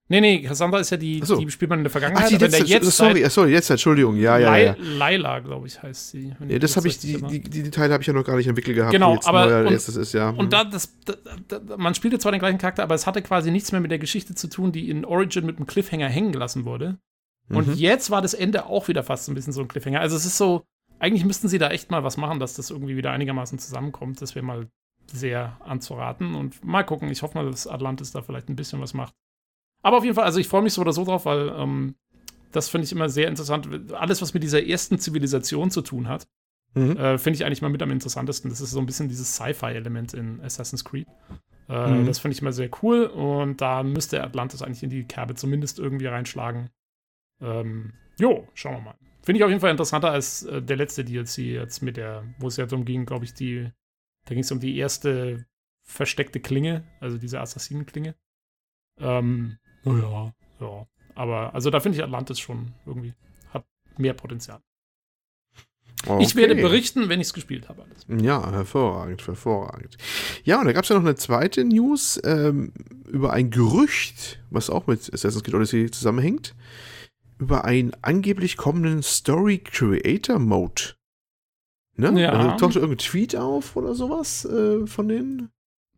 Nee, 0.09 0.21
nee, 0.21 0.43
Cassandra 0.43 0.81
ist 0.81 0.91
ja 0.91 0.99
die, 0.99 1.23
so. 1.25 1.39
die 1.39 1.51
spielt 1.51 1.71
man 1.71 1.79
in 1.79 1.85
der 1.85 1.91
Vergangenheit, 1.91 2.25
Ach, 2.25 2.29
die 2.29 2.35
aber 2.35 2.45
in 2.47 2.67
der 2.67 2.85
sorry, 2.85 3.23
äh, 3.23 3.31
sorry, 3.31 3.53
jetzt 3.53 3.71
Entschuldigung, 3.71 4.17
ja, 4.17 4.37
ja, 4.37 4.57
ja. 4.57 4.73
Lai- 4.73 4.77
Laila, 4.99 5.39
glaube 5.39 5.67
ich, 5.67 5.83
heißt 5.83 6.11
sie. 6.11 6.35
ja 6.47 6.59
das 6.59 6.77
habe 6.77 6.89
ich, 6.89 6.99
die, 6.99 7.23
die, 7.23 7.41
die, 7.41 7.63
die 7.63 7.71
Teile 7.71 7.95
habe 7.95 8.03
ich 8.03 8.07
ja 8.07 8.13
noch 8.13 8.25
gar 8.25 8.37
nicht 8.37 8.47
entwickelt 8.47 8.77
gehabt. 8.77 8.93
Genau, 8.93 9.19
aber- 9.25 9.61
und- 9.65 9.73
erstes 9.73 9.97
ist, 9.97 10.13
ja. 10.13 10.29
Und 10.29 10.53
da, 10.53 10.65
das, 10.65 10.93
da, 11.07 11.15
da, 11.59 11.77
man 11.79 11.95
spielte 11.95 12.19
zwar 12.19 12.33
den 12.33 12.39
gleichen 12.39 12.59
Charakter, 12.59 12.83
aber 12.83 12.95
es 12.95 13.07
hatte 13.07 13.23
quasi 13.23 13.51
nichts 13.51 13.73
mehr 13.73 13.81
mit 13.81 13.91
der 13.91 13.99
Geschichte 13.99 14.35
zu 14.35 14.49
tun, 14.49 14.73
die 14.73 14.91
in 14.91 15.07
Origin 15.07 15.47
mit 15.47 15.57
einem 15.57 15.67
Cliffhanger 15.67 16.09
hängen 16.11 16.33
gelassen 16.33 16.67
wurde. 16.67 16.99
Und 17.51 17.69
Mhm. 17.69 17.75
jetzt 17.75 18.11
war 18.11 18.23
das 18.23 18.35
Ende 18.35 18.67
auch 18.67 18.89
wieder 18.89 19.03
fast 19.03 19.29
ein 19.29 19.35
bisschen 19.35 19.53
so 19.53 19.61
ein 19.61 19.69
Cliffhanger. 19.69 20.01
Also 20.01 20.17
es 20.17 20.25
ist 20.25 20.39
so, 20.39 20.65
eigentlich 20.99 21.25
müssten 21.25 21.49
sie 21.49 21.59
da 21.59 21.71
echt 21.71 21.91
mal 21.91 22.03
was 22.05 22.17
machen, 22.17 22.41
dass 22.41 22.55
das 22.55 22.71
irgendwie 22.71 22.97
wieder 22.97 23.11
einigermaßen 23.11 23.59
zusammenkommt. 23.59 24.23
Das 24.23 24.35
wäre 24.35 24.45
mal 24.45 24.69
sehr 25.13 25.59
anzuraten. 25.65 26.35
Und 26.35 26.65
mal 26.65 26.83
gucken, 26.85 27.11
ich 27.11 27.23
hoffe 27.23 27.37
mal, 27.37 27.51
dass 27.51 27.67
Atlantis 27.67 28.13
da 28.13 28.23
vielleicht 28.23 28.49
ein 28.49 28.57
bisschen 28.57 28.81
was 28.81 28.95
macht. 28.95 29.13
Aber 29.83 29.99
auf 29.99 30.05
jeden 30.05 30.15
Fall, 30.17 30.25
also 30.25 30.39
ich 30.41 30.49
freue 30.49 30.63
mich 30.63 30.73
so 30.73 30.81
oder 30.81 30.93
so 30.95 31.05
drauf, 31.05 31.27
weil 31.27 31.51
ähm, 31.51 31.95
das 32.53 32.71
finde 32.71 32.87
ich 32.87 32.93
immer 32.93 33.09
sehr 33.11 33.29
interessant. 33.29 33.69
Alles, 33.93 34.23
was 34.23 34.33
mit 34.33 34.43
dieser 34.43 34.65
ersten 34.67 34.99
Zivilisation 34.99 35.71
zu 35.71 35.83
tun 35.83 36.09
hat, 36.09 36.27
Mhm. 36.77 36.97
äh, 36.97 37.19
finde 37.19 37.37
ich 37.37 37.45
eigentlich 37.45 37.61
mal 37.63 37.69
mit 37.69 37.83
am 37.83 37.91
interessantesten. 37.91 38.49
Das 38.51 38.61
ist 38.61 38.71
so 38.71 38.81
ein 38.81 38.87
bisschen 38.87 39.09
dieses 39.09 39.35
Sci-Fi-Element 39.37 40.15
in 40.15 40.41
Assassin's 40.41 40.85
Creed. 40.85 41.07
Äh, 41.69 41.89
Mhm. 42.01 42.07
Das 42.07 42.19
finde 42.19 42.35
ich 42.35 42.41
immer 42.43 42.53
sehr 42.53 42.69
cool 42.83 43.05
und 43.07 43.61
da 43.61 43.83
müsste 43.83 44.23
Atlantis 44.25 44.63
eigentlich 44.63 44.83
in 44.83 44.91
die 44.91 45.05
Kerbe 45.05 45.35
zumindest 45.35 45.79
irgendwie 45.79 46.07
reinschlagen. 46.07 46.71
Ähm, 47.41 47.93
jo, 48.19 48.49
schauen 48.55 48.75
wir 48.77 48.81
mal. 48.81 48.95
Finde 49.23 49.39
ich 49.39 49.45
auf 49.45 49.51
jeden 49.51 49.61
Fall 49.61 49.71
interessanter 49.71 50.11
als 50.11 50.43
äh, 50.43 50.61
der 50.63 50.77
letzte 50.77 51.05
DLC 51.05 51.39
jetzt 51.39 51.83
mit 51.83 51.97
der, 51.97 52.25
wo 52.39 52.49
es 52.49 52.57
ja 52.57 52.67
darum 52.67 52.85
ging, 52.85 53.07
glaube 53.07 53.25
ich, 53.25 53.35
die, 53.35 53.71
da 54.27 54.35
ging 54.35 54.43
es 54.43 54.53
um 54.53 54.61
die 54.61 54.77
erste 54.77 55.47
versteckte 55.83 56.41
Klinge, 56.41 56.85
also 57.01 57.19
diese 57.19 57.41
Assassinenklinge. 57.41 58.15
Ähm, 58.99 59.59
naja, 59.83 60.33
ja. 60.61 60.87
Aber 61.15 61.55
also 61.55 61.71
da 61.71 61.81
finde 61.81 61.99
ich 61.99 62.05
Atlantis 62.05 62.39
schon 62.41 62.73
irgendwie, 62.87 63.15
hat 63.51 63.65
mehr 63.97 64.15
Potenzial. 64.15 64.61
Ich 66.19 66.37
werde 66.37 66.53
Okay. 66.53 66.63
berichten, 66.63 67.09
wenn 67.09 67.21
ich 67.21 67.29
es 67.29 67.33
gespielt 67.33 67.69
habe. 67.69 67.83
Alles. 67.83 68.23
Ja, 68.23 68.51
hervorragend, 68.53 69.27
hervorragend. 69.27 69.97
Ja, 70.43 70.61
und 70.61 70.67
da 70.67 70.73
gab 70.73 70.83
es 70.83 70.91
ja 70.91 70.97
noch 70.97 71.03
eine 71.03 71.15
zweite 71.15 71.65
News 71.65 72.21
ähm, 72.25 72.73
über 73.09 73.33
ein 73.33 73.51
Gerücht, 73.51 74.43
was 74.51 74.69
auch 74.69 74.87
mit 74.87 75.01
Assassin's 75.15 75.43
Creed 75.45 75.55
Odyssey 75.55 75.91
zusammenhängt, 75.91 76.55
über 77.39 77.65
einen 77.65 77.93
angeblich 78.03 78.57
kommenden 78.57 79.03
Story 79.03 79.59
Creator 79.59 80.39
Mode. 80.39 80.95
Ne? 81.97 82.21
Ja. 82.21 82.33
Da 82.33 82.57
tauchte 82.57 82.81
irgendein 82.81 83.07
Tweet 83.07 83.37
auf 83.37 83.77
oder 83.77 83.95
sowas 83.95 84.45
äh, 84.45 84.87
von 84.87 85.09
denen. 85.09 85.51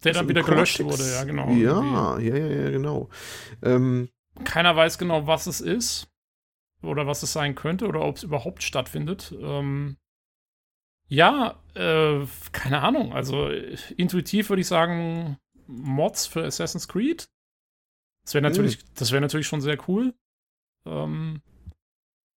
Der 0.04 0.10
Also 0.10 0.20
dann 0.20 0.28
wieder 0.28 0.42
Cortex. 0.42 0.76
gelöscht 0.76 1.00
wurde, 1.00 1.10
ja, 1.10 1.24
genau. 1.24 1.50
Ja, 1.50 2.18
ja, 2.18 2.36
ja, 2.36 2.46
ja, 2.46 2.70
genau. 2.70 3.08
Ähm. 3.62 4.08
Keiner 4.44 4.76
weiß 4.76 4.98
genau, 4.98 5.26
was 5.26 5.46
es 5.46 5.62
ist 5.62 6.08
oder 6.82 7.06
was 7.06 7.22
es 7.22 7.32
sein 7.32 7.54
könnte 7.54 7.86
oder 7.86 8.02
ob 8.02 8.16
es 8.16 8.22
überhaupt 8.22 8.62
stattfindet. 8.62 9.34
Ähm, 9.40 9.96
Ja, 11.08 11.62
äh, 11.74 12.26
keine 12.52 12.82
Ahnung. 12.82 13.14
Also 13.14 13.48
intuitiv 13.96 14.50
würde 14.50 14.60
ich 14.60 14.68
sagen, 14.68 15.38
Mods 15.66 16.26
für 16.26 16.44
Assassin's 16.44 16.88
Creed. 16.88 17.28
Das 18.24 18.34
wäre 18.34 18.42
natürlich, 18.42 18.78
mhm. 18.78 18.88
das 18.96 19.12
wäre 19.12 19.20
natürlich 19.22 19.46
schon 19.46 19.60
sehr 19.60 19.78
cool. 19.88 20.14
Ähm, 20.86 21.40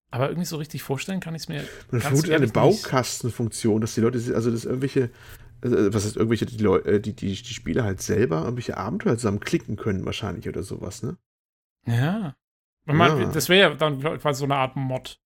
aber 0.10 0.30
irgendwie 0.30 0.45
so 0.45 0.58
richtig 0.58 0.84
vorstellen 0.84 1.20
kann 1.20 1.36
ich 1.36 1.43
es 1.43 1.50
mir. 1.50 1.64
Man 1.91 2.02
vermutet 2.02 2.34
eine 2.34 2.48
Baukastenfunktion, 2.48 3.82
dass 3.82 3.93
die 3.95 4.02
Leute, 4.02 4.18
also 4.34 4.50
dass 4.50 4.66
irgendwelche, 4.66 5.12
also, 5.62 5.93
was 5.93 6.06
heißt 6.06 6.16
irgendwelche, 6.16 6.45
die, 6.45 6.58
Leute, 6.58 6.89
äh, 6.89 7.00
die, 7.00 7.14
die, 7.14 7.34
die 7.34 7.54
Spieler 7.54 7.84
halt 7.84 8.02
selber 8.02 8.43
irgendwelche 8.43 8.78
Abenteuer 8.78 9.18
zusammen 9.18 9.41
klicken 9.41 9.76
können, 9.76 10.06
wahrscheinlich 10.06 10.48
oder 10.48 10.64
sowas, 10.64 11.04
ne? 11.04 11.18
Ja. 11.86 12.36
Man, 12.86 13.20
ja. 13.20 13.32
Das 13.32 13.50
wäre 13.50 13.72
ja 13.72 13.76
dann 13.76 14.02
quasi 14.02 14.39
so 14.39 14.45
eine 14.45 14.56
Art 14.56 14.78
Mod. 14.78 15.20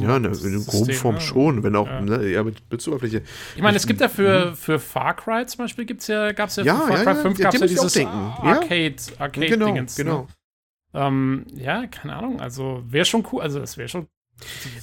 Ja, 0.00 0.18
ne, 0.18 0.28
in 0.28 0.52
der 0.52 0.60
groben 0.60 0.92
Form 0.94 1.16
ne? 1.16 1.20
schon, 1.20 1.62
wenn 1.62 1.76
auch, 1.76 1.86
ja, 1.86 2.00
ne, 2.00 2.26
ja 2.26 2.42
mit 2.42 2.68
Benutzeroberfläche. 2.70 3.22
Ich 3.54 3.60
meine, 3.60 3.76
es 3.76 3.86
gibt 3.86 4.00
ja 4.00 4.08
für, 4.08 4.54
für 4.54 4.78
Far 4.78 5.14
Cry 5.14 5.44
zum 5.44 5.64
Beispiel, 5.64 5.84
gibt's 5.84 6.06
ja, 6.06 6.32
gab's 6.32 6.56
ja, 6.56 6.64
ja 6.64 6.76
für 6.80 6.86
Far 6.86 7.04
Cry 7.04 7.14
ja, 7.16 7.22
5 7.22 7.38
ja, 7.38 7.44
gab's 7.44 7.60
ja 7.60 7.66
dieses 7.66 7.96
Arcade, 7.98 8.96
Arcade 9.18 9.46
genau, 9.46 9.66
Dingens, 9.66 9.96
genau. 9.96 10.22
Ne? 10.22 10.28
Ähm, 10.92 11.46
ja, 11.54 11.86
keine 11.86 12.16
Ahnung, 12.16 12.40
also 12.40 12.82
wäre 12.86 13.04
schon 13.04 13.26
cool, 13.32 13.42
also 13.42 13.60
das 13.60 13.76
wäre 13.76 13.88
schon 13.88 14.08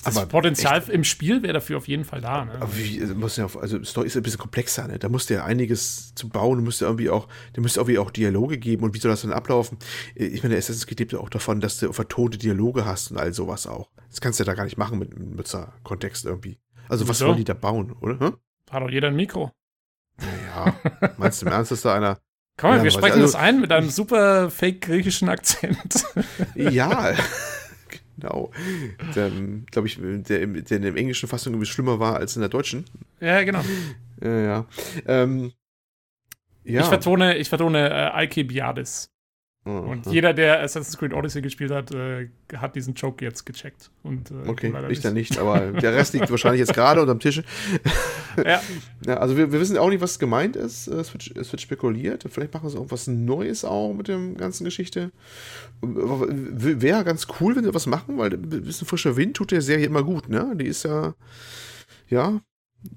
das 0.03 0.15
aber 0.15 0.27
Potenzial 0.27 0.79
echt, 0.79 0.89
im 0.89 1.03
Spiel 1.03 1.41
wäre 1.41 1.53
dafür 1.53 1.77
auf 1.77 1.87
jeden 1.87 2.05
Fall 2.05 2.21
da. 2.21 2.45
Ne? 2.45 2.53
Aber 2.59 2.77
wie, 2.77 3.01
also 3.01 3.15
muss 3.15 3.37
ja, 3.37 3.47
also 3.59 3.83
Story 3.83 4.07
ist 4.07 4.15
ein 4.15 4.23
bisschen 4.23 4.39
komplexer, 4.39 4.87
ne? 4.87 4.99
Da 4.99 5.09
musst 5.09 5.29
du 5.29 5.35
ja 5.35 5.45
einiges 5.45 6.13
zu 6.15 6.29
bauen, 6.29 6.59
du 6.59 6.63
musst 6.63 6.81
ja 6.81 6.87
irgendwie 6.87 7.09
auch, 7.09 7.27
da 7.53 7.61
müsste 7.61 7.79
irgendwie 7.79 7.97
auch 7.97 8.11
Dialoge 8.11 8.57
geben 8.57 8.83
und 8.83 8.93
wie 8.93 8.99
soll 8.99 9.11
das 9.11 9.21
dann 9.21 9.33
ablaufen? 9.33 9.77
Ich 10.15 10.43
meine, 10.43 10.55
Assassin's 10.55 10.85
Creed 10.85 10.99
lebt 10.99 11.13
ja 11.13 11.19
auch 11.19 11.29
davon, 11.29 11.59
dass 11.59 11.79
du 11.79 11.91
vertonte 11.91 12.37
Dialoge 12.37 12.85
hast 12.85 13.11
und 13.11 13.17
all 13.17 13.33
sowas 13.33 13.67
auch. 13.67 13.89
Das 14.09 14.21
kannst 14.21 14.39
du 14.39 14.43
ja 14.43 14.45
da 14.45 14.53
gar 14.53 14.65
nicht 14.65 14.77
machen 14.77 14.99
mit 14.99 15.13
einem 15.13 15.35
Nutzer-Kontext 15.35 16.25
irgendwie. 16.25 16.59
Also 16.87 17.07
was 17.07 17.21
wollen 17.21 17.37
die 17.37 17.43
da 17.43 17.53
bauen, 17.53 17.91
oder? 17.93 18.19
Hm? 18.19 18.37
Hat 18.69 18.83
doch 18.83 18.89
jeder 18.89 19.07
ein 19.07 19.15
Mikro. 19.15 19.51
Ja, 20.19 20.73
meinst 21.17 21.41
du 21.41 21.45
im 21.45 21.51
Ernst, 21.51 21.71
dass 21.71 21.81
da 21.81 21.93
einer 21.93 22.19
Komm 22.57 22.71
mal, 22.71 22.83
wir 22.83 22.91
sprechen 22.91 23.21
also, 23.21 23.33
das 23.33 23.35
ein 23.35 23.61
mit 23.61 23.71
einem 23.71 23.89
super 23.89 24.49
fake 24.49 24.81
griechischen 24.81 25.29
Akzent. 25.29 26.05
Ja, 26.55 27.13
genau. 28.17 28.51
Glaube 29.13 29.87
ich, 29.87 29.99
der, 29.99 30.47
der 30.47 30.77
in 30.77 30.81
der 30.81 30.95
englischen 30.95 31.29
Fassung 31.29 31.53
irgendwie 31.53 31.69
schlimmer 31.69 31.99
war 31.99 32.15
als 32.15 32.35
in 32.35 32.41
der 32.41 32.49
deutschen. 32.49 32.85
Ja, 33.19 33.43
genau. 33.43 33.61
Ja, 34.23 34.39
ja. 34.39 34.65
Ähm, 35.05 35.53
ja. 36.63 36.81
Ich 36.81 36.87
vertone, 36.87 37.37
ich 37.37 37.47
vertone 37.47 37.89
äh, 37.89 37.93
Alkebiades. 37.93 39.11
Und 39.67 40.05
jeder, 40.07 40.33
der 40.33 40.61
Assassin's 40.61 40.97
Creed 40.97 41.13
Odyssey 41.13 41.41
gespielt 41.41 41.71
hat, 41.71 41.93
äh, 41.93 42.29
hat 42.55 42.75
diesen 42.75 42.93
Joke 42.93 43.23
jetzt 43.23 43.45
gecheckt. 43.45 43.91
Und, 44.03 44.31
äh, 44.31 44.47
okay, 44.47 44.73
ich 44.83 44.89
nicht. 44.89 45.05
dann 45.05 45.13
nicht, 45.13 45.37
aber 45.37 45.71
der 45.71 45.93
Rest 45.93 46.13
liegt 46.13 46.29
wahrscheinlich 46.31 46.59
jetzt 46.59 46.73
gerade 46.73 47.01
unterm 47.01 47.19
Tisch. 47.19 47.41
ja. 48.37 48.61
ja. 49.05 49.17
Also 49.17 49.37
wir, 49.37 49.51
wir 49.51 49.59
wissen 49.59 49.77
auch 49.77 49.89
nicht, 49.89 50.01
was 50.01 50.19
gemeint 50.19 50.55
ist. 50.55 50.87
Es 50.87 51.13
wird, 51.13 51.35
es 51.35 51.51
wird 51.51 51.61
spekuliert. 51.61 52.25
Vielleicht 52.29 52.53
machen 52.53 52.69
sie 52.69 52.75
irgendwas 52.75 53.07
Neues 53.07 53.65
auch 53.65 53.93
mit 53.93 54.07
der 54.07 54.17
ganzen 54.35 54.63
Geschichte. 54.63 55.11
Wäre 55.81 57.03
ganz 57.03 57.27
cool, 57.39 57.55
wenn 57.55 57.63
sie 57.63 57.73
was 57.73 57.87
machen, 57.87 58.17
weil 58.17 58.33
ein 58.33 58.49
bisschen 58.49 58.87
frischer 58.87 59.15
Wind 59.17 59.37
tut 59.37 59.51
der 59.51 59.61
Serie 59.61 59.85
immer 59.85 60.03
gut, 60.03 60.29
ne? 60.29 60.53
Die 60.55 60.65
ist 60.65 60.83
ja, 60.83 61.13
ja, 62.09 62.41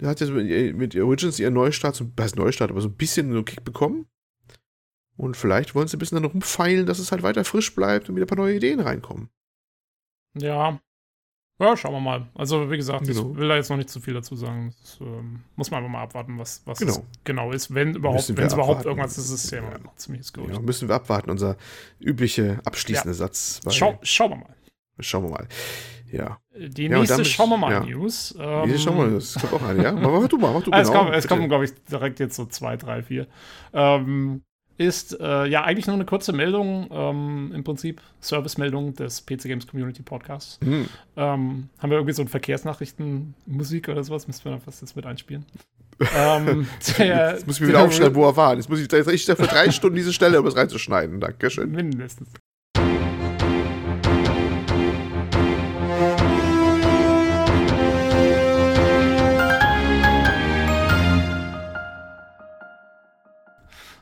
hat 0.02 0.20
jetzt 0.20 0.32
mit, 0.32 0.76
mit 0.76 0.96
Origins 0.96 1.38
ihren 1.38 1.54
Neustart, 1.54 1.96
so, 1.96 2.10
was 2.16 2.34
Neustart, 2.36 2.70
aber 2.70 2.80
so 2.80 2.88
ein 2.88 2.94
bisschen 2.94 3.30
so 3.30 3.36
einen 3.36 3.44
Kick 3.44 3.64
bekommen. 3.64 4.06
Und 5.20 5.36
vielleicht 5.36 5.74
wollen 5.74 5.86
sie 5.86 5.98
ein 5.98 5.98
bisschen 5.98 6.22
dann 6.22 6.30
rumfeilen, 6.30 6.86
dass 6.86 6.98
es 6.98 7.12
halt 7.12 7.22
weiter 7.22 7.44
frisch 7.44 7.74
bleibt 7.74 8.08
und 8.08 8.16
wieder 8.16 8.24
ein 8.24 8.28
paar 8.28 8.38
neue 8.38 8.56
Ideen 8.56 8.80
reinkommen. 8.80 9.28
Ja. 10.34 10.80
Ja, 11.58 11.76
schauen 11.76 11.92
wir 11.92 12.00
mal. 12.00 12.26
Also, 12.34 12.70
wie 12.70 12.78
gesagt, 12.78 13.06
genau. 13.06 13.32
ich 13.32 13.36
will 13.36 13.48
da 13.48 13.56
jetzt 13.56 13.68
noch 13.68 13.76
nicht 13.76 13.90
zu 13.90 14.00
viel 14.00 14.14
dazu 14.14 14.34
sagen. 14.34 14.74
Das 14.80 14.98
ähm, 15.02 15.42
muss 15.56 15.70
man 15.70 15.80
einfach 15.80 15.92
mal 15.92 16.02
abwarten, 16.04 16.38
was, 16.38 16.62
was 16.64 16.78
genau. 16.78 17.04
genau 17.22 17.52
ist. 17.52 17.74
Wenn 17.74 17.96
überhaupt, 17.96 18.34
wenn 18.34 18.46
es 18.46 18.54
überhaupt 18.54 18.86
irgendwas 18.86 19.18
ist, 19.18 19.26
ist 19.30 19.44
es 19.44 19.50
ja 19.50 19.58
immer 19.58 19.72
ja. 19.72 19.96
ziemlich 19.96 20.32
gut. 20.32 20.48
Ja, 20.48 20.58
müssen 20.58 20.88
wir 20.88 20.94
abwarten. 20.94 21.28
Unser 21.28 21.58
üblicher 22.00 22.62
abschließender 22.64 23.10
ja. 23.10 23.14
Satz. 23.14 23.60
Schau, 23.68 23.98
schauen 24.02 24.30
wir 24.30 24.36
mal. 24.36 24.56
Schauen 25.00 25.24
wir 25.24 25.30
mal. 25.32 25.48
Ja. 26.10 26.38
Die 26.56 26.88
nächste 26.88 27.08
damit, 27.08 27.26
Schauen 27.26 27.50
wir 27.50 27.58
mal 27.58 27.72
ja. 27.72 27.80
News. 27.80 28.34
Ähm, 28.40 28.72
die 28.72 28.78
schauen 28.78 28.96
wir 28.96 29.04
mal, 29.04 29.14
das 29.16 29.34
kommt 29.34 29.52
auch 29.52 29.62
an, 29.62 29.82
ja? 29.82 29.92
Mach, 29.92 30.10
mach 30.10 30.28
du 30.28 30.38
mal, 30.38 30.54
mach 30.54 30.62
du 30.62 30.70
genau. 30.70 30.82
Es 30.82 30.90
kommen, 30.90 31.12
es 31.12 31.28
kommen 31.28 31.48
glaube 31.48 31.66
ich, 31.66 31.72
direkt 31.90 32.20
jetzt 32.20 32.36
so 32.36 32.46
zwei, 32.46 32.78
drei, 32.78 33.02
vier. 33.02 33.26
Ähm, 33.74 34.44
ist 34.80 35.20
äh, 35.20 35.44
ja 35.44 35.62
eigentlich 35.64 35.86
nur 35.86 35.94
eine 35.94 36.06
kurze 36.06 36.32
Meldung, 36.32 36.88
ähm, 36.90 37.52
im 37.54 37.62
Prinzip 37.64 38.00
Servicemeldung 38.20 38.94
des 38.94 39.26
PC 39.26 39.42
Games 39.42 39.66
Community 39.66 40.00
Podcasts. 40.00 40.58
Mhm. 40.64 40.88
Ähm, 41.18 41.68
haben 41.78 41.90
wir 41.90 41.98
irgendwie 41.98 42.14
so 42.14 42.22
ein 42.22 42.28
Verkehrsnachrichten-Musik 42.28 43.90
oder 43.90 44.02
sowas? 44.02 44.26
Müssen 44.26 44.42
wir 44.46 44.52
da 44.52 44.60
was 44.64 44.80
jetzt 44.80 44.96
mit 44.96 45.04
einspielen? 45.04 45.44
ähm, 46.16 46.66
der, 46.98 47.32
jetzt 47.32 47.46
muss 47.46 47.56
ich 47.56 47.60
mir 47.60 47.68
wieder 47.68 47.82
aufschreiben, 47.82 48.14
wo 48.14 48.24
er 48.26 48.36
war. 48.36 48.56
Jetzt 48.56 48.70
muss 48.70 48.80
ich, 48.80 48.90
jetzt 48.90 49.08
ich 49.08 49.26
dafür 49.26 49.48
drei 49.48 49.70
Stunden 49.70 49.96
diese 49.96 50.14
Stelle, 50.14 50.40
um 50.40 50.46
es 50.46 50.56
reinzuschneiden. 50.56 51.20
Dankeschön. 51.20 51.70
Mindestens. 51.72 52.30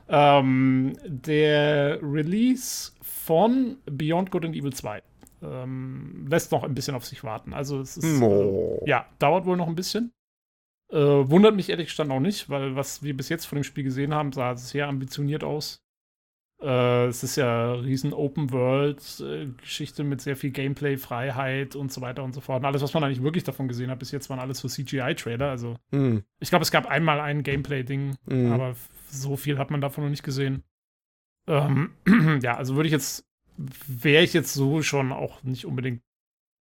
Ähm, 0.08 0.96
der 1.04 1.98
Release 2.02 2.92
von 3.02 3.76
Beyond 3.84 4.30
Good 4.30 4.46
and 4.46 4.56
Evil 4.56 4.72
2 4.72 5.02
ähm, 5.42 6.26
lässt 6.28 6.52
noch 6.52 6.64
ein 6.64 6.74
bisschen 6.74 6.94
auf 6.94 7.04
sich 7.04 7.24
warten. 7.24 7.52
Also 7.52 7.80
es 7.80 7.96
ist, 7.96 8.22
oh. 8.22 8.80
äh, 8.84 8.88
ja, 8.88 9.06
dauert 9.18 9.46
wohl 9.46 9.56
noch 9.56 9.68
ein 9.68 9.74
bisschen. 9.74 10.12
Äh, 10.90 10.96
wundert 10.96 11.54
mich 11.54 11.68
ehrlich 11.68 11.88
gesagt 11.88 12.10
auch 12.10 12.20
nicht, 12.20 12.48
weil 12.48 12.74
was 12.74 13.02
wir 13.02 13.16
bis 13.16 13.28
jetzt 13.28 13.44
von 13.44 13.56
dem 13.56 13.64
Spiel 13.64 13.84
gesehen 13.84 14.14
haben, 14.14 14.32
sah 14.32 14.56
sehr 14.56 14.88
ambitioniert 14.88 15.44
aus. 15.44 15.84
Äh, 16.60 17.06
es 17.06 17.22
ist 17.22 17.36
ja 17.36 17.74
eine 17.74 17.84
riesen 17.84 18.12
Open-World-Geschichte 18.12 20.02
mit 20.02 20.20
sehr 20.20 20.34
viel 20.34 20.50
Gameplay-Freiheit 20.50 21.76
und 21.76 21.92
so 21.92 22.00
weiter 22.00 22.24
und 22.24 22.32
so 22.32 22.40
fort. 22.40 22.60
Und 22.60 22.64
alles, 22.64 22.82
was 22.82 22.94
man 22.94 23.04
eigentlich 23.04 23.22
wirklich 23.22 23.44
davon 23.44 23.68
gesehen 23.68 23.90
hat, 23.90 23.98
bis 23.98 24.10
jetzt 24.10 24.28
waren 24.30 24.40
alles 24.40 24.58
so 24.58 24.68
CGI-Trailer. 24.68 25.50
Also, 25.50 25.76
mm. 25.92 26.18
ich 26.40 26.48
glaube, 26.48 26.64
es 26.64 26.72
gab 26.72 26.86
einmal 26.86 27.20
ein 27.20 27.44
Gameplay-Ding, 27.44 28.16
mm. 28.26 28.52
aber 28.52 28.74
so 29.10 29.36
viel 29.36 29.58
hat 29.58 29.70
man 29.70 29.80
davon 29.80 30.04
noch 30.04 30.10
nicht 30.10 30.22
gesehen. 30.22 30.62
Ähm, 31.46 31.90
ja, 32.42 32.56
also 32.56 32.76
würde 32.76 32.88
ich 32.88 32.92
jetzt, 32.92 33.26
wäre 33.56 34.22
ich 34.22 34.32
jetzt 34.32 34.52
so 34.54 34.82
schon 34.82 35.12
auch 35.12 35.42
nicht 35.42 35.66
unbedingt 35.66 36.02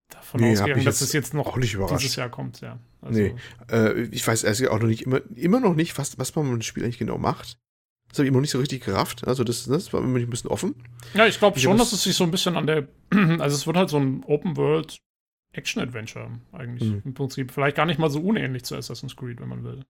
davon 0.08 0.40
nee, 0.40 0.52
ausgegangen, 0.52 0.84
dass 0.84 1.00
es 1.00 1.12
jetzt 1.12 1.34
noch 1.34 1.46
auch 1.46 1.56
nicht 1.56 1.74
überrascht. 1.74 2.02
dieses 2.02 2.16
Jahr 2.16 2.30
kommt, 2.30 2.60
ja. 2.60 2.78
Also, 3.00 3.20
nee, 3.20 3.34
äh, 3.70 4.02
ich 4.04 4.26
weiß 4.26 4.44
also 4.44 4.70
auch 4.70 4.80
noch 4.80 4.88
nicht, 4.88 5.02
immer, 5.02 5.20
immer 5.34 5.60
noch 5.60 5.74
nicht, 5.74 5.98
was, 5.98 6.18
was 6.18 6.34
man 6.34 6.46
mit 6.46 6.54
dem 6.54 6.62
Spiel 6.62 6.84
eigentlich 6.84 6.98
genau 6.98 7.18
macht. 7.18 7.58
Das 8.08 8.18
habe 8.18 8.24
ich 8.24 8.28
immer 8.28 8.38
noch 8.38 8.42
nicht 8.42 8.52
so 8.52 8.58
richtig 8.58 8.84
gerafft. 8.84 9.28
Also, 9.28 9.44
das, 9.44 9.66
das 9.66 9.92
war 9.92 10.00
immer 10.00 10.18
ein 10.18 10.30
bisschen 10.30 10.50
offen. 10.50 10.74
Ja, 11.12 11.26
ich 11.26 11.38
glaube 11.38 11.60
schon, 11.60 11.76
dass 11.76 11.92
es 11.92 12.02
sich 12.02 12.16
so 12.16 12.24
ein 12.24 12.30
bisschen 12.30 12.56
an 12.56 12.66
der. 12.66 12.88
Also, 13.38 13.56
es 13.56 13.66
wird 13.66 13.76
halt 13.76 13.90
so 13.90 13.98
ein 13.98 14.24
Open-World 14.24 14.98
Action-Adventure 15.52 16.40
eigentlich 16.52 16.90
mhm. 16.90 17.02
im 17.04 17.14
Prinzip. 17.14 17.52
Vielleicht 17.52 17.76
gar 17.76 17.86
nicht 17.86 17.98
mal 17.98 18.10
so 18.10 18.20
unähnlich 18.20 18.64
zu 18.64 18.76
Assassin's 18.76 19.16
Creed, 19.16 19.40
wenn 19.40 19.48
man 19.48 19.64
will. 19.64 19.84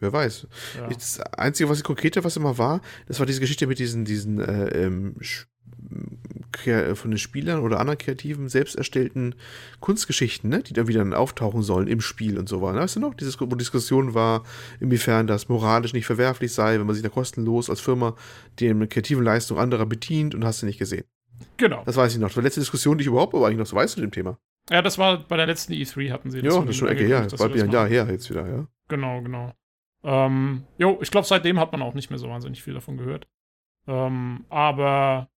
Wer 0.00 0.12
weiß. 0.12 0.46
Ja. 0.76 0.88
Das 0.88 1.20
Einzige, 1.20 1.68
was 1.68 1.78
ich 1.78 1.84
konkreter, 1.84 2.24
was 2.24 2.36
immer 2.36 2.58
war, 2.58 2.80
das 3.06 3.18
war 3.18 3.26
diese 3.26 3.40
Geschichte 3.40 3.66
mit 3.66 3.78
diesen, 3.78 4.04
diesen 4.04 4.40
äh, 4.40 4.68
ähm, 4.84 5.16
von 6.94 7.10
den 7.10 7.18
Spielern 7.18 7.60
oder 7.60 7.78
anderen 7.78 7.98
kreativen, 7.98 8.48
selbst 8.48 8.76
erstellten 8.76 9.34
Kunstgeschichten, 9.80 10.50
ne? 10.50 10.62
die 10.62 10.72
dann 10.72 10.88
wieder 10.88 11.18
auftauchen 11.18 11.62
sollen 11.62 11.86
im 11.86 12.00
Spiel 12.00 12.38
und 12.38 12.48
so 12.48 12.60
weiter. 12.62 12.80
Weißt 12.80 12.96
du 12.96 13.00
noch? 13.00 13.14
Diese 13.14 13.38
wo 13.38 13.54
Diskussion 13.54 14.14
war, 14.14 14.42
inwiefern 14.80 15.26
das 15.26 15.48
moralisch 15.48 15.92
nicht 15.92 16.06
verwerflich 16.06 16.52
sei, 16.52 16.78
wenn 16.78 16.86
man 16.86 16.94
sich 16.94 17.02
da 17.02 17.08
kostenlos 17.08 17.70
als 17.70 17.80
Firma 17.80 18.16
die 18.58 18.72
kreativen 18.88 19.24
Leistung 19.24 19.58
anderer 19.58 19.86
bedient 19.86 20.34
und 20.34 20.44
hast 20.44 20.62
du 20.62 20.66
nicht 20.66 20.78
gesehen. 20.78 21.04
Genau. 21.56 21.82
Das 21.84 21.96
weiß 21.96 22.12
ich 22.12 22.18
noch. 22.18 22.28
Das 22.28 22.36
war 22.36 22.42
die 22.42 22.46
letzte 22.46 22.60
Diskussion, 22.60 22.98
die 22.98 23.02
ich 23.02 23.08
überhaupt 23.08 23.34
aber 23.34 23.46
eigentlich 23.46 23.58
noch 23.58 23.66
so 23.66 23.76
weiß 23.76 23.92
zu 23.92 24.00
dem 24.00 24.10
Thema. 24.10 24.38
Ja, 24.70 24.82
das 24.82 24.98
war 24.98 25.18
bei 25.26 25.36
der 25.36 25.46
letzten 25.46 25.72
E3 25.72 26.10
hatten 26.10 26.30
sie 26.30 26.42
das. 26.42 26.54
Ja, 26.54 26.60
das 26.60 26.70
ist 26.70 26.76
schon 26.76 26.88
Ecke 26.88 27.04
her. 27.04 27.26
Bald 27.38 27.60
ein 27.60 27.70
Jahr 27.70 27.86
her 27.86 28.06
jetzt 28.10 28.28
wieder, 28.28 28.46
ja. 28.46 28.66
Genau, 28.88 29.22
genau. 29.22 29.52
Ähm, 30.04 30.64
jo, 30.78 30.98
ich 31.02 31.10
glaube, 31.10 31.26
seitdem 31.26 31.58
hat 31.58 31.72
man 31.72 31.82
auch 31.82 31.94
nicht 31.94 32.10
mehr 32.10 32.18
so 32.18 32.28
wahnsinnig 32.28 32.62
viel 32.62 32.74
davon 32.74 32.96
gehört. 32.96 33.26
Ähm, 33.86 34.44
aber, 34.48 35.28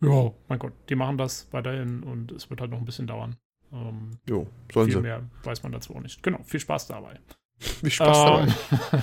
ja, 0.00 0.32
mein 0.48 0.58
Gott, 0.58 0.72
die 0.88 0.94
machen 0.94 1.18
das 1.18 1.52
weiterhin 1.52 2.02
und 2.02 2.30
es 2.32 2.50
wird 2.50 2.60
halt 2.60 2.70
noch 2.70 2.78
ein 2.78 2.84
bisschen 2.84 3.06
dauern. 3.06 3.36
Ähm, 3.72 4.18
jo, 4.28 4.46
sollen 4.72 4.86
viel 4.86 4.96
sie. 4.96 5.02
mehr 5.02 5.22
weiß 5.42 5.62
man 5.62 5.72
dazu 5.72 5.94
auch 5.94 6.00
nicht. 6.00 6.22
Genau, 6.22 6.42
viel 6.44 6.60
Spaß 6.60 6.88
dabei. 6.88 7.18
viel 7.58 7.90
Spaß 7.90 8.24
dabei. 8.24 8.42
Ähm, 8.42 9.02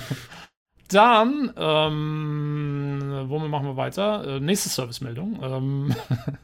dann, 0.88 1.52
ähm, 1.56 3.24
womit 3.28 3.50
machen 3.50 3.66
wir 3.66 3.76
weiter? 3.76 4.36
Äh, 4.36 4.40
nächste 4.40 4.68
Servicemeldung. 4.68 5.38
Ähm, 5.42 5.94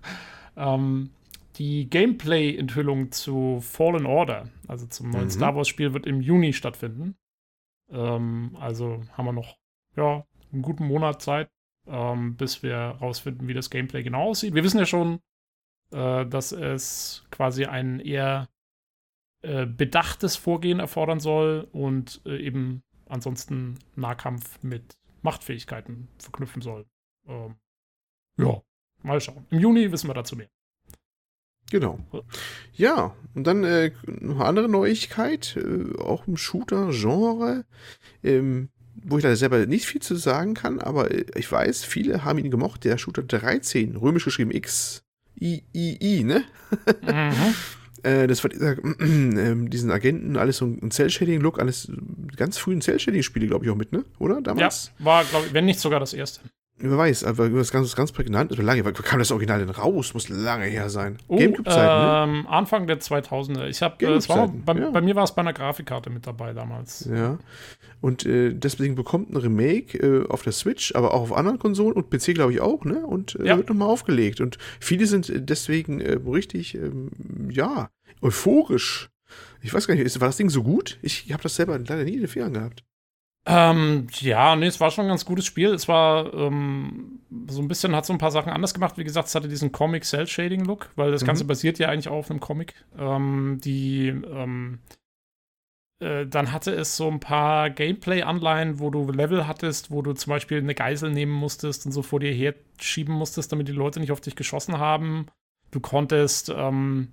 ähm, 0.57 1.11
die 1.57 1.89
Gameplay-Enthüllung 1.89 3.13
zu 3.13 3.61
Fallen 3.61 4.07
Order, 4.07 4.49
also 4.67 4.87
zum 4.87 5.11
neuen 5.11 5.25
mhm. 5.25 5.31
Star 5.31 5.55
Wars-Spiel, 5.55 5.93
wird 5.93 6.07
im 6.07 6.21
Juni 6.21 6.53
stattfinden. 6.53 7.17
Ähm, 7.91 8.57
also 8.61 9.03
haben 9.13 9.27
wir 9.27 9.33
noch 9.33 9.57
ja, 9.97 10.25
einen 10.53 10.63
guten 10.63 10.87
Monat 10.87 11.23
Zeit, 11.23 11.51
ähm, 11.87 12.37
bis 12.37 12.63
wir 12.63 12.77
rausfinden, 13.01 13.49
wie 13.49 13.55
das 13.55 13.71
Gameplay 13.71 14.03
genau 14.03 14.31
aussieht. 14.31 14.55
Wir 14.55 14.65
wissen 14.65 14.79
ja 14.79 14.87
schon, 14.87 15.21
äh, 15.93 16.27
dass 16.27 16.53
es 16.53 17.27
quasi 17.31 17.65
ein 17.65 18.01
eher 18.01 18.49
äh, 19.43 19.67
bedachtes 19.67 20.37
Vorgehen 20.37 20.81
erfordern 20.81 21.21
soll 21.21 21.69
und 21.73 22.21
äh, 22.27 22.37
eben 22.39 22.83
ansonsten 23.09 23.79
Nahkampf 23.97 24.63
mit 24.63 24.99
Machtfähigkeiten 25.23 26.09
verknüpfen 26.19 26.63
soll. 26.63 26.87
Ähm, 27.27 27.57
ja, 28.37 28.63
mal 29.03 29.21
schauen. 29.21 29.47
Im 29.51 29.61
Juni 29.61 29.91
wissen 29.91 30.09
wir 30.09 30.15
dazu 30.15 30.37
mehr. 30.37 30.49
Genau. 31.71 31.99
Ja, 32.75 33.15
und 33.35 33.47
dann 33.47 33.65
äh, 33.65 33.93
noch 34.07 34.37
eine 34.37 34.45
andere 34.45 34.69
Neuigkeit, 34.69 35.57
äh, 35.57 35.99
auch 35.99 36.27
im 36.27 36.37
Shooter-Genre, 36.37 37.65
ähm, 38.23 38.69
wo 39.03 39.17
ich 39.17 39.25
leider 39.25 39.37
selber 39.37 39.65
nicht 39.67 39.87
viel 39.87 40.03
zu 40.03 40.17
sagen 40.17 40.55
kann, 40.55 40.81
aber 40.81 41.11
äh, 41.11 41.25
ich 41.37 41.51
weiß, 41.51 41.85
viele 41.85 42.25
haben 42.25 42.39
ihn 42.39 42.51
gemocht, 42.51 42.85
der 42.85 42.99
Shooter 42.99 43.23
13, 43.23 43.97
römisch 43.97 44.25
geschrieben 44.25 44.51
X, 44.51 45.05
I, 45.41 45.63
I, 45.75 45.99
I, 46.01 46.25
ne? 46.25 46.45
Mhm. 47.03 47.55
Äh, 48.03 48.27
das 48.29 48.43
war 48.43 48.49
dieser, 48.49 48.79
äh, 48.99 49.69
diesen 49.69 49.91
Agenten, 49.91 50.39
alles 50.39 50.57
so 50.57 50.65
ein 50.65 50.91
Cell-Shading-Look, 50.91 51.59
alles 51.59 51.93
ganz 52.35 52.57
frühen 52.57 52.81
Cell-Shading-Spiele, 52.81 53.47
glaube 53.47 53.67
ich, 53.67 53.71
auch 53.71 53.77
mit, 53.77 53.93
ne? 53.93 54.07
Oder? 54.19 54.41
Damals? 54.41 54.93
Ja, 54.99 55.05
war, 55.05 55.25
glaube 55.25 55.47
ich, 55.47 55.53
wenn 55.53 55.67
nicht 55.67 55.81
sogar 55.81 56.01
das 56.01 56.15
erste. 56.15 56.41
Wer 56.83 56.97
weiß, 56.97 57.25
aber 57.25 57.51
das 57.51 57.73
ganz, 57.73 57.95
ganz 57.95 58.11
prägnant, 58.11 58.51
also 58.51 58.63
lange, 58.63 58.83
kam 58.83 59.19
das 59.19 59.31
Original 59.31 59.59
denn 59.59 59.69
raus? 59.69 60.15
Muss 60.15 60.31
lange 60.31 60.65
her 60.65 60.89
sein. 60.89 61.19
Oh, 61.29 61.37
Gamecube-Zeiten, 61.37 62.33
ne? 62.33 62.41
ähm, 62.41 62.47
Anfang 62.47 62.87
der 62.87 62.99
2000er. 63.01 63.67
Ich 63.67 63.83
habe, 63.83 64.03
äh, 64.03 64.19
bei, 64.65 64.73
ja. 64.75 64.91
bei, 64.91 65.03
mir 65.03 65.15
war 65.15 65.25
es 65.25 65.35
bei 65.35 65.43
einer 65.43 65.53
Grafikkarte 65.53 66.09
mit 66.09 66.27
dabei 66.27 66.55
damals. 66.55 67.07
Ja. 67.13 67.39
Und 68.01 68.25
äh, 68.25 68.55
deswegen 68.55 68.95
bekommt 68.95 69.31
ein 69.31 69.37
Remake 69.37 69.99
äh, 69.99 70.27
auf 70.29 70.43
der 70.43 70.53
Switch, 70.53 70.95
aber 70.95 71.13
auch 71.13 71.21
auf 71.21 71.33
anderen 71.37 71.59
Konsolen 71.59 71.93
und 71.93 72.09
PC, 72.09 72.35
glaube 72.35 72.55
ich, 72.55 72.63
auch, 72.63 72.85
ne? 72.87 73.07
Und 73.07 73.35
äh, 73.35 73.49
ja. 73.49 73.57
wird 73.59 73.69
nochmal 73.69 73.89
aufgelegt. 73.89 74.41
Und 74.41 74.57
viele 74.81 75.05
sind 75.05 75.31
deswegen 75.35 76.01
äh, 76.01 76.19
richtig, 76.27 76.75
ähm, 76.77 77.11
ja, 77.51 77.91
euphorisch. 78.23 79.11
Ich 79.61 79.75
weiß 79.75 79.87
gar 79.87 79.95
nicht, 79.95 80.21
war 80.21 80.29
das 80.29 80.39
Ding 80.39 80.49
so 80.49 80.63
gut? 80.63 80.99
Ich 81.03 81.31
habe 81.31 81.43
das 81.43 81.57
selber 81.57 81.79
leider 81.79 82.05
nie 82.05 82.15
in 82.15 82.21
den 82.21 82.29
Fingern 82.29 82.55
gehabt. 82.55 82.85
Ähm, 83.47 84.07
ja, 84.21 84.55
nee, 84.55 84.67
es 84.67 84.81
war 84.81 84.91
schon 84.91 85.07
ein 85.07 85.09
ganz 85.09 85.25
gutes 85.25 85.47
Spiel. 85.47 85.73
Es 85.73 85.89
war 85.89 86.33
ähm, 86.35 87.21
so 87.49 87.63
ein 87.63 87.69
bisschen, 87.69 87.97
hat 87.97 88.05
so 88.05 88.13
ein 88.13 88.19
paar 88.19 88.31
Sachen 88.31 88.53
anders 88.53 88.75
gemacht. 88.75 88.99
Wie 88.99 89.05
gesagt, 89.05 89.29
es 89.29 89.35
hatte 89.35 89.49
diesen 89.49 89.73
Comic-Cell-Shading-Look, 89.73 90.91
weil 90.97 91.11
das 91.11 91.23
mhm. 91.23 91.27
Ganze 91.29 91.45
basiert 91.45 91.79
ja 91.79 91.89
eigentlich 91.89 92.09
auch 92.09 92.19
auf 92.19 92.31
einem 92.31 92.41
Comic. 92.41 92.75
Ähm, 92.99 93.59
die, 93.65 94.09
ähm, 94.09 94.81
äh, 96.01 96.27
dann 96.27 96.53
hatte 96.53 96.73
es 96.73 96.97
so 96.97 97.09
ein 97.09 97.21
paar 97.21 97.71
Gameplay-Anleihen, 97.71 98.79
wo 98.79 98.91
du 98.91 99.11
Level 99.11 99.47
hattest, 99.47 99.91
wo 99.91 100.03
du 100.03 100.13
zum 100.13 100.31
Beispiel 100.31 100.59
eine 100.59 100.75
Geisel 100.75 101.11
nehmen 101.11 101.33
musstest 101.33 101.87
und 101.87 101.93
so 101.93 102.03
vor 102.03 102.21
dir 102.21 102.33
her 102.33 102.55
schieben 102.79 103.15
musstest, 103.15 103.53
damit 103.53 103.69
die 103.69 103.73
Leute 103.73 104.01
nicht 104.01 104.13
auf 104.13 104.21
dich 104.21 104.37
geschossen 104.37 104.79
haben. 104.79 105.27
Du 105.71 105.81
konntest, 105.81 106.53
ähm, 106.55 107.09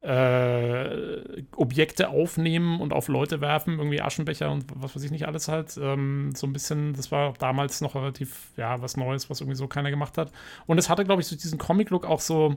äh, 0.00 1.42
Objekte 1.56 2.08
aufnehmen 2.08 2.80
und 2.80 2.92
auf 2.92 3.08
Leute 3.08 3.40
werfen, 3.40 3.78
irgendwie 3.78 4.00
Aschenbecher 4.00 4.50
und 4.50 4.66
was 4.74 4.94
weiß 4.94 5.02
ich 5.02 5.10
nicht 5.10 5.26
alles 5.26 5.48
halt. 5.48 5.76
Ähm, 5.80 6.32
so 6.34 6.46
ein 6.46 6.52
bisschen, 6.52 6.94
das 6.94 7.10
war 7.10 7.32
damals 7.32 7.80
noch 7.80 7.96
relativ, 7.96 8.52
ja, 8.56 8.80
was 8.80 8.96
Neues, 8.96 9.28
was 9.28 9.40
irgendwie 9.40 9.56
so 9.56 9.66
keiner 9.66 9.90
gemacht 9.90 10.16
hat. 10.16 10.30
Und 10.66 10.78
es 10.78 10.88
hatte, 10.88 11.04
glaube 11.04 11.22
ich, 11.22 11.28
durch 11.28 11.40
diesen 11.40 11.58
Comic-Look 11.58 12.06
auch 12.06 12.20
so, 12.20 12.56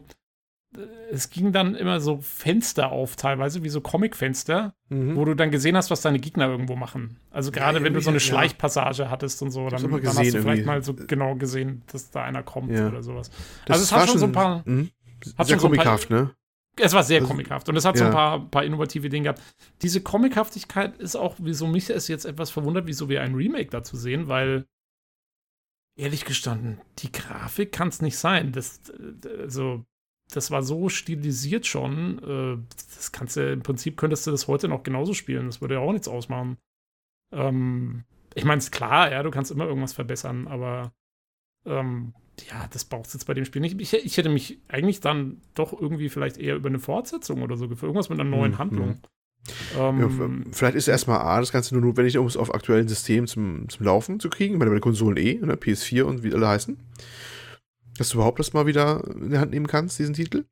äh, 0.77 0.81
es 1.11 1.31
ging 1.31 1.51
dann 1.51 1.73
immer 1.73 1.99
so 1.99 2.19
Fenster 2.21 2.91
auf, 2.91 3.15
teilweise, 3.15 3.63
wie 3.63 3.69
so 3.69 3.81
Comic-Fenster, 3.81 4.75
mhm. 4.89 5.15
wo 5.15 5.25
du 5.25 5.33
dann 5.33 5.49
gesehen 5.49 5.75
hast, 5.75 5.89
was 5.89 6.01
deine 6.01 6.19
Gegner 6.19 6.47
irgendwo 6.47 6.75
machen. 6.75 7.17
Also 7.31 7.51
gerade 7.51 7.79
ja, 7.79 7.83
wenn 7.83 7.95
du 7.95 8.01
so 8.01 8.11
eine 8.11 8.17
ja. 8.17 8.23
Schleichpassage 8.23 9.09
hattest 9.09 9.41
und 9.41 9.49
so, 9.49 9.67
dann, 9.67 9.81
dann 9.81 9.91
hast 9.91 10.17
du 10.19 10.23
vielleicht 10.23 10.35
irgendwie. 10.35 10.63
mal 10.63 10.83
so 10.83 10.93
genau 10.93 11.33
gesehen, 11.33 11.81
dass 11.91 12.11
da 12.11 12.21
einer 12.21 12.43
kommt 12.43 12.71
ja. 12.71 12.87
oder 12.87 13.01
sowas. 13.01 13.31
Das 13.65 13.79
also 13.79 13.83
es 13.83 13.91
hat 13.91 14.09
schon 14.09 14.19
so 14.19 14.25
ein 14.27 14.31
paar. 14.31 14.61
Mh. 14.65 14.89
Hat 15.37 15.47
Sehr 15.47 15.59
schon 15.59 15.75
so 15.75 15.79
ein 15.79 15.83
paar, 15.83 15.99
ne? 16.09 16.31
Es 16.77 16.93
war 16.93 17.03
sehr 17.03 17.19
also, 17.21 17.31
comichaft 17.31 17.67
und 17.69 17.75
es 17.75 17.85
hat 17.85 17.95
ja. 17.95 17.99
so 17.99 18.05
ein 18.05 18.11
paar, 18.11 18.49
paar 18.49 18.63
innovative 18.63 19.09
Dinge 19.09 19.23
gehabt. 19.23 19.41
Diese 19.81 20.01
Comichaftigkeit 20.01 20.97
ist 20.97 21.15
auch, 21.15 21.35
wieso 21.39 21.67
mich 21.67 21.89
es 21.89 22.07
jetzt 22.07 22.25
etwas 22.25 22.49
verwundert, 22.49 22.87
wieso 22.87 23.09
wir 23.09 23.21
ein 23.21 23.35
Remake 23.35 23.69
dazu 23.69 23.97
sehen, 23.97 24.27
weil 24.27 24.65
ehrlich 25.97 26.25
gestanden, 26.25 26.79
die 26.99 27.11
Grafik 27.11 27.71
kann 27.71 27.89
es 27.89 28.01
nicht 28.01 28.17
sein. 28.17 28.53
Das, 28.53 28.81
also, 29.39 29.85
das 30.31 30.49
war 30.49 30.63
so 30.63 30.89
stilisiert 30.89 31.67
schon. 31.67 32.19
Äh, 32.23 32.75
das 32.95 33.11
kannst 33.11 33.35
du 33.35 33.51
im 33.51 33.63
Prinzip 33.63 33.97
könntest 33.97 34.25
du 34.25 34.31
das 34.31 34.47
heute 34.47 34.67
noch 34.67 34.83
genauso 34.83 35.13
spielen. 35.13 35.47
Das 35.47 35.61
würde 35.61 35.75
ja 35.75 35.79
auch 35.81 35.91
nichts 35.91 36.07
ausmachen. 36.07 36.57
Ähm, 37.33 38.05
ich 38.33 38.45
meine, 38.45 38.59
es 38.59 38.65
ist 38.65 38.71
klar, 38.71 39.11
ja, 39.11 39.23
du 39.23 39.31
kannst 39.31 39.51
immer 39.51 39.65
irgendwas 39.65 39.93
verbessern, 39.93 40.47
aber 40.47 40.93
ähm, 41.65 42.13
ja, 42.49 42.67
das 42.71 42.85
braucht 42.85 43.07
es 43.07 43.13
jetzt 43.13 43.25
bei 43.25 43.33
dem 43.33 43.45
Spiel 43.45 43.61
nicht. 43.61 43.79
Ich, 43.79 43.93
ich, 43.93 44.17
hätte 44.17 44.29
mich 44.29 44.59
eigentlich 44.67 44.99
dann 44.99 45.41
doch 45.53 45.73
irgendwie 45.73 46.09
vielleicht 46.09 46.37
eher 46.37 46.55
über 46.55 46.69
eine 46.69 46.79
Fortsetzung 46.79 47.41
oder 47.41 47.57
so 47.57 47.67
gefreut. 47.67 47.89
Irgendwas 47.89 48.09
mit 48.09 48.19
einer 48.19 48.29
neuen 48.29 48.53
hm, 48.53 48.59
Handlung. 48.59 48.89
Hm. 48.89 48.97
Ähm, 49.77 50.43
ja, 50.45 50.51
vielleicht 50.51 50.75
ist 50.75 50.87
erstmal 50.87 51.19
A, 51.19 51.39
das 51.39 51.51
Ganze 51.51 51.73
nur 51.73 51.83
notwendig, 51.83 52.17
um 52.17 52.27
es 52.27 52.37
auf 52.37 52.53
aktuellen 52.53 52.87
Systemen 52.87 53.27
zum, 53.27 53.69
zum 53.69 53.85
Laufen 53.85 54.19
zu 54.19 54.29
kriegen, 54.29 54.59
bei 54.59 54.65
den 54.65 54.79
Konsolen 54.81 55.17
E, 55.17 55.39
ne, 55.41 55.55
PS4 55.55 56.03
und 56.03 56.23
wie 56.23 56.33
alle 56.33 56.47
heißen. 56.47 56.77
Dass 57.97 58.09
du 58.09 58.17
überhaupt 58.17 58.39
das 58.39 58.53
mal 58.53 58.67
wieder 58.67 59.03
in 59.15 59.31
die 59.31 59.37
Hand 59.37 59.51
nehmen 59.51 59.67
kannst, 59.67 59.97
diesen 59.99 60.13
Titel? 60.13 60.45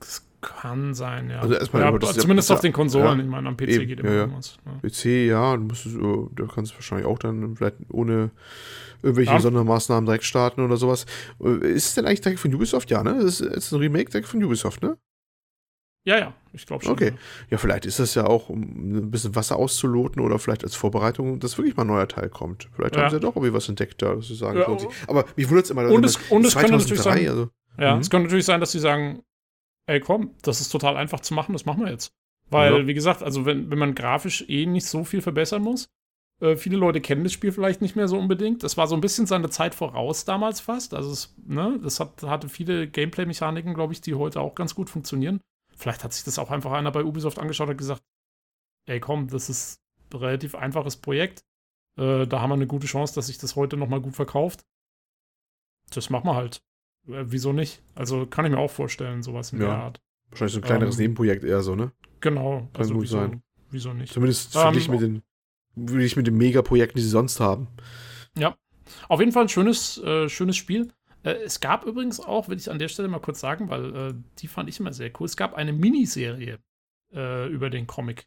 Das 0.00 0.24
kann 0.40 0.94
sein, 0.94 1.30
ja. 1.30 1.40
Also 1.40 1.54
erstmal, 1.54 1.82
ja, 1.82 2.12
zumindest 2.12 2.50
ja, 2.50 2.56
auf 2.56 2.60
den 2.60 2.72
Konsolen, 2.72 3.18
ja, 3.18 3.24
ich 3.24 3.30
meine, 3.30 3.48
am 3.48 3.56
PC 3.56 3.68
eben, 3.68 3.86
geht 3.86 4.00
immer 4.00 4.10
irgendwas. 4.10 4.58
PC, 4.82 5.26
ja, 5.26 5.56
du 5.56 5.62
musst, 5.62 5.84
du 5.86 6.46
kannst 6.52 6.74
wahrscheinlich 6.74 7.06
auch 7.06 7.18
dann 7.18 7.56
vielleicht 7.56 7.76
ohne 7.90 8.30
irgendwelche 9.02 9.32
ja. 9.32 9.40
Sondermaßnahmen 9.40 10.06
direkt 10.06 10.24
starten 10.24 10.60
oder 10.60 10.76
sowas. 10.76 11.06
Äh, 11.42 11.72
ist 11.72 11.86
es 11.86 11.94
denn 11.94 12.06
eigentlich 12.06 12.20
direkt 12.20 12.40
von 12.40 12.54
Ubisoft? 12.54 12.90
Ja, 12.90 13.02
ne? 13.02 13.14
Das 13.14 13.40
ist, 13.40 13.40
ist 13.40 13.72
ein 13.72 13.78
Remake 13.78 14.10
direkt 14.10 14.28
von 14.28 14.42
Ubisoft, 14.42 14.82
ne? 14.82 14.96
Ja, 16.04 16.18
ja, 16.18 16.34
ich 16.54 16.64
glaube 16.64 16.82
schon. 16.82 16.92
Okay. 16.92 17.12
Ja. 17.50 17.58
vielleicht 17.58 17.84
ist 17.84 17.98
das 17.98 18.14
ja 18.14 18.26
auch, 18.26 18.48
um 18.48 18.62
ein 18.62 19.10
bisschen 19.10 19.34
Wasser 19.34 19.56
auszuloten 19.56 20.22
oder 20.22 20.38
vielleicht 20.38 20.64
als 20.64 20.74
Vorbereitung, 20.74 21.38
dass 21.38 21.58
wirklich 21.58 21.76
mal 21.76 21.84
ein 21.84 21.88
neuer 21.88 22.08
Teil 22.08 22.30
kommt. 22.30 22.68
Vielleicht 22.74 22.96
ja. 22.96 23.02
haben 23.02 23.10
sie 23.10 23.16
ja 23.16 23.20
doch 23.20 23.36
irgendwie 23.36 23.52
was 23.52 23.68
entdeckt 23.68 24.00
da, 24.00 24.14
dass 24.14 24.28
sie 24.28 24.34
sagen, 24.34 24.58
ja, 24.58 24.66
aber 25.06 25.26
mich 25.36 25.48
wundert 25.50 25.66
es 25.66 25.70
immer. 25.70 25.86
Und 25.90 26.04
es, 26.04 26.16
und 26.30 26.46
es 26.46 26.54
könnte 26.56 26.78
natürlich 26.78 27.02
sein, 27.02 27.28
also, 27.28 27.50
ja, 27.78 27.94
mhm. 27.94 28.00
es 28.00 28.08
könnte 28.08 28.24
natürlich 28.24 28.46
sein, 28.46 28.60
dass 28.60 28.72
sie 28.72 28.78
sagen, 28.78 29.22
ey 29.86 30.00
komm, 30.00 30.34
das 30.42 30.62
ist 30.62 30.70
total 30.70 30.96
einfach 30.96 31.20
zu 31.20 31.34
machen, 31.34 31.52
das 31.52 31.66
machen 31.66 31.84
wir 31.84 31.90
jetzt. 31.90 32.12
Weil, 32.50 32.86
wie 32.86 32.94
gesagt, 32.94 33.22
also 33.22 33.44
wenn, 33.44 33.70
wenn 33.70 33.78
man 33.78 33.94
grafisch 33.94 34.42
eh 34.48 34.64
nicht 34.64 34.86
so 34.86 35.04
viel 35.04 35.20
verbessern 35.20 35.62
muss, 35.62 35.90
äh, 36.40 36.56
viele 36.56 36.76
Leute 36.76 37.00
kennen 37.00 37.24
das 37.24 37.32
Spiel 37.32 37.52
vielleicht 37.52 37.82
nicht 37.82 37.96
mehr 37.96 38.08
so 38.08 38.18
unbedingt. 38.18 38.62
Es 38.62 38.76
war 38.76 38.86
so 38.86 38.94
ein 38.94 39.00
bisschen 39.00 39.26
seine 39.26 39.50
Zeit 39.50 39.74
voraus 39.74 40.24
damals 40.24 40.60
fast. 40.60 40.94
Also 40.94 41.10
es, 41.10 41.34
ne, 41.46 41.78
das 41.82 42.00
hat, 42.00 42.22
hatte 42.22 42.48
viele 42.48 42.88
Gameplay-Mechaniken, 42.88 43.74
glaube 43.74 43.92
ich, 43.92 44.00
die 44.00 44.14
heute 44.14 44.40
auch 44.40 44.54
ganz 44.54 44.74
gut 44.74 44.88
funktionieren. 44.90 45.40
Vielleicht 45.76 46.04
hat 46.04 46.12
sich 46.12 46.24
das 46.24 46.38
auch 46.38 46.50
einfach 46.50 46.72
einer 46.72 46.90
bei 46.90 47.04
Ubisoft 47.04 47.38
angeschaut 47.38 47.68
und 47.68 47.76
gesagt, 47.76 48.02
ey 48.86 49.00
komm, 49.00 49.28
das 49.28 49.48
ist 49.48 49.80
ein 50.12 50.18
relativ 50.18 50.54
einfaches 50.54 50.96
Projekt. 50.96 51.42
Äh, 51.96 52.26
da 52.26 52.40
haben 52.40 52.50
wir 52.50 52.54
eine 52.54 52.66
gute 52.66 52.86
Chance, 52.86 53.14
dass 53.14 53.26
sich 53.26 53.38
das 53.38 53.56
heute 53.56 53.76
nochmal 53.76 54.00
gut 54.00 54.14
verkauft. 54.14 54.64
Das 55.90 56.10
machen 56.10 56.26
wir 56.26 56.34
halt. 56.36 56.60
Äh, 57.08 57.24
wieso 57.26 57.52
nicht? 57.52 57.82
Also 57.94 58.26
kann 58.26 58.44
ich 58.44 58.52
mir 58.52 58.58
auch 58.58 58.70
vorstellen, 58.70 59.22
sowas 59.22 59.52
in 59.52 59.60
ja. 59.60 59.66
der 59.66 59.76
Art. 59.76 60.00
Wahrscheinlich 60.30 60.54
so 60.54 60.60
ein 60.60 60.64
kleineres 60.64 60.96
ähm, 60.96 61.02
Nebenprojekt 61.02 61.44
eher 61.44 61.62
so, 61.62 61.74
ne? 61.74 61.92
Genau. 62.20 62.68
Kann 62.72 62.82
also 62.82 62.94
gut 62.94 63.04
wieso, 63.04 63.18
sein. 63.18 63.42
Wieso 63.70 63.92
nicht? 63.92 64.12
Zumindest 64.12 64.52
für 64.52 64.68
ähm, 64.68 64.74
dich 64.74 64.88
mit 64.88 65.00
den 65.00 65.22
würde 65.78 66.04
ich 66.04 66.16
mit 66.16 66.26
den 66.26 66.36
Megaprojekten, 66.36 66.98
die 66.98 67.02
sie 67.02 67.10
sonst 67.10 67.40
haben. 67.40 67.68
Ja, 68.36 68.56
auf 69.08 69.20
jeden 69.20 69.32
Fall 69.32 69.44
ein 69.44 69.48
schönes, 69.48 69.98
äh, 69.98 70.28
schönes 70.28 70.56
Spiel. 70.56 70.92
Äh, 71.22 71.34
es 71.44 71.60
gab 71.60 71.84
übrigens 71.84 72.20
auch, 72.20 72.48
will 72.48 72.58
ich 72.58 72.70
an 72.70 72.78
der 72.78 72.88
Stelle 72.88 73.08
mal 73.08 73.20
kurz 73.20 73.40
sagen, 73.40 73.68
weil 73.68 73.96
äh, 73.96 74.14
die 74.38 74.48
fand 74.48 74.68
ich 74.68 74.80
immer 74.80 74.92
sehr 74.92 75.10
cool. 75.18 75.26
Es 75.26 75.36
gab 75.36 75.54
eine 75.54 75.72
Miniserie 75.72 76.58
äh, 77.12 77.48
über 77.48 77.70
den 77.70 77.86
Comic. 77.86 78.26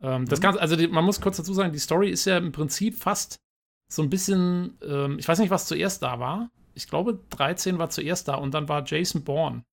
Ähm, 0.00 0.26
das 0.26 0.40
mhm. 0.40 0.42
Ganze, 0.42 0.60
also 0.60 0.76
die, 0.76 0.88
man 0.88 1.04
muss 1.04 1.20
kurz 1.20 1.36
dazu 1.36 1.54
sagen, 1.54 1.72
die 1.72 1.78
Story 1.78 2.10
ist 2.10 2.24
ja 2.24 2.38
im 2.38 2.52
Prinzip 2.52 2.96
fast 2.96 3.40
so 3.88 4.02
ein 4.02 4.10
bisschen, 4.10 4.78
ähm, 4.82 5.18
ich 5.18 5.28
weiß 5.28 5.38
nicht, 5.38 5.50
was 5.50 5.66
zuerst 5.66 6.02
da 6.02 6.20
war. 6.20 6.50
Ich 6.74 6.88
glaube, 6.88 7.20
13 7.30 7.78
war 7.78 7.90
zuerst 7.90 8.28
da 8.28 8.36
und 8.36 8.54
dann 8.54 8.68
war 8.68 8.84
Jason 8.86 9.24
Bourne. 9.24 9.64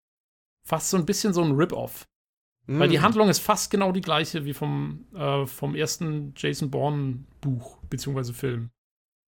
Fast 0.66 0.90
so 0.90 0.98
ein 0.98 1.06
bisschen 1.06 1.34
so 1.34 1.44
ein 1.44 1.52
Rip-Off. 1.52 2.08
Mhm. 2.68 2.80
Weil 2.80 2.90
die 2.90 3.00
mm. 3.00 3.02
Handlung 3.02 3.30
ist 3.30 3.40
fast 3.40 3.72
genau 3.72 3.92
die 3.92 4.02
gleiche 4.02 4.46
wie 4.46 4.54
vom, 4.54 5.06
äh, 5.16 5.46
vom 5.46 5.74
ersten 5.74 6.34
Jason 6.36 6.70
Bourne-Buch 6.70 7.78
beziehungsweise 7.90 8.34
Film. 8.34 8.70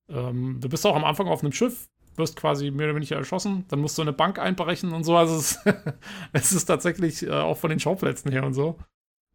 Ähm, 0.10 0.60
du 0.60 0.70
bist 0.70 0.86
auch 0.86 0.96
am 0.96 1.06
Anfang 1.06 1.28
auf 1.28 1.42
einem 1.42 1.54
Schiff, 1.54 1.90
wirst 2.16 2.36
quasi 2.36 2.70
mehr 2.70 2.88
oder 2.88 2.96
weniger 2.96 3.16
erschossen, 3.16 3.66
dann 3.70 3.80
musst 3.80 3.98
du 3.98 4.02
eine 4.02 4.14
Bank 4.14 4.40
einbrechen 4.40 4.92
und 4.92 5.06
so. 5.06 5.16
Also 5.16 5.38
es, 5.38 5.60
es 6.34 6.52
ist 6.52 6.66
tatsächlich 6.66 7.24
äh, 7.24 7.32
auch 7.32 7.58
von 7.58 7.70
den 7.70 7.80
Schauplätzen 7.80 8.32
her 8.32 8.46
und 8.46 8.54
so 8.54 8.78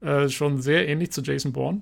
äh, 0.02 0.28
schon 0.28 0.60
sehr 0.60 0.86
ähnlich 0.86 1.10
zu 1.10 1.22
Jason 1.22 1.52
Bourne. 1.52 1.80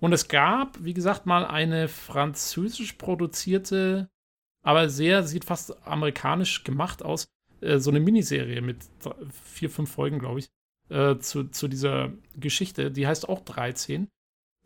Und 0.00 0.12
es 0.12 0.28
gab, 0.28 0.84
wie 0.84 0.92
gesagt, 0.92 1.24
mal 1.24 1.46
eine 1.46 1.88
französisch 1.88 2.94
produzierte, 2.94 4.10
aber 4.62 4.90
sehr, 4.90 5.22
sieht 5.22 5.46
fast 5.46 5.86
amerikanisch 5.86 6.62
gemacht 6.62 7.02
aus, 7.02 7.26
äh, 7.62 7.78
so 7.78 7.90
eine 7.90 8.00
Miniserie 8.00 8.60
mit 8.60 8.78
vier, 9.44 9.70
fünf 9.70 9.90
Folgen, 9.90 10.18
glaube 10.18 10.40
ich 10.40 10.48
äh, 10.88 11.16
zu, 11.18 11.44
zu 11.44 11.68
dieser 11.68 12.12
Geschichte. 12.36 12.90
Die 12.90 13.06
heißt 13.06 13.28
auch 13.28 13.40
13. 13.40 14.08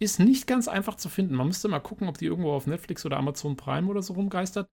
Ist 0.01 0.21
nicht 0.21 0.47
ganz 0.47 0.69
einfach 0.69 0.95
zu 0.97 1.09
finden. 1.09 1.35
Man 1.35 1.49
müsste 1.49 1.69
mal 1.69 1.81
gucken, 1.81 2.09
ob 2.09 2.19
die 2.19 2.27
irgendwo 2.27 2.53
auf 2.53 2.67
Netflix 2.67 3.05
oder 3.05 3.17
Amazon 3.17 3.57
Prime 3.57 3.89
oder 3.89 4.03
so 4.03 4.15
rumgeistert. 4.15 4.69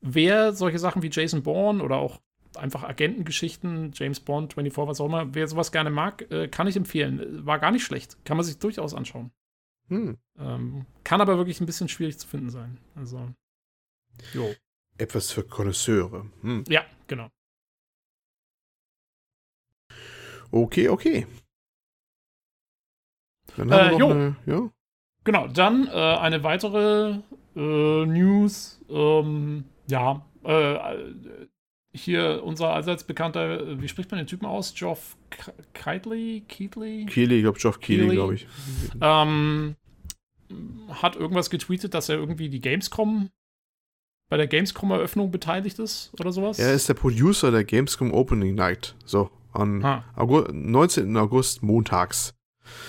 Wer 0.00 0.52
solche 0.52 0.78
Sachen 0.78 1.02
wie 1.02 1.10
Jason 1.10 1.42
Bourne 1.42 1.82
oder 1.82 1.96
auch 1.96 2.20
einfach 2.56 2.82
Agentengeschichten, 2.84 3.92
James 3.94 4.20
Bond, 4.20 4.54
24, 4.54 4.88
was 4.88 5.00
auch 5.00 5.06
immer, 5.06 5.34
wer 5.34 5.48
sowas 5.48 5.72
gerne 5.72 5.90
mag, 5.90 6.30
äh, 6.30 6.48
kann 6.48 6.66
ich 6.66 6.76
empfehlen. 6.76 7.44
War 7.46 7.58
gar 7.58 7.70
nicht 7.70 7.84
schlecht. 7.84 8.16
Kann 8.24 8.36
man 8.36 8.44
sich 8.44 8.58
durchaus 8.58 8.94
anschauen. 8.94 9.32
Hm. 9.88 10.18
Ähm, 10.38 10.86
kann 11.04 11.20
aber 11.20 11.36
wirklich 11.36 11.60
ein 11.60 11.66
bisschen 11.66 11.88
schwierig 11.88 12.18
zu 12.18 12.26
finden 12.26 12.50
sein. 12.50 12.78
Also, 12.94 13.28
jo. 14.32 14.54
Etwas 14.96 15.30
für 15.30 15.42
Konnoisseure. 15.42 16.26
Hm. 16.42 16.64
Ja, 16.68 16.84
genau. 17.06 17.28
Okay, 20.50 20.88
okay. 20.88 21.26
Dann 23.56 23.70
haben 23.70 23.86
äh, 23.86 23.90
wir 23.90 23.98
noch 23.98 24.10
eine, 24.10 24.36
ja. 24.46 24.70
Genau, 25.24 25.48
dann 25.48 25.86
äh, 25.88 25.90
eine 25.90 26.42
weitere 26.42 27.18
äh, 27.56 28.06
News. 28.06 28.80
Ähm, 28.88 29.64
ja, 29.86 30.24
äh, 30.44 30.76
hier 31.94 32.42
unser 32.44 32.70
allseits 32.70 33.04
bekannter, 33.04 33.80
wie 33.80 33.88
spricht 33.88 34.10
man 34.10 34.18
den 34.18 34.26
Typen 34.26 34.46
aus? 34.46 34.74
Geoff 34.74 35.16
Keighley? 35.72 36.42
Keighley? 36.48 37.06
Keighley, 37.06 37.36
ich 37.36 37.42
glaube 37.42 37.58
Geoff 37.58 37.80
Keighley, 37.80 38.10
glaube 38.10 38.34
ich. 38.34 38.46
Ähm, 39.00 39.76
hat 40.90 41.16
irgendwas 41.16 41.50
getweetet, 41.50 41.94
dass 41.94 42.08
er 42.08 42.16
irgendwie 42.16 42.48
die 42.48 42.60
Gamescom 42.60 43.30
bei 44.28 44.36
der 44.36 44.46
Gamescom-Eröffnung 44.46 45.30
beteiligt 45.30 45.78
ist 45.78 46.10
oder 46.18 46.32
sowas? 46.32 46.58
Er 46.58 46.74
ist 46.74 46.88
der 46.88 46.94
Producer 46.94 47.50
der 47.50 47.64
Gamescom 47.64 48.12
Opening 48.12 48.54
Night. 48.54 48.96
So, 49.04 49.30
am 49.54 49.84
August, 50.16 50.52
19. 50.52 51.16
August 51.16 51.62
montags. 51.62 52.34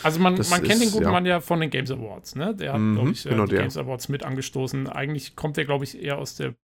Also 0.03 0.20
man, 0.20 0.36
man 0.36 0.63
kennt 0.63 0.68
ist, 0.68 0.82
den 0.82 0.91
guten 0.91 1.05
ja. 1.05 1.11
Mann 1.11 1.26
ja 1.26 1.39
von 1.41 1.59
den 1.59 1.70
Games 1.70 1.91
Awards, 1.91 2.36
ne? 2.36 2.55
Der 2.55 2.74
hat, 2.74 2.80
mhm, 2.80 2.95
glaube 2.95 3.11
ich, 3.11 3.26
äh, 3.26 3.30
genau 3.30 3.45
die 3.45 3.51
der. 3.51 3.61
Games 3.61 3.78
Awards 3.78 4.09
mit 4.09 4.24
angestoßen. 4.24 4.88
Eigentlich 4.88 5.36
kommt 5.36 5.57
der, 5.57 5.66
glaube 5.66 5.84
ich, 5.84 6.01
eher 6.01 6.18
aus 6.18 6.36
der 6.36 6.55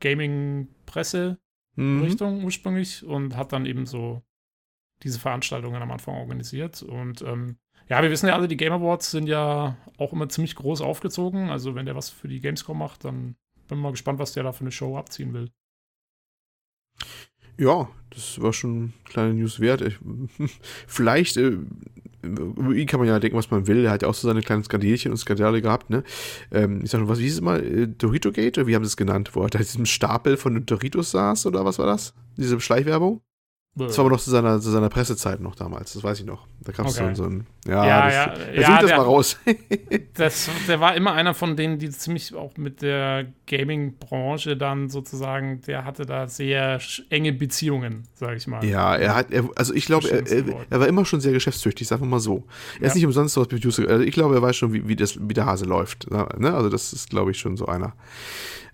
Gaming-Presse-Richtung 0.00 2.38
mhm. 2.38 2.44
ursprünglich 2.44 3.04
und 3.04 3.36
hat 3.36 3.52
dann 3.52 3.66
eben 3.66 3.86
so 3.86 4.22
diese 5.02 5.18
Veranstaltungen 5.18 5.82
am 5.82 5.90
Anfang 5.90 6.14
organisiert. 6.14 6.82
Und 6.82 7.22
ähm, 7.22 7.56
ja, 7.88 8.02
wir 8.02 8.10
wissen 8.10 8.28
ja 8.28 8.34
alle, 8.34 8.48
die 8.48 8.56
Game 8.56 8.72
Awards 8.72 9.10
sind 9.10 9.26
ja 9.26 9.76
auch 9.98 10.12
immer 10.12 10.28
ziemlich 10.28 10.54
groß 10.54 10.80
aufgezogen. 10.80 11.50
Also 11.50 11.74
wenn 11.74 11.86
der 11.86 11.96
was 11.96 12.10
für 12.10 12.28
die 12.28 12.40
Gamescom 12.40 12.78
macht, 12.78 13.04
dann 13.04 13.36
bin 13.68 13.78
ich 13.78 13.82
mal 13.82 13.90
gespannt, 13.90 14.18
was 14.18 14.32
der 14.32 14.44
da 14.44 14.52
für 14.52 14.62
eine 14.62 14.72
Show 14.72 14.96
abziehen 14.96 15.32
will. 15.32 15.50
Ja, 17.58 17.88
das 18.10 18.40
war 18.40 18.52
schon 18.52 18.92
kleine 19.04 19.34
News 19.34 19.60
wert. 19.60 19.82
Ich, 19.82 19.98
vielleicht, 20.86 21.36
äh, 21.36 21.58
über 22.22 22.72
ihn 22.72 22.86
kann 22.86 23.00
man 23.00 23.08
ja 23.08 23.18
denken, 23.18 23.36
was 23.36 23.50
man 23.50 23.66
will. 23.66 23.84
Er 23.84 23.90
hat 23.90 24.02
ja 24.02 24.08
auch 24.08 24.14
so 24.14 24.28
seine 24.28 24.42
kleinen 24.42 24.62
Skandelchen 24.64 25.10
und 25.10 25.18
Skandale 25.18 25.60
gehabt, 25.60 25.90
ne? 25.90 26.04
Ähm, 26.52 26.80
ich 26.84 26.90
sag 26.90 27.00
nur, 27.00 27.08
was 27.08 27.18
hieß 27.18 27.34
es 27.34 27.40
mal? 27.40 27.64
Äh, 27.64 27.88
Dorito 27.88 28.30
Gate? 28.32 28.58
Oder 28.58 28.66
wie 28.66 28.74
haben 28.74 28.84
sie 28.84 28.88
es 28.88 28.96
genannt? 28.96 29.30
Wo 29.34 29.42
er 29.42 29.50
da 29.50 29.58
diesem 29.58 29.86
Stapel 29.86 30.36
von 30.36 30.64
Doritos 30.64 31.10
saß 31.10 31.46
oder 31.46 31.64
was 31.64 31.78
war 31.78 31.86
das? 31.86 32.14
Diese 32.36 32.60
Schleichwerbung? 32.60 33.22
Das 33.74 33.96
war 33.96 34.04
aber 34.04 34.14
noch 34.14 34.20
zu 34.20 34.30
seiner, 34.30 34.60
zu 34.60 34.70
seiner 34.70 34.90
Pressezeit 34.90 35.40
noch 35.40 35.54
damals, 35.54 35.94
das 35.94 36.04
weiß 36.04 36.20
ich 36.20 36.26
noch. 36.26 36.46
Da 36.60 36.72
kam 36.72 36.86
es 36.86 37.00
okay. 37.00 37.14
so, 37.14 37.24
ein. 37.24 37.46
Ja, 37.66 37.86
ja, 37.86 38.04
das, 38.04 38.14
ja, 38.14 38.26
da 38.26 38.60
ja, 38.60 38.80
das 38.80 38.86
der, 38.86 38.96
mal 38.98 39.02
raus. 39.04 39.38
das, 40.14 40.50
der 40.68 40.80
war 40.80 40.94
immer 40.94 41.14
einer 41.14 41.32
von 41.32 41.56
denen, 41.56 41.78
die 41.78 41.88
ziemlich 41.88 42.34
auch 42.34 42.54
mit 42.58 42.82
der 42.82 43.28
Gaming-Branche 43.46 44.58
dann 44.58 44.90
sozusagen, 44.90 45.62
der 45.62 45.86
hatte 45.86 46.04
da 46.04 46.28
sehr 46.28 46.80
enge 47.08 47.32
Beziehungen, 47.32 48.06
sag 48.12 48.36
ich 48.36 48.46
mal. 48.46 48.62
Ja, 48.62 48.94
er 48.94 49.14
hat, 49.14 49.30
er, 49.30 49.48
also 49.56 49.72
ich 49.72 49.86
glaube, 49.86 50.10
er, 50.10 50.30
er, 50.30 50.44
er, 50.68 50.80
war 50.80 50.86
immer 50.86 51.06
schon 51.06 51.22
sehr 51.22 51.32
geschäftstüchtig, 51.32 51.88
sagen 51.88 52.02
wir 52.02 52.08
mal 52.08 52.20
so. 52.20 52.44
Er 52.76 52.82
ja. 52.82 52.86
ist 52.88 52.94
nicht 52.94 53.06
umsonst 53.06 53.32
so 53.32 53.40
als 53.40 53.48
Producer. 53.48 53.88
Also 53.88 54.04
ich 54.04 54.12
glaube, 54.12 54.34
er 54.34 54.42
weiß 54.42 54.54
schon, 54.54 54.74
wie, 54.74 54.86
wie, 54.86 54.96
das, 54.96 55.18
wie 55.18 55.32
der 55.34 55.46
Hase 55.46 55.64
läuft. 55.64 56.10
Ne? 56.10 56.52
Also, 56.54 56.68
das 56.68 56.92
ist, 56.92 57.08
glaube 57.08 57.30
ich, 57.30 57.38
schon 57.38 57.56
so 57.56 57.64
einer. 57.64 57.94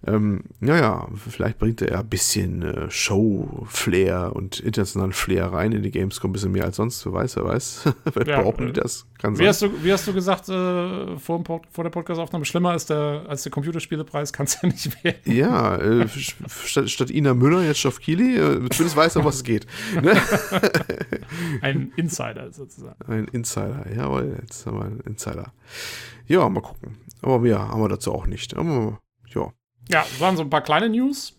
Ähm, 0.07 0.45
naja, 0.61 1.09
vielleicht 1.17 1.59
bringt 1.59 1.83
er 1.83 1.99
ein 1.99 2.09
bisschen 2.09 2.63
äh, 2.63 2.89
Show-Flair 2.89 4.31
und 4.35 4.61
internationalen 4.61 5.13
Flair 5.13 5.47
rein 5.47 5.73
in 5.73 5.83
die 5.83 5.91
Gamescom, 5.91 6.31
ein 6.31 6.33
bisschen 6.33 6.53
mehr 6.53 6.65
als 6.65 6.77
sonst, 6.77 7.05
wer 7.05 7.15
weiß, 7.15 7.37
wer 7.37 7.45
weiß. 7.45 7.83
vielleicht 8.13 8.29
ja, 8.29 8.43
brauchen 8.43 8.69
die 8.69 8.73
das. 8.73 9.07
Kann 9.19 9.35
wie, 9.35 9.39
sein. 9.39 9.49
Hast 9.49 9.63
du, 9.63 9.85
wie 9.85 9.93
hast 9.93 10.07
du 10.07 10.13
gesagt 10.13 10.49
äh, 10.49 11.17
vor, 11.19 11.43
vor, 11.45 11.85
der 11.85 11.91
Podcast-Aufnahme, 11.91 12.45
schlimmer 12.45 12.71
als 12.71 12.87
der, 12.87 13.25
als 13.27 13.43
der 13.43 13.51
Computerspielepreis 13.51 14.33
kann 14.33 14.47
es 14.47 14.63
ja 14.63 14.69
nicht 14.69 15.03
werden. 15.03 15.21
Ja, 15.25 15.77
äh, 15.77 16.09
statt, 16.65 16.89
statt 16.89 17.11
Ina 17.11 17.35
Müller 17.35 17.65
jetzt 17.65 17.81
Stoff 17.81 17.99
Kili, 17.99 18.37
äh, 18.37 18.69
zumindest 18.71 18.97
weiß 18.97 19.17
er, 19.17 19.25
was 19.25 19.37
es 19.37 19.45
geht. 19.45 19.67
Ne? 20.01 20.13
Ein 21.61 21.93
Insider 21.97 22.53
sozusagen. 22.53 23.05
Ein 23.09 23.27
Insider, 23.29 23.85
jawohl, 23.93 24.37
jetzt 24.41 24.65
haben 24.65 24.79
wir 24.79 24.85
einen 24.85 25.01
Insider. 25.01 25.53
Ja, 26.29 26.49
mal 26.49 26.61
gucken. 26.61 26.99
Aber 27.21 27.41
mehr 27.41 27.59
haben 27.59 27.81
wir 27.81 27.89
dazu 27.89 28.13
auch 28.13 28.29
nicht. 28.29 28.57
Aber, 28.57 29.01
ja. 29.35 29.53
Ja, 29.91 30.07
waren 30.19 30.37
so 30.37 30.43
ein 30.43 30.51
paar 30.51 30.63
kleine 30.63 30.89
News. 30.89 31.35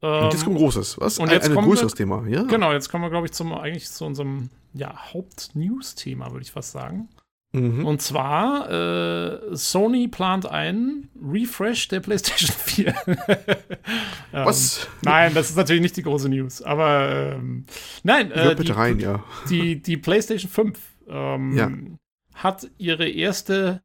und 0.00 0.32
jetzt 0.32 0.44
kommt 0.44 0.56
Großes. 0.56 1.00
Was? 1.00 1.18
Und 1.18 1.30
jetzt 1.30 1.50
ein, 1.50 1.58
ein 1.58 1.64
größeres 1.64 1.92
wir, 1.92 1.96
Thema, 1.96 2.26
ja. 2.28 2.42
Genau, 2.44 2.72
jetzt 2.72 2.88
kommen 2.88 3.04
wir, 3.04 3.10
glaube 3.10 3.26
ich, 3.26 3.32
zum, 3.32 3.52
eigentlich 3.52 3.90
zu 3.90 4.04
unserem 4.04 4.50
ja, 4.72 5.12
Haupt-News-Thema, 5.12 6.30
würde 6.32 6.42
ich 6.42 6.52
fast 6.52 6.72
sagen. 6.72 7.08
Mhm. 7.54 7.86
Und 7.86 8.02
zwar, 8.02 8.68
äh, 8.68 9.56
Sony 9.56 10.08
plant 10.08 10.44
einen 10.44 11.08
Refresh 11.24 11.86
der 11.86 12.00
PlayStation 12.00 12.50
4. 12.64 12.94
ähm, 13.06 13.16
Was? 14.32 14.88
Nein, 15.02 15.34
das 15.34 15.50
ist 15.50 15.56
natürlich 15.56 15.82
nicht 15.82 15.96
die 15.96 16.02
große 16.02 16.28
News. 16.28 16.62
Aber 16.62 17.36
ähm, 17.36 17.64
nein, 18.02 18.32
äh, 18.32 18.48
bitte 18.48 18.64
die, 18.64 18.72
rein, 18.72 18.98
ja. 18.98 19.22
Die, 19.48 19.80
die 19.80 19.96
PlayStation 19.96 20.50
5 20.50 20.78
ähm, 21.08 21.56
ja. 21.56 21.70
hat 22.34 22.68
ihre 22.76 23.08
erste. 23.08 23.82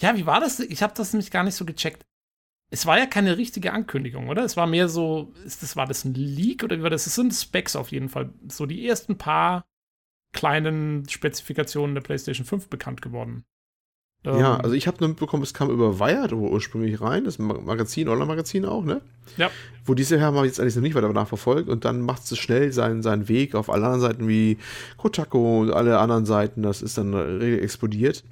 Ja, 0.00 0.16
wie 0.16 0.26
war 0.26 0.38
das? 0.38 0.60
Ich 0.60 0.84
habe 0.84 0.94
das 0.96 1.12
nämlich 1.12 1.32
gar 1.32 1.42
nicht 1.42 1.56
so 1.56 1.64
gecheckt 1.64 2.04
es 2.70 2.86
war 2.86 2.98
ja 2.98 3.06
keine 3.06 3.38
richtige 3.38 3.72
Ankündigung, 3.72 4.28
oder? 4.28 4.44
Es 4.44 4.56
war 4.56 4.66
mehr 4.66 4.88
so, 4.88 5.32
ist 5.44 5.62
das, 5.62 5.76
war 5.76 5.86
das 5.86 6.04
ein 6.04 6.14
Leak 6.14 6.64
oder 6.64 6.78
wie 6.78 6.82
war 6.82 6.90
das? 6.90 7.06
Es 7.06 7.14
sind 7.14 7.32
Specs 7.32 7.76
auf 7.76 7.90
jeden 7.90 8.08
Fall. 8.08 8.30
So 8.48 8.66
die 8.66 8.86
ersten 8.86 9.16
paar 9.16 9.64
kleinen 10.32 11.08
Spezifikationen 11.08 11.94
der 11.94 12.02
PlayStation 12.02 12.44
5 12.44 12.68
bekannt 12.68 13.00
geworden. 13.00 13.44
Ja, 14.24 14.56
ähm, 14.56 14.60
also 14.62 14.74
ich 14.74 14.86
habe 14.86 14.98
nur 15.00 15.08
mitbekommen, 15.08 15.42
es 15.42 15.54
kam 15.54 15.70
über 15.70 16.00
Wired 16.00 16.32
ursprünglich 16.32 17.00
rein, 17.00 17.24
das 17.24 17.38
Magazin, 17.38 18.08
Online-Magazin 18.08 18.64
auch, 18.64 18.84
ne? 18.84 19.00
Ja. 19.36 19.50
Wo 19.84 19.94
diese 19.94 20.20
habe 20.20 20.38
ich 20.38 20.44
jetzt 20.44 20.60
eigentlich 20.60 20.74
noch 20.74 20.82
nicht 20.82 20.94
weiter 20.96 21.12
nachverfolgt 21.12 21.68
und 21.68 21.84
dann 21.84 22.02
macht 22.02 22.30
es 22.30 22.36
schnell 22.36 22.72
seinen, 22.72 23.02
seinen 23.02 23.28
Weg 23.28 23.54
auf 23.54 23.70
alle 23.70 23.84
anderen 23.84 24.00
Seiten 24.00 24.28
wie 24.28 24.58
Kotaku 24.96 25.60
und 25.60 25.70
alle 25.70 25.98
anderen 25.98 26.26
Seiten, 26.26 26.62
das 26.62 26.82
ist 26.82 26.98
dann 26.98 27.40
explodiert, 27.40 28.24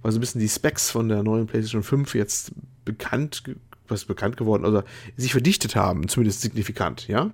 weil 0.00 0.12
so 0.12 0.18
ein 0.18 0.20
bisschen 0.20 0.40
die 0.40 0.48
Specs 0.48 0.90
von 0.90 1.08
der 1.08 1.22
neuen 1.22 1.46
PlayStation 1.46 1.82
5 1.82 2.14
jetzt 2.14 2.52
bekannt 2.84 3.42
was 3.92 4.04
bekannt 4.04 4.36
geworden, 4.36 4.64
also 4.64 4.82
sich 5.16 5.32
verdichtet 5.32 5.76
haben, 5.76 6.08
zumindest 6.08 6.40
signifikant, 6.40 7.08
ja. 7.08 7.32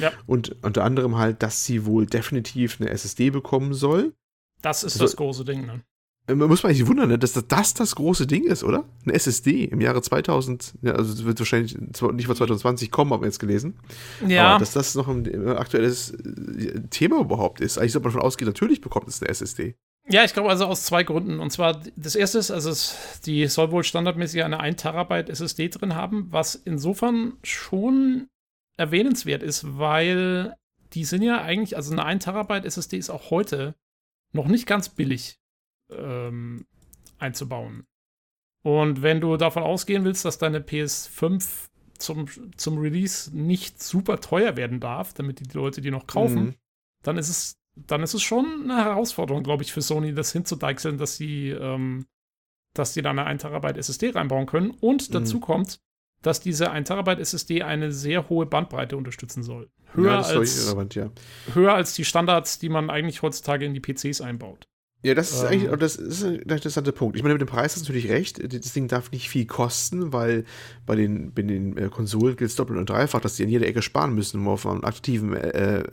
Ja. 0.00 0.12
Und 0.26 0.56
unter 0.62 0.84
anderem 0.84 1.16
halt, 1.16 1.42
dass 1.42 1.64
sie 1.64 1.84
wohl 1.84 2.06
definitiv 2.06 2.80
eine 2.80 2.90
SSD 2.90 3.30
bekommen 3.30 3.74
soll. 3.74 4.14
Das 4.62 4.84
ist 4.84 4.94
also, 4.94 5.04
das 5.04 5.16
große 5.16 5.44
Ding, 5.44 5.66
ne? 5.66 5.82
Äh, 6.26 6.34
man 6.34 6.48
muss 6.48 6.62
man 6.62 6.74
sich 6.74 6.86
wundern, 6.86 7.08
ne, 7.08 7.18
dass 7.18 7.32
das 7.32 7.74
das 7.74 7.94
große 7.94 8.26
Ding 8.26 8.44
ist, 8.44 8.64
oder? 8.64 8.84
Eine 9.04 9.14
SSD 9.14 9.64
im 9.64 9.80
Jahre 9.80 10.02
2000, 10.02 10.74
ja, 10.82 10.92
also 10.92 11.12
es 11.12 11.24
wird 11.24 11.38
wahrscheinlich 11.38 11.76
nicht 11.78 12.26
vor 12.26 12.36
2020 12.36 12.90
kommen, 12.90 13.12
haben 13.12 13.22
wir 13.22 13.26
jetzt 13.26 13.38
gelesen. 13.38 13.78
Ja. 14.26 14.50
Aber 14.50 14.60
dass 14.60 14.72
das 14.72 14.94
noch 14.94 15.08
ein 15.08 15.48
aktuelles 15.48 16.10
äh, 16.12 16.80
Thema 16.90 17.20
überhaupt 17.20 17.60
ist. 17.60 17.78
Eigentlich 17.78 17.92
sollte 17.92 18.08
man 18.08 18.14
davon 18.14 18.26
ausgehen, 18.26 18.48
natürlich 18.48 18.80
bekommt 18.80 19.08
es 19.08 19.20
eine 19.20 19.30
SSD. 19.30 19.76
Ja, 20.08 20.24
ich 20.24 20.32
glaube 20.32 20.50
also 20.50 20.66
aus 20.66 20.84
zwei 20.84 21.02
Gründen. 21.02 21.40
Und 21.40 21.50
zwar 21.50 21.82
das 21.96 22.14
erste 22.14 22.38
ist, 22.38 22.50
also 22.50 22.70
es, 22.70 23.20
die 23.24 23.46
soll 23.46 23.72
wohl 23.72 23.84
standardmäßig 23.84 24.44
eine 24.44 24.60
1 24.60 24.80
Terabyte 24.80 25.28
SSD 25.28 25.68
drin 25.68 25.94
haben, 25.94 26.30
was 26.30 26.54
insofern 26.54 27.38
schon 27.42 28.28
erwähnenswert 28.76 29.42
ist, 29.42 29.78
weil 29.78 30.56
die 30.92 31.04
sind 31.04 31.22
ja 31.22 31.42
eigentlich, 31.42 31.76
also 31.76 31.92
eine 31.92 32.04
1 32.04 32.24
Terabyte 32.24 32.64
SSD 32.64 32.98
ist 32.98 33.10
auch 33.10 33.30
heute 33.30 33.74
noch 34.32 34.46
nicht 34.46 34.66
ganz 34.66 34.88
billig 34.88 35.40
ähm, 35.90 36.66
einzubauen. 37.18 37.86
Und 38.62 39.02
wenn 39.02 39.20
du 39.20 39.36
davon 39.36 39.62
ausgehen 39.62 40.04
willst, 40.04 40.24
dass 40.24 40.38
deine 40.38 40.60
PS5 40.60 41.68
zum, 41.98 42.26
zum 42.56 42.78
Release 42.78 43.36
nicht 43.36 43.82
super 43.82 44.20
teuer 44.20 44.56
werden 44.56 44.80
darf, 44.80 45.14
damit 45.14 45.40
die 45.40 45.56
Leute 45.56 45.80
die 45.80 45.90
noch 45.90 46.06
kaufen, 46.06 46.44
mhm. 46.44 46.54
dann 47.02 47.16
ist 47.16 47.28
es 47.28 47.58
dann 47.76 48.02
ist 48.02 48.14
es 48.14 48.22
schon 48.22 48.62
eine 48.64 48.84
Herausforderung, 48.84 49.42
glaube 49.42 49.62
ich, 49.62 49.72
für 49.72 49.82
Sony, 49.82 50.14
das 50.14 50.32
hinzudeichseln, 50.32 50.98
dass 50.98 51.16
sie, 51.16 51.50
ähm, 51.50 52.06
dass 52.74 52.94
die 52.94 53.02
da 53.02 53.10
eine 53.10 53.24
1 53.24 53.42
Terabyte 53.42 53.76
SSD 53.76 54.10
reinbauen 54.10 54.46
können. 54.46 54.70
Und 54.70 55.08
mhm. 55.08 55.12
dazu 55.12 55.40
kommt, 55.40 55.80
dass 56.22 56.40
diese 56.40 56.70
1 56.70 56.88
Terabyte 56.88 57.20
SSD 57.20 57.62
eine 57.62 57.92
sehr 57.92 58.28
hohe 58.28 58.46
Bandbreite 58.46 58.96
unterstützen 58.96 59.42
soll. 59.42 59.70
Höher, 59.92 60.20
ja, 60.20 60.22
als, 60.22 60.64
irrelevant, 60.64 60.94
ja. 60.94 61.10
höher 61.54 61.74
als 61.74 61.94
die 61.94 62.04
Standards, 62.04 62.58
die 62.58 62.68
man 62.68 62.90
eigentlich 62.90 63.22
heutzutage 63.22 63.64
in 63.66 63.74
die 63.74 63.80
PCs 63.80 64.20
einbaut. 64.20 64.68
Ja, 65.06 65.14
das 65.14 65.30
ist 65.30 65.42
ähm, 65.42 65.46
eigentlich, 65.46 65.70
das 65.78 65.94
ist 65.94 66.24
ein 66.24 66.34
interessanter 66.40 66.90
Punkt. 66.90 67.16
Ich 67.16 67.22
meine, 67.22 67.34
mit 67.34 67.40
dem 67.40 67.46
Preis 67.46 67.76
hast 67.76 67.88
du 67.88 67.92
natürlich 67.92 68.10
recht. 68.10 68.40
Das 68.52 68.72
Ding 68.72 68.88
darf 68.88 69.12
nicht 69.12 69.28
viel 69.28 69.46
kosten, 69.46 70.12
weil 70.12 70.44
bei 70.84 70.96
den, 70.96 71.32
bei 71.32 71.42
den 71.42 71.76
äh, 71.76 71.88
Konsolen 71.88 72.34
gilt 72.34 72.50
es 72.50 72.56
doppelt 72.56 72.76
und 72.76 72.90
dreifach, 72.90 73.20
dass 73.20 73.36
die 73.36 73.44
an 73.44 73.48
jeder 73.48 73.66
Ecke 73.68 73.82
sparen 73.82 74.14
müssen, 74.16 74.40
um 74.40 74.48
auf 74.48 74.66
einem 74.66 74.82
aktiven 74.84 75.32
äh, 75.34 75.84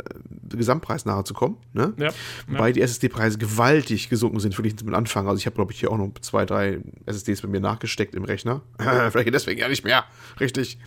Gesamtpreis 0.49 1.05
nachher 1.05 1.25
zu 1.25 1.35
kommen. 1.35 1.57
Ne? 1.73 1.93
Ja, 1.97 2.09
Wobei 2.47 2.71
die 2.71 2.81
SSD-Preise 2.81 3.37
gewaltig 3.37 4.09
gesunken 4.09 4.39
sind, 4.39 4.55
verglichen 4.55 4.79
zum 4.79 4.91
Anfang. 4.95 5.27
Also 5.27 5.37
ich 5.37 5.45
habe, 5.45 5.55
glaube 5.55 5.71
ich, 5.73 5.79
hier 5.79 5.91
auch 5.91 5.97
noch 5.97 6.11
zwei, 6.21 6.45
drei 6.47 6.79
SSDs 7.05 7.41
bei 7.43 7.47
mir 7.47 7.59
nachgesteckt 7.59 8.15
im 8.15 8.23
Rechner. 8.23 8.61
Vielleicht 9.11 9.31
deswegen 9.31 9.59
ja 9.59 9.67
nicht 9.69 9.83
mehr, 9.83 10.05
richtig. 10.39 10.79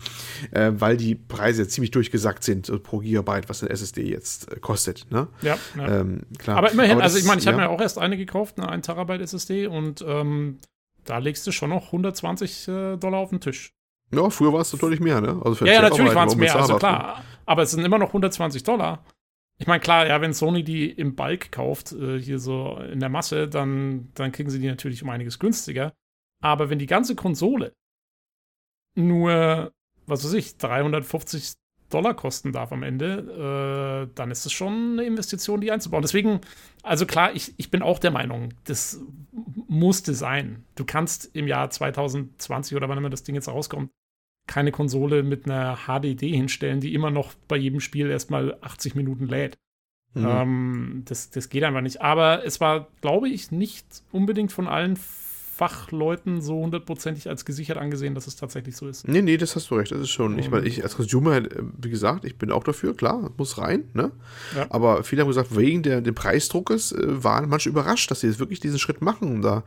Äh, 0.51 0.71
weil 0.75 0.97
die 0.97 1.15
Preise 1.15 1.65
ziemlich 1.67 1.91
durchgesackt 1.91 2.43
sind 2.43 2.67
äh, 2.67 2.77
pro 2.77 2.99
Gigabyte, 2.99 3.47
was 3.47 3.61
eine 3.63 3.69
SSD 3.71 4.03
jetzt 4.09 4.51
äh, 4.51 4.59
kostet. 4.59 5.05
Ne? 5.11 5.27
Ja, 5.41 5.57
ja. 5.77 6.01
Ähm, 6.01 6.23
klar. 6.37 6.57
Aber 6.57 6.71
immerhin, 6.71 6.91
Aber 6.93 7.03
das- 7.03 7.13
also 7.13 7.19
ich 7.19 7.25
meine, 7.25 7.39
ich 7.39 7.47
habe 7.47 7.57
ja. 7.57 7.67
mir 7.67 7.69
auch 7.69 7.79
erst 7.81 7.97
eine 8.17 8.25
gekauft, 8.25 8.57
eine 8.57 8.69
1 8.69 8.85
Terabyte 8.85 9.21
SSD 9.21 9.67
und 9.67 10.03
ähm, 10.07 10.59
da 11.03 11.19
legst 11.19 11.47
du 11.47 11.51
schon 11.51 11.69
noch 11.69 11.87
120 11.87 12.67
äh, 12.67 12.97
Dollar 12.97 13.19
auf 13.19 13.29
den 13.29 13.39
Tisch. 13.39 13.73
Ja, 14.11 14.29
früher 14.29 14.53
war 14.53 14.61
es 14.61 14.71
natürlich 14.71 14.99
mehr, 14.99 15.21
ne? 15.21 15.41
Also 15.43 15.65
Ja, 15.65 15.73
ja, 15.73 15.81
natürlich 15.81 16.15
waren 16.15 16.29
es 16.29 16.35
mehr, 16.35 16.55
also 16.55 16.77
klar. 16.77 17.23
Aber 17.45 17.63
es 17.63 17.71
sind 17.71 17.83
immer 17.83 17.97
noch 17.97 18.09
120 18.09 18.63
Dollar. 18.63 19.03
Ich 19.59 19.67
meine, 19.67 19.79
klar, 19.79 20.07
ja, 20.07 20.21
wenn 20.21 20.33
Sony 20.33 20.63
die 20.63 20.89
im 20.89 21.15
Bulk 21.15 21.51
kauft, 21.51 21.91
äh, 21.91 22.19
hier 22.19 22.39
so 22.39 22.77
in 22.77 22.99
der 22.99 23.09
Masse, 23.09 23.47
dann, 23.47 24.11
dann 24.13 24.31
kriegen 24.31 24.49
sie 24.49 24.59
die 24.59 24.67
natürlich 24.67 25.01
um 25.03 25.09
einiges 25.09 25.39
günstiger. 25.39 25.93
Aber 26.41 26.69
wenn 26.69 26.79
die 26.79 26.85
ganze 26.85 27.15
Konsole 27.15 27.73
nur, 28.95 29.71
was 30.05 30.23
weiß 30.23 30.33
ich, 30.33 30.57
350 30.57 31.55
Dollar 31.89 32.13
kosten 32.13 32.51
darf 32.51 32.71
am 32.71 32.83
Ende, 32.83 34.07
äh, 34.09 34.13
dann 34.15 34.31
ist 34.31 34.45
es 34.45 34.51
schon 34.51 34.93
eine 34.93 35.03
Investition, 35.03 35.61
die 35.61 35.71
einzubauen. 35.71 36.01
Deswegen, 36.01 36.41
also 36.83 37.05
klar, 37.05 37.33
ich, 37.33 37.53
ich 37.57 37.71
bin 37.71 37.81
auch 37.81 37.99
der 37.99 38.11
Meinung, 38.11 38.53
das 38.65 38.99
musste 39.67 40.13
sein. 40.13 40.65
Du 40.75 40.85
kannst 40.85 41.29
im 41.33 41.47
Jahr 41.47 41.69
2020 41.69 42.75
oder 42.75 42.89
wann 42.89 42.97
immer 42.97 43.09
das 43.09 43.23
Ding 43.23 43.35
jetzt 43.35 43.47
rauskommt, 43.47 43.91
keine 44.47 44.71
Konsole 44.71 45.23
mit 45.23 45.45
einer 45.45 45.77
HDD 45.87 46.29
hinstellen, 46.29 46.79
die 46.79 46.93
immer 46.93 47.11
noch 47.11 47.33
bei 47.47 47.57
jedem 47.57 47.79
Spiel 47.79 48.09
erstmal 48.09 48.57
80 48.61 48.95
Minuten 48.95 49.27
lädt. 49.27 49.57
Mhm. 50.13 50.25
Ähm, 50.25 51.01
das, 51.05 51.29
das 51.29 51.49
geht 51.49 51.63
einfach 51.63 51.81
nicht. 51.81 52.01
Aber 52.01 52.45
es 52.45 52.59
war, 52.59 52.87
glaube 53.01 53.29
ich, 53.29 53.51
nicht 53.51 54.03
unbedingt 54.11 54.51
von 54.51 54.67
allen 54.67 54.97
Fachleuten 55.57 56.39
so 56.39 56.59
hundertprozentig 56.59 57.27
als 57.29 57.43
gesichert 57.43 57.77
angesehen, 57.77 58.13
dass 58.13 58.27
es 58.27 58.35
tatsächlich 58.35 58.77
so 58.77 58.87
ist. 58.87 59.07
Nee, 59.07 59.23
nee, 59.23 59.37
das 59.37 59.55
hast 59.55 59.71
du 59.71 59.75
recht. 59.75 59.91
Das 59.91 59.99
ist 59.99 60.11
schon. 60.11 60.37
Ich 60.37 60.51
meine, 60.51 60.67
ich 60.67 60.83
als 60.83 60.95
Consumer, 60.95 61.37
äh, 61.37 61.49
wie 61.81 61.89
gesagt, 61.89 62.25
ich 62.25 62.37
bin 62.37 62.51
auch 62.51 62.63
dafür, 62.63 62.95
klar, 62.95 63.31
muss 63.37 63.57
rein, 63.57 63.85
ne? 63.95 64.11
Ja. 64.55 64.67
Aber 64.69 65.03
viele 65.03 65.23
haben 65.23 65.29
gesagt, 65.29 65.55
wegen 65.57 65.81
der, 65.81 66.01
des 66.01 66.13
Preisdruckes 66.13 66.91
äh, 66.91 67.23
waren 67.23 67.49
manche 67.49 67.69
überrascht, 67.69 68.11
dass 68.11 68.19
sie 68.19 68.27
jetzt 68.27 68.37
wirklich 68.37 68.59
diesen 68.59 68.77
Schritt 68.77 69.01
machen. 69.01 69.41
Da, 69.41 69.63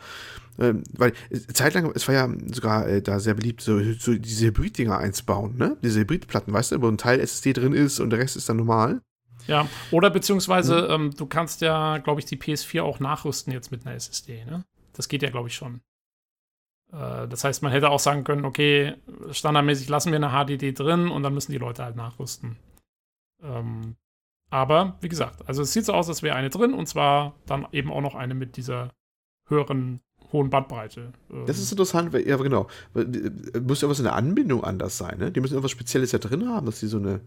ähm, 0.60 0.84
weil 0.96 1.12
äh, 1.30 1.40
zeitlang, 1.52 1.90
es 1.92 2.06
war 2.06 2.14
ja 2.14 2.28
sogar 2.52 2.86
äh, 2.86 3.02
da 3.02 3.18
sehr 3.18 3.34
beliebt, 3.34 3.60
so, 3.60 3.80
so 3.98 4.14
diese 4.14 4.46
Hybrid-Dinger 4.46 4.96
einzubauen, 4.96 5.56
ne? 5.56 5.76
Diese 5.82 5.98
Hybridplatten, 5.98 6.52
weißt 6.52 6.70
du, 6.70 6.82
wo 6.82 6.86
ein 6.86 6.98
Teil 6.98 7.18
SSD 7.18 7.54
drin 7.54 7.72
ist 7.72 7.98
und 7.98 8.10
der 8.10 8.20
Rest 8.20 8.36
ist 8.36 8.48
dann 8.48 8.58
normal. 8.58 9.00
Ja, 9.48 9.66
oder 9.90 10.10
beziehungsweise 10.10 10.86
ähm, 10.88 11.10
du 11.16 11.26
kannst 11.26 11.62
ja, 11.62 11.98
glaube 11.98 12.20
ich, 12.20 12.26
die 12.26 12.36
PS4 12.36 12.82
auch 12.82 13.00
nachrüsten 13.00 13.52
jetzt 13.52 13.72
mit 13.72 13.84
einer 13.84 13.96
SSD, 13.96 14.44
ne? 14.44 14.64
Das 15.00 15.08
geht 15.08 15.22
ja, 15.22 15.30
glaube 15.30 15.48
ich, 15.48 15.54
schon. 15.54 15.80
Äh, 16.92 17.26
das 17.26 17.42
heißt, 17.42 17.62
man 17.62 17.72
hätte 17.72 17.88
auch 17.88 17.98
sagen 17.98 18.22
können, 18.22 18.44
okay, 18.44 18.96
standardmäßig 19.30 19.88
lassen 19.88 20.12
wir 20.12 20.16
eine 20.22 20.28
HDD 20.28 20.74
drin 20.74 21.08
und 21.08 21.22
dann 21.22 21.32
müssen 21.32 21.52
die 21.52 21.58
Leute 21.58 21.82
halt 21.82 21.96
nachrüsten. 21.96 22.58
Ähm, 23.42 23.96
aber, 24.50 24.98
wie 25.00 25.08
gesagt, 25.08 25.48
also 25.48 25.62
es 25.62 25.72
sieht 25.72 25.86
so 25.86 25.94
aus, 25.94 26.10
als 26.10 26.22
wäre 26.22 26.36
eine 26.36 26.50
drin 26.50 26.74
und 26.74 26.86
zwar 26.86 27.34
dann 27.46 27.66
eben 27.72 27.90
auch 27.90 28.02
noch 28.02 28.14
eine 28.14 28.34
mit 28.34 28.58
dieser 28.58 28.92
höheren, 29.48 30.00
hohen 30.32 30.50
Bandbreite. 30.50 31.14
Ähm, 31.30 31.46
Das 31.46 31.58
ist 31.58 31.70
interessant, 31.70 32.12
weil, 32.12 32.28
ja, 32.28 32.36
genau. 32.36 32.68
Äh, 32.94 33.58
Muss 33.58 33.80
ja 33.80 33.88
was 33.88 34.00
in 34.00 34.04
der 34.04 34.16
Anbindung 34.16 34.64
anders 34.64 34.98
sein, 34.98 35.16
ne? 35.18 35.32
Die 35.32 35.40
müssen 35.40 35.54
irgendwas 35.54 35.70
Spezielles 35.70 36.10
da 36.10 36.18
drin 36.18 36.46
haben, 36.46 36.66
dass 36.66 36.80
die 36.80 36.88
so 36.88 36.98
eine, 36.98 37.22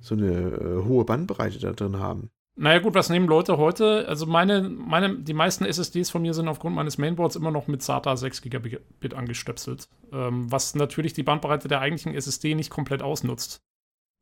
so 0.00 0.14
eine 0.14 0.30
äh, 0.30 0.84
hohe 0.84 1.04
Bandbreite 1.04 1.58
da 1.58 1.72
drin 1.72 1.98
haben. 1.98 2.30
Naja, 2.58 2.78
gut, 2.78 2.94
was 2.94 3.10
nehmen 3.10 3.28
Leute 3.28 3.58
heute? 3.58 4.08
Also, 4.08 4.24
meine, 4.24 4.62
meine, 4.62 5.18
die 5.18 5.34
meisten 5.34 5.66
SSDs 5.66 6.08
von 6.08 6.22
mir 6.22 6.32
sind 6.32 6.48
aufgrund 6.48 6.74
meines 6.74 6.96
Mainboards 6.96 7.36
immer 7.36 7.50
noch 7.50 7.66
mit 7.66 7.82
SATA 7.82 8.16
6 8.16 8.40
Gigabit 8.40 9.12
angestöpselt. 9.12 9.88
Ähm, 10.10 10.50
was 10.50 10.74
natürlich 10.74 11.12
die 11.12 11.22
Bandbreite 11.22 11.68
der 11.68 11.80
eigentlichen 11.80 12.14
SSD 12.14 12.54
nicht 12.54 12.70
komplett 12.70 13.02
ausnutzt. 13.02 13.60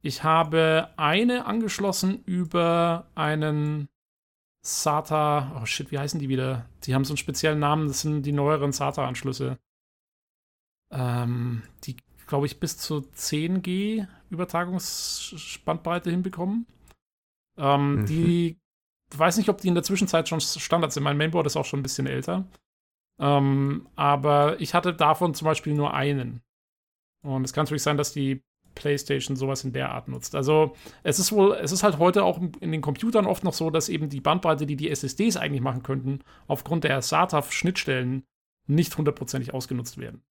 Ich 0.03 0.25
habe 0.25 0.91
eine 0.97 1.47
angeschlossen 1.47 2.25
über 2.25 3.07
einen 3.15 3.89
SATA. 4.63 5.61
Oh 5.63 5.67
shit, 5.67 5.93
wie 5.93 5.99
heißen 6.01 6.19
die 6.19 6.29
wieder? 6.29 6.67
Die 6.85 6.95
haben 6.95 7.05
so 7.05 7.13
einen 7.13 7.19
speziellen 7.19 7.61
Namen, 7.61 7.87
das 7.87 8.01
sind 8.01 8.23
die 8.23 8.33
neueren 8.33 8.73
SATA-Anschlüsse. 8.73 9.59
Ähm, 10.91 11.63
die, 11.85 11.97
glaube 12.27 12.47
ich, 12.47 12.59
bis 12.59 12.79
zu 12.79 13.07
10G 13.17 14.09
Übertragungsbandbreite 14.31 16.11
hinbekommen. 16.11 16.67
Ähm, 17.57 18.01
Mhm. 18.01 18.07
Die, 18.07 18.59
ich 19.13 19.19
weiß 19.19 19.37
nicht, 19.37 19.49
ob 19.49 19.61
die 19.61 19.69
in 19.69 19.75
der 19.75 19.85
Zwischenzeit 19.85 20.29
schon 20.29 20.41
Standard 20.41 20.93
sind. 20.93 21.03
Mein 21.03 21.17
Mainboard 21.17 21.47
ist 21.47 21.57
auch 21.57 21.65
schon 21.65 21.81
ein 21.81 21.85
bisschen 21.85 22.07
älter. 22.07 22.47
Ähm, 23.19 23.89
aber 23.95 24.61
ich 24.61 24.75
hatte 24.75 24.93
davon 24.93 25.35
zum 25.35 25.47
Beispiel 25.47 25.75
nur 25.75 25.95
einen. 25.95 26.43
Und 27.23 27.45
es 27.45 27.53
kann 27.53 27.65
natürlich 27.65 27.83
sein, 27.83 27.97
dass 27.97 28.13
die 28.13 28.43
PlayStation 28.75 29.37
sowas 29.37 29.63
in 29.63 29.73
der 29.73 29.91
Art 29.93 30.09
nutzt. 30.09 30.35
Also 30.35 30.75
es 31.05 31.21
ist 31.21 31.31
wohl, 31.31 31.53
es 31.53 31.71
ist 31.71 31.85
halt 31.85 31.99
heute 31.99 32.25
auch 32.25 32.41
in 32.61 32.73
den 32.73 32.81
Computern 32.81 33.27
oft 33.27 33.45
noch 33.45 33.53
so, 33.53 33.71
dass 33.71 33.89
eben 33.89 34.09
die 34.09 34.21
Bandbreite, 34.21 34.67
die 34.67 34.77
die 34.77 34.91
SSDs 34.91 35.37
eigentlich 35.37 35.63
machen 35.63 35.85
könnten, 35.85 36.21
aufgrund 36.49 36.83
der 36.85 37.01
SATA-Schnittstellen 37.01 38.25
nicht 38.67 38.97
hundertprozentig 38.99 39.55
ausgenutzt 39.55 39.99
werden. 39.99 40.23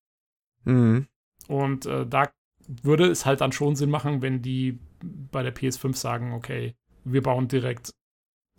Mhm. 0.65 1.07
Und 1.47 1.85
äh, 1.85 2.05
da 2.05 2.31
würde 2.67 3.07
es 3.07 3.25
halt 3.25 3.41
dann 3.41 3.51
schon 3.53 3.75
Sinn 3.75 3.89
machen, 3.89 4.21
wenn 4.21 4.41
die 4.41 4.79
bei 5.01 5.41
der 5.43 5.55
PS5 5.55 5.95
sagen, 5.95 6.33
okay, 6.33 6.75
wir 7.03 7.21
bauen 7.21 7.47
direkt 7.47 7.93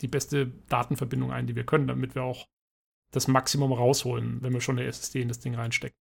die 0.01 0.07
beste 0.07 0.47
Datenverbindung 0.67 1.31
ein, 1.31 1.47
die 1.47 1.55
wir 1.55 1.65
können, 1.65 1.87
damit 1.87 2.15
wir 2.15 2.23
auch 2.23 2.47
das 3.11 3.27
Maximum 3.27 3.71
rausholen, 3.71 4.41
wenn 4.41 4.53
wir 4.53 4.61
schon 4.61 4.77
eine 4.77 4.87
SSD 4.87 5.21
in 5.21 5.29
das 5.29 5.39
Ding 5.39 5.55
reinstecken. 5.55 5.97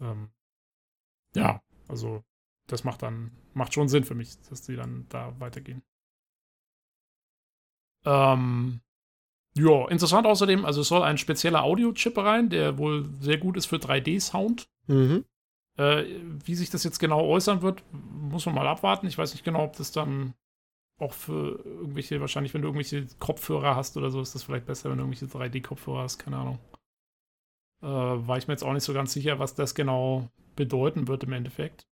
Ähm, 0.00 0.30
ja, 1.34 1.62
also 1.88 2.24
das 2.66 2.84
macht 2.84 3.02
dann, 3.02 3.30
macht 3.52 3.74
schon 3.74 3.88
Sinn 3.88 4.04
für 4.04 4.14
mich, 4.14 4.40
dass 4.48 4.62
die 4.62 4.76
dann 4.76 5.06
da 5.08 5.38
weitergehen. 5.38 5.82
Ähm, 8.04 8.80
ja, 9.56 9.88
interessant 9.88 10.26
außerdem, 10.26 10.64
also 10.64 10.80
es 10.80 10.88
soll 10.88 11.02
ein 11.02 11.18
spezieller 11.18 11.62
Audio-Chip 11.62 12.18
rein, 12.18 12.50
der 12.50 12.78
wohl 12.78 13.08
sehr 13.20 13.38
gut 13.38 13.56
ist 13.56 13.66
für 13.66 13.76
3D-Sound. 13.76 14.68
Mhm. 14.88 15.24
Äh, 15.76 16.04
wie 16.44 16.54
sich 16.54 16.70
das 16.70 16.84
jetzt 16.84 16.98
genau 16.98 17.24
äußern 17.26 17.62
wird, 17.62 17.82
muss 17.92 18.46
man 18.46 18.54
mal 18.54 18.66
abwarten. 18.66 19.06
Ich 19.06 19.18
weiß 19.18 19.32
nicht 19.32 19.44
genau, 19.44 19.64
ob 19.64 19.76
das 19.76 19.92
dann 19.92 20.34
auch 20.98 21.12
für 21.12 21.60
irgendwelche, 21.64 22.20
wahrscheinlich, 22.20 22.54
wenn 22.54 22.62
du 22.62 22.68
irgendwelche 22.68 23.06
Kopfhörer 23.18 23.74
hast 23.76 23.96
oder 23.96 24.10
so, 24.10 24.20
ist 24.20 24.34
das 24.34 24.44
vielleicht 24.44 24.66
besser, 24.66 24.90
wenn 24.90 24.98
du 24.98 25.04
irgendwelche 25.04 25.26
3D-Kopfhörer 25.26 26.02
hast, 26.02 26.18
keine 26.18 26.36
Ahnung. 26.36 26.58
Äh, 27.82 27.86
war 27.86 28.38
ich 28.38 28.46
mir 28.46 28.54
jetzt 28.54 28.62
auch 28.62 28.72
nicht 28.72 28.84
so 28.84 28.94
ganz 28.94 29.12
sicher, 29.12 29.38
was 29.38 29.54
das 29.54 29.74
genau 29.74 30.28
bedeuten 30.56 31.08
wird 31.08 31.24
im 31.24 31.32
Endeffekt. 31.32 31.86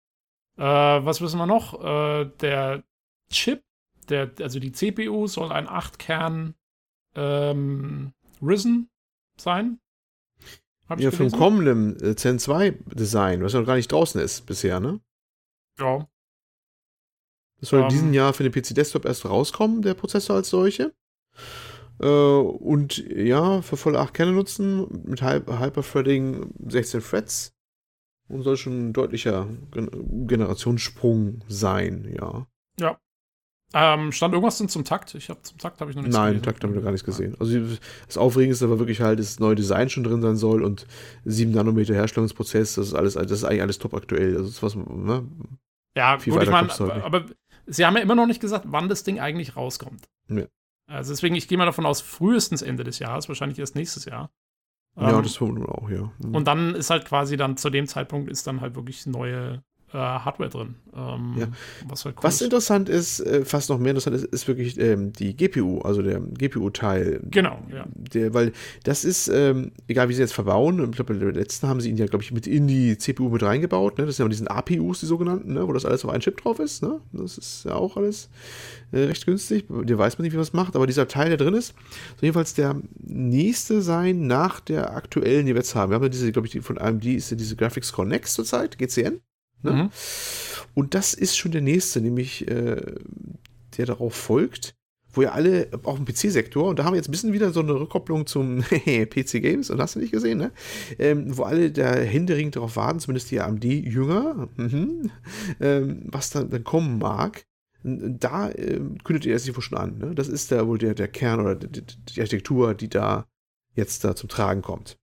Äh, 0.57 0.65
was 0.65 1.21
wissen 1.21 1.39
wir 1.39 1.47
noch? 1.47 1.83
Äh, 1.83 2.31
der 2.41 2.85
Chip, 3.33 3.63
der, 4.09 4.31
also 4.41 4.61
die 4.61 4.73
CPU, 4.73 5.27
soll 5.27 5.53
ein 5.53 5.67
8-Kern 5.67 6.55
ähm, 7.15 8.13
Risen 8.43 8.91
sein. 9.39 9.81
Hab 10.89 11.01
Ja, 11.01 11.11
vom 11.11 11.31
kommenden 11.31 11.97
äh, 12.03 12.17
Zen 12.17 12.39
2 12.39 12.73
Design, 12.87 13.43
was 13.43 13.55
noch 13.55 13.65
gar 13.65 13.77
nicht 13.77 13.91
draußen 13.91 14.21
ist 14.21 14.43
bisher, 14.43 14.81
ne? 14.81 15.01
Ja, 15.79 16.07
Das 17.61 17.71
soll 17.71 17.81
in 17.81 17.85
Ähm. 17.87 17.91
diesem 17.91 18.13
Jahr 18.15 18.33
für 18.33 18.43
den 18.43 18.53
PC 18.53 18.75
Desktop 18.75 19.05
erst 19.05 19.25
rauskommen, 19.27 19.83
der 19.83 19.95
Prozessor 19.95 20.37
als 20.37 20.51
solche. 20.51 20.93
Äh, 22.01 22.07
und 22.07 22.97
ja, 23.09 23.63
für 23.63 23.77
volle 23.77 24.01
8 24.01 24.15
Kerne 24.15 24.33
nutzen, 24.33 24.87
mit 25.05 25.23
Hy 25.23 25.41
Hyperthreading 25.47 26.53
16 26.69 27.03
Threads. 27.03 27.53
Und 28.29 28.43
soll 28.43 28.57
schon 28.57 28.91
ein 28.91 28.93
deutlicher 28.93 29.49
Gen 29.73 30.27
Generationssprung 30.27 31.43
sein, 31.49 32.15
ja. 32.17 32.47
Ähm, 33.73 34.11
stand 34.11 34.35
irgendwas 34.35 34.59
denn 34.59 34.69
zum 34.69 34.85
Takt? 34.85 35.15
Ich 35.15 35.29
habe 35.31 35.43
zum 35.43 35.59
Takt 35.59 35.81
habe 35.81 35.91
ich 35.91 35.97
noch 35.97 36.03
nichts 36.03 36.17
Nein, 36.17 36.33
gelesen. 36.33 36.45
Takt 36.45 36.65
haben 36.65 36.75
wir 36.75 36.83
gar 36.83 36.91
nichts 36.91 37.05
gesehen. 37.05 37.37
Also 37.39 37.57
das 38.07 38.19
Aufregendste 38.19 38.69
war 38.69 38.81
wirklich 38.81 39.01
halt, 39.01 39.21
dass 39.21 39.27
das 39.27 39.39
neue 39.39 39.55
Design 39.55 39.89
schon 39.89 40.03
drin 40.03 40.23
sein 40.23 40.37
soll 40.37 40.65
und 40.65 40.87
7 41.25 41.53
Nanometer 41.53 41.95
Herstellungsprozess, 41.95 42.75
das 42.75 42.89
ist 42.89 42.95
alles, 42.95 43.15
das 43.15 43.31
ist 43.31 43.45
eigentlich 43.45 43.63
alles 43.63 43.79
top 43.79 43.95
aktuell. 43.95 44.31
Also 44.33 44.43
das 44.43 44.51
ist 44.55 44.63
was, 44.65 44.75
ne? 44.75 45.25
Ja, 45.97 46.19
Viel 46.19 46.33
gut, 46.33 46.43
ich 46.43 46.51
meine, 46.51 46.71
aber 47.05 47.27
sie 47.67 47.87
haben 47.87 47.97
ja 47.97 48.03
immer 48.03 48.15
noch 48.15 48.27
nicht 48.27 48.41
gesagt, 48.41 48.67
wann 48.69 48.89
das 48.89 49.05
Ding 49.05 49.21
eigentlich 49.21 49.57
rauskommt. 49.57 50.09
Ja. 50.29 50.47
Also 50.87 51.13
deswegen, 51.13 51.37
ich 51.37 51.49
gehe 51.49 51.57
mal 51.59 51.67
davon 51.67 51.87
aus, 51.87 52.01
frühestens 52.01 52.63
Ende 52.63 52.85
des 52.85 52.99
Jahres, 52.99 53.29
wahrscheinlich 53.29 53.59
erst 53.59 53.77
nächstes 53.77 54.05
Jahr. 54.07 54.31
ja, 54.97 55.17
Ähm, 55.17 55.23
das 55.23 55.37
vermuten 55.37 55.61
wir 55.61 55.69
auch, 55.71 55.89
ja. 55.89 56.13
Mhm. 56.19 56.35
Und 56.35 56.47
dann 56.47 56.75
ist 56.75 56.91
halt 56.91 57.05
quasi 57.05 57.37
dann 57.37 57.57
zu 57.57 57.71
dem 57.71 57.87
Zeitpunkt 57.87 58.31
ist 58.31 58.47
dann 58.47 58.61
halt 58.61 58.75
wirklich 58.75 59.07
neue 59.07 59.63
äh, 59.93 59.97
Hardware 59.97 60.51
drin. 60.51 60.75
Ähm, 60.95 61.35
ja. 61.39 61.49
Was, 61.89 62.05
halt 62.05 62.17
cool 62.17 62.25
was 62.25 62.41
interessant 62.41 62.89
ist, 62.89 63.21
äh, 63.21 63.45
fast 63.45 63.71
noch 63.71 63.79
mehr 63.79 63.91
interessant 63.91 64.17
ist, 64.17 64.25
ist 64.25 64.49
wirklich 64.49 64.79
ähm, 64.79 65.13
die 65.13 65.37
GPU, 65.37 65.81
also 65.81 66.03
der 66.03 66.21
GPU-Teil. 66.21 67.21
Genau, 67.31 67.59
ja. 67.73 67.87
Der, 67.95 68.35
weil 68.35 68.53
das 68.85 69.05
ist, 69.05 69.29
ähm, 69.29 69.73
egal 69.89 70.09
wie 70.09 70.15
sie 70.15 70.23
jetzt 70.23 70.33
verbauen, 70.33 70.83
ich 70.85 70.97
glaube, 70.97 71.15
bei 71.15 71.21
der 71.21 71.33
letzten 71.33 71.69
haben 71.69 71.81
sie 71.81 71.91
ihn 71.91 71.97
ja, 71.97 72.07
glaube 72.07 72.23
ich, 72.23 72.33
mit 72.33 72.47
in 72.47 72.67
die 72.67 72.99
CPU 72.99 73.29
mit 73.29 73.43
reingebaut. 73.43 73.99
Ne? 73.99 74.07
Das 74.07 74.17
sind 74.17 74.25
ja 74.25 74.29
diesen 74.29 74.49
APUs, 74.49 75.01
die 75.01 75.07
sogenannten, 75.07 75.55
ne? 75.55 75.67
wo 75.67 75.73
das 75.73 75.85
alles 75.85 76.05
auf 76.05 76.11
einen 76.11 76.21
Chip 76.21 76.41
drauf 76.41 76.59
ist. 76.59 76.83
Ne? 76.83 77.01
Das 77.13 77.39
ist 77.39 77.65
ja 77.65 77.75
auch 77.75 77.97
alles 77.97 78.29
äh, 78.93 79.01
recht 79.01 79.27
günstig. 79.27 79.67
Dir 79.69 79.99
weiß 79.99 80.19
man 80.19 80.25
nicht, 80.25 80.33
wie 80.33 80.37
man 80.37 80.43
es 80.43 80.53
macht, 80.53 80.77
aber 80.77 80.87
dieser 80.87 81.09
Teil, 81.09 81.29
der 81.29 81.39
drin 81.39 81.55
ist, 81.55 81.75
soll 82.17 82.23
jedenfalls 82.23 82.55
der 82.55 82.77
nächste 83.01 83.83
sein 83.83 84.27
nach 84.27 84.61
der 84.61 84.95
aktuellen, 84.95 85.47
die 85.47 85.55
wir 85.55 85.61
jetzt 85.61 85.75
haben. 85.75 85.91
Wir 85.91 85.97
haben 85.97 86.03
ja 86.03 86.09
diese, 86.09 86.31
glaube 86.33 86.47
ich, 86.47 86.53
die 86.53 86.61
von 86.61 86.79
AMD 86.79 87.05
ist 87.07 87.31
ja 87.31 87.37
diese 87.37 87.57
Graphics 87.57 87.93
Core 87.93 88.09
Next 88.09 88.35
zurzeit, 88.35 88.79
GCN. 88.79 89.21
Ne? 89.63 89.73
Mhm. 89.73 89.91
Und 90.75 90.95
das 90.95 91.15
ist 91.15 91.37
schon 91.37 91.53
der 91.53 91.61
nächste, 91.61 92.01
nämlich 92.01 92.49
äh, 92.49 92.81
der 93.77 93.87
darauf 93.87 94.15
folgt, 94.15 94.75
wo 95.13 95.23
ja 95.23 95.33
alle, 95.33 95.69
auch 95.85 95.99
im 95.99 96.05
PC-Sektor, 96.05 96.69
und 96.69 96.79
da 96.79 96.85
haben 96.85 96.93
wir 96.93 96.99
jetzt 96.99 97.09
ein 97.09 97.13
bisschen 97.13 97.33
wieder 97.33 97.53
so 97.53 97.61
eine 97.61 97.75
Rückkopplung 97.75 98.27
zum 98.27 98.61
PC-Games, 98.63 99.71
und 99.71 99.81
hast 99.81 99.97
du 99.97 99.99
nicht 99.99 100.13
gesehen, 100.13 100.39
ne? 100.39 100.53
Ähm, 100.99 101.37
wo 101.37 101.43
alle 101.43 101.71
da 101.73 101.95
händeringend 101.95 102.57
darauf 102.57 102.77
warten, 102.77 103.01
zumindest 103.01 103.31
die 103.31 103.41
AMD-Jünger, 103.41 104.49
mhm, 104.57 105.11
ähm, 105.61 106.03
was 106.07 106.31
dann, 106.31 106.51
dann 106.51 106.65
kommen 106.65 106.99
mag. 106.99 107.45
Da 107.83 108.51
äh, 108.51 108.79
kündet 109.05 109.25
ihr 109.25 109.39
sich 109.39 109.57
wohl 109.57 109.63
schon 109.63 109.79
an. 109.79 109.99
Ne? 109.99 110.15
Das 110.15 110.29
ist 110.29 110.53
da 110.53 110.67
wohl 110.67 110.77
der, 110.77 110.95
der 110.95 111.09
Kern 111.09 111.41
oder 111.41 111.55
die, 111.55 111.83
die 111.83 112.21
Architektur, 112.21 112.75
die 112.75 112.91
da 112.91 113.25
jetzt 113.75 114.05
da 114.05 114.15
zum 114.15 114.29
Tragen 114.29 114.61
kommt. 114.61 115.00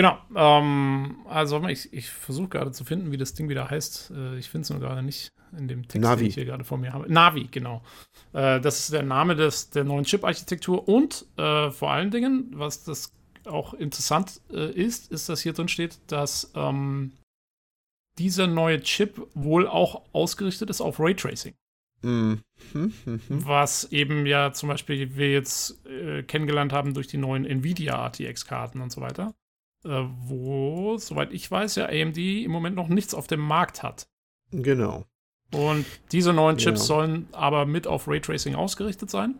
Genau. 0.00 0.16
Ähm, 0.34 1.26
also 1.28 1.62
ich, 1.68 1.92
ich 1.92 2.08
versuche 2.08 2.48
gerade 2.48 2.72
zu 2.72 2.86
finden, 2.86 3.12
wie 3.12 3.18
das 3.18 3.34
Ding 3.34 3.50
wieder 3.50 3.68
heißt. 3.68 4.12
Äh, 4.16 4.38
ich 4.38 4.48
finde 4.48 4.62
es 4.62 4.70
nur 4.70 4.80
gerade 4.80 5.02
nicht 5.02 5.30
in 5.54 5.68
dem 5.68 5.86
Text, 5.86 6.02
Navi. 6.02 6.22
den 6.22 6.28
ich 6.28 6.34
hier 6.36 6.46
gerade 6.46 6.64
vor 6.64 6.78
mir 6.78 6.94
habe. 6.94 7.12
Navi, 7.12 7.48
genau. 7.50 7.82
Äh, 8.32 8.62
das 8.62 8.78
ist 8.78 8.94
der 8.94 9.02
Name 9.02 9.36
des, 9.36 9.68
der 9.68 9.84
neuen 9.84 10.04
Chip-Architektur 10.04 10.88
und 10.88 11.26
äh, 11.36 11.70
vor 11.70 11.90
allen 11.90 12.10
Dingen, 12.10 12.50
was 12.54 12.82
das 12.82 13.12
auch 13.44 13.74
interessant 13.74 14.40
äh, 14.50 14.72
ist, 14.72 15.12
ist, 15.12 15.28
dass 15.28 15.42
hier 15.42 15.52
drin 15.52 15.68
steht, 15.68 15.98
dass 16.06 16.50
ähm, 16.54 17.12
dieser 18.16 18.46
neue 18.46 18.80
Chip 18.80 19.20
wohl 19.34 19.66
auch 19.66 20.00
ausgerichtet 20.14 20.70
ist 20.70 20.80
auf 20.80 20.98
Raytracing. 20.98 21.52
Mhm. 22.00 22.40
Was 23.28 23.92
eben 23.92 24.24
ja 24.24 24.54
zum 24.54 24.70
Beispiel 24.70 25.16
wir 25.16 25.30
jetzt 25.30 25.84
äh, 25.86 26.22
kennengelernt 26.22 26.72
haben 26.72 26.94
durch 26.94 27.08
die 27.08 27.18
neuen 27.18 27.44
Nvidia 27.44 28.06
RTX-Karten 28.06 28.80
und 28.80 28.90
so 28.90 29.02
weiter 29.02 29.34
äh, 29.84 30.04
wo, 30.26 30.96
soweit 30.98 31.32
ich 31.32 31.50
weiß, 31.50 31.76
ja 31.76 31.86
AMD 31.86 32.18
im 32.18 32.50
Moment 32.50 32.76
noch 32.76 32.88
nichts 32.88 33.14
auf 33.14 33.26
dem 33.26 33.40
Markt 33.40 33.82
hat. 33.82 34.08
Genau. 34.52 35.06
Und 35.52 35.84
diese 36.12 36.32
neuen 36.32 36.58
Chips 36.58 36.86
genau. 36.86 36.86
sollen 36.86 37.28
aber 37.32 37.66
mit 37.66 37.86
auf 37.86 38.06
Raytracing 38.06 38.54
ausgerichtet 38.54 39.10
sein, 39.10 39.36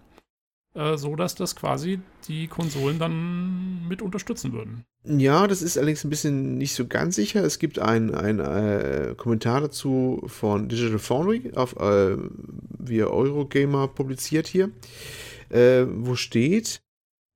äh, 0.75 0.97
so 0.97 1.15
dass 1.15 1.35
das 1.35 1.55
quasi 1.55 2.01
die 2.27 2.49
Konsolen 2.49 2.99
dann 2.99 3.87
mit 3.87 4.03
unterstützen 4.03 4.53
würden. 4.53 4.85
Ja, 5.05 5.47
das 5.47 5.63
ist 5.63 5.79
allerdings 5.79 6.05
ein 6.05 6.11
bisschen 6.11 6.59
nicht 6.59 6.75
so 6.75 6.87
ganz 6.87 7.17
sicher. 7.17 7.43
Es 7.45 7.59
gibt 7.59 7.79
einen 7.79 8.11
äh, 8.41 9.15
Kommentar 9.17 9.61
dazu 9.61 10.23
von 10.27 10.69
Digital 10.69 10.99
Foundry 10.99 11.53
auf 11.55 11.77
äh, 11.77 12.17
via 12.79 13.07
Eurogamer 13.07 13.89
publiziert 13.89 14.47
hier, 14.47 14.71
äh, 15.49 15.87
wo 15.89 16.17
steht, 16.17 16.83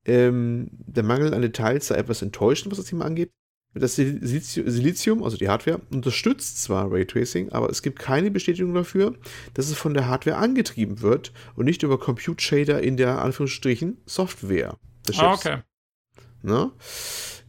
ähm, 0.07 0.69
der 0.71 1.03
Mangel 1.03 1.35
an 1.35 1.43
Details 1.43 1.89
sei 1.89 1.97
etwas 1.97 2.23
enttäuschend, 2.23 2.71
was 2.71 2.79
das 2.79 2.87
Thema 2.87 3.05
angeht. 3.05 3.31
Das 3.77 3.97
Silizium, 3.97 5.25
also 5.25 5.37
die 5.37 5.49
Hardware, 5.49 5.81
unterstützt 5.91 6.63
zwar 6.63 6.93
Raytracing, 6.93 7.51
aber 7.51 7.71
es 7.71 7.83
gibt 7.83 7.99
keine 7.99 8.31
Bestätigung 8.31 8.73
dafür, 8.73 9.17
dass 9.55 9.69
es 9.69 9.77
von 9.77 9.95
der 9.95 10.07
Hardware 10.07 10.37
angetrieben 10.37 11.01
wird 11.01 11.33
und 11.57 11.65
nicht 11.65 11.83
über 11.83 11.99
Compute 11.99 12.41
Shader 12.41 12.83
in 12.83 12.97
der 12.97 13.21
Anführungsstrichen 13.21 13.99
Software 14.07 14.79
des 15.09 15.19
Ah, 15.19 15.33
okay. 15.33 15.63
Ne? 16.43 16.71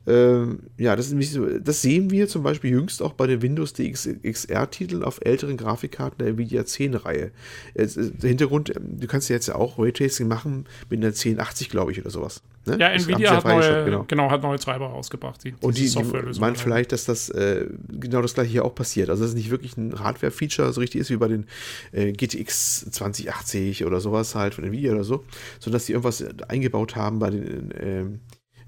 Ähm, 0.07 0.60
ja, 0.77 0.95
das, 0.95 1.11
ist, 1.11 1.40
das, 1.61 1.82
sehen 1.82 2.11
wir 2.11 2.27
zum 2.27 2.44
Beispiel 2.44 2.72
jüngst 2.72 3.02
auch 3.02 3.14
bei 3.14 3.26
den 3.26 3.41
Windows 3.41 3.73
DXR-Titeln 3.73 5.03
auf 5.03 5.19
älteren 5.23 5.57
Grafikkarten 5.57 6.19
der 6.19 6.27
Nvidia 6.30 6.61
10-Reihe. 6.61 7.32
Der 7.76 8.30
Hintergrund, 8.30 8.76
ähm, 8.76 8.99
du 8.99 9.07
kannst 9.07 9.30
ja 9.30 9.36
jetzt 9.36 9.48
ja 9.48 9.56
auch 9.56 9.80
Raytracing 9.80 10.27
machen 10.27 10.65
mit 10.90 10.99
einer 10.99 11.07
1080, 11.07 11.69
glaube 11.69 11.91
ich, 11.91 12.02
oder 12.02 12.11
sowas. 12.11 12.44
Ne? 12.65 12.77
Ja, 12.80 12.90
Nvidia 12.90 13.36
hat 13.36 13.45
neue, 13.45 13.86
genau. 13.86 14.06
genau. 14.07 14.32
hat 14.32 14.41
neue 14.41 14.60
Treiber 14.60 14.88
rausgebracht. 14.88 15.44
Die, 15.44 15.53
Und 15.61 15.77
die, 15.77 15.90
die 15.90 16.40
meinen 16.40 16.56
vielleicht, 16.56 16.91
dass 16.91 17.06
das 17.06 17.30
äh, 17.30 17.68
genau 17.90 18.22
das 18.22 18.34
gleiche 18.34 18.52
hier 18.52 18.65
auch 18.65 18.73
passiert. 18.73 19.10
Also, 19.10 19.23
dass 19.23 19.30
es 19.32 19.36
nicht 19.36 19.52
wirklich 19.52 19.77
ein 19.77 19.99
Hardware-Feature 19.99 20.73
so 20.73 20.82
richtig 20.82 21.02
ist 21.02 21.10
wie 21.10 21.18
bei 21.18 21.27
den 21.27 21.45
äh, 21.91 22.11
GTX 22.11 22.91
2080 22.91 23.86
oder 23.86 23.99
sowas 24.02 24.36
halt 24.36 24.56
von 24.56 24.64
Nvidia 24.64 24.94
oder 24.94 25.03
so, 25.03 25.23
sondern 25.60 25.77
dass 25.77 25.86
die 25.86 25.94
irgendwas 25.94 26.23
eingebaut 26.48 26.95
haben 26.95 27.19
bei 27.19 27.30
den 27.30 27.72
äh, 27.72 28.06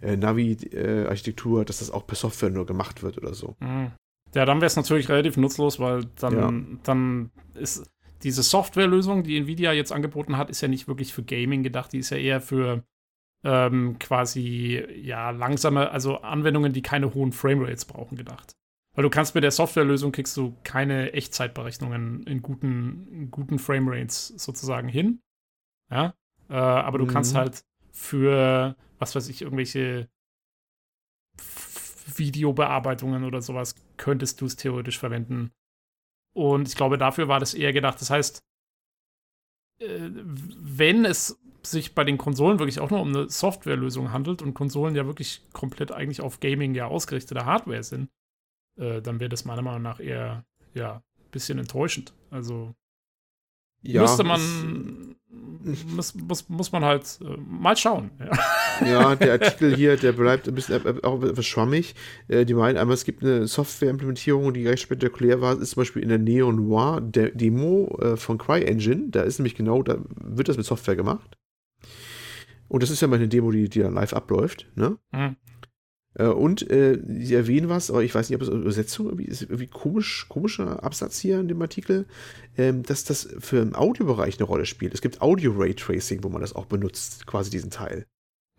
Navi-Architektur, 0.02 1.65
dass 1.65 1.80
das 1.80 1.91
auch 1.91 2.06
per 2.06 2.15
Software 2.15 2.49
nur 2.49 2.65
gemacht 2.65 3.03
wird 3.03 3.18
oder 3.18 3.34
so. 3.34 3.56
Mhm. 3.60 3.91
Ja, 4.36 4.45
dann 4.45 4.57
wäre 4.57 4.68
es 4.68 4.76
natürlich 4.76 5.10
relativ 5.10 5.38
nutzlos, 5.38 5.80
weil 5.80 6.06
dann, 6.19 6.36
ja. 6.36 6.78
dann 6.84 7.32
ist 7.56 7.90
diese 8.24 8.44
Softwarelösung, 8.44 9.24
die 9.24 9.38
Nvidia 9.38 9.72
jetzt 9.74 9.91
angeboten 9.91 10.38
hat, 10.38 10.49
ist 10.49 10.61
ja 10.61 10.68
nicht 10.68 10.88
wirklich 10.88 11.14
für 11.14 11.24
Gaming 11.24 11.64
gedacht, 11.64 11.94
die 11.94 11.99
ist 11.99 12.10
ja 12.10 12.18
eher 12.18 12.41
für 12.41 12.84
ähm, 13.44 13.98
quasi 13.99 14.84
ja 14.95 15.30
langsame, 15.30 15.91
also 15.91 16.18
Anwendungen, 16.18 16.74
die 16.74 16.82
keine 16.82 17.14
hohen 17.14 17.32
Framerates 17.32 17.86
brauchen, 17.86 18.18
gedacht. 18.18 18.53
Weil 18.95 19.03
du 19.03 19.10
kannst 19.11 19.36
mit 19.36 19.44
der 19.44 19.52
Softwarelösung 19.52 20.11
kriegst 20.11 20.36
du 20.38 20.56
keine 20.64 21.14
Echtzeitberechnungen 21.14 22.24
in 22.24 22.41
guten, 22.41 23.07
in 23.11 23.32
guten 23.32 23.60
Framerates 23.60 24.30
sozusagen 24.30 24.88
hin. 24.88 25.22
Ja. 25.91 26.15
Äh, 26.49 26.56
aber 26.56 26.98
du 26.98 27.06
mhm. 27.06 27.10
kannst 27.10 27.36
halt 27.36 27.64
für 27.91 28.76
was 28.99 29.15
weiß 29.15 29.30
ich, 29.30 29.41
irgendwelche 29.41 30.10
Videobearbeitungen 32.15 33.24
oder 33.24 33.41
sowas, 33.41 33.76
könntest 33.98 34.41
du 34.41 34.45
es 34.45 34.56
theoretisch 34.56 34.98
verwenden. 34.98 35.52
Und 36.34 36.68
ich 36.68 36.76
glaube, 36.76 36.98
dafür 36.98 37.28
war 37.28 37.40
das 37.40 37.53
eher 37.53 37.74
gedacht. 37.74 37.99
Das 38.02 38.10
heißt, 38.10 38.44
äh, 39.80 40.10
wenn 40.11 41.06
es 41.06 41.40
sich 41.64 41.95
bei 41.95 42.03
den 42.03 42.18
Konsolen 42.18 42.60
wirklich 42.60 42.80
auch 42.80 42.90
nur 42.90 43.02
um 43.02 43.10
eine 43.10 43.30
Softwarelösung 43.30 44.11
handelt 44.11 44.41
und 44.41 44.53
Konsolen 44.53 44.95
ja 44.95 45.06
wirklich 45.06 45.41
komplett 45.52 45.91
eigentlich 45.91 46.22
auf 46.22 46.40
Gaming 46.40 46.74
ja 46.76 46.88
ausgerichtete 46.88 47.45
Hardware 47.45 47.84
sind, 47.84 48.10
äh, 48.80 49.02
dann 49.02 49.19
wäre 49.19 49.30
das 49.30 49.45
meiner 49.45 49.61
Meinung 49.61 49.82
nach 49.82 49.99
eher 49.99 50.45
ja 50.74 51.03
ein 51.18 51.32
bisschen 51.32 51.60
enttäuschend. 51.60 52.14
Also 52.32 52.74
ja, 53.93 54.01
müsste 54.01 54.23
man 54.23 55.07
muss, 55.95 56.15
muss, 56.15 56.49
muss 56.49 56.72
man 56.72 56.84
halt 56.84 57.19
äh, 57.22 57.38
mal 57.38 57.76
schauen. 57.76 58.11
Ja. 58.19 58.85
ja. 58.85 59.15
der 59.15 59.34
Artikel 59.34 59.76
hier, 59.76 59.97
der 59.97 60.14
bleibt 60.14 60.47
ein 60.47 60.55
bisschen 60.55 60.85
äh, 60.85 61.03
auch 61.03 61.22
etwas 61.23 61.45
schwammig. 61.45 61.95
Äh, 62.27 62.45
die 62.45 62.53
meinen 62.53 62.77
einmal, 62.77 62.93
es 62.93 63.05
gibt 63.05 63.23
eine 63.23 63.47
Softwareimplementierung, 63.47 64.53
die 64.53 64.68
recht 64.68 64.84
spektakulär 64.84 65.41
war, 65.41 65.59
ist 65.59 65.72
zum 65.72 65.81
Beispiel 65.81 66.03
in 66.03 66.09
der 66.09 66.19
Neo 66.19 66.51
Noir 66.51 67.01
Demo 67.01 67.97
äh, 68.01 68.18
von 68.18 68.38
CryEngine. 68.38 69.09
Da 69.09 69.22
ist 69.22 69.39
nämlich 69.39 69.55
genau, 69.55 69.84
da 69.84 69.97
wird 70.15 70.49
das 70.49 70.57
mit 70.57 70.65
Software 70.65 70.95
gemacht. 70.95 71.38
Und 72.68 72.84
das 72.84 72.89
ist 72.89 73.01
ja 73.01 73.07
mal 73.07 73.15
eine 73.15 73.27
Demo, 73.27 73.51
die, 73.51 73.69
die 73.69 73.80
dann 73.80 73.93
live 73.93 74.14
abläuft. 74.14 74.68
Ne? 74.76 74.97
Mhm. 75.11 75.35
Äh, 76.18 76.27
und 76.27 76.69
äh, 76.69 76.99
sie 77.07 77.35
erwähnen 77.35 77.69
was, 77.69 77.89
aber 77.89 78.03
ich 78.03 78.14
weiß 78.14 78.30
nicht, 78.30 78.35
ob 78.35 78.41
es 78.41 78.49
Übersetzung 78.49 79.07
irgendwie 79.07 79.26
ist, 79.26 79.44
irgendwie 79.44 79.68
komisch, 79.68 80.26
komischer 80.30 80.84
Absatz 80.84 81.19
hier 81.19 81.39
in 81.39 81.48
dem 81.48 81.61
Artikel, 81.61 82.06
ähm, 82.57 82.84
dass 82.84 83.03
das 83.03 83.30
für 83.39 83.57
den 83.57 83.76
Audiobereich 83.76 84.39
eine 84.39 84.48
Rolle 84.48 84.65
spielt. 84.65 84.94
Es 84.94 85.02
gibt 85.02 85.22
Audio-Raytracing, 85.22 86.23
wo 86.23 86.30
man 86.30 86.41
das 86.41 86.56
auch 86.56 86.65
benutzt, 86.65 87.27
quasi 87.27 87.49
diesen 87.49 87.69
Teil. 87.69 88.06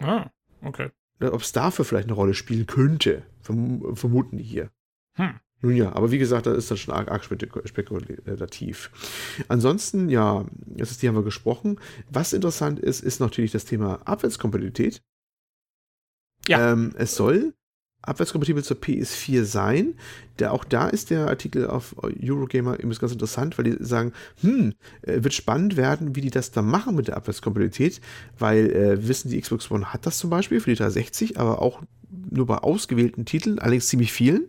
Ah, 0.00 0.30
okay. 0.62 0.90
Ob 1.20 1.40
es 1.40 1.52
dafür 1.52 1.84
vielleicht 1.84 2.06
eine 2.06 2.14
Rolle 2.14 2.34
spielen 2.34 2.66
könnte, 2.66 3.24
verm 3.42 3.96
vermuten 3.96 4.36
die 4.38 4.44
hier. 4.44 4.70
Hm. 5.14 5.40
Nun 5.60 5.74
ja, 5.74 5.92
aber 5.92 6.12
wie 6.12 6.18
gesagt, 6.18 6.46
da 6.46 6.54
ist 6.54 6.70
das 6.70 6.78
schon 6.78 6.94
arg, 6.94 7.10
arg 7.10 7.24
spekulativ. 7.24 8.90
Ansonsten, 9.48 10.08
ja, 10.08 10.46
das 10.66 10.92
ist, 10.92 11.02
die 11.02 11.08
haben 11.08 11.16
wir 11.16 11.24
gesprochen. 11.24 11.80
Was 12.08 12.32
interessant 12.32 12.78
ist, 12.78 13.00
ist 13.00 13.18
natürlich 13.18 13.50
das 13.50 13.64
Thema 13.64 14.00
Abwärtskompatibilität. 14.04 15.02
Ja. 16.48 16.72
Ähm, 16.72 16.92
es 16.96 17.14
soll 17.14 17.54
abwärtskompatibel 18.02 18.62
zur 18.64 18.76
PS4 18.78 19.44
sein. 19.44 19.94
Der, 20.38 20.52
auch 20.52 20.64
da 20.64 20.88
ist 20.88 21.10
der 21.10 21.28
Artikel 21.28 21.66
auf 21.66 21.94
Eurogamer 22.02 22.78
eben 22.80 22.90
ganz 22.90 23.12
interessant, 23.12 23.58
weil 23.58 23.64
die 23.64 23.84
sagen, 23.84 24.12
hm, 24.40 24.74
äh, 25.02 25.22
wird 25.22 25.34
spannend 25.34 25.76
werden, 25.76 26.14
wie 26.14 26.20
die 26.20 26.30
das 26.30 26.50
da 26.50 26.62
machen 26.62 26.94
mit 26.94 27.08
der 27.08 27.16
Abwärtskompatibilität, 27.16 28.00
weil 28.38 28.70
äh, 28.70 29.08
wissen, 29.08 29.30
die 29.30 29.40
Xbox 29.40 29.70
One 29.70 29.92
hat 29.92 30.06
das 30.06 30.18
zum 30.18 30.30
Beispiel 30.30 30.60
für 30.60 30.70
die 30.70 30.76
360, 30.76 31.38
aber 31.38 31.60
auch 31.60 31.82
nur 32.30 32.46
bei 32.46 32.58
ausgewählten 32.58 33.24
Titeln, 33.24 33.58
allerdings 33.58 33.88
ziemlich 33.88 34.12
vielen. 34.12 34.44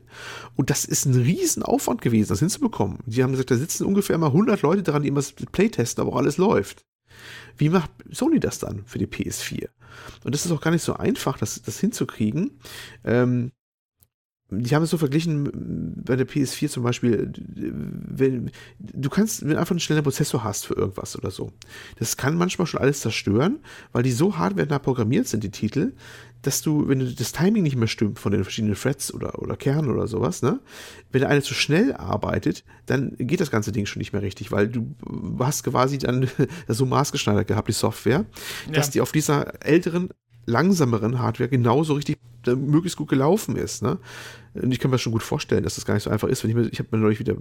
Und 0.55 0.69
das 0.69 0.85
ist 0.85 1.05
ein 1.05 1.15
Riesenaufwand 1.15 2.01
gewesen, 2.01 2.29
das 2.29 2.39
hinzubekommen. 2.39 2.99
Die 3.05 3.23
haben 3.23 3.31
gesagt, 3.31 3.51
da 3.51 3.55
sitzen 3.55 3.85
ungefähr 3.85 4.17
mal 4.17 4.27
100 4.27 4.61
Leute 4.61 4.83
dran, 4.83 5.01
die 5.01 5.09
immer 5.09 5.19
das 5.19 5.33
Playtesten, 5.33 6.01
aber 6.01 6.13
auch 6.13 6.17
alles 6.17 6.37
läuft. 6.37 6.85
Wie 7.57 7.69
macht 7.69 7.91
Sony 8.09 8.39
das 8.39 8.59
dann 8.59 8.83
für 8.85 8.99
die 8.99 9.07
PS4? 9.07 9.67
Und 10.23 10.33
das 10.35 10.45
ist 10.45 10.51
auch 10.51 10.61
gar 10.61 10.71
nicht 10.71 10.83
so 10.83 10.93
einfach, 10.93 11.37
das, 11.37 11.61
das 11.61 11.79
hinzukriegen. 11.79 12.59
Ähm, 13.03 13.51
die 14.51 14.73
haben 14.73 14.83
es 14.83 14.89
so 14.89 14.97
verglichen 14.97 16.01
bei 16.03 16.15
der 16.15 16.27
PS4 16.27 16.69
zum 16.69 16.83
Beispiel, 16.83 17.31
wenn 17.55 18.49
du 18.79 19.09
kannst, 19.09 19.43
wenn 19.43 19.51
du 19.51 19.59
einfach 19.59 19.71
einen 19.71 19.79
schnellen 19.79 20.03
Prozessor 20.03 20.43
hast 20.43 20.65
für 20.65 20.73
irgendwas 20.73 21.15
oder 21.15 21.29
so, 21.29 21.51
das 21.97 22.17
kann 22.17 22.35
manchmal 22.35 22.65
schon 22.65 22.81
alles 22.81 23.01
zerstören, 23.01 23.59
weil 23.91 24.01
die 24.01 24.11
so 24.11 24.37
hardwarenah 24.37 24.79
programmiert 24.79 25.27
sind, 25.27 25.43
die 25.43 25.51
Titel, 25.51 25.93
dass 26.41 26.61
du, 26.61 26.87
wenn 26.87 26.99
du 26.99 27.13
das 27.13 27.31
Timing 27.31 27.63
nicht 27.63 27.75
mehr 27.75 27.87
stimmt 27.87 28.19
von 28.19 28.31
den 28.31 28.43
verschiedenen 28.43 28.75
Threads 28.75 29.13
oder, 29.13 29.39
oder 29.39 29.57
Kernen 29.57 29.91
oder 29.91 30.07
sowas, 30.07 30.41
ne, 30.41 30.59
wenn 31.11 31.21
der 31.21 31.29
eine 31.29 31.41
zu 31.41 31.53
schnell 31.53 31.93
arbeitet, 31.93 32.63
dann 32.85 33.15
geht 33.17 33.41
das 33.41 33.51
ganze 33.51 33.71
Ding 33.71 33.85
schon 33.85 33.99
nicht 33.99 34.13
mehr 34.13 34.21
richtig, 34.21 34.51
weil 34.51 34.67
du 34.69 34.95
hast 35.39 35.63
quasi 35.63 35.97
dann 35.97 36.29
so 36.67 36.85
maßgeschneidert 36.85 37.47
gehabt, 37.47 37.67
die 37.67 37.73
Software, 37.73 38.25
dass 38.71 38.87
ja. 38.87 38.91
die 38.93 39.01
auf 39.01 39.11
dieser 39.11 39.65
älteren 39.65 40.09
langsameren 40.45 41.19
Hardware 41.19 41.49
genauso 41.49 41.93
richtig 41.93 42.17
äh, 42.47 42.55
möglichst 42.55 42.97
gut 42.97 43.09
gelaufen 43.09 43.55
ist. 43.55 43.81
Ne? 43.81 43.97
Und 44.61 44.71
ich 44.71 44.79
kann 44.79 44.91
mir 44.91 44.95
das 44.95 45.01
schon 45.01 45.11
gut 45.11 45.23
vorstellen, 45.23 45.63
dass 45.63 45.75
das 45.75 45.85
gar 45.85 45.93
nicht 45.93 46.03
so 46.03 46.09
einfach 46.09 46.27
ist. 46.27 46.43
Wenn 46.43 46.49
ich 46.49 46.55
mir, 46.55 46.67
ich 46.67 46.79
habe 46.79 46.89
mir 46.91 47.01
neulich 47.01 47.19
wieder 47.19 47.35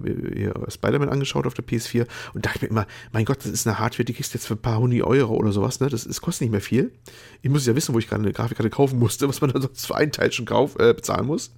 Spider-Man 0.69 1.09
angeschaut 1.09 1.47
auf 1.47 1.53
der 1.53 1.65
PS4 1.65 2.05
und 2.33 2.45
dachte 2.45 2.59
mir 2.61 2.69
immer, 2.69 2.87
mein 3.11 3.25
Gott, 3.25 3.39
das 3.39 3.47
ist 3.47 3.67
eine 3.67 3.79
Hardware, 3.79 4.05
die 4.05 4.13
kriegst 4.13 4.33
du 4.33 4.37
jetzt 4.37 4.47
für 4.47 4.55
ein 4.55 4.61
paar 4.61 4.79
hundert 4.79 5.03
Euro 5.03 5.35
oder 5.35 5.51
sowas. 5.51 5.79
Ne? 5.79 5.89
Das, 5.89 6.05
das 6.05 6.21
kostet 6.21 6.41
nicht 6.41 6.51
mehr 6.51 6.61
viel. 6.61 6.91
Ich 7.41 7.49
muss 7.49 7.65
ja 7.65 7.75
wissen, 7.75 7.93
wo 7.93 7.99
ich 7.99 8.07
gerade 8.07 8.23
eine 8.23 8.33
Grafikkarte 8.33 8.69
kaufen 8.69 8.99
musste, 8.99 9.27
was 9.27 9.41
man 9.41 9.51
dann 9.51 9.61
sonst 9.61 9.85
für 9.85 9.95
einen 9.95 10.11
Teil 10.11 10.31
schon 10.31 10.45
kauf, 10.45 10.77
äh, 10.79 10.93
bezahlen 10.93 11.25
muss. 11.25 11.51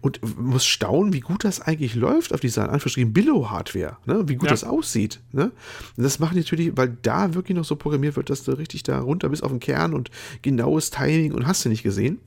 Und 0.00 0.20
muss 0.38 0.64
staunen, 0.64 1.12
wie 1.12 1.20
gut 1.20 1.44
das 1.44 1.60
eigentlich 1.60 1.94
läuft 1.94 2.32
auf 2.32 2.40
dieser 2.40 2.64
Anführungsstrichen 2.64 3.12
Billo-Hardware, 3.12 3.98
ne? 4.06 4.28
wie 4.28 4.36
gut 4.36 4.46
ja. 4.46 4.52
das 4.52 4.64
aussieht. 4.64 5.20
Ne? 5.32 5.52
Und 5.96 6.02
das 6.02 6.18
macht 6.18 6.34
natürlich, 6.34 6.76
weil 6.76 6.96
da 7.02 7.34
wirklich 7.34 7.56
noch 7.56 7.64
so 7.64 7.76
programmiert 7.76 8.16
wird, 8.16 8.30
dass 8.30 8.44
du 8.44 8.52
richtig 8.52 8.82
da 8.82 9.00
runter 9.00 9.28
bist 9.28 9.42
auf 9.42 9.50
den 9.50 9.60
Kern 9.60 9.94
und 9.94 10.10
genaues 10.42 10.90
Timing 10.90 11.32
und 11.32 11.46
hast 11.46 11.64
du 11.64 11.68
nicht 11.68 11.82
gesehen. 11.82 12.20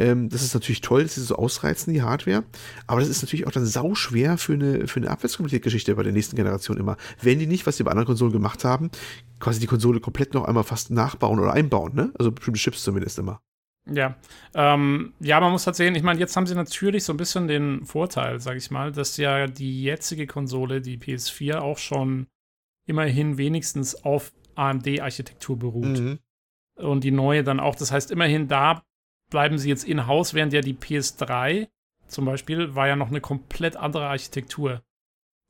Ähm, 0.00 0.30
das 0.30 0.42
ist 0.42 0.54
natürlich 0.54 0.80
toll, 0.80 1.02
dass 1.02 1.16
sie 1.16 1.20
so 1.20 1.36
ausreizen, 1.36 1.92
die 1.92 2.00
Hardware. 2.00 2.42
Aber 2.86 3.00
das 3.00 3.10
ist 3.10 3.22
natürlich 3.22 3.46
auch 3.46 3.52
dann 3.52 3.66
sauschwer 3.66 4.38
für 4.38 4.54
eine, 4.54 4.86
für 4.86 4.98
eine 4.98 5.10
abwärtskompatible 5.10 5.60
Geschichte 5.60 5.94
bei 5.94 6.02
der 6.02 6.12
nächsten 6.12 6.36
Generation 6.36 6.78
immer. 6.78 6.96
Wenn 7.20 7.38
die 7.38 7.46
nicht, 7.46 7.66
was 7.66 7.76
sie 7.76 7.84
bei 7.84 7.90
anderen 7.90 8.06
Konsolen 8.06 8.32
gemacht 8.32 8.64
haben, 8.64 8.90
quasi 9.40 9.60
die 9.60 9.66
Konsole 9.66 10.00
komplett 10.00 10.32
noch 10.32 10.44
einmal 10.44 10.64
fast 10.64 10.90
nachbauen 10.90 11.38
oder 11.38 11.52
einbauen, 11.52 11.94
ne? 11.94 12.12
Also 12.18 12.32
bestimmte 12.32 12.58
Chips 12.58 12.82
zumindest 12.82 13.18
immer. 13.18 13.42
Ja, 13.90 14.16
ähm, 14.54 15.12
ja, 15.20 15.40
man 15.40 15.52
muss 15.52 15.66
halt 15.66 15.76
sehen, 15.76 15.94
ich 15.94 16.02
meine, 16.02 16.18
jetzt 16.18 16.36
haben 16.36 16.46
sie 16.46 16.54
natürlich 16.54 17.04
so 17.04 17.12
ein 17.12 17.16
bisschen 17.16 17.46
den 17.46 17.84
Vorteil, 17.84 18.40
sag 18.40 18.56
ich 18.56 18.70
mal, 18.70 18.92
dass 18.92 19.16
ja 19.16 19.46
die 19.46 19.82
jetzige 19.82 20.26
Konsole, 20.26 20.80
die 20.80 20.98
PS4, 20.98 21.58
auch 21.58 21.78
schon 21.78 22.26
immerhin 22.86 23.36
wenigstens 23.36 23.94
auf 24.04 24.32
AMD-Architektur 24.54 25.58
beruht. 25.58 25.98
Mhm. 25.98 26.18
Und 26.76 27.04
die 27.04 27.10
neue 27.10 27.44
dann 27.44 27.60
auch. 27.60 27.74
Das 27.74 27.92
heißt, 27.92 28.10
immerhin 28.10 28.48
da 28.48 28.82
bleiben 29.30 29.58
sie 29.58 29.68
jetzt 29.68 29.84
in-house, 29.84 30.34
während 30.34 30.52
ja 30.52 30.60
die 30.60 30.74
PS3 30.74 31.68
zum 32.10 32.24
Beispiel 32.24 32.74
war 32.74 32.88
ja 32.88 32.96
noch 32.96 33.08
eine 33.08 33.20
komplett 33.20 33.76
andere 33.76 34.08
Architektur. 34.08 34.82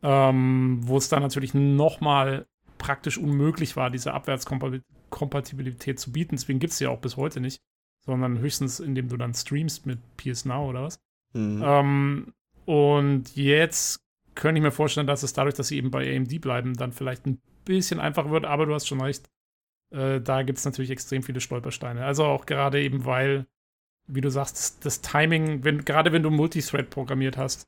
Ähm, 0.03 0.79
wo 0.83 0.97
es 0.97 1.09
dann 1.09 1.23
natürlich 1.23 1.53
nochmal 1.53 2.47
praktisch 2.79 3.19
unmöglich 3.19 3.77
war, 3.77 3.91
diese 3.91 4.15
Abwärtskompatibilität 4.15 5.99
zu 5.99 6.13
bieten. 6.13 6.37
Deswegen 6.37 6.59
gibt 6.59 6.73
es 6.73 6.79
sie 6.79 6.85
ja 6.85 6.91
auch 6.91 7.01
bis 7.01 7.17
heute 7.17 7.41
nicht. 7.41 7.61
Sondern 8.07 8.39
höchstens, 8.39 8.81
indem 8.81 9.09
du 9.09 9.19
dann 9.19 9.35
streamst 9.35 9.85
mit 9.85 9.99
PS 10.17 10.47
Now 10.47 10.71
oder 10.71 10.85
was. 10.85 11.01
Mhm. 11.35 11.63
Ähm, 11.63 12.35
und 12.65 13.37
jetzt 13.37 14.03
könnte 14.35 14.59
ich 14.59 14.63
mir 14.63 14.71
vorstellen, 14.71 15.07
dass 15.07 15.23
es 15.23 15.35
dadurch, 15.35 15.55
dass 15.55 15.69
sie 15.69 15.77
eben 15.77 15.91
bei 15.91 16.17
AMD 16.17 16.41
bleiben, 16.41 16.75
dann 16.75 16.93
vielleicht 16.93 17.27
ein 17.27 17.43
bisschen 17.67 18.01
einfacher 18.01 18.31
wird. 18.31 18.47
Aber 18.47 18.65
du 18.65 18.75
hast 18.75 18.89
schon 18.89 19.03
recht. 19.03 19.29
Äh, 19.91 20.21
da 20.23 20.43
gibt 20.43 20.59
es 20.59 20.65
natürlich 20.65 20.91
extrem 20.91 21.23
viele 21.23 21.41
Stolpersteine. 21.41 22.05
Also 22.05 22.25
auch 22.25 22.47
gerade 22.47 22.81
eben, 22.81 23.05
weil 23.05 23.47
wie 24.15 24.21
du 24.21 24.31
sagst, 24.31 24.57
das, 24.57 24.79
das 24.81 25.01
Timing, 25.01 25.65
wenn, 25.65 25.85
gerade 25.85 26.13
wenn 26.13 26.23
du 26.23 26.31
Multithread 26.31 26.91
programmiert 26.91 27.37
hast, 27.37 27.67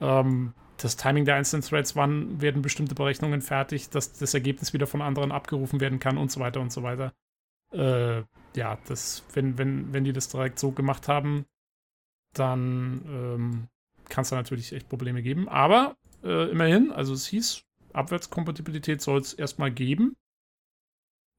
ähm, 0.00 0.54
das 0.76 0.96
Timing 0.96 1.24
der 1.24 1.36
einzelnen 1.36 1.62
Threads, 1.62 1.96
wann 1.96 2.40
werden 2.40 2.62
bestimmte 2.62 2.94
Berechnungen 2.94 3.40
fertig, 3.40 3.88
dass 3.88 4.12
das 4.12 4.34
Ergebnis 4.34 4.72
wieder 4.72 4.86
von 4.86 5.02
anderen 5.02 5.32
abgerufen 5.32 5.80
werden 5.80 5.98
kann 5.98 6.18
und 6.18 6.30
so 6.30 6.40
weiter 6.40 6.60
und 6.60 6.70
so 6.70 6.82
weiter. 6.82 7.12
Äh, 7.72 8.22
ja, 8.54 8.78
das, 8.86 9.24
wenn, 9.32 9.58
wenn, 9.58 9.92
wenn 9.92 10.04
die 10.04 10.12
das 10.12 10.28
direkt 10.28 10.58
so 10.58 10.72
gemacht 10.72 11.08
haben, 11.08 11.46
dann 12.34 13.02
ähm, 13.06 13.68
kann 14.08 14.22
es 14.22 14.30
da 14.30 14.36
natürlich 14.36 14.72
echt 14.72 14.88
Probleme 14.88 15.22
geben. 15.22 15.48
Aber 15.48 15.96
äh, 16.22 16.50
immerhin, 16.50 16.92
also 16.92 17.14
es 17.14 17.26
hieß, 17.26 17.62
Abwärtskompatibilität 17.92 19.00
soll 19.00 19.20
es 19.20 19.32
erstmal 19.32 19.70
geben. 19.70 20.16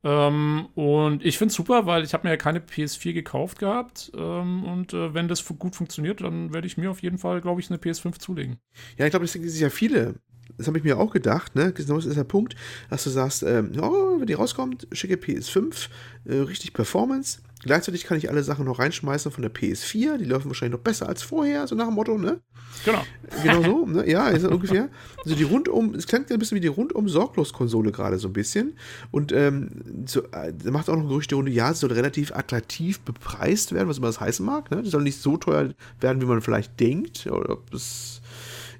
Ähm, 0.03 0.67
und 0.75 1.25
ich 1.25 1.37
finde 1.37 1.51
es 1.51 1.55
super, 1.55 1.85
weil 1.85 2.03
ich 2.03 2.13
habe 2.13 2.27
mir 2.27 2.31
ja 2.33 2.37
keine 2.37 2.59
PS4 2.59 3.13
gekauft 3.13 3.59
gehabt. 3.59 4.11
Ähm, 4.15 4.63
und 4.63 4.93
äh, 4.93 5.13
wenn 5.13 5.27
das 5.27 5.45
gut 5.57 5.75
funktioniert, 5.75 6.21
dann 6.21 6.53
werde 6.53 6.67
ich 6.67 6.77
mir 6.77 6.91
auf 6.91 7.01
jeden 7.01 7.17
Fall, 7.17 7.41
glaube 7.41 7.61
ich, 7.61 7.69
eine 7.69 7.79
PS5 7.79 8.19
zulegen. 8.19 8.59
Ja, 8.97 9.05
ich 9.05 9.11
glaube, 9.11 9.25
das 9.25 9.33
sind 9.33 9.45
ja 9.45 9.69
viele. 9.69 10.19
Das 10.57 10.67
habe 10.67 10.77
ich 10.77 10.83
mir 10.83 10.97
auch 10.97 11.11
gedacht, 11.11 11.55
ne? 11.55 11.71
Genau 11.73 11.95
das 11.95 12.05
ist 12.05 12.17
der 12.17 12.23
Punkt, 12.23 12.55
dass 12.89 13.03
du 13.03 13.09
sagst, 13.09 13.43
ähm, 13.43 13.71
oh, 13.81 14.19
wenn 14.19 14.27
die 14.27 14.33
rauskommt, 14.33 14.87
schicke 14.91 15.15
PS5, 15.15 15.89
äh, 16.25 16.35
richtig 16.35 16.73
Performance. 16.73 17.39
Gleichzeitig 17.63 18.03
kann 18.03 18.17
ich 18.17 18.29
alle 18.29 18.43
Sachen 18.43 18.65
noch 18.65 18.77
reinschmeißen 18.77 19.31
von 19.31 19.41
der 19.41 19.53
PS4. 19.53 20.17
Die 20.17 20.25
laufen 20.25 20.47
wahrscheinlich 20.47 20.77
noch 20.77 20.83
besser 20.83 21.09
als 21.09 21.23
vorher, 21.23 21.67
so 21.67 21.75
nach 21.75 21.87
dem 21.87 21.95
Motto, 21.95 22.17
ne? 22.17 22.39
Genau. 22.85 23.01
Genau 23.43 23.63
so, 23.63 23.85
ne? 23.87 24.09
Ja, 24.09 24.29
ist 24.29 24.45
ungefähr. 24.45 24.89
Also 25.23 25.35
die 25.35 25.43
rundum, 25.43 25.95
es 25.95 26.05
klingt 26.05 26.31
ein 26.31 26.37
bisschen 26.37 26.55
wie 26.55 26.61
die 26.61 26.67
rundum 26.67 27.09
sorglos 27.09 27.53
Konsole 27.53 27.91
gerade 27.91 28.19
so 28.19 28.27
ein 28.27 28.33
bisschen. 28.33 28.77
Und 29.09 29.31
ähm, 29.31 30.05
so, 30.05 30.21
äh, 30.31 30.53
macht 30.69 30.89
auch 30.89 30.95
noch 30.95 31.07
Gerüchte 31.07 31.35
runde, 31.35 31.51
ja, 31.51 31.73
sie 31.73 31.79
soll 31.79 31.91
relativ 31.93 32.31
attraktiv 32.31 32.99
bepreist 32.99 33.73
werden, 33.73 33.87
was 33.87 33.97
immer 33.97 34.07
das 34.07 34.19
heißen 34.19 34.45
mag. 34.45 34.69
Ne? 34.69 34.83
Die 34.83 34.89
soll 34.89 35.01
nicht 35.01 35.19
so 35.19 35.37
teuer 35.37 35.73
werden, 35.99 36.21
wie 36.21 36.25
man 36.25 36.41
vielleicht 36.41 36.79
denkt. 36.79 37.25
Oder 37.25 37.57
das 37.71 38.21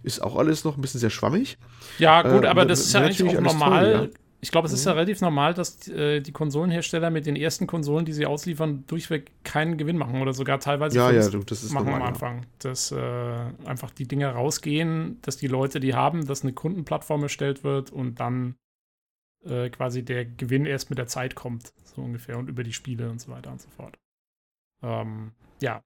ist 0.07 0.21
auch 0.21 0.35
alles 0.35 0.63
noch 0.63 0.77
ein 0.77 0.81
bisschen 0.81 0.99
sehr 0.99 1.09
schwammig. 1.09 1.57
Ja, 1.99 2.21
gut, 2.23 2.43
äh, 2.43 2.47
aber 2.47 2.65
das 2.65 2.79
ist 2.79 2.93
ja 2.93 3.01
eigentlich 3.01 3.37
auch 3.37 3.41
normal. 3.41 3.93
Toll, 3.93 4.09
ja 4.11 4.19
ich 4.39 4.51
glaube, 4.51 4.67
es 4.67 4.73
ist 4.73 4.85
ja 4.85 4.91
mhm. 4.91 4.99
relativ 4.99 5.21
normal, 5.21 5.53
dass 5.53 5.87
äh, 5.87 6.21
die 6.21 6.31
Konsolenhersteller 6.31 7.09
mit 7.09 7.25
den 7.25 7.35
ersten 7.35 7.65
Konsolen, 7.65 8.05
die 8.05 8.13
sie 8.13 8.25
ausliefern, 8.25 8.85
durchweg 8.85 9.31
keinen 9.43 9.77
Gewinn 9.77 9.97
machen 9.97 10.21
oder 10.21 10.33
sogar 10.33 10.59
teilweise 10.59 10.97
ja, 10.97 11.11
ja, 11.11 11.27
du, 11.27 11.39
das 11.39 11.63
ist 11.63 11.71
machen 11.71 11.85
normal, 11.85 12.01
am 12.01 12.07
Anfang. 12.07 12.37
Ja. 12.41 12.47
Dass 12.59 12.91
äh, 12.91 13.45
einfach 13.65 13.91
die 13.91 14.07
Dinge 14.07 14.27
rausgehen, 14.27 15.19
dass 15.23 15.37
die 15.37 15.47
Leute 15.47 15.79
die 15.79 15.95
haben, 15.95 16.27
dass 16.27 16.43
eine 16.43 16.53
Kundenplattform 16.53 17.23
erstellt 17.23 17.63
wird 17.63 17.91
und 17.91 18.19
dann 18.19 18.55
äh, 19.43 19.69
quasi 19.69 20.05
der 20.05 20.25
Gewinn 20.25 20.65
erst 20.65 20.91
mit 20.91 20.99
der 20.99 21.07
Zeit 21.07 21.33
kommt, 21.33 21.73
so 21.83 22.01
ungefähr, 22.01 22.37
und 22.37 22.47
über 22.47 22.63
die 22.63 22.73
Spiele 22.73 23.09
und 23.09 23.19
so 23.19 23.31
weiter 23.31 23.51
und 23.51 23.61
so 23.61 23.69
fort. 23.69 23.97
Ähm, 24.83 25.31
ja. 25.61 25.81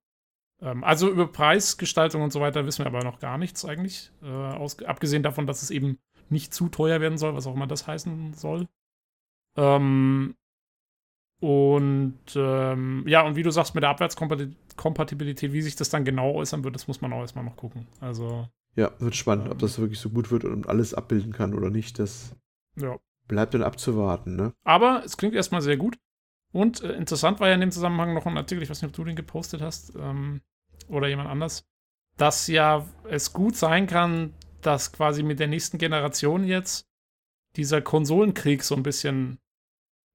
Ähm, 0.61 0.83
also 0.83 1.09
über 1.09 1.27
Preisgestaltung 1.27 2.21
und 2.21 2.31
so 2.31 2.39
weiter 2.39 2.65
wissen 2.65 2.85
wir 2.85 2.87
aber 2.87 3.03
noch 3.03 3.19
gar 3.19 3.37
nichts 3.37 3.65
eigentlich. 3.65 4.11
Äh, 4.21 4.27
aus, 4.27 4.79
abgesehen 4.83 5.23
davon, 5.23 5.47
dass 5.47 5.61
es 5.61 5.71
eben 5.71 5.97
nicht 6.29 6.53
zu 6.53 6.69
teuer 6.69 7.01
werden 7.01 7.17
soll, 7.17 7.35
was 7.35 7.47
auch 7.47 7.55
immer 7.55 7.67
das 7.67 7.87
heißen 7.87 8.33
soll. 8.33 8.67
Ähm, 9.57 10.35
und 11.39 12.19
ähm, 12.35 13.03
ja, 13.07 13.21
und 13.25 13.35
wie 13.35 13.43
du 13.43 13.49
sagst, 13.49 13.73
mit 13.73 13.81
der 13.81 13.89
Abwärtskompatibilität, 13.89 15.51
wie 15.51 15.61
sich 15.63 15.75
das 15.75 15.89
dann 15.89 16.05
genau 16.05 16.33
äußern 16.33 16.63
wird, 16.63 16.75
das 16.75 16.87
muss 16.87 17.01
man 17.01 17.11
auch 17.11 17.21
erstmal 17.21 17.43
noch 17.43 17.57
gucken. 17.57 17.87
Also. 17.99 18.47
Ja, 18.75 18.91
wird 18.99 19.15
spannend, 19.15 19.47
ähm, 19.47 19.51
ob 19.51 19.59
das 19.59 19.79
wirklich 19.79 19.99
so 19.99 20.11
gut 20.11 20.31
wird 20.31 20.45
und 20.45 20.69
alles 20.69 20.93
abbilden 20.93 21.33
kann 21.33 21.55
oder 21.55 21.71
nicht. 21.71 21.97
Das 21.97 22.35
ja. 22.75 22.95
bleibt 23.27 23.55
dann 23.55 23.63
abzuwarten, 23.63 24.35
ne? 24.35 24.53
Aber 24.63 25.01
es 25.03 25.17
klingt 25.17 25.33
erstmal 25.33 25.61
sehr 25.61 25.77
gut. 25.77 25.97
Und 26.53 26.81
äh, 26.81 26.93
interessant 26.93 27.39
war 27.39 27.47
ja 27.47 27.55
in 27.55 27.61
dem 27.61 27.71
Zusammenhang 27.71 28.13
noch 28.13 28.27
ein 28.27 28.37
Artikel, 28.37 28.61
ich 28.61 28.69
weiß 28.69 28.81
nicht, 28.81 28.89
ob 28.89 28.95
du 28.95 29.03
den 29.03 29.15
gepostet 29.15 29.61
hast 29.61 29.95
ähm, 29.95 30.41
oder 30.91 31.07
jemand 31.07 31.29
anders, 31.29 31.65
dass 32.17 32.47
ja 32.47 32.85
es 33.09 33.33
gut 33.33 33.55
sein 33.55 33.87
kann, 33.87 34.33
dass 34.61 34.91
quasi 34.91 35.23
mit 35.23 35.39
der 35.39 35.47
nächsten 35.47 35.77
Generation 35.77 36.43
jetzt 36.43 36.87
dieser 37.55 37.81
Konsolenkrieg 37.81 38.63
so 38.63 38.75
ein 38.75 38.83
bisschen 38.83 39.39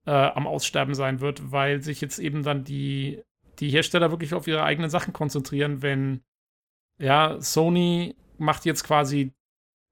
äh, 0.06 0.10
am 0.10 0.46
Aussterben 0.46 0.94
sein 0.94 1.20
wird, 1.20 1.52
weil 1.52 1.82
sich 1.82 2.00
jetzt 2.00 2.18
eben 2.18 2.42
dann 2.42 2.64
die, 2.64 3.22
die 3.58 3.70
Hersteller 3.70 4.10
wirklich 4.10 4.34
auf 4.34 4.46
ihre 4.46 4.62
eigenen 4.62 4.90
Sachen 4.90 5.12
konzentrieren, 5.12 5.82
wenn 5.82 6.22
ja, 6.98 7.40
Sony 7.40 8.14
macht 8.38 8.64
jetzt 8.64 8.84
quasi 8.84 9.32